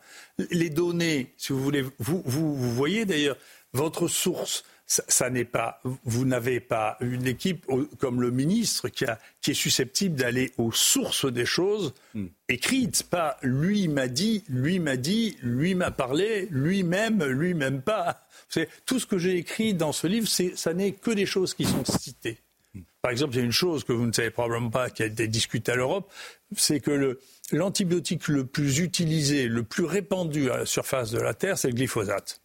Les 0.52 0.70
données, 0.70 1.34
si 1.38 1.54
vous 1.54 1.62
voulez, 1.62 1.84
vous, 1.98 2.22
vous 2.26 2.56
voyez 2.76 3.06
d'ailleurs, 3.06 3.38
votre 3.74 4.08
source 4.08 4.64
ça, 4.92 5.30
n'est 5.30 5.46
pas, 5.46 5.80
vous 6.04 6.26
n'avez 6.26 6.60
pas 6.60 6.98
une 7.00 7.26
équipe 7.26 7.66
comme 7.98 8.22
le 8.22 8.30
ministre 8.30 8.90
qui, 8.90 9.06
est 9.06 9.54
susceptible 9.54 10.16
d'aller 10.16 10.52
aux 10.58 10.74
sources 10.74 11.32
des 11.32 11.46
choses 11.46 11.94
hmm. 12.14 12.26
écrites. 12.50 13.04
Pas 13.04 13.38
lui 13.42 13.88
m'a 13.88 14.10
dit, 14.10 14.44
lui 14.50 14.80
m'a 14.80 14.98
dit, 14.98 15.38
lui 15.44 15.76
m'a 15.76 15.92
parlé, 15.92 16.50
lui-même, 16.52 17.24
lui-même 17.24 17.82
pas. 17.82 18.28
C'est 18.50 18.68
tout 18.86 19.00
ce 19.00 19.06
que 19.06 19.18
j'ai 19.18 19.38
écrit 19.38 19.74
dans 19.74 19.94
ce 19.94 20.08
livre, 20.08 20.28
ça 20.28 20.74
n'est 20.74 20.92
que 20.92 21.12
des 21.12 21.26
choses 21.26 21.54
qui 21.54 21.64
sont 21.64 21.86
citées. 21.86 22.40
Hmm. 22.74 22.82
Par 23.02 23.12
exemple, 23.12 23.36
il 23.36 23.38
y 23.38 23.42
a 23.42 23.46
une 23.46 23.54
chose 23.54 23.86
que 23.86 23.94
vous 23.94 24.06
ne 24.06 24.12
savez 24.12 24.30
probablement 24.30 24.72
pas, 24.72 24.90
qui 24.90 25.04
a 25.04 25.06
été 25.06 25.30
discutée 25.30 25.72
à 25.72 25.76
l'Europe, 25.76 26.12
c'est 26.58 26.82
que 26.82 27.18
l'antibiotique 27.54 28.28
le 28.28 28.46
plus 28.46 28.80
utilisé, 28.80 29.48
le 29.48 29.64
plus 29.64 29.86
répandu 29.86 30.52
à 30.52 30.58
la 30.58 30.66
surface 30.66 31.12
de 31.12 31.20
la 31.22 31.34
Terre, 31.34 31.58
c'est 31.58 31.70
le 31.70 31.76
glyphosate. 31.76 32.42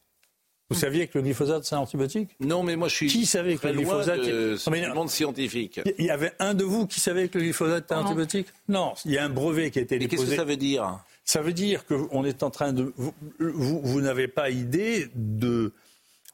Vous 0.68 0.76
saviez 0.76 1.06
que 1.06 1.18
le 1.18 1.22
glyphosate, 1.22 1.64
c'est 1.64 1.76
un 1.76 1.78
antibiotique 1.78 2.30
Non, 2.40 2.64
mais 2.64 2.74
moi 2.74 2.88
je 2.88 2.94
suis. 2.94 3.06
Qui 3.06 3.24
savait 3.24 3.56
que 3.56 3.66
le 3.68 3.74
glyphosate. 3.74 4.20
De 4.20 4.94
monde 4.94 5.10
scientifique. 5.10 5.80
Il 5.98 6.04
y 6.04 6.10
avait 6.10 6.32
un 6.40 6.54
de 6.54 6.64
vous 6.64 6.86
qui 6.86 7.00
savait 7.00 7.28
que 7.28 7.38
le 7.38 7.44
glyphosate 7.44 7.84
était 7.84 7.94
un 7.94 8.00
antibiotique 8.00 8.48
Non, 8.68 8.94
il 9.04 9.12
y 9.12 9.18
a 9.18 9.24
un 9.24 9.28
brevet 9.28 9.70
qui 9.70 9.78
a 9.78 9.82
été 9.82 9.98
déposé. 9.98 10.16
qu'est-ce 10.16 10.30
que 10.30 10.36
ça 10.36 10.44
veut 10.44 10.56
dire 10.56 10.98
Ça 11.24 11.40
veut 11.40 11.52
dire 11.52 11.86
qu'on 11.86 12.24
est 12.24 12.42
en 12.42 12.50
train 12.50 12.72
de. 12.72 12.92
Vous, 13.38 14.00
n'avez 14.00 14.26
pas 14.26 14.50
idée 14.50 15.08
de. 15.14 15.72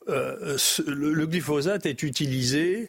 Euh, 0.08 0.56
le, 0.86 1.26
glyphosate 1.26 1.86
est 1.86 2.02
utilisé 2.02 2.88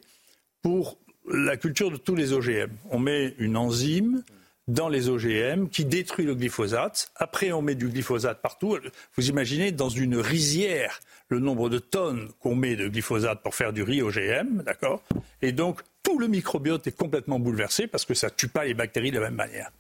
pour 0.62 0.98
la 1.30 1.58
culture 1.58 1.92
de 1.92 1.98
tous 1.98 2.16
les 2.16 2.32
OGM. 2.32 2.72
On 2.90 3.00
met 3.00 3.36
une 3.38 3.58
enzyme 3.58 4.24
dans 4.68 4.88
les 4.88 5.10
OGM 5.10 5.68
qui 5.68 5.84
détruit 5.86 6.26
le 6.26 6.36
glyphosate. 6.36 7.12
Après, 7.18 7.52
on 7.52 7.62
met 7.62 7.76
du 7.76 7.90
glyphosate 7.90 8.42
partout. 8.42 8.78
Vous 9.16 9.30
imaginez 9.30 9.72
dans 9.72 9.90
une 9.90 10.16
rizière 10.16 11.02
le 11.34 11.40
nombre 11.40 11.70
de 11.70 11.80
tonnes 11.80 12.30
qu'on 12.40 12.56
met 12.56 12.76
de 12.76 12.88
glyphosate 12.88 13.42
pour 13.42 13.56
faire 13.56 13.74
du 13.74 13.84
riz 13.84 14.02
OGM, 14.02 14.64
d'accord? 14.64 15.04
Et 15.42 15.52
donc, 15.52 15.82
tout 16.04 16.20
le 16.20 16.28
microbiote 16.28 16.88
est 16.88 16.98
complètement 16.98 17.40
bouleversé 17.40 17.88
parce 17.88 18.06
que 18.06 18.14
ça 18.14 18.28
ne 18.28 18.34
tue 18.34 18.48
pas 18.48 18.66
les 18.66 18.74
bactéries 18.74 19.12
de 19.12 19.20
la 19.20 19.30
même 19.30 19.36
manière. 19.36 19.72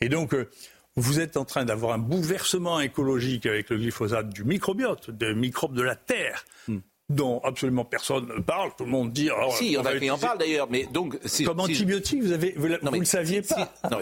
Et 0.00 0.08
donc, 0.08 0.34
euh, 0.34 0.48
vous 0.96 1.20
êtes 1.20 1.36
en 1.36 1.44
train 1.44 1.64
d'avoir 1.64 1.94
un 1.94 1.98
bouleversement 1.98 2.80
écologique 2.80 3.46
avec 3.46 3.70
le 3.70 3.76
glyphosate 3.76 4.30
du 4.30 4.44
microbiote, 4.44 5.10
des 5.10 5.34
microbes 5.34 5.74
de 5.74 5.82
la 5.82 5.96
terre. 5.96 6.44
Hmm 6.68 6.78
dont 7.10 7.40
absolument 7.44 7.84
personne 7.84 8.26
ne 8.26 8.40
parle. 8.40 8.70
Tout 8.76 8.84
le 8.84 8.90
monde 8.90 9.12
dit. 9.12 9.30
Alors, 9.30 9.54
si, 9.56 9.76
on, 9.78 9.84
a 9.84 9.98
qui 9.98 10.10
en 10.10 10.18
parle 10.18 10.38
d'ailleurs, 10.38 10.68
mais 10.70 10.86
donc. 10.86 11.18
Comme 11.44 11.60
antibiotique, 11.60 12.22
vous 12.22 12.32
avez, 12.32 12.54
vous, 12.56 12.68
ne 12.68 12.98
le 12.98 13.04
saviez 13.04 13.42
pas. 13.42 13.72
non, 13.90 13.98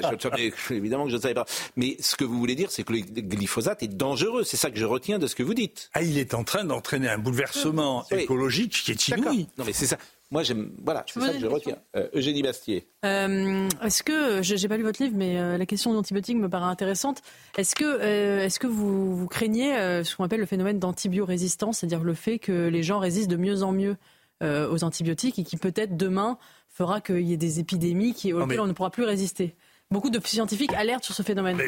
évidemment 0.71 1.05
que 1.05 1.11
je 1.11 1.17
ne 1.17 1.21
savais 1.21 1.35
pas. 1.35 1.47
Mais 1.77 1.97
ce 2.01 2.17
que 2.17 2.25
vous 2.25 2.39
voulez 2.39 2.55
dire, 2.55 2.71
c'est 2.71 2.85
que 2.85 2.93
le 2.93 3.01
glyphosate 3.01 3.83
est 3.83 3.89
dangereux. 3.89 4.45
C'est 4.45 4.57
ça 4.57 4.71
que 4.71 4.79
je 4.79 4.85
retiens 4.85 5.19
de 5.19 5.27
ce 5.27 5.35
que 5.35 5.43
vous 5.43 5.55
dites. 5.55 5.91
Ah, 5.95 6.03
il 6.03 6.19
est 6.19 6.35
en 6.35 6.45
train 6.45 6.65
d'entraîner 6.65 7.09
un 7.09 7.19
bouleversement 7.19 8.07
écologique 8.11 8.73
qui 8.73 8.93
est 8.93 9.09
inouï. 9.09 9.49
Non, 9.59 9.65
mais 9.65 9.73
c'est 9.73 9.87
ça. 9.87 9.99
Moi, 10.33 10.43
j'aime. 10.45 10.73
Voilà, 10.83 11.05
c'est 11.07 11.21
ça 11.21 11.35
que 11.35 11.39
je 11.39 11.47
retiens. 11.47 11.77
Euh, 11.95 12.09
Eugénie 12.15 12.43
Bastier. 12.43 12.89
Euh, 13.05 13.69
est-ce 13.83 14.03
que. 14.03 14.43
Je 14.43 14.55
n'ai 14.55 14.67
pas 14.67 14.79
lu 14.79 14.83
votre 14.83 15.03
livre, 15.03 15.15
mais 15.15 15.39
euh, 15.39 15.59
la 15.59 15.67
question 15.67 15.93
d'antibiotiques 15.93 16.39
me 16.39 16.49
paraît 16.49 16.71
intéressante. 16.71 17.21
Est-ce 17.59 17.75
que, 17.75 18.01
est-ce 18.01 18.59
que 18.59 18.67
vous, 18.67 19.15
vous 19.15 19.29
craignez 19.29 19.75
ce 20.03 20.17
qu'on 20.17 20.25
appelle 20.25 20.41
le 20.41 20.47
phénomène 20.47 20.79
d'antibiorésistance, 20.79 21.79
c'est-à-dire 21.79 22.03
le 22.03 22.15
fait 22.15 22.39
que 22.39 22.69
les 22.69 22.83
gens 22.83 22.99
résistent 22.99 23.31
de 23.31 23.37
mieux 23.37 23.63
en 23.63 23.73
mieux 23.73 23.97
aux 24.43 24.83
antibiotiques 24.83 25.39
et 25.39 25.45
qui 25.45 25.57
peut-être 25.57 25.97
demain 25.97 26.39
fera 26.69 27.01
qu'il 27.01 27.21
y 27.21 27.35
ait 27.35 27.37
des 27.37 27.61
épidémies 27.61 28.15
qui, 28.15 28.33
auxquelles 28.33 28.61
on 28.61 28.67
ne 28.67 28.73
pourra 28.73 28.91
plus 28.91 29.05
résister? 29.05 29.55
Beaucoup 29.93 30.11
de 30.11 30.19
scientifiques 30.25 30.73
alertent 30.73 31.05
sur 31.05 31.15
ce 31.15 31.23
phénomène. 31.23 31.59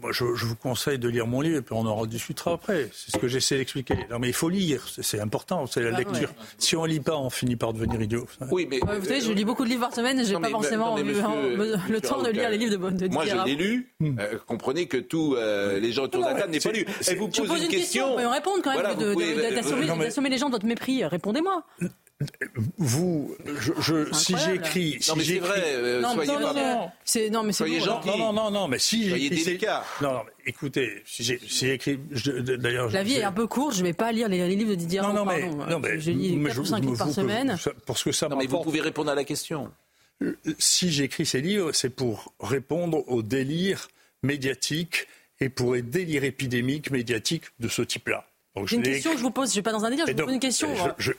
moi, 0.00 0.10
je, 0.10 0.24
vous 0.24 0.56
conseille 0.56 0.98
de 0.98 1.08
lire 1.08 1.26
mon 1.26 1.42
livre 1.42 1.58
et 1.58 1.62
puis 1.62 1.74
on 1.74 1.84
en 1.86 2.06
discutera 2.06 2.54
après. 2.54 2.88
C'est 2.92 3.12
ce 3.12 3.18
que 3.18 3.28
j'essaie 3.28 3.58
d'expliquer. 3.58 3.94
Non, 4.10 4.18
mais 4.18 4.28
il 4.28 4.32
faut 4.32 4.48
lire, 4.48 4.82
c'est 5.02 5.20
important, 5.20 5.66
c'est 5.66 5.82
la 5.82 5.94
ah, 5.94 5.98
lecture. 5.98 6.32
Si 6.56 6.74
on 6.74 6.84
ne 6.84 6.88
lit 6.88 7.00
pas, 7.00 7.16
on 7.16 7.28
finit 7.28 7.56
par 7.56 7.74
devenir 7.74 8.00
idiot. 8.00 8.26
Oui, 8.50 8.66
mais 8.70 8.78
vous 8.78 9.04
savez, 9.04 9.20
je 9.20 9.30
lis 9.32 9.44
beaucoup 9.44 9.64
de 9.64 9.68
livres 9.68 9.82
par 9.82 9.94
semaine, 9.94 10.24
j'ai 10.24 10.38
pas 10.38 10.48
forcément 10.48 10.96
le 10.96 12.00
temps 12.00 12.22
de 12.22 12.30
lire 12.30 12.48
les 12.50 12.58
livres 12.58 12.90
de, 12.90 13.06
de 13.06 13.12
Moi, 13.12 13.26
je 13.26 13.44
l'ai 13.44 13.54
lu. 13.54 13.92
Euh, 14.02 14.38
comprenez 14.46 14.86
que 14.86 14.96
tous 14.96 15.34
euh, 15.36 15.78
les 15.78 15.92
gens 15.92 16.04
autour 16.04 16.22
de 16.22 16.28
la 16.28 16.34
table 16.34 16.52
n'aient 16.52 16.60
pas 16.60 16.72
lu. 16.72 16.86
Et 17.10 17.14
vous 17.14 17.28
posez 17.28 17.64
une 17.64 17.70
question. 17.70 18.16
On 18.16 18.30
répondre 18.30 18.62
quand 18.62 18.74
même, 18.74 19.98
d'assommer 19.98 20.30
les 20.30 20.38
gens 20.38 20.46
de 20.46 20.52
votre 20.52 20.66
mépris. 20.66 21.04
Répondez-moi. 21.04 21.62
Vous, 22.78 23.36
je, 23.78 24.10
si 24.14 24.34
j'écris, 24.38 24.98
non 25.06 25.16
mais 25.16 25.24
c'est 25.24 25.38
vrai, 25.38 25.62
euh, 25.66 26.00
non, 26.00 26.14
soyez 26.14 26.32
non, 26.32 26.90
c'est 27.04 27.28
non 27.28 27.42
mais 27.42 27.52
c'est 27.52 27.58
soyez 27.58 27.80
gentil. 27.80 28.08
Non, 28.08 28.16
non 28.16 28.32
non 28.32 28.50
non 28.50 28.68
mais 28.68 28.78
si 28.78 29.10
j'écris, 29.10 29.66
non 30.00 30.12
non 30.12 30.22
mais 30.24 30.32
écoutez, 30.46 31.02
si 31.04 31.22
j'écris, 31.22 31.98
d'ailleurs, 32.58 32.90
la 32.90 33.02
vie 33.02 33.16
est 33.16 33.24
un 33.24 33.32
peu 33.32 33.46
courte, 33.46 33.76
je 33.76 33.82
vais 33.82 33.92
pas 33.92 34.12
lire 34.12 34.30
les, 34.30 34.48
livres 34.56 34.70
de 34.70 34.76
Didier. 34.76 35.02
Non 35.02 35.12
non 35.12 35.24
mais, 35.26 35.46
non 35.50 35.78
mais 35.78 36.00
je 36.00 36.10
lis 36.10 36.42
4 36.42 36.58
ou 36.58 36.64
5 36.64 36.80
livres 36.80 36.96
par 36.96 37.10
semaine. 37.10 37.58
Parce 37.84 38.02
que 38.02 38.12
ça. 38.12 38.30
Non 38.30 38.36
mais 38.36 38.46
vous 38.46 38.62
pouvez 38.62 38.80
répondre 38.80 39.10
à 39.10 39.14
la 39.14 39.24
question. 39.24 39.70
Si 40.58 40.90
j'écris 40.90 41.26
ces 41.26 41.42
livres, 41.42 41.72
c'est 41.72 41.90
pour 41.90 42.32
répondre 42.40 43.04
au 43.08 43.22
délire 43.22 43.88
médiatique 44.22 45.06
et 45.40 45.50
pour 45.50 45.74
les 45.74 45.82
délires 45.82 46.24
épidémiques 46.24 46.90
médiatiques 46.90 47.44
de 47.60 47.68
ce 47.68 47.82
type-là. 47.82 48.26
J'ai 48.64 48.76
une 48.76 48.82
question 48.82 49.12
que 49.12 49.18
je 49.18 49.22
vous 49.22 49.30
pose, 49.30 49.46
je 49.46 49.50
ne 49.50 49.52
suis 49.52 49.62
pas 49.62 49.72
dans 49.72 49.84
un 49.84 49.90
délire, 49.90 50.06
je 50.06 50.12
vous 50.12 50.24
pose 50.24 50.34
une 50.34 50.40
question. 50.40 50.68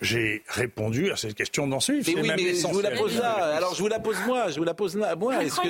J'ai 0.01 0.43
répondu 0.47 1.11
à 1.11 1.15
cette 1.15 1.35
question 1.35 1.68
dans 1.68 1.80
ce 1.80 1.91
livre. 1.91 2.09
Mais 2.15 2.22
oui, 2.22 2.31
mais 2.35 2.55
je 2.55 2.68
vous 2.68 2.81
la 2.81 2.91
pose 2.91 3.18
là. 3.18 3.55
Alors 3.55 3.76
je 3.76 3.81
vous 3.81 3.88
la 3.88 3.99
pose 3.99 4.18
moi, 4.26 4.49
je 4.49 4.57
vous 4.57 4.64
la 4.64 4.73
pose 4.73 4.97
là. 4.97 5.15
Moi, 5.15 5.43
est-ce 5.43 5.59
que. 5.59 5.68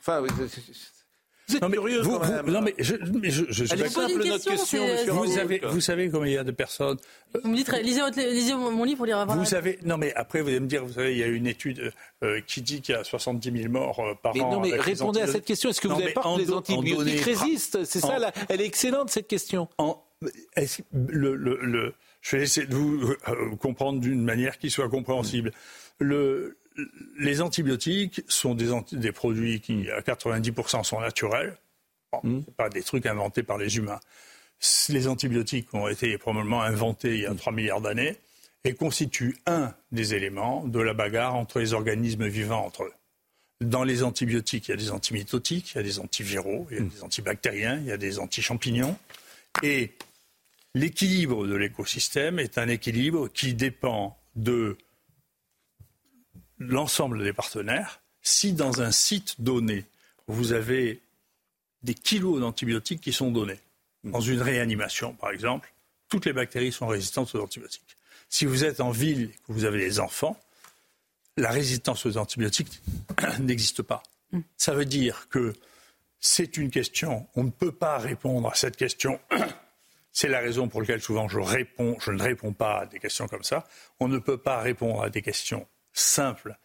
Enfin, 0.00 0.20
vous 0.20 0.28
êtes 0.42 1.70
curieux 1.70 2.00
vous, 2.00 2.18
quand 2.18 2.28
même. 2.28 2.46
non, 2.50 2.60
mais 2.60 2.74
je, 2.78 2.94
mais 2.96 3.30
je, 3.30 3.44
je, 3.48 3.64
je 3.64 3.88
simple 3.88 4.24
notre 4.24 4.50
question, 4.50 4.86
monsieur 4.86 5.12
vous, 5.12 5.38
avez, 5.38 5.58
vous 5.58 5.80
savez 5.80 6.10
combien 6.10 6.30
il 6.30 6.34
y 6.34 6.38
a 6.38 6.44
de 6.44 6.50
personnes. 6.50 6.96
Vous 7.42 7.50
me 7.50 7.56
dites, 7.56 7.72
lisez, 7.82 8.00
votre, 8.00 8.20
lisez 8.20 8.54
mon 8.54 8.84
livre 8.84 8.98
pour 8.98 9.06
lire 9.06 9.18
avant. 9.18 9.36
Vous 9.36 9.44
savez, 9.44 9.78
non, 9.84 9.96
mais 9.96 10.14
après, 10.14 10.42
vous 10.42 10.48
allez 10.48 10.60
me 10.60 10.66
dire, 10.66 10.84
vous 10.84 10.92
savez, 10.92 11.12
il 11.12 11.18
y 11.18 11.22
a 11.22 11.26
une 11.26 11.46
étude 11.46 11.92
euh, 12.22 12.40
qui 12.46 12.62
dit 12.62 12.80
qu'il 12.80 12.94
y 12.94 12.98
a 12.98 13.04
70 13.04 13.62
000 13.62 13.72
morts 13.72 14.00
euh, 14.00 14.14
par 14.20 14.34
mais 14.34 14.42
an. 14.42 14.52
Non, 14.52 14.60
mais 14.60 14.74
répondez 14.74 15.20
à 15.20 15.26
cette 15.26 15.44
question. 15.44 15.70
Est-ce 15.70 15.80
que 15.80 15.88
vous 15.88 15.98
n'avez 15.98 16.12
pas 16.12 16.22
que 16.22 16.40
les 16.40 16.52
antibiotiques 16.52 17.20
résistent 17.20 17.84
C'est 17.84 18.00
ça, 18.00 18.18
là, 18.18 18.32
elle 18.48 18.60
est 18.60 18.66
excellente, 18.66 19.10
cette 19.10 19.28
question. 19.28 19.68
En, 19.78 20.02
le, 20.92 21.34
le, 21.34 21.94
je 22.20 22.36
vais 22.36 22.42
essayer 22.42 22.66
de 22.66 22.74
vous 22.74 23.14
euh, 23.28 23.56
comprendre 23.56 24.00
d'une 24.00 24.22
manière 24.22 24.58
qui 24.58 24.70
soit 24.70 24.88
compréhensible. 24.88 25.52
Le, 25.98 26.58
les 27.18 27.40
antibiotiques 27.40 28.22
sont 28.28 28.54
des, 28.54 28.70
des, 28.92 29.12
produits 29.12 29.60
qui, 29.60 29.90
à 29.90 30.00
90%, 30.00 30.84
sont 30.84 31.00
naturels. 31.00 31.56
Bon, 32.12 32.20
mm. 32.22 32.44
pas 32.56 32.68
des 32.68 32.82
trucs 32.82 33.06
inventés 33.06 33.42
par 33.42 33.58
les 33.58 33.76
humains. 33.76 34.00
Les 34.90 35.08
antibiotiques 35.08 35.72
ont 35.72 35.88
été 35.88 36.18
probablement 36.18 36.62
inventés 36.62 37.14
il 37.14 37.20
y 37.22 37.26
a 37.26 37.34
3 37.34 37.52
milliards 37.52 37.80
d'années 37.80 38.16
et 38.64 38.74
constituent 38.74 39.38
un 39.46 39.72
des 39.90 40.12
éléments 40.12 40.66
de 40.66 40.80
la 40.80 40.92
bagarre 40.92 41.34
entre 41.34 41.60
les 41.60 41.72
organismes 41.72 42.26
vivants 42.26 42.66
entre 42.66 42.84
eux. 42.84 42.92
Dans 43.62 43.84
les 43.84 44.02
antibiotiques, 44.02 44.68
il 44.68 44.70
y 44.72 44.74
a 44.74 44.76
des 44.76 44.90
antimitotiques, 44.90 45.72
il 45.72 45.76
y 45.76 45.80
a 45.80 45.82
des 45.82 45.98
antiviraux, 45.98 46.66
il 46.70 46.76
y 46.76 46.80
a 46.80 46.82
mm. 46.82 46.88
des 46.88 47.02
antibactériens, 47.02 47.78
il 47.78 47.86
y 47.86 47.92
a 47.92 47.96
des 47.96 48.18
antichampignons. 48.18 48.96
Et 49.62 49.92
L'équilibre 50.74 51.46
de 51.46 51.54
l'écosystème 51.54 52.38
est 52.38 52.58
un 52.58 52.68
équilibre 52.68 53.28
qui 53.28 53.54
dépend 53.54 54.16
de 54.36 54.78
l'ensemble 56.58 57.24
des 57.24 57.32
partenaires. 57.32 58.00
Si 58.22 58.52
dans 58.52 58.80
un 58.80 58.92
site 58.92 59.40
donné, 59.40 59.84
vous 60.28 60.52
avez 60.52 61.00
des 61.82 61.94
kilos 61.94 62.40
d'antibiotiques 62.40 63.00
qui 63.00 63.12
sont 63.12 63.32
donnés, 63.32 63.58
dans 64.04 64.20
une 64.20 64.40
réanimation 64.40 65.14
par 65.14 65.30
exemple, 65.30 65.72
toutes 66.08 66.26
les 66.26 66.32
bactéries 66.32 66.72
sont 66.72 66.86
résistantes 66.86 67.34
aux 67.34 67.42
antibiotiques. 67.42 67.96
Si 68.28 68.44
vous 68.44 68.64
êtes 68.64 68.80
en 68.80 68.90
ville 68.90 69.22
et 69.22 69.38
que 69.46 69.52
vous 69.52 69.64
avez 69.64 69.78
des 69.78 69.98
enfants, 69.98 70.38
la 71.36 71.50
résistance 71.50 72.06
aux 72.06 72.16
antibiotiques 72.16 72.80
n'existe 73.40 73.82
pas. 73.82 74.02
Ça 74.56 74.74
veut 74.74 74.84
dire 74.84 75.28
que 75.30 75.54
c'est 76.20 76.56
une 76.56 76.70
question, 76.70 77.26
on 77.34 77.44
ne 77.44 77.50
peut 77.50 77.72
pas 77.72 77.98
répondre 77.98 78.48
à 78.48 78.54
cette 78.54 78.76
question 78.76 79.18
c'est 80.12 80.28
la 80.28 80.40
raison 80.40 80.68
pour 80.68 80.80
laquelle 80.80 81.00
souvent 81.00 81.28
je 81.28 81.38
réponds, 81.38 81.96
je 82.00 82.10
ne 82.10 82.22
réponds 82.22 82.52
pas 82.52 82.80
à 82.80 82.86
des 82.86 82.98
questions 82.98 83.26
comme 83.28 83.44
ça. 83.44 83.66
On 84.00 84.08
ne 84.08 84.18
peut 84.18 84.38
pas 84.38 84.58
répondre 84.60 85.02
à 85.02 85.10
des 85.10 85.22
questions 85.22 85.66
simples 85.92 86.56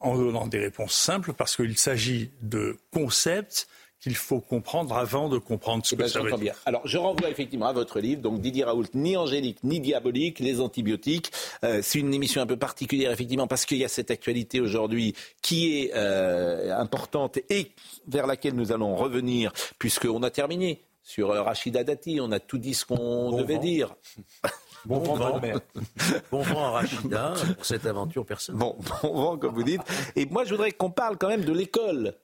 en 0.00 0.16
donnant 0.16 0.46
des 0.46 0.58
réponses 0.58 0.94
simples 0.94 1.32
parce 1.32 1.56
qu'il 1.56 1.78
s'agit 1.78 2.30
de 2.42 2.76
concepts 2.92 3.68
qu'il 4.00 4.16
faut 4.16 4.40
comprendre 4.40 4.96
avant 4.96 5.28
de 5.28 5.38
comprendre 5.38 5.86
ce 5.86 5.94
Eh 5.94 5.98
que 5.98 6.02
ben, 6.02 6.08
ça 6.08 6.20
veut 6.20 6.30
dire. 6.30 6.38
bien. 6.38 6.54
Alors, 6.66 6.80
je 6.84 6.98
renvoie 6.98 7.30
effectivement 7.30 7.66
à 7.66 7.72
votre 7.72 8.00
livre, 8.00 8.20
donc 8.20 8.40
Didier 8.40 8.64
Raoult, 8.64 8.86
ni 8.94 9.16
angélique, 9.16 9.58
ni 9.62 9.78
diabolique, 9.78 10.40
les 10.40 10.60
antibiotiques. 10.60 11.30
Euh, 11.64 11.82
c'est 11.82 12.00
une 12.00 12.12
émission 12.12 12.42
un 12.42 12.46
peu 12.46 12.56
particulière, 12.56 13.12
effectivement, 13.12 13.46
parce 13.46 13.64
qu'il 13.64 13.78
y 13.78 13.84
a 13.84 13.88
cette 13.88 14.10
actualité 14.10 14.58
aujourd'hui 14.60 15.14
qui 15.40 15.78
est 15.78 15.92
euh, 15.94 16.76
importante 16.76 17.38
et 17.48 17.70
vers 18.08 18.26
laquelle 18.26 18.54
nous 18.54 18.72
allons 18.72 18.96
revenir, 18.96 19.52
puisqu'on 19.78 20.24
a 20.24 20.30
terminé 20.30 20.82
sur 21.02 21.30
euh, 21.30 21.42
Rachida 21.42 21.84
Dati, 21.84 22.18
on 22.20 22.30
a 22.32 22.40
tout 22.40 22.58
dit 22.58 22.74
ce 22.74 22.84
qu'on 22.84 23.36
devait 23.36 23.54
vent. 23.56 23.60
dire. 23.60 23.94
Bon 24.84 24.98
vent, 24.98 25.40
bon 26.32 26.42
vent 26.42 26.64
à 26.64 26.70
Rachida 26.72 27.34
pour 27.54 27.64
cette 27.64 27.86
aventure 27.86 28.26
personnelle. 28.26 28.58
Bon, 28.58 28.76
bon 29.02 29.14
vent, 29.14 29.38
comme 29.38 29.54
vous 29.54 29.62
dites. 29.62 29.80
Et 30.16 30.26
moi, 30.26 30.44
je 30.44 30.50
voudrais 30.50 30.72
qu'on 30.72 30.90
parle 30.90 31.16
quand 31.18 31.28
même 31.28 31.44
de 31.44 31.52
l'école. 31.52 32.14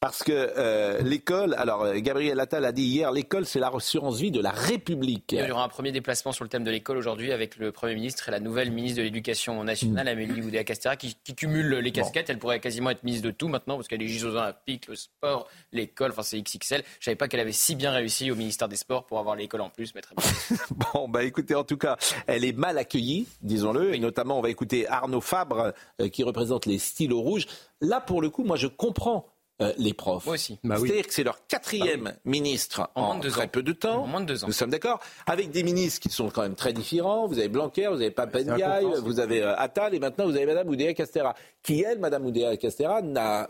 Parce 0.00 0.22
que 0.22 0.32
euh, 0.32 1.02
l'école, 1.02 1.54
alors 1.54 1.82
euh, 1.82 1.94
Gabriel 1.96 2.38
Attal 2.38 2.64
a 2.64 2.70
dit 2.70 2.84
hier, 2.84 3.10
l'école 3.10 3.46
c'est 3.46 3.58
la 3.58 3.72
vie 4.16 4.30
de 4.30 4.40
la 4.40 4.52
République. 4.52 5.32
Il 5.32 5.44
y 5.44 5.50
aura 5.50 5.64
un 5.64 5.68
premier 5.68 5.90
déplacement 5.90 6.30
sur 6.30 6.44
le 6.44 6.48
thème 6.48 6.62
de 6.62 6.70
l'école 6.70 6.98
aujourd'hui 6.98 7.32
avec 7.32 7.56
le 7.56 7.72
Premier 7.72 7.96
ministre 7.96 8.28
et 8.28 8.30
la 8.30 8.38
nouvelle 8.38 8.70
ministre 8.70 8.98
de 8.98 9.02
l'Éducation 9.02 9.64
nationale, 9.64 10.06
Amélie 10.06 10.40
Oudéa-Castéra, 10.40 10.94
qui, 10.94 11.16
qui 11.24 11.34
cumule 11.34 11.78
les 11.78 11.90
casquettes. 11.90 12.30
Elle 12.30 12.38
pourrait 12.38 12.60
quasiment 12.60 12.90
être 12.90 13.02
ministre 13.02 13.26
de 13.26 13.32
tout 13.32 13.48
maintenant, 13.48 13.74
parce 13.74 13.88
qu'elle 13.88 14.00
est 14.00 14.06
les 14.06 14.12
Jeux 14.12 14.36
Olympiques, 14.36 14.86
le 14.86 14.94
sport, 14.94 15.48
l'école, 15.72 16.12
enfin 16.12 16.22
c'est 16.22 16.40
XXL. 16.40 16.84
Je 17.00 17.04
savais 17.04 17.16
pas 17.16 17.26
qu'elle 17.26 17.40
avait 17.40 17.50
si 17.50 17.74
bien 17.74 17.90
réussi 17.90 18.30
au 18.30 18.36
ministère 18.36 18.68
des 18.68 18.76
Sports 18.76 19.04
pour 19.04 19.18
avoir 19.18 19.34
l'école 19.34 19.62
en 19.62 19.70
plus, 19.70 19.96
mais 19.96 20.00
très 20.00 20.14
bien. 20.14 20.24
Bon, 20.94 21.08
bah 21.08 21.24
écoutez, 21.24 21.56
en 21.56 21.64
tout 21.64 21.76
cas, 21.76 21.96
elle 22.28 22.44
est 22.44 22.56
mal 22.56 22.78
accueillie, 22.78 23.26
disons-le, 23.42 23.94
et 23.94 23.98
notamment 23.98 24.38
on 24.38 24.42
va 24.42 24.50
écouter 24.50 24.86
Arnaud 24.86 25.20
Fabre 25.20 25.72
euh, 26.00 26.08
qui 26.08 26.22
représente 26.22 26.66
les 26.66 26.78
stylos 26.78 27.20
rouges. 27.20 27.46
Là, 27.80 28.00
pour 28.00 28.22
le 28.22 28.30
coup, 28.30 28.44
moi 28.44 28.56
je 28.56 28.68
comprends. 28.68 29.26
Euh, 29.60 29.72
les 29.78 29.92
profs. 29.92 30.26
Moi 30.26 30.34
aussi. 30.34 30.58
Bah 30.62 30.76
C'est-à-dire 30.78 31.06
que 31.06 31.12
c'est 31.12 31.24
leur 31.24 31.46
quatrième 31.46 32.14
ministre 32.24 32.90
en, 32.94 33.06
moins 33.06 33.16
de 33.16 33.22
deux 33.22 33.30
très 33.30 33.44
ans. 33.44 33.48
peu 33.48 33.62
de 33.62 33.72
temps. 33.72 34.02
En 34.04 34.06
moins 34.06 34.20
de 34.20 34.26
deux 34.26 34.44
ans. 34.44 34.46
Nous 34.46 34.52
sommes 34.52 34.70
d'accord. 34.70 35.00
Avec 35.26 35.50
des 35.50 35.62
ministres 35.62 36.00
qui 36.00 36.10
sont 36.10 36.30
quand 36.30 36.42
même 36.42 36.54
très 36.54 36.72
différents. 36.72 37.26
Vous 37.26 37.38
avez 37.38 37.48
Blanquer, 37.48 37.88
vous 37.88 37.94
avez 37.94 38.10
Papendiaï, 38.10 38.86
vous 39.02 39.20
avez 39.20 39.42
euh, 39.42 39.56
Attal 39.56 39.94
et 39.94 39.98
maintenant 39.98 40.26
vous 40.26 40.36
avez 40.36 40.46
Madame 40.46 40.68
Oudéa 40.68 40.94
Castera. 40.94 41.34
Qui, 41.62 41.82
elle, 41.82 41.98
Madame 41.98 42.24
Oudéa 42.24 42.56
Castera, 42.56 43.02
n'a 43.02 43.48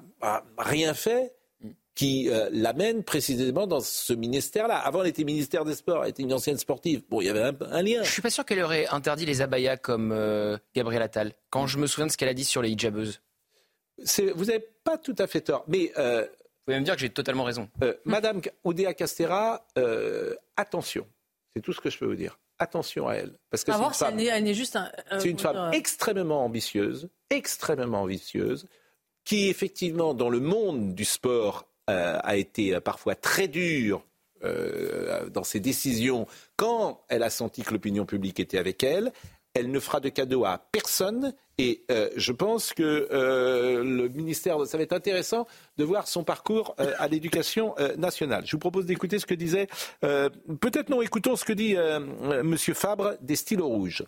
rien 0.59 0.95
fait 0.95 1.35
qui 1.99 2.31
euh, 2.31 2.49
l'amène 2.53 3.03
précisément 3.03 3.67
dans 3.67 3.81
ce 3.81 4.13
ministère-là. 4.13 4.77
Avant, 4.77 5.03
elle 5.03 5.09
était 5.09 5.25
ministère 5.25 5.65
des 5.65 5.75
Sports, 5.75 6.05
elle 6.05 6.11
était 6.11 6.23
une 6.23 6.33
ancienne 6.33 6.57
sportive. 6.57 7.03
Bon, 7.11 7.21
il 7.21 7.27
y 7.27 7.29
avait 7.29 7.43
un, 7.43 7.57
un 7.73 7.83
lien. 7.83 8.05
Je 8.05 8.11
suis 8.13 8.23
pas 8.23 8.31
sûr 8.31 8.45
qu'elle 8.45 8.63
aurait 8.63 8.87
interdit 8.87 9.27
les 9.27 9.43
abayas 9.43 9.77
comme 9.77 10.13
euh, 10.13 10.57
Gabriel 10.77 11.03
Attal. 11.03 11.33
Quand 11.51 11.67
je 11.67 11.77
me 11.77 11.89
souviens 11.89 12.07
de 12.07 12.13
ce 12.13 12.17
qu'elle 12.17 12.29
a 12.29 12.35
dit 12.35 12.45
sur 12.45 12.63
les 12.63 12.71
hijabeuses. 12.71 13.21
Vous 14.35 14.45
n'avez 14.45 14.65
pas 14.85 14.99
tout 14.99 15.15
à 15.19 15.27
fait 15.27 15.41
tort. 15.41 15.65
Mais 15.69 15.93
euh, 15.99 16.23
Vous 16.23 16.65
pouvez 16.65 16.77
même 16.77 16.85
dire 16.85 16.95
que 16.95 17.01
j'ai 17.01 17.11
totalement 17.11 17.45
raison. 17.45 17.69
Euh, 17.83 17.95
Madame 18.05 18.41
Oudéa 18.65 18.95
Castera, 18.95 19.66
euh, 19.77 20.35
attention. 20.57 21.07
C'est 21.55 21.62
tout 21.62 21.73
ce 21.73 21.81
que 21.81 21.91
je 21.91 21.99
peux 21.99 22.07
vous 22.07 22.15
dire. 22.15 22.39
Attention 22.59 23.09
à 23.09 23.15
elle. 23.15 23.37
Parce 23.51 23.62
que 23.65 23.73
c'est 23.73 23.79
une 23.79 23.85
elle 23.85 23.95
femme, 23.95 24.19
elle 24.19 24.55
juste 24.55 24.77
un. 24.77 24.91
c'est 25.19 25.31
une 25.31 25.39
femme 25.39 25.73
extrêmement 25.73 26.45
ambitieuse, 26.45 27.09
extrêmement 27.31 28.03
ambitieuse, 28.03 28.66
qui 29.25 29.49
effectivement, 29.49 30.12
dans 30.12 30.29
le 30.29 30.41
monde 30.41 30.95
du 30.95 31.05
sport, 31.05 31.69
euh, 31.89 32.19
a 32.23 32.37
été 32.37 32.81
parfois 32.81 33.15
très 33.15 33.49
dure 33.49 34.05
euh, 34.45 35.29
dans 35.31 35.43
ses 35.43 35.59
décisions 35.59 36.29
quand 36.57 37.03
elle 37.09 37.25
a 37.25 37.31
senti 37.31 37.62
que 37.62 37.73
l'opinion 37.73 38.07
publique 38.07 38.39
était 38.39 38.59
avec 38.59 38.85
elle. 38.85 39.12
Elle 39.59 39.73
ne 39.73 39.81
fera 39.81 39.99
de 39.99 40.09
cadeau 40.09 40.45
à 40.45 40.59
personne 40.71 41.35
et 41.59 41.85
euh, 41.91 42.09
je 42.15 42.31
pense 42.33 42.73
que 42.73 43.09
euh, 43.11 43.83
le 43.83 44.09
ministère, 44.09 44.65
ça 44.67 44.77
va 44.77 44.85
être 44.85 44.93
intéressant 44.93 45.49
de 45.77 45.85
voir 45.85 46.07
son 46.07 46.23
parcours 46.23 46.77
euh, 46.79 46.93
à 46.99 47.09
l'éducation 47.09 47.75
nationale. 47.97 48.47
Je 48.47 48.53
vous 48.53 48.61
propose 48.61 48.87
d'écouter 48.87 49.19
ce 49.19 49.27
que 49.27 49.35
disait, 49.35 49.67
peut-être 50.01 50.89
non, 50.91 51.03
écoutons 51.03 51.35
ce 51.35 51.45
que 51.45 51.53
dit 51.53 51.77
Monsieur 52.45 52.75
Fabre 52.75 53.15
des 53.21 53.37
stylos 53.37 53.67
rouges. 53.67 54.05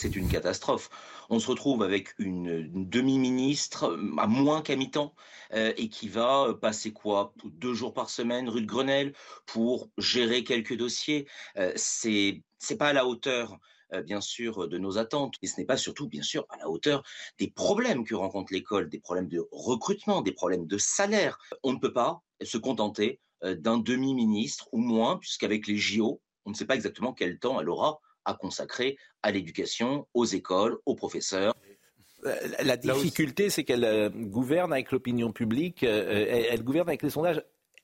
C'est 0.00 0.14
une 0.14 0.28
catastrophe. 0.28 0.90
On 1.28 1.40
se 1.40 1.48
retrouve 1.48 1.82
avec 1.82 2.14
une, 2.18 2.88
demi-ministre 2.88 3.98
à 4.16 4.28
moins 4.28 4.62
qu'à 4.62 4.76
mi-temps 4.76 5.12
et 5.52 5.88
qui 5.88 6.08
va 6.08 6.54
passer 6.60 6.92
quoi? 6.92 7.34
Deux 7.44 7.74
jours 7.74 7.94
par 7.94 8.10
semaine 8.10 8.48
rue 8.48 8.62
de 8.62 8.66
Grenelle 8.66 9.12
pour 9.46 9.90
gérer 9.98 10.44
quelques 10.44 10.76
dossiers. 10.76 11.26
Euh, 11.56 11.72
c'est 11.76 12.42
pas 12.78 12.88
à 12.88 12.92
la 12.92 13.06
hauteur. 13.06 13.58
Euh, 13.92 14.02
bien 14.02 14.20
sûr, 14.20 14.68
de 14.68 14.78
nos 14.78 14.98
attentes, 14.98 15.34
et 15.42 15.46
ce 15.46 15.60
n'est 15.60 15.66
pas 15.66 15.76
surtout, 15.76 16.08
bien 16.08 16.22
sûr, 16.22 16.46
à 16.50 16.58
la 16.58 16.68
hauteur 16.68 17.02
des 17.38 17.50
problèmes 17.50 18.04
que 18.04 18.14
rencontre 18.14 18.52
l'école, 18.52 18.88
des 18.88 19.00
problèmes 19.00 19.28
de 19.28 19.46
recrutement, 19.50 20.22
des 20.22 20.32
problèmes 20.32 20.66
de 20.66 20.78
salaire. 20.78 21.38
On 21.62 21.72
ne 21.72 21.78
peut 21.78 21.92
pas 21.92 22.22
se 22.42 22.58
contenter 22.58 23.20
euh, 23.44 23.54
d'un 23.54 23.78
demi-ministre 23.78 24.68
ou 24.72 24.78
moins, 24.78 25.16
puisqu'avec 25.18 25.66
les 25.66 25.76
JO, 25.76 26.20
on 26.44 26.50
ne 26.50 26.54
sait 26.54 26.66
pas 26.66 26.74
exactement 26.76 27.12
quel 27.12 27.38
temps 27.38 27.60
elle 27.60 27.68
aura 27.68 28.00
à 28.24 28.34
consacrer 28.34 28.98
à 29.22 29.30
l'éducation, 29.30 30.06
aux 30.14 30.24
écoles, 30.24 30.78
aux 30.86 30.94
professeurs. 30.94 31.54
Euh, 32.24 32.34
La 32.62 32.76
difficulté, 32.76 33.50
c'est 33.50 33.64
qu'elle 33.64 33.84
euh, 33.84 34.10
gouverne 34.10 34.72
avec 34.72 34.92
l'opinion 34.92 35.32
publique, 35.32 35.84
euh, 35.84 36.46
elle 36.50 36.62
gouverne 36.62 36.88
avec 36.88 37.02
les 37.02 37.10
sondages. 37.10 37.42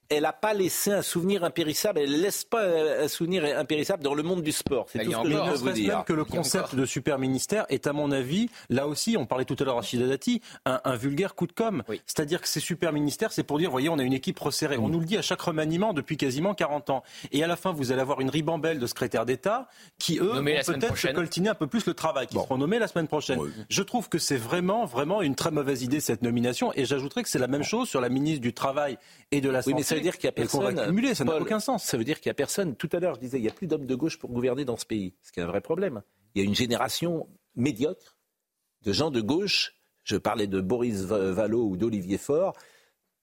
Elle 0.08 0.22
n'a 0.22 0.32
pas 0.32 0.54
laissé 0.54 0.92
un 0.92 1.02
souvenir 1.02 1.44
impérissable, 1.44 2.00
elle 2.00 2.12
ne 2.12 2.18
laisse 2.18 2.44
pas 2.44 2.62
euh, 2.62 3.04
un 3.04 3.08
souvenir 3.08 3.44
impérissable 3.58 4.02
dans 4.02 4.14
le 4.14 4.22
monde 4.22 4.42
du 4.42 4.52
sport. 4.52 4.86
C'est 4.90 5.04
tout 5.04 5.12
ce 5.12 5.22
que 5.22 5.30
je 5.30 5.36
ne 5.36 5.56
vous 5.56 5.70
dire. 5.70 5.96
même 5.96 6.04
que 6.04 6.12
le 6.12 6.24
concept 6.24 6.74
de 6.74 6.84
super 6.84 7.18
ministère 7.18 7.64
est, 7.68 7.86
à 7.86 7.92
mon 7.92 8.10
avis, 8.10 8.48
là 8.70 8.86
aussi, 8.86 9.16
on 9.18 9.26
parlait 9.26 9.44
tout 9.44 9.56
à 9.58 9.64
l'heure 9.64 9.76
Rachida 9.76 10.06
Dati, 10.06 10.40
un, 10.66 10.80
un 10.84 10.96
vulgaire 10.96 11.34
coup 11.34 11.46
de 11.46 11.52
com. 11.52 11.82
C'est-à-dire 12.06 12.40
que 12.40 12.48
ces 12.48 12.60
super 12.60 12.92
ministères, 12.92 13.32
c'est 13.32 13.42
pour 13.42 13.58
dire, 13.58 13.70
voyez, 13.70 13.88
on 13.88 13.98
a 13.98 14.02
une 14.02 14.12
équipe 14.12 14.38
resserrée. 14.38 14.76
On 14.78 14.88
nous 14.88 15.00
le 15.00 15.06
dit 15.06 15.16
à 15.16 15.22
chaque 15.22 15.40
remaniement 15.40 15.92
depuis 15.92 16.16
quasiment 16.16 16.54
40 16.54 16.90
ans. 16.90 17.02
Et 17.32 17.42
à 17.42 17.46
la 17.46 17.56
fin, 17.56 17.72
vous 17.72 17.92
allez 17.92 18.00
avoir 18.00 18.20
une 18.20 18.30
ribambelle 18.30 18.78
de 18.78 18.86
secrétaires 18.86 19.26
d'État 19.26 19.68
qui, 19.98 20.18
eux, 20.18 20.32
vont 20.32 20.44
peut-être 20.44 20.96
se 20.96 21.08
coltiner 21.08 21.48
un 21.48 21.54
peu 21.54 21.66
plus 21.66 21.86
le 21.86 21.94
travail, 21.94 22.26
qui 22.26 22.34
seront 22.34 22.58
nommés 22.58 22.78
la 22.78 22.88
semaine 22.88 23.08
prochaine. 23.08 23.40
Je 23.68 23.82
trouve 23.82 24.08
que 24.08 24.18
c'est 24.18 24.36
vraiment, 24.36 24.84
vraiment 24.84 25.22
une 25.22 25.34
très 25.34 25.50
mauvaise 25.50 25.82
idée, 25.82 26.00
cette 26.00 26.22
nomination. 26.22 26.72
Et 26.74 26.84
j'ajouterais 26.84 27.22
que 27.22 27.28
c'est 27.28 27.38
la 27.38 27.48
même 27.48 27.62
chose 27.62 27.88
sur 27.88 28.00
la 28.00 28.08
ministre 28.08 28.40
du 28.40 28.52
Travail 28.52 28.98
et 29.30 29.40
de 29.40 29.48
la 29.48 29.62
Santé. 29.62 29.76
Oui, 29.76 29.84
veut 29.94 30.00
dire 30.04 30.16
qu'il 30.18 30.26
n'y 30.28 30.30
a 30.30 30.32
personne. 30.32 30.86
cumuler, 30.86 31.14
ça 31.14 31.24
n'a 31.24 31.32
aucun 31.40 31.58
sens. 31.60 31.82
Ça 31.84 31.96
veut 31.98 32.04
dire 32.04 32.20
qu'il 32.20 32.28
n'y 32.30 32.32
a 32.32 32.34
personne. 32.34 32.76
Tout 32.76 32.88
à 32.92 33.00
l'heure, 33.00 33.14
je 33.16 33.20
disais, 33.20 33.38
il 33.38 33.42
n'y 33.42 33.48
a 33.48 33.52
plus 33.52 33.66
d'hommes 33.66 33.86
de 33.86 33.94
gauche 33.94 34.18
pour 34.18 34.30
gouverner 34.30 34.64
dans 34.64 34.76
ce 34.76 34.86
pays. 34.86 35.14
Ce 35.22 35.32
qui 35.32 35.40
est 35.40 35.42
un 35.42 35.46
vrai 35.48 35.60
problème. 35.60 36.02
Il 36.34 36.42
y 36.42 36.44
a 36.44 36.48
une 36.48 36.54
génération 36.54 37.28
médiocre 37.56 38.16
de 38.82 38.92
gens 38.92 39.10
de 39.10 39.20
gauche. 39.20 39.74
Je 40.04 40.16
parlais 40.16 40.46
de 40.46 40.60
Boris 40.60 41.02
Va- 41.02 41.32
Vallaud 41.32 41.66
ou 41.68 41.76
d'Olivier 41.76 42.18
Faure. 42.18 42.52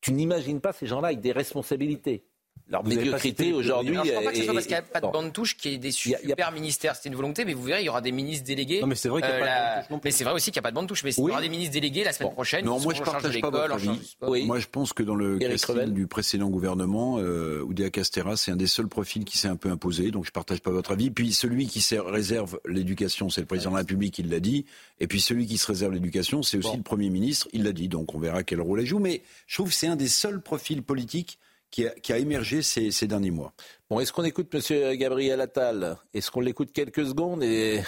Tu 0.02 0.12
n'imagines 0.14 0.60
pas 0.62 0.74
ces 0.74 0.88
gens-là 0.88 1.10
avec 1.10 1.22
des 1.22 1.32
responsabilités. 1.32 2.26
Leur 2.72 2.86
médiocrité 2.86 3.52
aujourd'hui. 3.52 3.96
Je 3.96 4.00
ne 4.00 4.10
crois 4.12 4.24
pas 4.24 4.32
que 4.32 4.38
ce 4.38 4.44
soit 4.44 4.54
parce 4.54 4.66
qu'il 4.66 4.76
n'y 4.76 4.80
a 4.80 4.82
pas 4.82 5.02
de 5.02 5.06
bon. 5.06 5.12
bande 5.12 5.34
touche 5.34 5.58
qui 5.58 5.70
est 5.70 5.78
des 5.78 5.92
super 5.92 6.52
ministères. 6.54 6.96
C'était 6.96 7.10
une 7.10 7.16
volonté, 7.16 7.44
mais 7.44 7.54
vous 7.54 7.64
verrez, 7.64 7.82
il 7.82 7.86
y 7.86 7.90
aura 7.90 8.00
des 8.00 8.14
ministres 8.14 8.46
délégués. 8.46 8.80
Non, 8.80 8.88
mais 8.88 8.96
c'est 8.96 9.10
vrai 9.10 9.22
qu'il 9.22 9.30
y 9.30 9.34
a 9.34 9.40
pas 9.40 9.84
de 9.84 9.90
bande 9.90 10.00
touche. 10.00 10.06
Mais 10.06 10.12
c'est 10.12 10.24
vrai 10.24 10.34
aussi 10.34 10.52
qu'il 10.52 10.60
n'y 10.60 10.60
a 10.60 10.64
pas 10.64 10.72
de 10.72 10.76
bande 10.76 10.88
touche. 10.88 11.04
Mais 11.04 11.12
il 11.12 11.24
y 11.24 11.30
aura 11.30 11.42
des 11.42 11.50
ministres 11.50 11.74
délégués 11.74 12.04
la 12.04 12.14
semaine 12.14 12.32
prochaine. 12.32 12.66
Non, 12.66 12.80
moi 12.80 12.94
je 12.94 13.00
de 13.00 13.06
partage 13.06 13.42
pas 13.42 13.50
votre 13.50 13.74
avis. 13.74 14.16
Moi 14.22 14.60
je 14.60 14.68
pense 14.68 14.94
que 14.94 15.04
dans 15.04 15.16
le 15.16 15.38
casting 15.38 15.94
du 15.94 16.08
précédent 16.08 16.50
gouvernement, 16.50 17.18
euh, 17.20 17.62
Oudéa 17.62 17.90
Castera, 17.90 18.38
c'est 18.38 18.52
un 18.52 18.56
des 18.56 18.68
seuls 18.68 18.88
profils 18.88 19.26
qui 19.26 19.38
s'est 19.38 19.48
un 19.48 19.58
peu 19.58 19.70
imposé, 19.70 20.12
donc 20.12 20.26
je 20.26 20.32
partage 20.32 20.62
pas 20.62 20.72
votre 20.72 20.92
avis. 20.92 21.12
Puis 21.12 21.34
celui 21.34 21.68
qui 21.68 21.82
se 21.82 21.96
réserve 21.96 22.60
l'éducation, 22.66 23.30
c'est 23.30 23.42
le 23.42 23.48
président 23.48 23.72
de 23.72 23.76
la 23.76 23.82
République, 23.82 24.18
il 24.20 24.30
l'a 24.30 24.40
dit. 24.40 24.66
Et 25.00 25.08
puis 25.08 25.20
celui 25.20 25.46
qui 25.46 25.58
se 25.58 25.68
réserve 25.68 25.94
l'éducation, 25.94 26.42
c'est 26.42 26.58
aussi 26.58 26.78
le 26.78 26.84
Premier 26.84 27.10
ministre, 27.10 27.50
il 27.52 27.64
l'a 27.64 27.74
dit. 27.74 27.90
Donc 27.90 28.16
on 28.16 28.20
verra 28.20 28.44
quel 28.44 28.62
rôle 28.62 28.80
elle 28.80 28.86
joue. 28.86 29.00
Mais 29.00 29.22
je 29.48 29.56
trouve 29.56 29.70
que 29.70 29.76
c'est 29.76 29.88
un 29.88 29.98
des 29.98 30.08
seuls 30.08 30.42
profils 30.42 30.82
politiques 30.82 31.38
qui 31.72 31.88
a, 31.88 32.18
émergé 32.18 32.62
ces, 32.62 33.08
derniers 33.08 33.32
mois. 33.32 33.54
Bon, 33.90 34.00
est-ce 34.00 34.14
qu'on 34.14 34.24
écoute 34.24 34.54
M. 34.54 34.96
Gabriel 34.98 35.42
Attal? 35.42 35.98
Est-ce 36.14 36.30
qu'on 36.30 36.42
l'écoute 36.42 36.72
quelques 36.74 37.06
secondes 37.06 37.44
euh, 37.44 37.82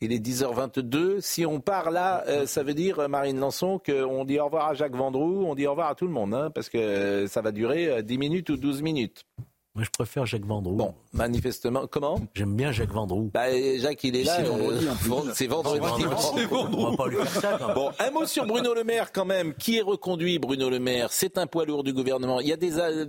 Il 0.00 0.12
est 0.12 0.18
10h22. 0.18 1.20
Si 1.20 1.46
on 1.46 1.60
part 1.60 1.90
là, 1.90 2.24
euh, 2.26 2.46
ça 2.46 2.62
veut 2.62 2.74
dire, 2.74 2.98
euh, 2.98 3.08
Marine 3.08 3.38
Lançon, 3.38 3.78
qu'on 3.78 4.24
dit 4.24 4.38
au 4.38 4.46
revoir 4.46 4.68
à 4.68 4.74
Jacques 4.74 4.96
Vendroux, 4.96 5.44
on 5.46 5.54
dit 5.54 5.66
au 5.66 5.70
revoir 5.70 5.90
à 5.90 5.94
tout 5.94 6.06
le 6.06 6.12
monde, 6.12 6.34
hein, 6.34 6.50
parce 6.54 6.68
que 6.68 7.26
ça 7.26 7.42
va 7.42 7.52
durer 7.52 7.88
euh, 7.88 8.02
10 8.02 8.18
minutes 8.18 8.50
ou 8.50 8.56
12 8.56 8.82
minutes. 8.82 9.24
Moi, 9.76 9.84
je 9.84 9.90
préfère 9.90 10.24
Jacques 10.24 10.46
Vendroux. 10.46 10.74
Bon, 10.74 10.94
manifestement, 11.12 11.86
comment? 11.86 12.18
J'aime 12.34 12.56
bien 12.56 12.72
Jacques 12.72 12.92
Vendroux. 12.92 13.30
bah, 13.34 13.50
Jacques, 13.78 14.02
il 14.04 14.16
est 14.16 14.24
là. 14.24 14.36
C'est 14.36 14.44
vendredi, 14.44 14.86
euh, 14.86 14.90
vendredi. 15.46 15.46
Vendredi. 15.46 16.04
On 16.50 16.90
va 16.92 16.96
pas 16.96 17.08
lui 17.08 17.16
faire 17.18 17.28
ça, 17.42 17.56
quand 17.58 17.66
même. 17.66 17.74
Bon, 17.74 17.90
un 17.98 18.10
mot 18.10 18.24
sur 18.24 18.46
Bruno 18.46 18.72
Le 18.72 18.84
Maire 18.84 19.12
quand 19.12 19.26
même. 19.26 19.52
Qui 19.54 19.76
est 19.76 19.82
reconduit, 19.82 20.38
Bruno 20.38 20.70
Le 20.70 20.78
Maire? 20.78 21.08
C'est 21.12 21.36
un 21.36 21.46
poids 21.46 21.66
lourd 21.66 21.84
du 21.84 21.92
gouvernement. 21.92 22.40
Il 22.40 22.46
y 22.48 22.54
a 22.54 22.56
des, 22.56 22.78
euh, 22.78 23.04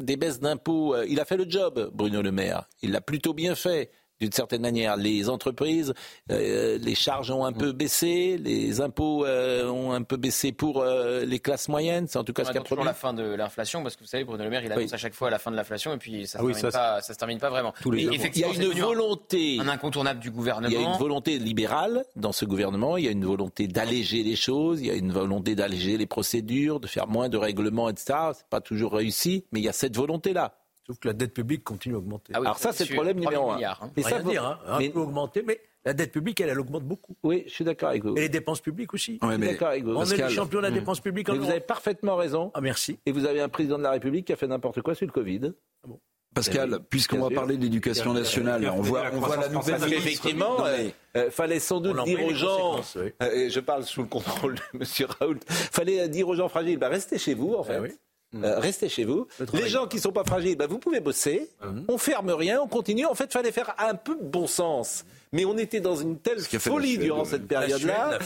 des 0.00 0.16
baisses 0.16 0.40
d'impôts. 0.40 0.94
Euh, 0.94 1.04
Il 1.06 1.20
a 1.20 1.26
fait 1.26 1.36
le 1.36 1.44
job, 1.46 1.90
Bruno 1.92 2.22
Le 2.22 2.32
Maire. 2.32 2.64
Il 2.82 2.92
l'a 2.92 3.02
plutôt 3.02 3.34
bien 3.34 3.54
fait. 3.54 3.90
D'une 4.20 4.32
certaine 4.32 4.62
manière. 4.62 4.96
Les 4.96 5.28
entreprises, 5.28 5.94
euh, 6.30 6.78
les 6.78 6.94
charges 6.94 7.30
ont 7.30 7.44
un 7.44 7.52
peu 7.52 7.72
baissé, 7.72 8.38
les 8.38 8.80
impôts 8.80 9.24
euh, 9.24 9.68
ont 9.68 9.92
un 9.92 10.02
peu 10.02 10.16
baissé 10.16 10.52
pour 10.52 10.80
euh, 10.80 11.24
les 11.24 11.38
classes 11.38 11.68
moyennes. 11.68 12.06
C'est 12.08 12.18
en 12.18 12.24
tout 12.24 12.32
cas 12.32 12.44
ce 12.44 12.52
qu'a 12.52 12.60
toujours 12.60 12.84
la 12.84 12.94
fin 12.94 13.14
de 13.14 13.22
l'inflation, 13.22 13.82
parce 13.82 13.96
que 13.96 14.00
vous 14.00 14.08
savez, 14.08 14.24
Bruno 14.24 14.44
Le 14.44 14.50
Maire, 14.50 14.64
il 14.64 14.72
annonce 14.72 14.92
à 14.92 14.98
chaque 14.98 15.14
fois 15.14 15.30
la 15.30 15.38
fin 15.38 15.50
de 15.50 15.56
l'inflation, 15.56 15.94
et 15.94 15.98
puis 15.98 16.26
ça 16.26 16.42
ne 16.42 16.50
ah 16.50 16.54
se, 16.54 16.70
ça 16.70 17.00
se 17.00 17.12
termine 17.14 17.38
pas 17.38 17.50
vraiment. 17.50 17.72
il 17.86 18.38
y 18.38 18.44
a 18.44 18.48
une 18.48 18.80
volonté, 18.80 19.58
un 19.60 19.68
incontournable 19.68 20.20
du 20.20 20.30
gouvernement. 20.30 20.68
Il 20.68 20.80
y 20.80 20.84
a 20.84 20.88
une 20.88 20.98
volonté 20.98 21.38
libérale 21.38 22.04
dans 22.16 22.32
ce 22.32 22.44
gouvernement. 22.44 22.96
Il 22.96 23.04
y 23.04 23.08
a 23.08 23.12
une 23.12 23.24
volonté 23.24 23.66
d'alléger 23.68 24.22
les 24.22 24.36
choses. 24.36 24.80
Il 24.80 24.86
y 24.86 24.90
a 24.90 24.94
une 24.94 25.12
volonté 25.12 25.54
d'alléger 25.54 25.96
les 25.96 26.06
procédures, 26.06 26.80
de 26.80 26.86
faire 26.86 27.06
moins 27.06 27.28
de 27.28 27.36
règlements, 27.36 27.88
etc. 27.88 28.18
C'est 28.34 28.46
pas 28.48 28.60
toujours 28.60 28.92
réussi, 28.92 29.46
mais 29.52 29.60
il 29.60 29.64
y 29.64 29.68
a 29.68 29.72
cette 29.72 29.96
volonté-là. 29.96 30.59
Sauf 30.90 30.98
que 30.98 31.06
la 31.06 31.14
dette 31.14 31.32
publique 31.32 31.62
continue 31.62 31.94
à 31.94 31.98
augmenter. 31.98 32.32
Ah 32.34 32.38
Alors 32.38 32.58
ça, 32.58 32.72
c'est 32.72 32.88
le 32.88 32.96
problème 32.96 33.20
numéro 33.20 33.52
un. 33.52 33.54
Milliards, 33.54 33.80
hein. 33.80 34.02
ça, 34.02 34.20
dire, 34.24 34.44
hein, 34.44 34.58
un 34.66 34.90
peu 34.90 34.98
augmenter, 34.98 35.44
mais 35.46 35.60
la 35.84 35.92
dette 35.92 36.10
publique, 36.10 36.40
elle, 36.40 36.48
elle 36.48 36.58
augmente 36.58 36.82
beaucoup. 36.82 37.14
Oui, 37.22 37.44
je 37.46 37.52
suis 37.52 37.64
d'accord 37.64 37.90
avec 37.90 38.04
vous. 38.04 38.16
Et 38.16 38.22
les 38.22 38.28
dépenses 38.28 38.60
publiques 38.60 38.92
aussi. 38.92 39.20
je 39.22 39.28
suis 39.28 39.38
d'accord 39.38 39.68
avec 39.68 39.84
vous. 39.84 39.94
On 39.94 40.04
est 40.04 40.16
les 40.16 40.28
champions 40.30 40.58
de 40.58 40.64
la 40.64 40.72
hmm. 40.72 40.74
dépense 40.74 40.98
publique 40.98 41.28
en 41.28 41.34
mais 41.34 41.38
Vous 41.38 41.48
avez 41.48 41.60
parfaitement 41.60 42.16
raison. 42.16 42.50
Ah, 42.54 42.60
merci. 42.60 42.98
Et 43.06 43.12
vous 43.12 43.24
avez 43.24 43.40
un 43.40 43.48
président 43.48 43.78
de 43.78 43.84
la 43.84 43.92
République 43.92 44.26
qui 44.26 44.32
a 44.32 44.36
fait 44.36 44.48
n'importe 44.48 44.82
quoi 44.82 44.96
sur 44.96 45.06
le 45.06 45.12
Covid. 45.12 45.52
Ah 45.84 45.86
bon. 45.86 46.00
Pascal, 46.34 46.80
puisqu'on 46.88 47.20
va 47.20 47.32
parler 47.32 47.56
de 47.56 47.62
l'éducation 47.62 48.12
nationale, 48.12 48.68
on 48.76 48.82
voit, 48.82 49.04
on 49.12 49.20
voit 49.20 49.36
la 49.36 49.48
nouvelle. 49.48 49.80
Il 49.88 50.42
euh, 50.42 50.90
euh, 51.16 51.30
fallait 51.30 51.58
sans 51.58 51.80
doute 51.80 52.02
dire 52.04 52.24
aux 52.24 52.34
gens, 52.34 52.80
euh, 52.96 53.48
je 53.48 53.60
parle 53.60 53.84
sous 53.84 54.02
le 54.02 54.08
contrôle 54.08 54.54
de 54.54 54.60
M. 54.74 55.08
Raoult, 55.18 55.40
fallait 55.48 56.08
dire 56.08 56.28
aux 56.28 56.36
gens 56.36 56.48
fragiles, 56.48 56.78
bah, 56.78 56.88
restez 56.88 57.18
chez 57.18 57.34
vous 57.34 57.54
en 57.54 57.64
fait. 57.64 57.98
Restez 58.34 58.88
chez 58.88 59.04
vous. 59.04 59.26
Les 59.54 59.68
gens 59.68 59.86
qui 59.86 59.96
ne 59.96 60.02
sont 60.02 60.12
pas 60.12 60.24
fragiles, 60.24 60.56
bah, 60.56 60.66
vous 60.66 60.78
pouvez 60.78 61.00
bosser. 61.00 61.48
Hum. 61.62 61.84
On 61.88 61.98
ferme 61.98 62.30
rien, 62.30 62.60
on 62.62 62.68
continue. 62.68 63.06
En 63.06 63.14
fait, 63.14 63.24
il 63.24 63.32
fallait 63.32 63.52
faire 63.52 63.74
un 63.78 63.94
peu 63.94 64.14
de 64.14 64.24
bon 64.24 64.46
sens 64.46 65.04
mais 65.32 65.44
on 65.44 65.56
était 65.58 65.80
dans 65.80 65.96
une 65.96 66.18
telle 66.18 66.40
folie 66.40 66.98
durant 66.98 67.24
cette 67.24 67.46
période-là 67.46 68.18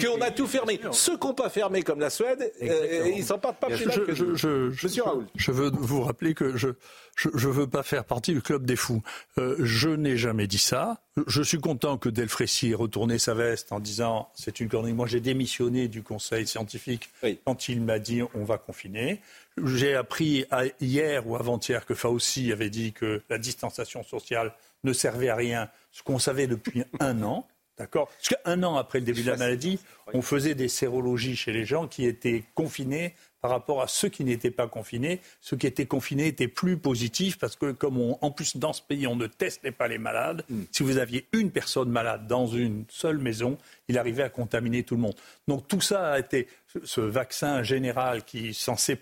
qu'on 0.00 0.20
a 0.20 0.30
tout 0.30 0.46
fermé. 0.46 0.80
Ceux 0.92 1.16
qui 1.16 1.26
n'ont 1.26 1.34
pas 1.34 1.48
fermé 1.48 1.82
comme 1.82 2.00
la 2.00 2.10
Suède, 2.10 2.52
euh, 2.62 3.12
ils 3.14 3.24
s'en 3.24 3.38
partent 3.38 3.58
pas 3.58 3.68
plus 3.68 3.90
je, 3.90 4.14
je, 4.14 4.34
je, 4.34 4.86
Monsieur 4.86 5.02
Raoul. 5.02 5.26
Je 5.36 5.50
veux 5.50 5.70
vous 5.74 6.02
rappeler 6.02 6.34
que 6.34 6.56
je 6.56 6.68
je 7.16 7.28
ne 7.48 7.52
veux 7.52 7.66
pas 7.66 7.82
faire 7.82 8.04
partie 8.04 8.32
du 8.32 8.40
club 8.40 8.64
des 8.64 8.76
fous. 8.76 9.02
Euh, 9.38 9.56
je 9.60 9.90
n'ai 9.90 10.16
jamais 10.16 10.46
dit 10.46 10.58
ça. 10.58 10.98
Je 11.26 11.42
suis 11.42 11.60
content 11.60 11.98
que 11.98 12.08
Delfrécy 12.08 12.70
ait 12.70 12.74
retourné 12.74 13.18
sa 13.18 13.34
veste 13.34 13.70
en 13.70 13.80
disant 13.80 14.30
c'est 14.34 14.60
une 14.60 14.68
connerie. 14.68 14.94
Moi, 14.94 15.06
j'ai 15.06 15.20
démissionné 15.20 15.88
du 15.88 16.02
conseil 16.02 16.46
scientifique 16.46 17.10
quand 17.44 17.68
il 17.68 17.82
m'a 17.82 17.98
dit 17.98 18.22
on 18.34 18.44
va 18.44 18.56
confiner. 18.56 19.20
J'ai 19.62 19.94
appris 19.94 20.44
hier 20.80 21.26
ou 21.26 21.36
avant-hier 21.36 21.84
que 21.84 21.94
Fauci 21.94 22.52
avait 22.52 22.70
dit 22.70 22.92
que 22.92 23.22
la 23.28 23.38
distanciation 23.38 24.02
sociale 24.02 24.52
ne 24.84 24.92
servait 24.92 25.28
à 25.28 25.36
rien, 25.36 25.68
ce 25.90 26.02
qu'on 26.02 26.18
savait 26.18 26.46
depuis 26.46 26.84
un 27.00 27.22
an. 27.22 27.46
D'accord? 27.78 28.08
Parce 28.08 28.28
qu'un 28.28 28.62
an 28.62 28.76
après 28.76 28.98
le 28.98 29.06
début 29.06 29.22
de 29.22 29.30
la 29.30 29.36
maladie, 29.38 29.78
on 30.12 30.20
faisait 30.20 30.54
des 30.54 30.68
sérologies 30.68 31.36
chez 31.36 31.52
les 31.52 31.64
gens 31.64 31.88
qui 31.88 32.04
étaient 32.04 32.44
confinés 32.54 33.14
par 33.40 33.50
rapport 33.50 33.82
à 33.82 33.88
ceux 33.88 34.08
qui 34.08 34.24
n'étaient 34.24 34.52
pas 34.52 34.68
confinés. 34.68 35.20
Ceux 35.40 35.56
qui 35.56 35.66
étaient 35.66 35.86
confinés 35.86 36.28
étaient 36.28 36.48
plus 36.48 36.76
positifs 36.76 37.38
parce 37.38 37.56
que, 37.56 37.72
comme 37.72 38.14
en 38.20 38.30
plus 38.30 38.56
dans 38.56 38.72
ce 38.72 38.82
pays, 38.82 39.06
on 39.06 39.16
ne 39.16 39.26
testait 39.26 39.72
pas 39.72 39.88
les 39.88 39.98
malades, 39.98 40.44
mm. 40.48 40.62
si 40.70 40.82
vous 40.82 40.98
aviez 40.98 41.26
une 41.32 41.50
personne 41.50 41.90
malade 41.90 42.26
dans 42.26 42.46
une 42.46 42.84
seule 42.88 43.18
maison, 43.18 43.58
il 43.88 43.98
arrivait 43.98 44.22
à 44.22 44.28
contaminer 44.28 44.84
tout 44.84 44.94
le 44.94 45.00
monde. 45.00 45.16
Donc 45.48 45.66
tout 45.66 45.80
ça 45.80 46.12
a 46.12 46.18
été, 46.20 46.48
ce 46.84 47.00
vaccin 47.00 47.62
général 47.62 48.24
qui 48.24 48.50
est 48.50 48.52
censé 48.52 48.96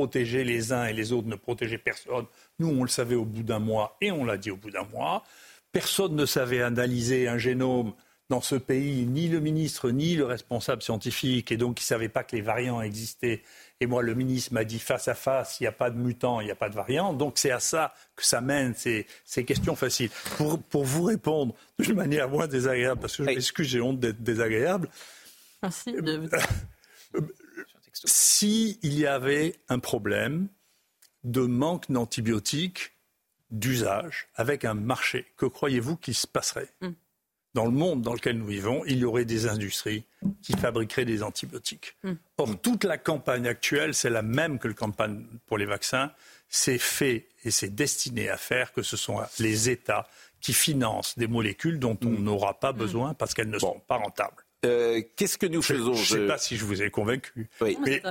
protéger 0.00 0.44
les 0.44 0.72
uns 0.72 0.86
et 0.86 0.94
les 0.94 1.12
autres, 1.12 1.28
ne 1.28 1.36
protégeait 1.36 1.76
personne, 1.76 2.24
nous, 2.58 2.68
on 2.68 2.84
le 2.84 2.88
savait 2.88 3.16
au 3.16 3.26
bout 3.26 3.42
d'un 3.42 3.58
mois 3.58 3.98
et 4.00 4.10
on 4.10 4.24
l'a 4.24 4.38
dit 4.38 4.50
au 4.50 4.56
bout 4.56 4.70
d'un 4.70 4.86
mois. 4.94 5.24
Personne 5.72 6.16
ne 6.16 6.24
savait 6.24 6.62
analyser 6.62 7.28
un 7.28 7.36
génome 7.36 7.92
dans 8.30 8.40
ce 8.40 8.54
pays, 8.54 9.04
ni 9.04 9.28
le 9.28 9.40
ministre, 9.40 9.90
ni 9.90 10.14
le 10.14 10.24
responsable 10.24 10.80
scientifique, 10.80 11.52
et 11.52 11.58
donc 11.58 11.80
ils 11.80 11.84
ne 11.84 11.86
savaient 11.86 12.08
pas 12.08 12.24
que 12.24 12.34
les 12.34 12.40
variants 12.40 12.80
existaient. 12.80 13.42
Et 13.80 13.86
moi, 13.86 14.02
le 14.02 14.14
ministre 14.14 14.54
m'a 14.54 14.64
dit 14.64 14.78
face 14.78 15.06
à 15.06 15.14
face, 15.14 15.60
il 15.60 15.64
n'y 15.64 15.66
a 15.66 15.72
pas 15.72 15.90
de 15.90 15.98
mutants, 15.98 16.40
il 16.40 16.46
n'y 16.46 16.50
a 16.50 16.56
pas 16.56 16.70
de 16.70 16.74
variants. 16.74 17.12
Donc 17.12 17.34
c'est 17.36 17.50
à 17.50 17.60
ça 17.60 17.92
que 18.16 18.24
ça 18.24 18.40
mène 18.40 18.74
ces, 18.74 19.06
questions 19.44 19.76
faciles. 19.76 20.10
Pour, 20.70 20.84
vous 20.84 21.02
répondre 21.02 21.54
d'une 21.78 21.96
manière 21.96 22.30
moins 22.30 22.46
désagréable, 22.46 23.02
parce 23.02 23.18
que 23.18 23.24
je 23.24 23.28
m'excuse, 23.28 23.68
j'ai 23.68 23.82
honte 23.82 24.00
d'être 24.00 24.22
désagréable. 24.22 24.88
Merci. 25.62 25.94
S'il 28.04 28.78
y 28.82 29.06
avait 29.06 29.56
un 29.68 29.78
problème, 29.78 30.48
de 31.24 31.40
manque 31.40 31.90
d'antibiotiques 31.90 32.92
d'usage 33.50 34.28
avec 34.34 34.64
un 34.64 34.74
marché. 34.74 35.26
Que 35.36 35.46
croyez-vous 35.46 35.96
qu'il 35.96 36.14
se 36.14 36.26
passerait 36.26 36.68
mm. 36.80 36.90
Dans 37.52 37.64
le 37.64 37.72
monde 37.72 38.02
dans 38.02 38.14
lequel 38.14 38.38
nous 38.38 38.46
vivons, 38.46 38.84
il 38.86 38.98
y 38.98 39.04
aurait 39.04 39.24
des 39.24 39.48
industries 39.48 40.04
qui 40.40 40.52
fabriqueraient 40.52 41.04
des 41.04 41.24
antibiotiques. 41.24 41.96
Mm. 42.04 42.12
Or, 42.38 42.60
toute 42.60 42.84
la 42.84 42.96
campagne 42.96 43.48
actuelle, 43.48 43.94
c'est 43.94 44.10
la 44.10 44.22
même 44.22 44.58
que 44.58 44.68
la 44.68 44.74
campagne 44.74 45.24
pour 45.46 45.58
les 45.58 45.66
vaccins. 45.66 46.12
C'est 46.48 46.78
fait 46.78 47.28
et 47.44 47.50
c'est 47.50 47.74
destiné 47.74 48.28
à 48.28 48.36
faire 48.36 48.72
que 48.72 48.82
ce 48.82 48.96
sont 48.96 49.20
les 49.38 49.68
États 49.68 50.08
qui 50.40 50.52
financent 50.52 51.18
des 51.18 51.26
molécules 51.26 51.78
dont 51.78 51.98
on 52.04 52.10
mm. 52.10 52.22
n'aura 52.22 52.60
pas 52.60 52.72
besoin 52.72 53.14
parce 53.14 53.34
qu'elles 53.34 53.50
ne 53.50 53.58
sont 53.58 53.80
pas 53.86 53.96
rentables. 53.96 54.44
Euh, 54.64 55.00
qu'est-ce 55.16 55.38
que 55.38 55.46
nous 55.46 55.62
faisons 55.62 55.94
Je 55.94 56.16
ne 56.16 56.22
sais 56.22 56.26
pas 56.26 56.38
si 56.38 56.56
je 56.56 56.64
vous 56.64 56.82
ai 56.82 56.90
convaincu. 56.90 57.48
Oui. 57.60 57.78
Mais, 57.84 58.02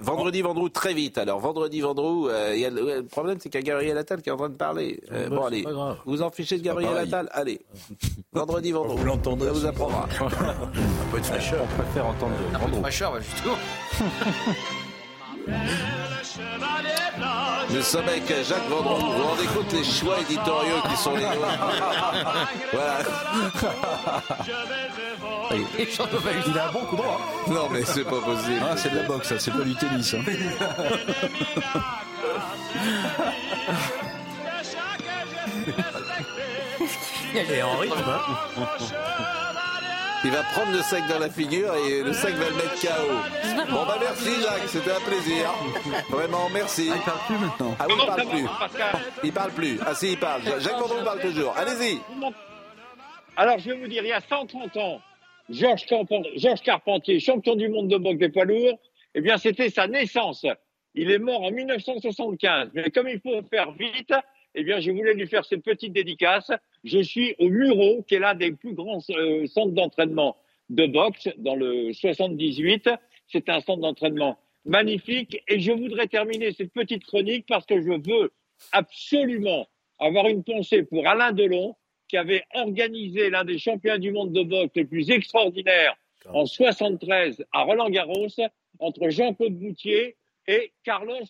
vendredi, 0.00 0.42
vendredi, 0.42 0.72
très 0.72 0.94
vite. 0.94 1.16
Alors, 1.16 1.38
vendredi, 1.38 1.80
vendredi, 1.80 2.28
euh, 2.28 2.70
le 2.70 3.06
problème, 3.06 3.38
c'est 3.40 3.48
qu'il 3.48 3.60
y 3.60 3.62
a 3.62 3.66
Gabriel 3.66 3.96
Attal 3.96 4.20
qui 4.20 4.28
est 4.28 4.32
en 4.32 4.36
train 4.36 4.48
de 4.48 4.56
parler. 4.56 5.00
Euh, 5.12 5.28
bon, 5.28 5.44
allez, 5.44 5.64
vous 6.06 6.22
en 6.22 6.30
fichez 6.30 6.58
de 6.58 6.62
Gabriel 6.62 6.96
Attal? 6.96 7.28
Allez, 7.32 7.60
vendredi, 8.32 8.72
vendredi. 8.72 9.00
Vous 9.00 9.06
l'entendrez. 9.06 9.46
Ça 9.46 9.52
vous 9.52 9.66
apprendra. 9.66 10.08
un 10.20 11.12
peu 11.12 11.20
de 11.20 11.26
fraîcheur. 11.26 11.62
On 11.62 11.82
préfère 11.82 12.06
entendre 12.06 12.34
Un 12.52 12.58
peu 12.58 12.70
de 12.70 12.76
fraîcheur, 12.76 13.12
bah, 13.12 13.20
justement. 13.20 13.56
Nous 17.70 17.82
sommes 17.82 18.08
avec 18.08 18.26
Jacques 18.28 18.68
Vendroux. 18.68 18.96
Vous 18.96 19.12
vous 19.12 19.22
rendez 19.22 19.46
compte 19.46 19.72
les 19.72 19.84
choix 19.84 20.20
éditoriaux 20.20 20.82
qui 20.88 20.96
sont 20.96 21.14
les 21.14 21.24
nôtres 21.24 21.38
Voilà. 22.72 22.98
Il 26.46 26.58
a 26.58 26.68
un 26.68 26.72
bon 26.72 26.80
coup 26.80 26.96
droit. 26.96 27.20
Non, 27.48 27.68
mais 27.70 27.84
c'est 27.84 28.04
pas 28.04 28.20
possible. 28.20 28.62
Ah, 28.62 28.76
c'est 28.76 28.90
de 28.90 28.96
la 28.96 29.02
boxe, 29.04 29.32
c'est 29.38 29.50
pas 29.50 29.64
du 29.64 29.74
tennis. 29.74 30.14
Hein. 30.14 30.22
Et 37.34 37.62
en 37.62 37.76
rythme. 37.76 37.94
Hein. 38.06 39.39
Il 40.22 40.30
va 40.30 40.42
prendre 40.42 40.72
le 40.72 40.82
sac 40.82 41.08
dans 41.08 41.18
la 41.18 41.30
figure 41.30 41.74
et 41.76 42.02
le 42.02 42.12
sac 42.12 42.34
va 42.34 42.50
le 42.50 42.56
mettre 42.56 42.78
KO. 42.78 43.70
Bon 43.70 43.86
bah 43.86 43.96
merci 43.98 44.42
Jacques, 44.42 44.68
c'était 44.68 44.90
un 44.90 45.00
plaisir. 45.00 45.50
Vraiment 46.10 46.50
merci. 46.52 46.90
Ah, 46.92 46.96
il 46.96 47.02
parle 47.02 47.18
plus 47.26 47.38
maintenant. 47.38 47.76
Ah 47.78 47.86
oui, 47.88 47.94
il 47.98 48.06
parle 48.06 48.28
plus. 48.28 48.46
Il 49.24 49.32
parle 49.32 49.50
plus. 49.52 49.80
Ah 49.86 49.94
si, 49.94 50.12
il 50.12 50.18
parle. 50.18 50.42
Jacques 50.60 50.78
Bourdon 50.78 51.02
parle 51.04 51.20
toujours. 51.20 51.56
Allez-y. 51.56 51.98
Alors 53.36 53.58
je 53.60 53.70
vais 53.70 53.76
vous 53.78 53.88
dire, 53.88 54.02
il 54.02 54.08
y 54.08 54.12
a 54.12 54.20
130 54.20 54.76
ans, 54.76 55.00
Georges 55.48 55.86
Carpentier, 56.62 57.18
champion 57.18 57.56
du 57.56 57.70
monde 57.70 57.88
de 57.88 57.96
boxe 57.96 58.18
des 58.18 58.28
poids 58.28 58.44
lourds, 58.44 58.78
eh 59.14 59.22
bien 59.22 59.38
c'était 59.38 59.70
sa 59.70 59.86
naissance. 59.86 60.44
Il 60.94 61.10
est 61.10 61.18
mort 61.18 61.44
en 61.44 61.50
1975. 61.50 62.70
Mais 62.74 62.90
comme 62.90 63.08
il 63.08 63.20
faut 63.20 63.40
faire 63.48 63.70
vite, 63.72 64.12
eh 64.54 64.64
bien, 64.64 64.80
je 64.80 64.90
voulais 64.90 65.14
lui 65.14 65.26
faire 65.26 65.44
cette 65.44 65.62
petite 65.62 65.92
dédicace. 65.92 66.50
Je 66.84 67.00
suis 67.00 67.34
au 67.38 67.48
Muro, 67.48 68.02
qui 68.02 68.16
est 68.16 68.18
l'un 68.18 68.34
des 68.34 68.52
plus 68.52 68.74
grands 68.74 69.00
euh, 69.10 69.46
centres 69.46 69.72
d'entraînement 69.72 70.36
de 70.68 70.86
boxe 70.86 71.28
dans 71.38 71.54
le 71.54 71.92
78. 71.92 72.90
C'est 73.28 73.48
un 73.48 73.60
centre 73.60 73.80
d'entraînement 73.80 74.38
magnifique. 74.64 75.42
Et 75.48 75.60
je 75.60 75.72
voudrais 75.72 76.08
terminer 76.08 76.52
cette 76.52 76.72
petite 76.72 77.04
chronique 77.04 77.46
parce 77.48 77.66
que 77.66 77.80
je 77.80 77.90
veux 77.90 78.32
absolument 78.72 79.68
avoir 79.98 80.26
une 80.26 80.42
pensée 80.42 80.82
pour 80.82 81.06
Alain 81.06 81.32
Delon, 81.32 81.76
qui 82.08 82.16
avait 82.16 82.44
organisé 82.54 83.30
l'un 83.30 83.44
des 83.44 83.58
champions 83.58 83.98
du 83.98 84.10
monde 84.10 84.32
de 84.32 84.42
boxe 84.42 84.72
les 84.74 84.84
plus 84.84 85.10
extraordinaires 85.10 85.96
en 86.28 86.44
73 86.44 87.44
à 87.52 87.62
Roland-Garros 87.62 88.26
entre 88.80 89.10
Jean-Claude 89.10 89.54
Boutier 89.54 90.16
et 90.46 90.72
Carlos 90.82 91.24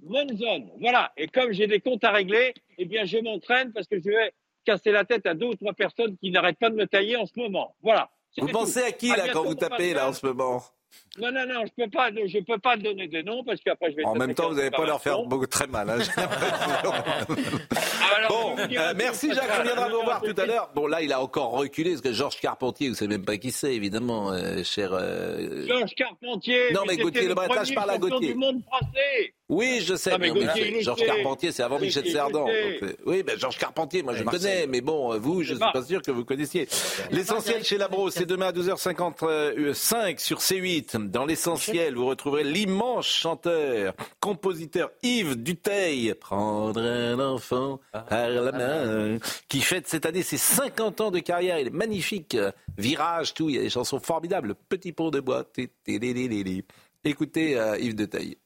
Monzon. 0.00 0.70
Voilà. 0.80 1.12
Et 1.16 1.28
comme 1.28 1.52
j'ai 1.52 1.66
des 1.66 1.80
comptes 1.80 2.04
à 2.04 2.12
régler, 2.12 2.54
eh 2.78 2.84
bien, 2.84 3.04
je 3.04 3.18
m'entraîne 3.18 3.72
parce 3.72 3.86
que 3.86 3.98
je 3.98 4.10
vais 4.10 4.32
casser 4.64 4.90
la 4.90 5.04
tête 5.04 5.26
à 5.26 5.34
deux 5.34 5.46
ou 5.46 5.54
trois 5.54 5.74
personnes 5.74 6.16
qui 6.16 6.30
n'arrêtent 6.30 6.58
pas 6.58 6.70
de 6.70 6.76
me 6.76 6.86
tailler 6.86 7.16
en 7.16 7.26
ce 7.26 7.32
moment. 7.36 7.74
Voilà. 7.82 8.10
Vous 8.36 8.48
pensez 8.48 8.82
à 8.82 8.92
qui, 8.92 9.08
là, 9.08 9.28
quand 9.32 9.44
vous 9.44 9.54
tapez, 9.54 9.94
là, 9.94 10.08
en 10.08 10.12
ce 10.12 10.26
moment? 10.26 10.62
Non, 11.18 11.30
non, 11.30 11.46
non, 11.46 11.64
je 11.64 11.84
peux 11.84 11.90
pas, 11.90 12.10
je 12.10 12.38
peux 12.40 12.58
pas 12.58 12.76
donner 12.76 13.06
des 13.06 13.22
noms 13.22 13.44
parce 13.44 13.60
qu'après 13.60 13.92
je 13.92 13.96
vais. 13.96 14.04
En 14.04 14.16
même 14.16 14.34
temps, 14.34 14.48
vous 14.48 14.56
n'allez 14.56 14.72
pas 14.72 14.84
leur 14.84 15.00
faire 15.00 15.22
beaucoup, 15.22 15.46
très 15.46 15.68
mal. 15.68 15.88
Hein, 15.88 15.98
ah, 16.16 17.24
bon, 18.28 18.56
euh, 18.58 18.94
merci 18.96 19.32
Jacques, 19.32 19.48
on 19.60 19.62
viendra 19.62 19.88
vous 19.88 20.02
voir 20.02 20.22
tout 20.22 20.34
à 20.36 20.44
l'heure. 20.44 20.70
Bon, 20.74 20.88
là, 20.88 21.02
il 21.02 21.12
a 21.12 21.20
encore 21.20 21.52
reculé 21.52 21.90
parce 21.90 22.02
que 22.02 22.12
Georges 22.12 22.40
Carpentier, 22.40 22.88
vous 22.88 22.96
savez 22.96 23.16
même 23.16 23.24
pas 23.24 23.36
qui 23.36 23.52
c'est, 23.52 23.74
évidemment, 23.74 24.32
euh, 24.32 24.64
cher. 24.64 24.90
Euh... 24.92 25.64
Georges 25.68 25.94
Carpentier. 25.94 26.72
Non, 26.72 26.82
mais, 26.86 26.96
Gauthier 26.96 27.28
Le 27.28 27.34
Breton, 27.34 27.62
je 27.62 27.74
parle 27.74 27.90
à 27.90 27.98
Gauthier. 27.98 28.32
du 28.32 28.34
monde 28.34 28.60
français. 28.64 29.34
Oui, 29.50 29.82
je 29.84 29.94
sais. 29.94 30.10
Non, 30.12 30.18
mais 30.18 30.30
on 30.30 30.34
Gauthier, 30.34 30.80
Georges. 30.82 31.04
Carpentier, 31.04 31.52
c'est 31.52 31.62
avant 31.62 31.78
Michel 31.78 32.08
Cerdan. 32.08 32.46
donc, 32.46 32.48
euh, 32.48 32.92
oui, 33.04 33.22
ben 33.22 33.38
Georges 33.38 33.58
Carpentier, 33.58 34.02
moi 34.02 34.14
je 34.14 34.24
le 34.24 34.30
connais, 34.30 34.66
mais 34.66 34.80
bon, 34.80 35.12
euh, 35.12 35.18
vous, 35.18 35.42
je 35.42 35.52
ne 35.52 35.58
suis 35.58 35.72
pas 35.72 35.82
sûr 35.82 36.00
que 36.00 36.10
vous 36.10 36.24
connaissiez. 36.24 36.66
L'essentiel 37.10 37.62
chez 37.62 37.76
Labro, 37.76 38.10
c'est 38.10 38.24
demain 38.24 38.46
à 38.46 38.52
12h55 38.52 40.18
sur 40.18 40.38
C8. 40.38 41.10
Dans 41.10 41.26
l'essentiel, 41.26 41.94
vous 41.94 42.06
retrouverez 42.06 42.44
l'immense 42.44 43.06
chanteur, 43.06 43.92
compositeur 44.18 44.90
Yves 45.02 45.36
Duteil, 45.36 46.14
prendre 46.14 46.80
un 46.80 47.20
enfant 47.20 47.80
par 47.92 48.30
la 48.30 48.52
main, 48.52 49.18
qui 49.48 49.60
fête 49.60 49.86
cette 49.88 50.06
année 50.06 50.22
ses 50.22 50.38
50 50.38 51.02
ans 51.02 51.10
de 51.10 51.18
carrière. 51.18 51.58
Il 51.58 51.66
est 51.66 51.70
magnifique. 51.70 52.36
Virage, 52.78 53.34
tout, 53.34 53.50
il 53.50 53.56
y 53.56 53.58
a 53.58 53.62
des 53.62 53.70
chansons 53.70 54.00
formidables. 54.00 54.48
Le 54.48 54.54
Petit 54.54 54.92
pont 54.92 55.10
de 55.10 55.20
bois. 55.20 55.44
Écoutez 57.04 57.58
euh, 57.58 57.78
Yves 57.78 57.94
Duteil. 57.94 58.38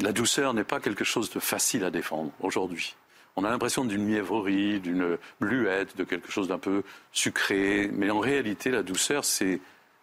La 0.00 0.12
douceur 0.12 0.54
n'est 0.54 0.64
pas 0.64 0.78
quelque 0.78 1.04
chose 1.04 1.30
de 1.30 1.40
facile 1.40 1.82
à 1.84 1.90
défendre 1.90 2.30
aujourd'hui. 2.40 2.94
On 3.34 3.44
a 3.44 3.50
l'impression 3.50 3.84
d'une 3.84 4.04
mièvrerie, 4.04 4.78
d'une 4.78 5.18
bluette, 5.40 5.96
de 5.96 6.04
quelque 6.04 6.30
chose 6.30 6.48
d'un 6.48 6.58
peu 6.58 6.82
sucré. 7.12 7.90
Mais 7.92 8.10
en 8.10 8.20
réalité, 8.20 8.70
la 8.70 8.82
douceur, 8.82 9.24
c'est 9.24 9.60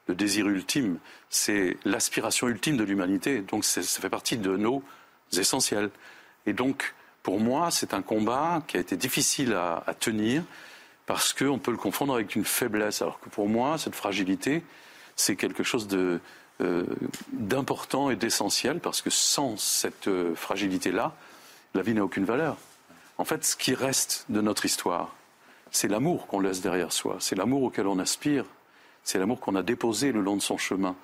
le 0.07 0.15
désir 0.15 0.47
ultime. 0.47 0.99
C'est 1.29 1.77
l'aspiration 1.85 2.47
ultime 2.49 2.75
de 2.75 2.83
l'humanité. 2.83 3.39
Donc 3.39 3.63
ça 3.63 3.81
fait 3.81 4.09
partie 4.09 4.37
de 4.37 4.57
nos 4.57 4.83
essentiels. 5.31 5.89
Et 6.45 6.53
donc, 6.53 6.93
pour 7.23 7.39
moi, 7.39 7.71
c'est 7.71 7.93
un 7.93 8.01
combat 8.01 8.63
qui 8.67 8.77
a 8.77 8.81
été 8.81 8.97
difficile 8.97 9.53
à, 9.53 9.83
à 9.87 9.93
tenir 9.93 10.43
parce 11.05 11.33
qu'on 11.33 11.59
peut 11.59 11.71
le 11.71 11.77
confondre 11.77 12.13
avec 12.13 12.35
une 12.35 12.45
faiblesse. 12.45 13.01
Alors 13.01 13.19
que 13.19 13.29
pour 13.29 13.47
moi, 13.47 13.77
cette 13.77 13.95
fragilité, 13.95 14.63
c'est 15.15 15.37
quelque 15.37 15.63
chose 15.63 15.87
de, 15.87 16.19
d'important 16.59 18.09
et 18.09 18.15
d'essentiel 18.15 18.79
parce 18.79 19.01
que 19.01 19.09
sans 19.09 19.57
cette 19.57 20.07
euh, 20.07 20.35
fragilité-là, 20.35 21.13
la 21.73 21.81
vie 21.81 21.93
n'a 21.93 22.03
aucune 22.03 22.25
valeur. 22.25 22.57
En 23.17 23.25
fait, 23.25 23.43
ce 23.43 23.55
qui 23.55 23.73
reste 23.73 24.25
de 24.29 24.41
notre 24.41 24.65
histoire, 24.65 25.15
c'est 25.71 25.87
l'amour 25.87 26.27
qu'on 26.27 26.39
laisse 26.39 26.61
derrière 26.61 26.93
soi, 26.93 27.17
c'est 27.19 27.35
l'amour 27.35 27.63
auquel 27.63 27.87
on 27.87 27.99
aspire, 27.99 28.45
c'est 29.03 29.19
l'amour 29.19 29.39
qu'on 29.39 29.55
a 29.55 29.63
déposé 29.63 30.11
le 30.11 30.21
long 30.21 30.37
de 30.37 30.41
son 30.41 30.57
chemin. 30.57 30.95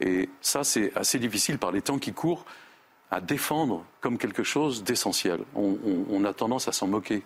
Et 0.00 0.28
ça, 0.40 0.64
c'est 0.64 0.94
assez 0.96 1.18
difficile 1.18 1.58
par 1.58 1.72
les 1.72 1.82
temps 1.82 1.98
qui 1.98 2.12
courent 2.12 2.44
à 3.10 3.20
défendre 3.20 3.84
comme 4.00 4.18
quelque 4.18 4.42
chose 4.42 4.84
d'essentiel. 4.84 5.40
On 5.54 6.24
a 6.24 6.32
tendance 6.34 6.68
à 6.68 6.72
s'en 6.72 6.86
moquer. 6.86 7.22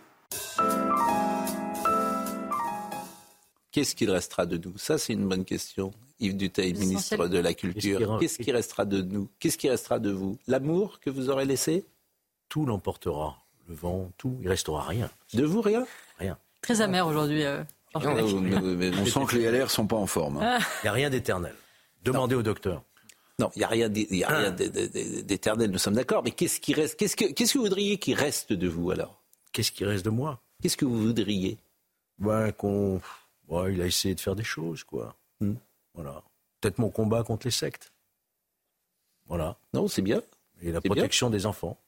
Qu'est-ce 3.72 3.94
qu'il 3.94 4.10
restera 4.10 4.46
de 4.46 4.58
nous? 4.58 4.76
Ça, 4.78 4.98
c'est 4.98 5.14
une 5.14 5.26
bonne 5.26 5.44
question. 5.44 5.92
Yves 6.22 6.36
Duteil, 6.36 6.74
ministre 6.74 7.26
de 7.28 7.38
la 7.38 7.52
Culture. 7.54 8.18
Qu'est-ce 8.20 8.38
qui 8.38 8.52
restera 8.52 8.84
de 8.84 9.02
nous? 9.02 9.28
Qu'est-ce 9.40 9.58
qui 9.58 9.68
restera 9.68 9.98
de 9.98 10.10
vous? 10.10 10.38
L'amour 10.46 11.00
que 11.00 11.10
vous 11.10 11.28
aurez 11.30 11.44
laissé? 11.44 11.84
Tout 12.48 12.64
l'emportera. 12.66 13.38
Le 13.68 13.74
vent, 13.74 14.10
tout. 14.18 14.36
Il 14.42 14.48
restera 14.48 14.82
rien. 14.82 15.10
De 15.34 15.44
vous, 15.44 15.60
rien? 15.60 15.86
Rien. 16.18 16.38
Très 16.60 16.80
amer 16.80 17.06
aujourd'hui. 17.06 17.44
euh, 17.44 17.62
On 17.94 19.04
sent 19.06 19.20
que 19.28 19.36
les 19.36 19.50
LR 19.50 19.70
sont 19.70 19.86
pas 19.86 19.96
en 19.96 20.06
forme. 20.06 20.38
Ah. 20.42 20.58
Il 20.82 20.86
n'y 20.86 20.88
a 20.88 20.92
rien 20.92 21.10
d'éternel. 21.10 21.54
Demandez 22.04 22.34
au 22.34 22.42
docteur. 22.42 22.82
Non, 23.38 23.50
il 23.56 23.60
n'y 23.60 23.64
a 23.64 23.68
rien 23.68 23.88
d'é- 23.88 24.06
il 24.10 24.18
y 24.18 24.24
a 24.24 24.28
rien 24.28 24.50
d'é- 24.50 24.68
d'é- 24.68 25.22
d'éternel, 25.22 25.70
nous 25.70 25.78
sommes 25.78 25.94
d'accord. 25.94 26.22
Mais 26.22 26.30
qu'est-ce 26.30 26.60
qui 26.60 26.74
reste 26.74 26.96
Qu'est-ce 26.96 27.16
que, 27.16 27.58
vous 27.58 27.64
voudriez 27.64 27.96
qui 27.98 28.14
reste 28.14 28.52
de 28.52 28.68
vous 28.68 28.90
alors? 28.90 29.22
Qu'est-ce 29.52 29.72
qui 29.72 29.84
reste 29.84 30.04
de 30.04 30.10
moi? 30.10 30.40
Qu'est-ce 30.62 30.76
que 30.76 30.84
vous 30.84 31.00
voudriez? 31.00 31.58
Ben, 32.18 32.52
qu'on. 32.52 33.00
Ouais, 33.48 33.72
il 33.74 33.82
a 33.82 33.86
essayé 33.86 34.14
de 34.14 34.20
faire 34.20 34.36
des 34.36 34.44
choses, 34.44 34.84
quoi. 34.84 35.14
Hmm. 35.40 35.54
Voilà. 35.94 36.22
Peut-être 36.60 36.78
mon 36.78 36.90
combat 36.90 37.22
contre 37.22 37.46
les 37.46 37.50
sectes. 37.50 37.92
Voilà. 39.26 39.56
Non, 39.74 39.88
c'est 39.88 40.02
bien. 40.02 40.22
Et 40.62 40.70
la 40.72 40.80
bien. 40.80 40.90
protection 40.92 41.30
des 41.30 41.46
enfants. 41.46 41.78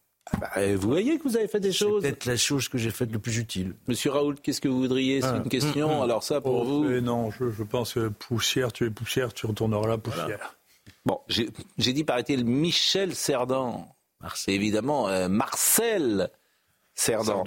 Bah, 0.40 0.50
euh, 0.56 0.76
Vous 0.78 0.88
voyez 0.88 1.18
que 1.18 1.24
vous 1.24 1.36
avez 1.36 1.48
fait 1.48 1.60
des 1.60 1.72
choses. 1.72 2.02
C'est 2.02 2.08
peut-être 2.10 2.24
la 2.24 2.36
chose 2.36 2.68
que 2.68 2.78
j'ai 2.78 2.90
faite 2.90 3.12
le 3.12 3.18
plus 3.18 3.38
utile. 3.38 3.74
Monsieur 3.88 4.10
Raoult, 4.10 4.34
qu'est-ce 4.42 4.60
que 4.60 4.68
vous 4.68 4.78
voudriez? 4.78 5.20
C'est 5.20 5.26
Ah. 5.28 5.36
une 5.36 5.48
question. 5.48 6.02
Alors 6.02 6.22
ça, 6.22 6.40
pour 6.40 6.62
Oh, 6.62 6.64
vous 6.64 7.00
Non, 7.00 7.30
je, 7.30 7.50
je 7.50 7.62
pense 7.62 7.94
que 7.94 8.08
poussière, 8.08 8.72
tu 8.72 8.86
es 8.86 8.90
poussière, 8.90 9.34
tu 9.34 9.46
retourneras 9.46 9.86
la 9.86 9.98
poussière. 9.98 10.56
Bon, 11.04 11.20
j'ai 11.28 11.92
dit, 11.92 12.04
paraît-il, 12.04 12.44
Michel 12.46 13.14
Cerdan. 13.14 13.86
C'est 14.34 14.52
évidemment 14.52 15.08
euh, 15.08 15.28
Marcel 15.28 16.30
Cerdan. 16.94 17.44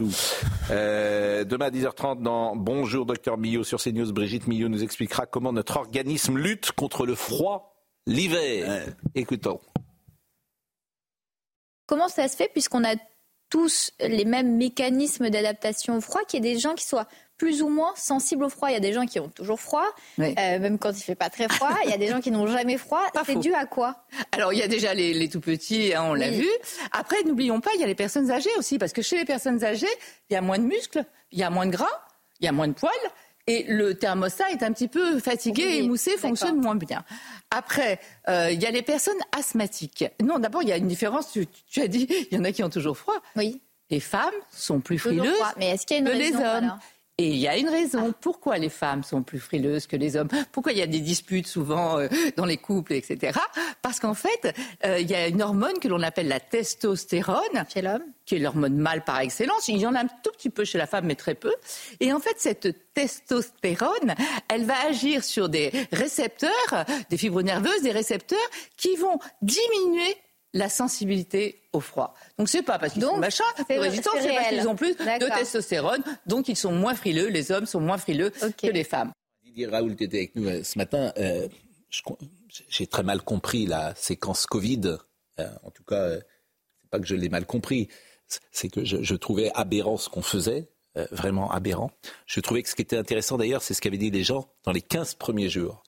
Euh, 0.71 1.43
demain 1.45 1.67
à 1.67 1.71
10h30 1.71 2.21
dans 2.21 2.55
Bonjour 2.55 3.05
Docteur 3.05 3.37
Millot 3.37 3.63
sur 3.63 3.81
CNews, 3.81 4.11
Brigitte 4.11 4.47
Millot 4.47 4.67
nous 4.67 4.83
expliquera 4.83 5.25
comment 5.25 5.53
notre 5.53 5.77
organisme 5.77 6.37
lutte 6.37 6.73
contre 6.73 7.05
le 7.05 7.15
froid 7.15 7.73
l'hiver. 8.05 8.93
Écoutons. 9.15 9.59
Comment 11.85 12.09
ça 12.09 12.27
se 12.27 12.35
fait, 12.35 12.49
puisqu'on 12.49 12.83
a 12.83 12.95
tous 13.49 13.91
les 13.99 14.25
mêmes 14.25 14.57
mécanismes 14.57 15.29
d'adaptation 15.29 15.97
au 15.97 16.01
froid, 16.01 16.21
qu'il 16.27 16.43
y 16.43 16.49
ait 16.49 16.53
des 16.53 16.59
gens 16.59 16.75
qui 16.75 16.85
soient 16.85 17.07
plus 17.37 17.61
ou 17.61 17.69
moins 17.69 17.93
sensibles 17.95 18.43
au 18.43 18.49
froid 18.49 18.69
Il 18.69 18.73
y 18.73 18.77
a 18.77 18.79
des 18.81 18.93
gens 18.93 19.05
qui 19.05 19.19
ont 19.19 19.29
toujours 19.29 19.59
froid, 19.59 19.85
euh, 20.19 20.23
même 20.59 20.77
quand 20.79 20.91
il 20.97 21.01
fait 21.03 21.15
pas 21.15 21.29
très 21.29 21.47
froid. 21.47 21.69
Il 21.85 21.89
y 21.89 21.93
a 21.93 21.97
des 21.97 22.07
gens 22.07 22.19
qui 22.19 22.31
n'ont 22.31 22.47
jamais 22.47 22.77
froid. 22.77 23.01
C'est 23.25 23.39
dû 23.39 23.53
à 23.53 23.65
quoi 23.65 24.03
Alors, 24.31 24.53
il 24.53 24.59
y 24.59 24.63
a 24.63 24.67
déjà 24.67 24.93
les, 24.93 25.13
les 25.13 25.29
tout 25.29 25.39
petits, 25.41 25.93
hein, 25.93 26.03
on 26.07 26.13
l'a 26.13 26.29
Oui. 26.29 26.41
vu. 26.41 26.49
Après, 26.91 27.17
n'oublions 27.23 27.61
pas, 27.61 27.69
il 27.75 27.79
y 27.81 27.83
a 27.83 27.87
les 27.87 27.95
personnes 27.95 28.31
âgées 28.31 28.49
aussi, 28.57 28.77
parce 28.79 28.93
que 28.93 29.01
chez 29.01 29.17
les 29.17 29.25
personnes 29.25 29.63
âgées, 29.63 29.87
il 30.29 30.33
y 30.33 30.35
a 30.35 30.41
moins 30.41 30.57
de 30.57 30.63
muscles, 30.63 31.05
il 31.31 31.39
y 31.39 31.43
a 31.43 31.49
moins 31.49 31.65
de 31.65 31.71
gras, 31.71 31.85
il 32.39 32.45
y 32.45 32.47
a 32.47 32.51
moins 32.51 32.67
de 32.67 32.73
poils. 32.73 32.91
Et 33.49 33.63
le 33.69 33.93
thermostat 33.93 34.49
est 34.51 34.61
un 34.61 34.73
petit 34.73 34.89
peu 34.89 35.19
fatigué 35.19 35.63
Oui, 35.65 35.73
et 35.75 35.83
émoussé, 35.83 36.17
fonctionne 36.17 36.59
moins 36.59 36.75
bien. 36.75 37.05
Après, 37.49 37.97
euh, 38.27 38.49
il 38.51 38.61
y 38.61 38.65
a 38.65 38.71
les 38.71 38.81
personnes 38.81 39.15
asthmatiques. 39.37 40.03
Non, 40.21 40.37
d'abord, 40.37 40.63
il 40.63 40.69
y 40.69 40.73
a 40.73 40.77
une 40.77 40.87
différence. 40.89 41.31
Tu, 41.31 41.47
tu 41.69 41.79
as 41.81 41.87
dit, 41.87 42.07
il 42.31 42.37
y 42.37 42.41
en 42.41 42.43
a 42.43 42.51
qui 42.51 42.61
ont 42.63 42.69
toujours 42.69 42.97
froid. 42.97 43.15
Oui. 43.37 43.61
Les 43.89 44.01
femmes 44.01 44.33
sont 44.51 44.81
plus 44.81 44.99
frileuses. 44.99 45.33
Mais 45.57 45.69
est-ce 45.69 45.85
qu'il 45.85 45.95
y 45.95 45.99
a 45.99 46.01
une 46.01 46.09
que 46.09 46.17
les 46.17 46.33
hommes. 46.35 46.41
alors 46.43 46.77
Et 47.19 47.29
il 47.29 47.37
y 47.37 47.47
a 47.47 47.57
une 47.57 47.67
raison. 47.69 48.13
Pourquoi 48.21 48.59
les 48.59 48.69
femmes 48.69 49.03
sont 49.03 49.23
plus 49.23 49.39
frileuses 49.39 49.87
que 49.87 49.95
les 49.95 50.15
hommes? 50.15 50.27
Pourquoi 50.51 50.71
il 50.71 50.77
y 50.77 50.83
a 50.83 50.87
des 50.87 50.99
disputes 50.99 51.47
souvent 51.47 51.97
euh, 51.97 52.07
dans 52.35 52.45
les 52.45 52.57
couples, 52.57 52.93
etc. 52.93 53.39
Parce 53.81 53.99
qu'en 53.99 54.13
fait, 54.13 54.55
euh, 54.85 54.99
il 54.99 55.09
y 55.09 55.15
a 55.15 55.27
une 55.27 55.41
hormone 55.41 55.79
que 55.81 55.87
l'on 55.87 56.03
appelle 56.03 56.27
la 56.27 56.39
testostérone. 56.39 57.65
Chez 57.73 57.81
l'homme? 57.81 58.03
Qui 58.25 58.35
est 58.35 58.39
l'hormone 58.39 58.77
mâle 58.77 59.03
par 59.03 59.19
excellence. 59.19 59.67
Il 59.67 59.77
y 59.77 59.87
en 59.87 59.95
a 59.95 60.01
un 60.01 60.07
tout 60.07 60.29
petit 60.37 60.51
peu 60.51 60.63
chez 60.63 60.77
la 60.77 60.85
femme, 60.85 61.05
mais 61.05 61.15
très 61.15 61.33
peu. 61.33 61.55
Et 61.99 62.13
en 62.13 62.19
fait, 62.19 62.35
cette 62.37 62.93
testostérone, 62.93 64.13
elle 64.47 64.65
va 64.65 64.75
agir 64.87 65.23
sur 65.23 65.49
des 65.49 65.71
récepteurs, 65.91 66.85
des 67.09 67.17
fibres 67.17 67.41
nerveuses, 67.41 67.81
des 67.81 67.91
récepteurs 67.91 68.37
qui 68.75 68.95
vont 68.95 69.17
diminuer 69.41 70.17
la 70.57 70.69
sensibilité 70.69 71.61
au 71.73 71.79
froid. 71.79 72.13
Donc 72.37 72.49
c'est 72.49 72.63
pas 72.63 72.79
parce 72.79 72.93
qu'ils 72.93 73.01
sont 73.03 73.17
machin, 73.17 73.43
c'est- 73.57 73.77
parce 74.35 74.47
qu'ils 74.49 74.67
ont 74.67 74.75
plus 74.75 74.95
de 74.95 75.27
testostérone, 75.39 76.03
donc 76.25 76.47
ils 76.49 76.55
sont 76.57 76.71
moins 76.71 76.95
frileux, 76.95 77.27
les 77.27 77.51
hommes 77.51 77.65
sont 77.65 77.79
moins 77.79 77.97
frileux 77.97 78.31
que 78.57 78.67
les 78.67 78.83
femmes. 78.83 79.11
Didier 79.43 79.67
Raoult 79.67 79.91
était 79.91 80.17
avec 80.17 80.35
nous 80.35 80.47
euh, 80.47 80.63
ce 80.63 80.77
matin. 80.77 81.13
Euh, 81.17 81.47
J'ai 82.69 82.87
très 82.87 83.03
mal 83.03 83.21
compris 83.21 83.65
la 83.65 83.93
séquence 83.95 84.45
Covid. 84.45 84.97
Euh, 85.39 85.47
en 85.63 85.71
tout 85.71 85.83
cas, 85.83 85.95
euh, 86.01 86.19
c'est 86.81 86.89
pas 86.89 86.99
que 86.99 87.05
je 87.05 87.15
l'ai 87.15 87.29
mal 87.29 87.45
compris. 87.45 87.87
C'est 88.51 88.69
que 88.69 88.83
je, 88.83 89.01
je 89.03 89.15
trouvais 89.15 89.51
aberrant 89.53 89.97
ce 89.97 90.09
qu'on 90.09 90.21
faisait, 90.21 90.69
euh, 90.97 91.05
vraiment 91.11 91.49
aberrant. 91.51 91.91
Je 92.25 92.39
trouvais 92.39 92.61
que 92.63 92.69
ce 92.69 92.75
qui 92.75 92.81
était 92.81 92.97
intéressant 92.97 93.37
d'ailleurs, 93.37 93.61
c'est 93.61 93.73
ce 93.73 93.81
qu'avaient 93.81 93.97
dit 93.97 94.11
les 94.11 94.23
gens 94.23 94.49
dans 94.63 94.71
les 94.71 94.81
15 94.81 95.13
premiers 95.15 95.49
jours. 95.49 95.83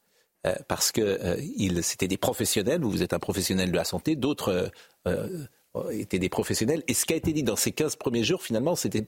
Euh, 0.47 0.55
parce 0.69 0.93
que 0.93 1.01
euh, 1.01 1.81
c'était 1.81 2.07
des 2.07 2.17
professionnels, 2.17 2.81
vous 2.81 3.03
êtes 3.03 3.13
un 3.13 3.19
professionnel 3.19 3.71
de 3.71 3.75
la 3.75 3.83
santé, 3.83 4.15
d'autres 4.15 4.71
euh, 5.05 5.45
étaient 5.91 6.19
des 6.19 6.29
professionnels. 6.29 6.81
Et 6.87 6.93
ce 6.93 7.05
qui 7.05 7.13
a 7.13 7.17
été 7.17 7.33
dit 7.33 7.43
dans 7.43 7.57
ces 7.57 7.73
15 7.73 7.97
premiers 7.97 8.23
jours, 8.23 8.41
finalement, 8.41 8.75
c'était 8.75 9.05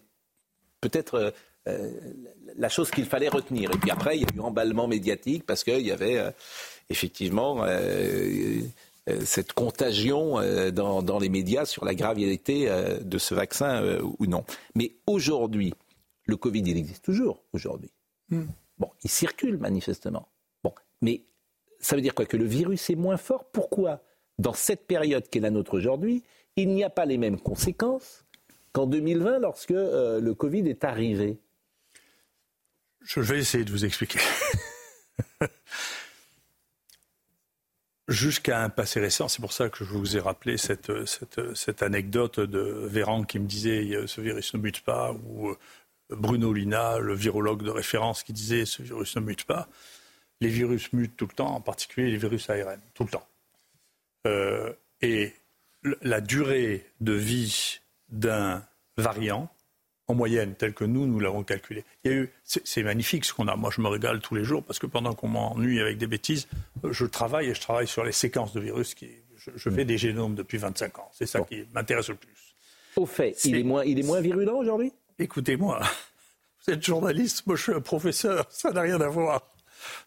peut-être 0.82 1.34
la 2.58 2.70
chose 2.70 2.90
qu'il 2.90 3.06
fallait 3.06 3.30
retenir. 3.30 3.72
Et 3.72 3.78
puis 3.78 3.92
après, 3.92 4.18
il 4.18 4.22
y 4.22 4.26
a 4.26 4.36
eu 4.36 4.40
emballement 4.40 4.88
médiatique 4.88 5.46
parce 5.46 5.64
qu'il 5.64 5.86
y 5.86 5.92
avait 5.92 6.34
effectivement 6.90 7.64
cette 9.24 9.54
contagion 9.54 10.40
dans, 10.72 11.04
dans 11.04 11.20
les 11.20 11.30
médias 11.30 11.66
sur 11.66 11.86
la 11.86 11.94
gravité 11.94 12.68
de 13.00 13.18
ce 13.20 13.36
vaccin 13.36 14.00
ou 14.20 14.26
non. 14.26 14.44
Mais 14.74 14.94
aujourd'hui, 15.06 15.74
le 16.26 16.36
Covid, 16.36 16.64
il 16.66 16.78
existe 16.78 17.06
toujours 17.06 17.44
aujourd'hui. 17.54 17.92
Bon, 18.30 18.90
il 19.04 19.10
circule 19.10 19.58
manifestement. 19.58 20.31
Mais 21.02 21.24
ça 21.80 21.96
veut 21.96 22.02
dire 22.02 22.14
quoi? 22.14 22.26
Que 22.26 22.38
le 22.38 22.46
virus 22.46 22.90
est 22.90 22.96
moins 22.96 23.18
fort? 23.18 23.46
Pourquoi? 23.52 24.02
Dans 24.40 24.54
cette 24.54 24.88
période 24.88 25.28
qu'est 25.30 25.40
la 25.40 25.50
nôtre 25.50 25.76
aujourd'hui, 25.76 26.24
il 26.56 26.70
n'y 26.70 26.84
a 26.84 26.90
pas 26.90 27.06
les 27.06 27.18
mêmes 27.18 27.40
conséquences 27.40 28.26
qu'en 28.74 28.88
2020 28.88 29.40
lorsque 29.40 29.72
euh, 29.72 30.20
le 30.20 30.34
Covid 30.34 30.68
est 30.70 30.84
arrivé? 30.84 31.40
Je 33.04 33.20
vais 33.20 33.40
essayer 33.40 33.66
de 33.66 33.72
vous 33.72 33.86
expliquer. 33.86 34.20
Jusqu'à 38.08 38.62
un 38.64 38.70
passé 38.70 39.00
récent, 39.00 39.28
c'est 39.28 39.42
pour 39.42 39.54
ça 39.54 39.70
que 39.70 39.86
je 39.86 39.92
vous 39.92 40.18
ai 40.18 40.20
rappelé 40.20 40.58
cette, 40.58 41.06
cette, 41.06 41.56
cette 41.56 41.82
anecdote 41.82 42.40
de 42.40 42.60
Véran 42.60 43.24
qui 43.24 43.40
me 43.40 43.48
disait 43.48 43.96
euh, 43.96 44.06
ce 44.06 44.22
virus 44.22 44.54
ne 44.54 44.60
mute 44.60 44.82
pas, 44.82 45.14
ou 45.14 45.50
euh, 45.50 45.58
Bruno 46.10 46.52
Lina, 46.54 47.00
le 47.00 47.14
virologue 47.16 47.64
de 47.64 47.70
référence, 47.70 48.24
qui 48.24 48.34
disait 48.34 48.66
ce 48.66 48.82
virus 48.84 49.16
ne 49.16 49.22
mute 49.22 49.46
pas. 49.46 49.70
Les 50.42 50.50
virus 50.50 50.92
mutent 50.94 51.16
tout 51.16 51.28
le 51.28 51.36
temps, 51.36 51.56
en 51.56 51.62
particulier 51.62 52.12
les 52.12 52.18
virus 52.18 52.50
ARN, 52.50 52.80
tout 52.94 53.04
le 53.04 53.10
temps. 53.10 53.28
Euh, 54.28 54.74
et 55.02 55.34
la 56.02 56.22
durée 56.22 56.86
de 57.00 57.14
vie 57.14 57.80
d'un 58.10 58.64
variant, 58.98 59.50
en 60.08 60.16
moyenne, 60.16 60.56
tel 60.56 60.74
que 60.74 60.84
nous, 60.84 61.06
nous 61.08 61.20
l'avons 61.20 61.44
calculé. 61.44 61.86
Il 62.04 62.12
y 62.12 62.14
a 62.14 62.18
eu, 62.18 62.30
c'est 62.44 62.84
magnifique 62.84 63.26
ce 63.26 63.34
qu'on 63.34 63.48
a. 63.48 63.56
Moi, 63.56 63.72
je 63.74 63.82
me 63.82 63.88
régale 63.88 64.20
tous 64.20 64.36
les 64.36 64.44
jours 64.44 64.64
parce 64.64 64.78
que 64.78 64.86
pendant 64.86 65.14
qu'on 65.14 65.30
m'ennuie 65.30 65.80
avec 65.80 65.98
des 65.98 66.08
bêtises, 66.08 66.48
je 66.84 67.06
travaille 67.06 67.50
et 67.50 67.54
je 67.54 67.62
travaille 67.62 67.88
sur 67.88 68.04
les 68.04 68.12
séquences 68.12 68.54
de 68.54 68.60
virus. 68.60 68.94
Qui, 68.94 69.10
je, 69.56 69.70
fais 69.70 69.86
des 69.86 69.98
génomes 69.98 70.36
depuis 70.36 70.58
25 70.58 71.00
ans. 71.00 71.10
C'est 71.14 71.26
ça 71.26 71.42
qui 71.42 71.66
m'intéresse 71.74 72.10
le 72.10 72.16
plus. 72.16 72.56
Au 72.96 73.06
fait, 73.06 73.44
il 73.46 73.58
est 73.58 73.64
moins, 73.64 73.84
il 73.86 74.00
est 74.00 74.04
moins 74.04 74.22
virulent 74.22 74.58
aujourd'hui? 74.58 74.92
Écoutez-moi, 75.18 75.82
vous 76.66 76.74
êtes 76.74 76.84
journaliste, 76.84 77.48
moi 77.48 77.56
je 77.56 77.64
suis 77.64 77.74
un 77.74 77.82
professeur, 77.82 78.46
ça 78.50 78.72
n'a 78.72 78.82
rien 78.82 79.00
à 79.00 79.08
voir. 79.08 79.51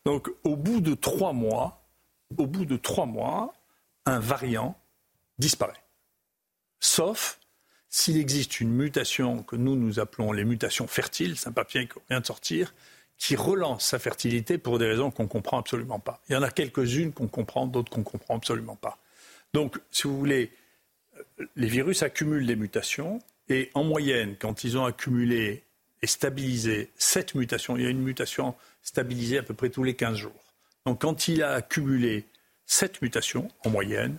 Donc, 0.05 0.31
au 0.45 0.57
bout 0.57 0.81
de 0.81 0.95
trois 0.95 1.33
mois, 1.33 1.85
un 4.07 4.19
variant 4.19 4.79
disparaît. 5.39 5.83
Sauf 6.81 7.39
s'il 7.89 8.17
existe 8.17 8.61
une 8.61 8.73
mutation 8.73 9.45
que 9.45 9.55
nous, 9.55 9.77
nous 9.77 10.01
appelons 10.01 10.33
les 10.33 10.45
mutations 10.45 10.89
fertiles, 10.89 11.39
c'est 11.39 11.49
un 11.49 11.53
papier 11.53 11.87
qui 11.87 11.95
vient 12.11 12.21
de 12.21 12.27
sortir, 12.27 12.75
qui 13.19 13.37
relance 13.37 13.87
sa 13.87 14.01
fertilité 14.01 14.59
pour 14.59 14.81
des 14.81 14.87
raisons 14.87 15.11
qu'on 15.13 15.23
ne 15.23 15.29
comprend 15.29 15.59
absolument 15.59 16.01
pas. 16.01 16.21
Il 16.29 16.33
y 16.33 16.37
en 16.37 16.43
a 16.43 16.51
quelques-unes 16.51 17.13
qu'on 17.13 17.29
comprend, 17.29 17.67
d'autres 17.67 17.91
qu'on 17.91 18.01
ne 18.01 18.05
comprend 18.05 18.37
absolument 18.37 18.77
pas. 18.77 18.99
Donc, 19.53 19.79
si 19.93 20.09
vous 20.09 20.19
voulez, 20.19 20.51
euh, 21.17 21.47
les 21.55 21.69
virus 21.69 22.03
accumulent 22.03 22.47
des 22.47 22.57
mutations, 22.57 23.21
et 23.49 23.71
en 23.75 23.85
moyenne, 23.85 24.37
quand 24.39 24.65
ils 24.65 24.77
ont 24.79 24.85
accumulé 24.85 25.64
stabilisé 26.07 26.91
cette 26.97 27.35
mutation, 27.35 27.77
il 27.77 27.83
y 27.83 27.87
a 27.87 27.91
une 27.91 28.03
mutation 28.03 28.55
stabilisée 28.83 29.39
à 29.39 29.43
peu 29.43 29.55
près 29.55 29.71
tous 29.71 29.85
les 29.85 29.95
15 29.95 30.17
jours. 30.17 30.33
Donc, 30.87 31.01
quand 31.01 31.29
il 31.29 31.43
a 31.43 31.53
accumulé 31.53 32.25
cette 32.67 33.03
mutation, 33.03 33.49
en 33.65 33.71
moyenne, 33.71 34.19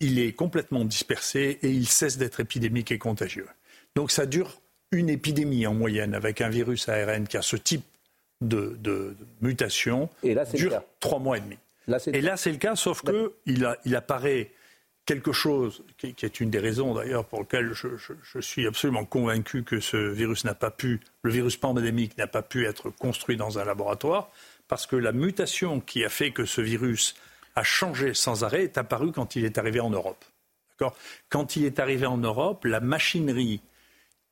il 0.00 0.18
est 0.18 0.32
complètement 0.32 0.84
dispersé 0.84 1.58
et 1.62 1.70
il 1.70 1.88
cesse 1.88 2.18
d'être 2.18 2.40
épidémique 2.40 2.92
et 2.92 2.98
contagieux. 2.98 3.46
Donc 3.94 4.10
ça 4.10 4.26
dure 4.26 4.60
une 4.92 5.08
épidémie 5.08 5.66
en 5.66 5.74
moyenne 5.74 6.14
avec 6.14 6.40
un 6.40 6.48
virus 6.48 6.88
ARN 6.88 7.26
qui 7.26 7.36
a 7.36 7.42
ce 7.42 7.56
type 7.56 7.84
de, 8.40 9.16
mutation. 9.40 10.08
Et 10.22 10.34
là, 10.34 10.44
dure 10.44 10.82
trois 11.00 11.18
mois 11.18 11.38
et 11.38 11.40
demi. 11.40 11.58
et 12.12 12.20
là, 12.20 12.36
c'est 12.36 12.52
le 12.52 12.58
cas, 12.58 12.76
sauf 12.76 13.02
qu'il 13.02 13.30
il, 13.46 13.76
il 13.84 13.96
apparaît 13.96 14.50
quelque 15.08 15.32
chose 15.32 15.82
qui, 15.96 16.14
est 16.20 16.38
une 16.38 16.50
des 16.50 16.58
raisons 16.58 16.92
d'ailleurs 16.92 17.24
pour 17.24 17.40
lesquelles 17.40 17.72
je, 17.72 17.88
je, 17.96 18.40
suis 18.40 18.66
absolument 18.66 19.06
convaincu 19.06 19.64
que 19.64 19.80
ce 19.80 19.96
virus 19.96 20.44
n'a 20.44 20.54
pas 20.54 20.70
pu, 20.70 21.00
le 21.22 21.30
virus 21.30 21.56
pandémique 21.56 22.18
n'a 22.18 22.26
pas 22.26 22.42
pu 22.42 22.66
être 22.66 22.90
construit 22.90 23.38
dans 23.38 23.58
un 23.58 23.64
laboratoire, 23.64 24.28
parce 24.68 24.86
que 24.86 24.96
la 24.96 25.12
mutation 25.12 25.80
qui 25.80 26.04
a 26.04 26.10
fait 26.10 26.30
que 26.30 26.44
ce 26.44 26.60
virus 26.60 27.14
a 27.56 27.62
changé 27.62 28.12
sans 28.12 28.44
arrêt 28.44 28.64
est 28.64 28.76
apparu 28.76 29.10
quand 29.10 29.34
il 29.34 29.46
est 29.46 29.56
arrivé 29.56 29.80
en 29.80 29.88
Europe. 29.88 30.22
Quand 31.30 31.56
il 31.56 31.64
est 31.64 31.78
arrivé 31.78 32.04
en 32.04 32.18
Europe, 32.18 32.66
la 32.66 32.80
machinerie 32.80 33.62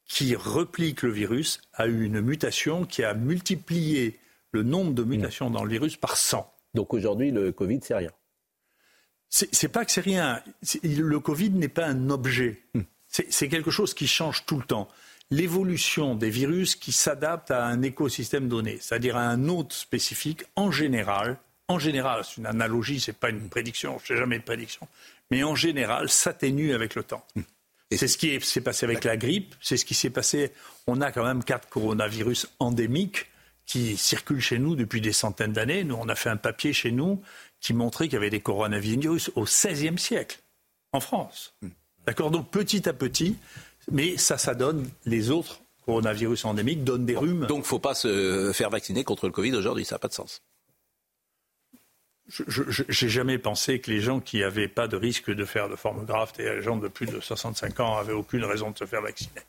qui 0.04 0.36
replique 0.36 1.02
le 1.02 1.10
virus 1.10 1.58
a 1.72 1.86
eu 1.86 2.04
une 2.04 2.20
mutation 2.20 2.84
qui 2.84 3.02
a 3.02 3.14
multiplié 3.14 4.20
le 4.52 4.62
nombre 4.62 4.92
de 4.92 5.04
mutations 5.04 5.48
dans 5.48 5.64
le 5.64 5.70
virus 5.70 5.96
par 5.96 6.18
100. 6.18 6.52
Donc 6.74 6.92
aujourd'hui, 6.92 7.30
le 7.30 7.50
Covid, 7.50 7.80
c'est 7.82 7.96
rien. 7.96 8.12
C'est 9.28 9.68
pas 9.68 9.84
que 9.84 9.92
c'est 9.92 10.00
rien. 10.00 10.42
Le 10.82 11.20
Covid 11.20 11.50
n'est 11.50 11.68
pas 11.68 11.86
un 11.86 12.10
objet. 12.10 12.62
Hmm. 12.74 12.82
C'est 13.08 13.48
quelque 13.48 13.70
chose 13.70 13.94
qui 13.94 14.06
change 14.06 14.44
tout 14.46 14.58
le 14.58 14.64
temps. 14.64 14.88
L'évolution 15.30 16.14
des 16.14 16.30
virus 16.30 16.76
qui 16.76 16.92
s'adaptent 16.92 17.50
à 17.50 17.64
un 17.64 17.82
écosystème 17.82 18.48
donné, 18.48 18.78
c'est-à-dire 18.80 19.16
à 19.16 19.22
un 19.22 19.48
hôte 19.48 19.72
spécifique, 19.72 20.44
en 20.54 20.70
général, 20.70 21.36
en 21.66 21.80
général, 21.80 22.22
c'est 22.24 22.36
une 22.36 22.46
analogie, 22.46 23.00
ce 23.00 23.10
n'est 23.10 23.16
pas 23.16 23.30
une 23.30 23.48
prédiction, 23.48 23.98
je 23.98 24.04
ne 24.04 24.06
fais 24.06 24.16
jamais 24.16 24.38
de 24.38 24.44
prédiction, 24.44 24.86
mais 25.32 25.42
en 25.42 25.56
général, 25.56 26.08
s'atténue 26.08 26.74
avec 26.74 26.94
le 26.94 27.02
temps. 27.02 27.26
Hmm. 27.34 27.42
C'est 27.90 28.08
ce 28.08 28.18
qui 28.18 28.40
s'est 28.40 28.60
passé 28.60 28.84
avec 28.84 29.04
la 29.04 29.16
grippe, 29.16 29.54
c'est 29.60 29.76
ce 29.76 29.84
qui 29.84 29.94
s'est 29.94 30.10
passé. 30.10 30.52
On 30.86 31.00
a 31.00 31.12
quand 31.12 31.24
même 31.24 31.44
quatre 31.44 31.68
coronavirus 31.68 32.48
endémiques 32.58 33.26
qui 33.64 33.96
circulent 33.96 34.40
chez 34.40 34.58
nous 34.58 34.76
depuis 34.76 35.00
des 35.00 35.12
centaines 35.12 35.52
d'années. 35.52 35.84
Nous, 35.84 35.94
on 35.94 36.08
a 36.08 36.14
fait 36.14 36.30
un 36.30 36.36
papier 36.36 36.72
chez 36.72 36.90
nous 36.90 37.22
qui 37.60 37.74
montrait 37.74 38.06
qu'il 38.06 38.14
y 38.14 38.16
avait 38.16 38.30
des 38.30 38.40
coronavirus 38.40 39.30
au 39.34 39.44
XVIe 39.44 39.98
siècle, 39.98 40.40
en 40.92 41.00
France. 41.00 41.54
Hmm. 41.62 41.68
D'accord 42.06 42.30
Donc 42.30 42.50
petit 42.50 42.88
à 42.88 42.92
petit, 42.92 43.36
mais 43.90 44.16
ça, 44.16 44.38
ça 44.38 44.54
donne 44.54 44.88
les 45.04 45.30
autres 45.30 45.60
coronavirus 45.84 46.44
endémiques, 46.44 46.84
donnent 46.84 47.06
des 47.06 47.16
rhumes. 47.16 47.46
Donc 47.46 47.58
il 47.58 47.60
ne 47.60 47.66
faut 47.66 47.78
pas 47.78 47.94
se 47.94 48.52
faire 48.52 48.70
vacciner 48.70 49.04
contre 49.04 49.26
le 49.26 49.32
Covid 49.32 49.54
aujourd'hui, 49.54 49.84
ça 49.84 49.96
n'a 49.96 49.98
pas 49.98 50.08
de 50.08 50.14
sens. 50.14 50.42
Je 52.28 52.82
n'ai 52.82 53.10
jamais 53.10 53.38
pensé 53.38 53.78
que 53.78 53.90
les 53.90 54.00
gens 54.00 54.18
qui 54.18 54.40
n'avaient 54.40 54.66
pas 54.66 54.88
de 54.88 54.96
risque 54.96 55.30
de 55.30 55.44
faire 55.44 55.68
de 55.68 55.76
forme 55.76 56.04
grave, 56.04 56.32
et 56.38 56.42
les 56.42 56.62
gens 56.62 56.76
de 56.76 56.88
plus 56.88 57.06
de 57.06 57.20
65 57.20 57.78
ans, 57.80 57.96
avaient 57.96 58.12
aucune 58.12 58.44
raison 58.44 58.72
de 58.72 58.78
se 58.78 58.84
faire 58.84 59.02
vacciner. 59.02 59.40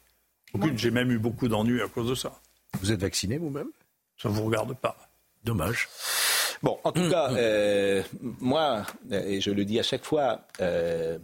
Aucune. 0.53 0.77
J'ai 0.77 0.91
même 0.91 1.11
eu 1.11 1.17
beaucoup 1.17 1.47
d'ennuis 1.47 1.81
à 1.81 1.87
cause 1.87 2.09
de 2.09 2.15
ça. 2.15 2.39
Vous 2.79 2.91
êtes 2.91 3.01
vacciné 3.01 3.39
vous-même? 3.39 3.69
Ça 4.21 4.29
ne 4.29 4.33
vous 4.33 4.43
regarde 4.43 4.75
pas. 4.77 4.95
Dommage. 5.43 5.89
Bon, 6.63 6.79
en 6.83 6.91
tout 6.91 7.09
cas, 7.09 7.31
euh, 7.33 8.03
moi, 8.21 8.85
et 9.11 9.41
je 9.41 9.51
le 9.51 9.63
dis 9.65 9.79
à 9.79 9.83
chaque 9.83 10.05
fois, 10.05 10.41
euh, 10.59 11.19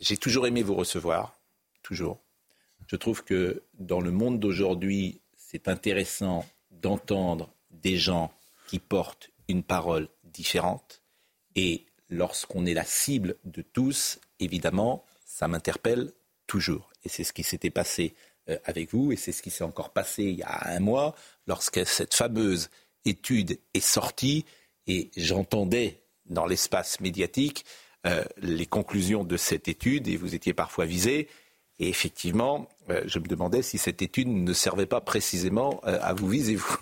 j'ai 0.00 0.16
toujours 0.16 0.46
aimé 0.46 0.62
vous 0.62 0.74
recevoir, 0.74 1.38
toujours. 1.82 2.18
Je 2.86 2.96
trouve 2.96 3.24
que 3.24 3.62
dans 3.78 4.00
le 4.00 4.10
monde 4.10 4.40
d'aujourd'hui, 4.40 5.20
c'est 5.36 5.68
intéressant 5.68 6.46
d'entendre 6.70 7.50
des 7.70 7.96
gens 7.96 8.32
qui 8.68 8.78
portent 8.78 9.30
une 9.48 9.62
parole 9.62 10.08
différentes. 10.24 11.02
Et 11.54 11.84
lorsqu'on 12.08 12.64
est 12.66 12.74
la 12.74 12.84
cible 12.84 13.36
de 13.44 13.62
tous, 13.62 14.18
évidemment, 14.40 15.04
ça 15.24 15.48
m'interpelle 15.48 16.12
toujours. 16.46 16.90
Et 17.04 17.08
c'est 17.08 17.24
ce 17.24 17.32
qui 17.32 17.42
s'était 17.42 17.70
passé 17.70 18.14
euh, 18.48 18.58
avec 18.64 18.92
vous, 18.92 19.12
et 19.12 19.16
c'est 19.16 19.32
ce 19.32 19.42
qui 19.42 19.50
s'est 19.50 19.64
encore 19.64 19.90
passé 19.90 20.24
il 20.24 20.36
y 20.36 20.42
a 20.42 20.68
un 20.70 20.80
mois, 20.80 21.14
lorsque 21.46 21.86
cette 21.86 22.14
fameuse 22.14 22.70
étude 23.04 23.58
est 23.74 23.80
sortie, 23.80 24.44
et 24.86 25.10
j'entendais 25.16 26.02
dans 26.26 26.46
l'espace 26.46 27.00
médiatique 27.00 27.64
euh, 28.06 28.24
les 28.38 28.66
conclusions 28.66 29.24
de 29.24 29.36
cette 29.36 29.68
étude, 29.68 30.08
et 30.08 30.16
vous 30.16 30.34
étiez 30.34 30.54
parfois 30.54 30.86
visé. 30.86 31.28
Et 31.78 31.88
effectivement, 31.88 32.68
euh, 32.90 33.02
je 33.06 33.18
me 33.18 33.26
demandais 33.26 33.62
si 33.62 33.78
cette 33.78 34.02
étude 34.02 34.28
ne 34.28 34.52
servait 34.52 34.86
pas 34.86 35.00
précisément 35.00 35.80
à 35.84 36.12
vous 36.12 36.28
viser, 36.28 36.56
vous. 36.56 36.76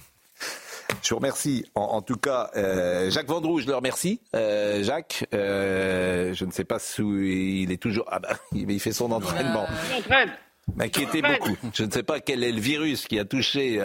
Je 1.03 1.11
vous 1.11 1.17
remercie. 1.17 1.65
En, 1.75 2.03
tout 2.03 2.17
cas, 2.17 2.51
euh, 2.57 3.11
Jacques 3.11 3.29
Vendroux, 3.29 3.61
je 3.61 3.67
le 3.67 3.75
remercie. 3.75 4.21
Euh, 4.35 4.83
Jacques, 4.83 5.27
euh, 5.35 6.35
je 6.35 6.45
ne 6.45 6.51
sais 6.51 6.65
pas 6.65 6.79
si 6.79 7.03
il 7.03 7.73
est 7.73 7.81
toujours. 7.81 8.07
Ah 8.11 8.19
bah, 8.19 8.31
il 8.53 8.81
fait 8.81 8.93
son 8.93 9.11
entraînement. 9.13 9.67
M'inquiétez 10.77 11.23
beaucoup. 11.23 11.57
Je 11.75 11.85
ne 11.85 11.91
sais 11.91 12.03
pas 12.03 12.21
quel 12.21 12.45
est 12.45 12.53
le 12.53 12.61
virus 12.61 13.07
qui 13.07 13.19
a 13.19 13.25
touché. 13.25 13.81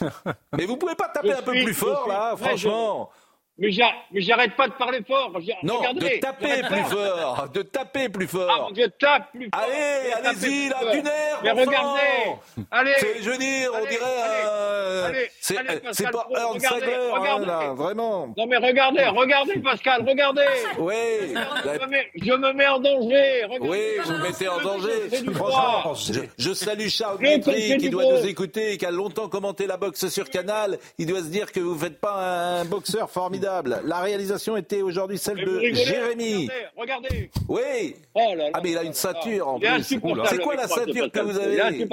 Mais 0.56 0.66
vous 0.66 0.76
pouvez 0.76 0.94
pas 0.94 1.08
taper 1.08 1.32
un 1.32 1.42
peu 1.42 1.52
plus 1.52 1.74
fort 1.74 2.08
là, 2.08 2.34
franchement. 2.36 3.10
Mais 3.58 3.70
j'arrête 3.70 4.54
pas 4.54 4.68
de 4.68 4.74
parler 4.74 5.00
fort. 5.06 5.32
Non, 5.62 5.80
de 5.94 6.20
taper 6.20 6.62
plus 6.62 6.84
fort. 6.84 7.48
De 7.54 7.62
taper 7.62 8.08
plus 8.10 8.26
fort. 8.26 8.68
Ah, 8.68 8.72
je 8.76 8.84
tape 8.84 9.32
plus 9.32 9.48
fort. 9.50 9.62
Allez, 9.62 10.12
allez-y, 10.12 10.68
la 10.68 10.92
Dunaire. 10.92 11.40
Mais 11.42 11.50
regardez. 11.52 12.00
Allez. 12.70 12.92
Je 13.22 13.30
veux 13.30 13.38
dire, 13.38 13.70
on 13.74 13.86
dirait. 13.86 14.02
Euh, 14.46 15.12
c'est 15.40 16.10
pas 16.10 16.26
Ernst 16.36 16.66
Sagler, 16.66 17.10
hein, 17.14 17.46
là, 17.46 17.72
vraiment. 17.74 18.34
Non, 18.36 18.46
mais 18.46 18.58
regardez, 18.58 19.04
regardez, 19.04 19.58
Pascal, 19.60 20.04
regardez. 20.06 20.42
Oui. 20.78 20.94
Je 22.14 22.32
me 22.32 22.52
mets, 22.52 22.68
en 22.68 22.78
danger. 22.78 23.44
Regardez. 23.44 23.68
Oui, 23.68 23.78
vous 24.04 24.12
me 24.12 24.22
mettez 24.22 24.48
en 24.48 24.60
danger. 24.60 25.32
Franchement, 25.34 25.94
je, 26.36 26.52
salue 26.52 26.88
Charles 26.88 27.18
Guitry 27.18 27.78
qui 27.78 27.88
doit 27.88 28.04
nous 28.04 28.26
écouter 28.26 28.72
et 28.72 28.76
qui 28.76 28.84
a 28.84 28.90
longtemps 28.90 29.28
commenté 29.28 29.66
la 29.66 29.78
boxe 29.78 30.08
sur 30.08 30.28
Canal. 30.28 30.78
Il 30.98 31.06
doit 31.06 31.20
se 31.20 31.28
dire 31.28 31.52
que 31.52 31.60
vous 31.60 31.74
ne 31.74 31.78
faites 31.78 32.00
pas 32.00 32.60
un 32.60 32.64
boxeur 32.66 33.08
formidable. 33.08 33.45
La 33.84 34.00
réalisation 34.00 34.56
était 34.56 34.82
aujourd'hui 34.82 35.18
celle 35.18 35.44
de 35.44 35.60
Jérémy. 35.74 36.48
Regardez, 36.76 37.30
Oui. 37.48 37.96
Oh 38.14 38.34
ah 38.52 38.60
mais 38.62 38.72
il 38.72 38.78
a 38.78 38.82
une 38.82 38.92
ceinture 38.92 39.48
en 39.48 39.58
plus. 39.58 39.82
C'est 39.82 39.98
quoi 40.00 40.54
la 40.56 40.68
ceinture 40.68 41.10
que 41.10 41.20
vous 41.20 41.38
avez 41.38 41.88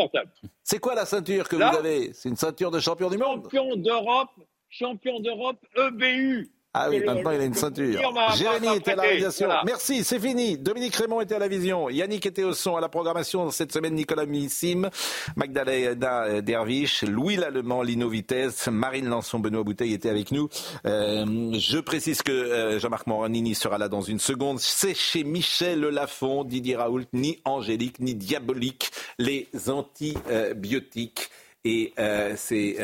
C'est 0.64 0.80
quoi 0.80 0.96
la 0.96 1.06
ceinture 1.06 1.48
que 1.48 1.56
vous 1.56 1.78
avez? 1.78 2.12
C'est 2.14 2.30
une 2.30 2.36
ceinture 2.38 2.72
de 2.72 2.80
champion 2.80 3.10
du 3.10 3.18
monde? 3.18 3.44
Champion 3.44 3.76
d'Europe, 3.76 4.30
champion 4.70 5.20
d'Europe 5.20 5.58
EBU. 5.76 6.50
Ah 6.76 6.88
oui, 6.90 7.04
maintenant 7.06 7.30
il 7.30 7.40
a 7.40 7.46
une 7.46 7.54
ceinture. 7.54 8.02
Jérémy 8.36 8.78
était 8.78 8.94
à 8.94 8.96
la 8.96 9.04
réalisation. 9.04 9.48
Merci, 9.64 10.04
c'est 10.04 10.20
fini. 10.20 10.58
Dominique 10.58 10.96
Raymond 10.96 11.22
était 11.22 11.36
à 11.36 11.40
la 11.40 11.48
vision. 11.48 11.88
Yannick 11.88 12.26
était 12.26 12.44
au 12.44 12.54
son, 12.54 12.76
à 12.76 12.82
la 12.82 12.90
programmation 12.90 13.52
cette 13.52 13.72
semaine. 13.72 13.94
Nicolas 13.94 14.26
Missim, 14.26 14.90
Magdalena 15.36 16.42
Derviche, 16.42 17.04
Louis 17.04 17.36
Lallemand, 17.36 17.84
Lino 17.84 18.10
Vitesse, 18.10 18.68
Marine 18.70 19.08
Lançon, 19.08 19.38
Benoît 19.38 19.64
Bouteille 19.64 19.94
étaient 19.94 20.10
avec 20.10 20.32
nous. 20.32 20.50
Euh, 20.88 21.52
je 21.54 21.78
précise 21.78 22.24
que 22.24 22.32
euh, 22.32 22.80
Jean-Marc 22.80 23.06
Moranini 23.06 23.54
sera 23.54 23.78
là 23.78 23.88
dans 23.88 24.02
une 24.02 24.20
seconde. 24.20 24.60
C'est 24.60 24.96
chez 24.96 25.24
Michel 25.24 25.82
Lafont, 25.82 26.44
Didier 26.44 26.76
Raoult, 26.76 27.06
ni 27.14 27.40
angélique, 27.46 28.00
ni 28.00 28.16
diabolique, 28.16 28.90
les 29.20 29.48
antibiotiques. 29.68 31.30
Et 31.66 31.94
euh, 32.00 32.34
c'est 32.36 32.78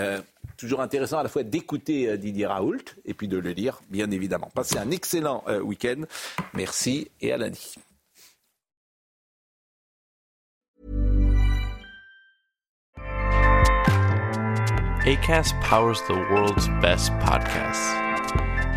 toujours 0.60 0.82
intéressant 0.82 1.20
à 1.20 1.24
la 1.24 1.30
fois 1.30 1.44
d'écouter 1.44 2.10
euh, 2.10 2.18
Didier 2.18 2.46
Raoult 2.46 2.84
et 3.06 3.14
puis 3.14 3.28
de 3.28 3.38
le 3.38 3.52
lire, 3.52 3.82
bien 3.90 4.12
évidemment. 4.12 4.52
Passez 4.54 4.78
un 4.78 4.92
excellent 4.92 5.44
euh, 5.48 5.62
week-end. 5.62 6.04
Merci 6.54 7.10
et 7.22 7.32
à 7.32 7.38
lundi. 7.38 7.76
ACAST 15.06 15.56
powers 15.62 16.02
the 16.08 16.14
world's 16.30 16.68
best 16.82 17.12
podcasts. 17.20 17.96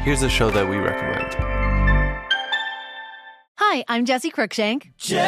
Here's 0.04 0.22
a 0.22 0.28
show 0.28 0.50
that 0.50 0.66
we 0.66 0.76
recommend. 0.76 1.36
Hi, 3.58 3.84
I'm 3.88 4.06
Jesse 4.06 4.30
Cruikshank. 4.30 4.92
Jesse 4.96 5.24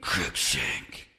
Cruikshank. 0.00 0.93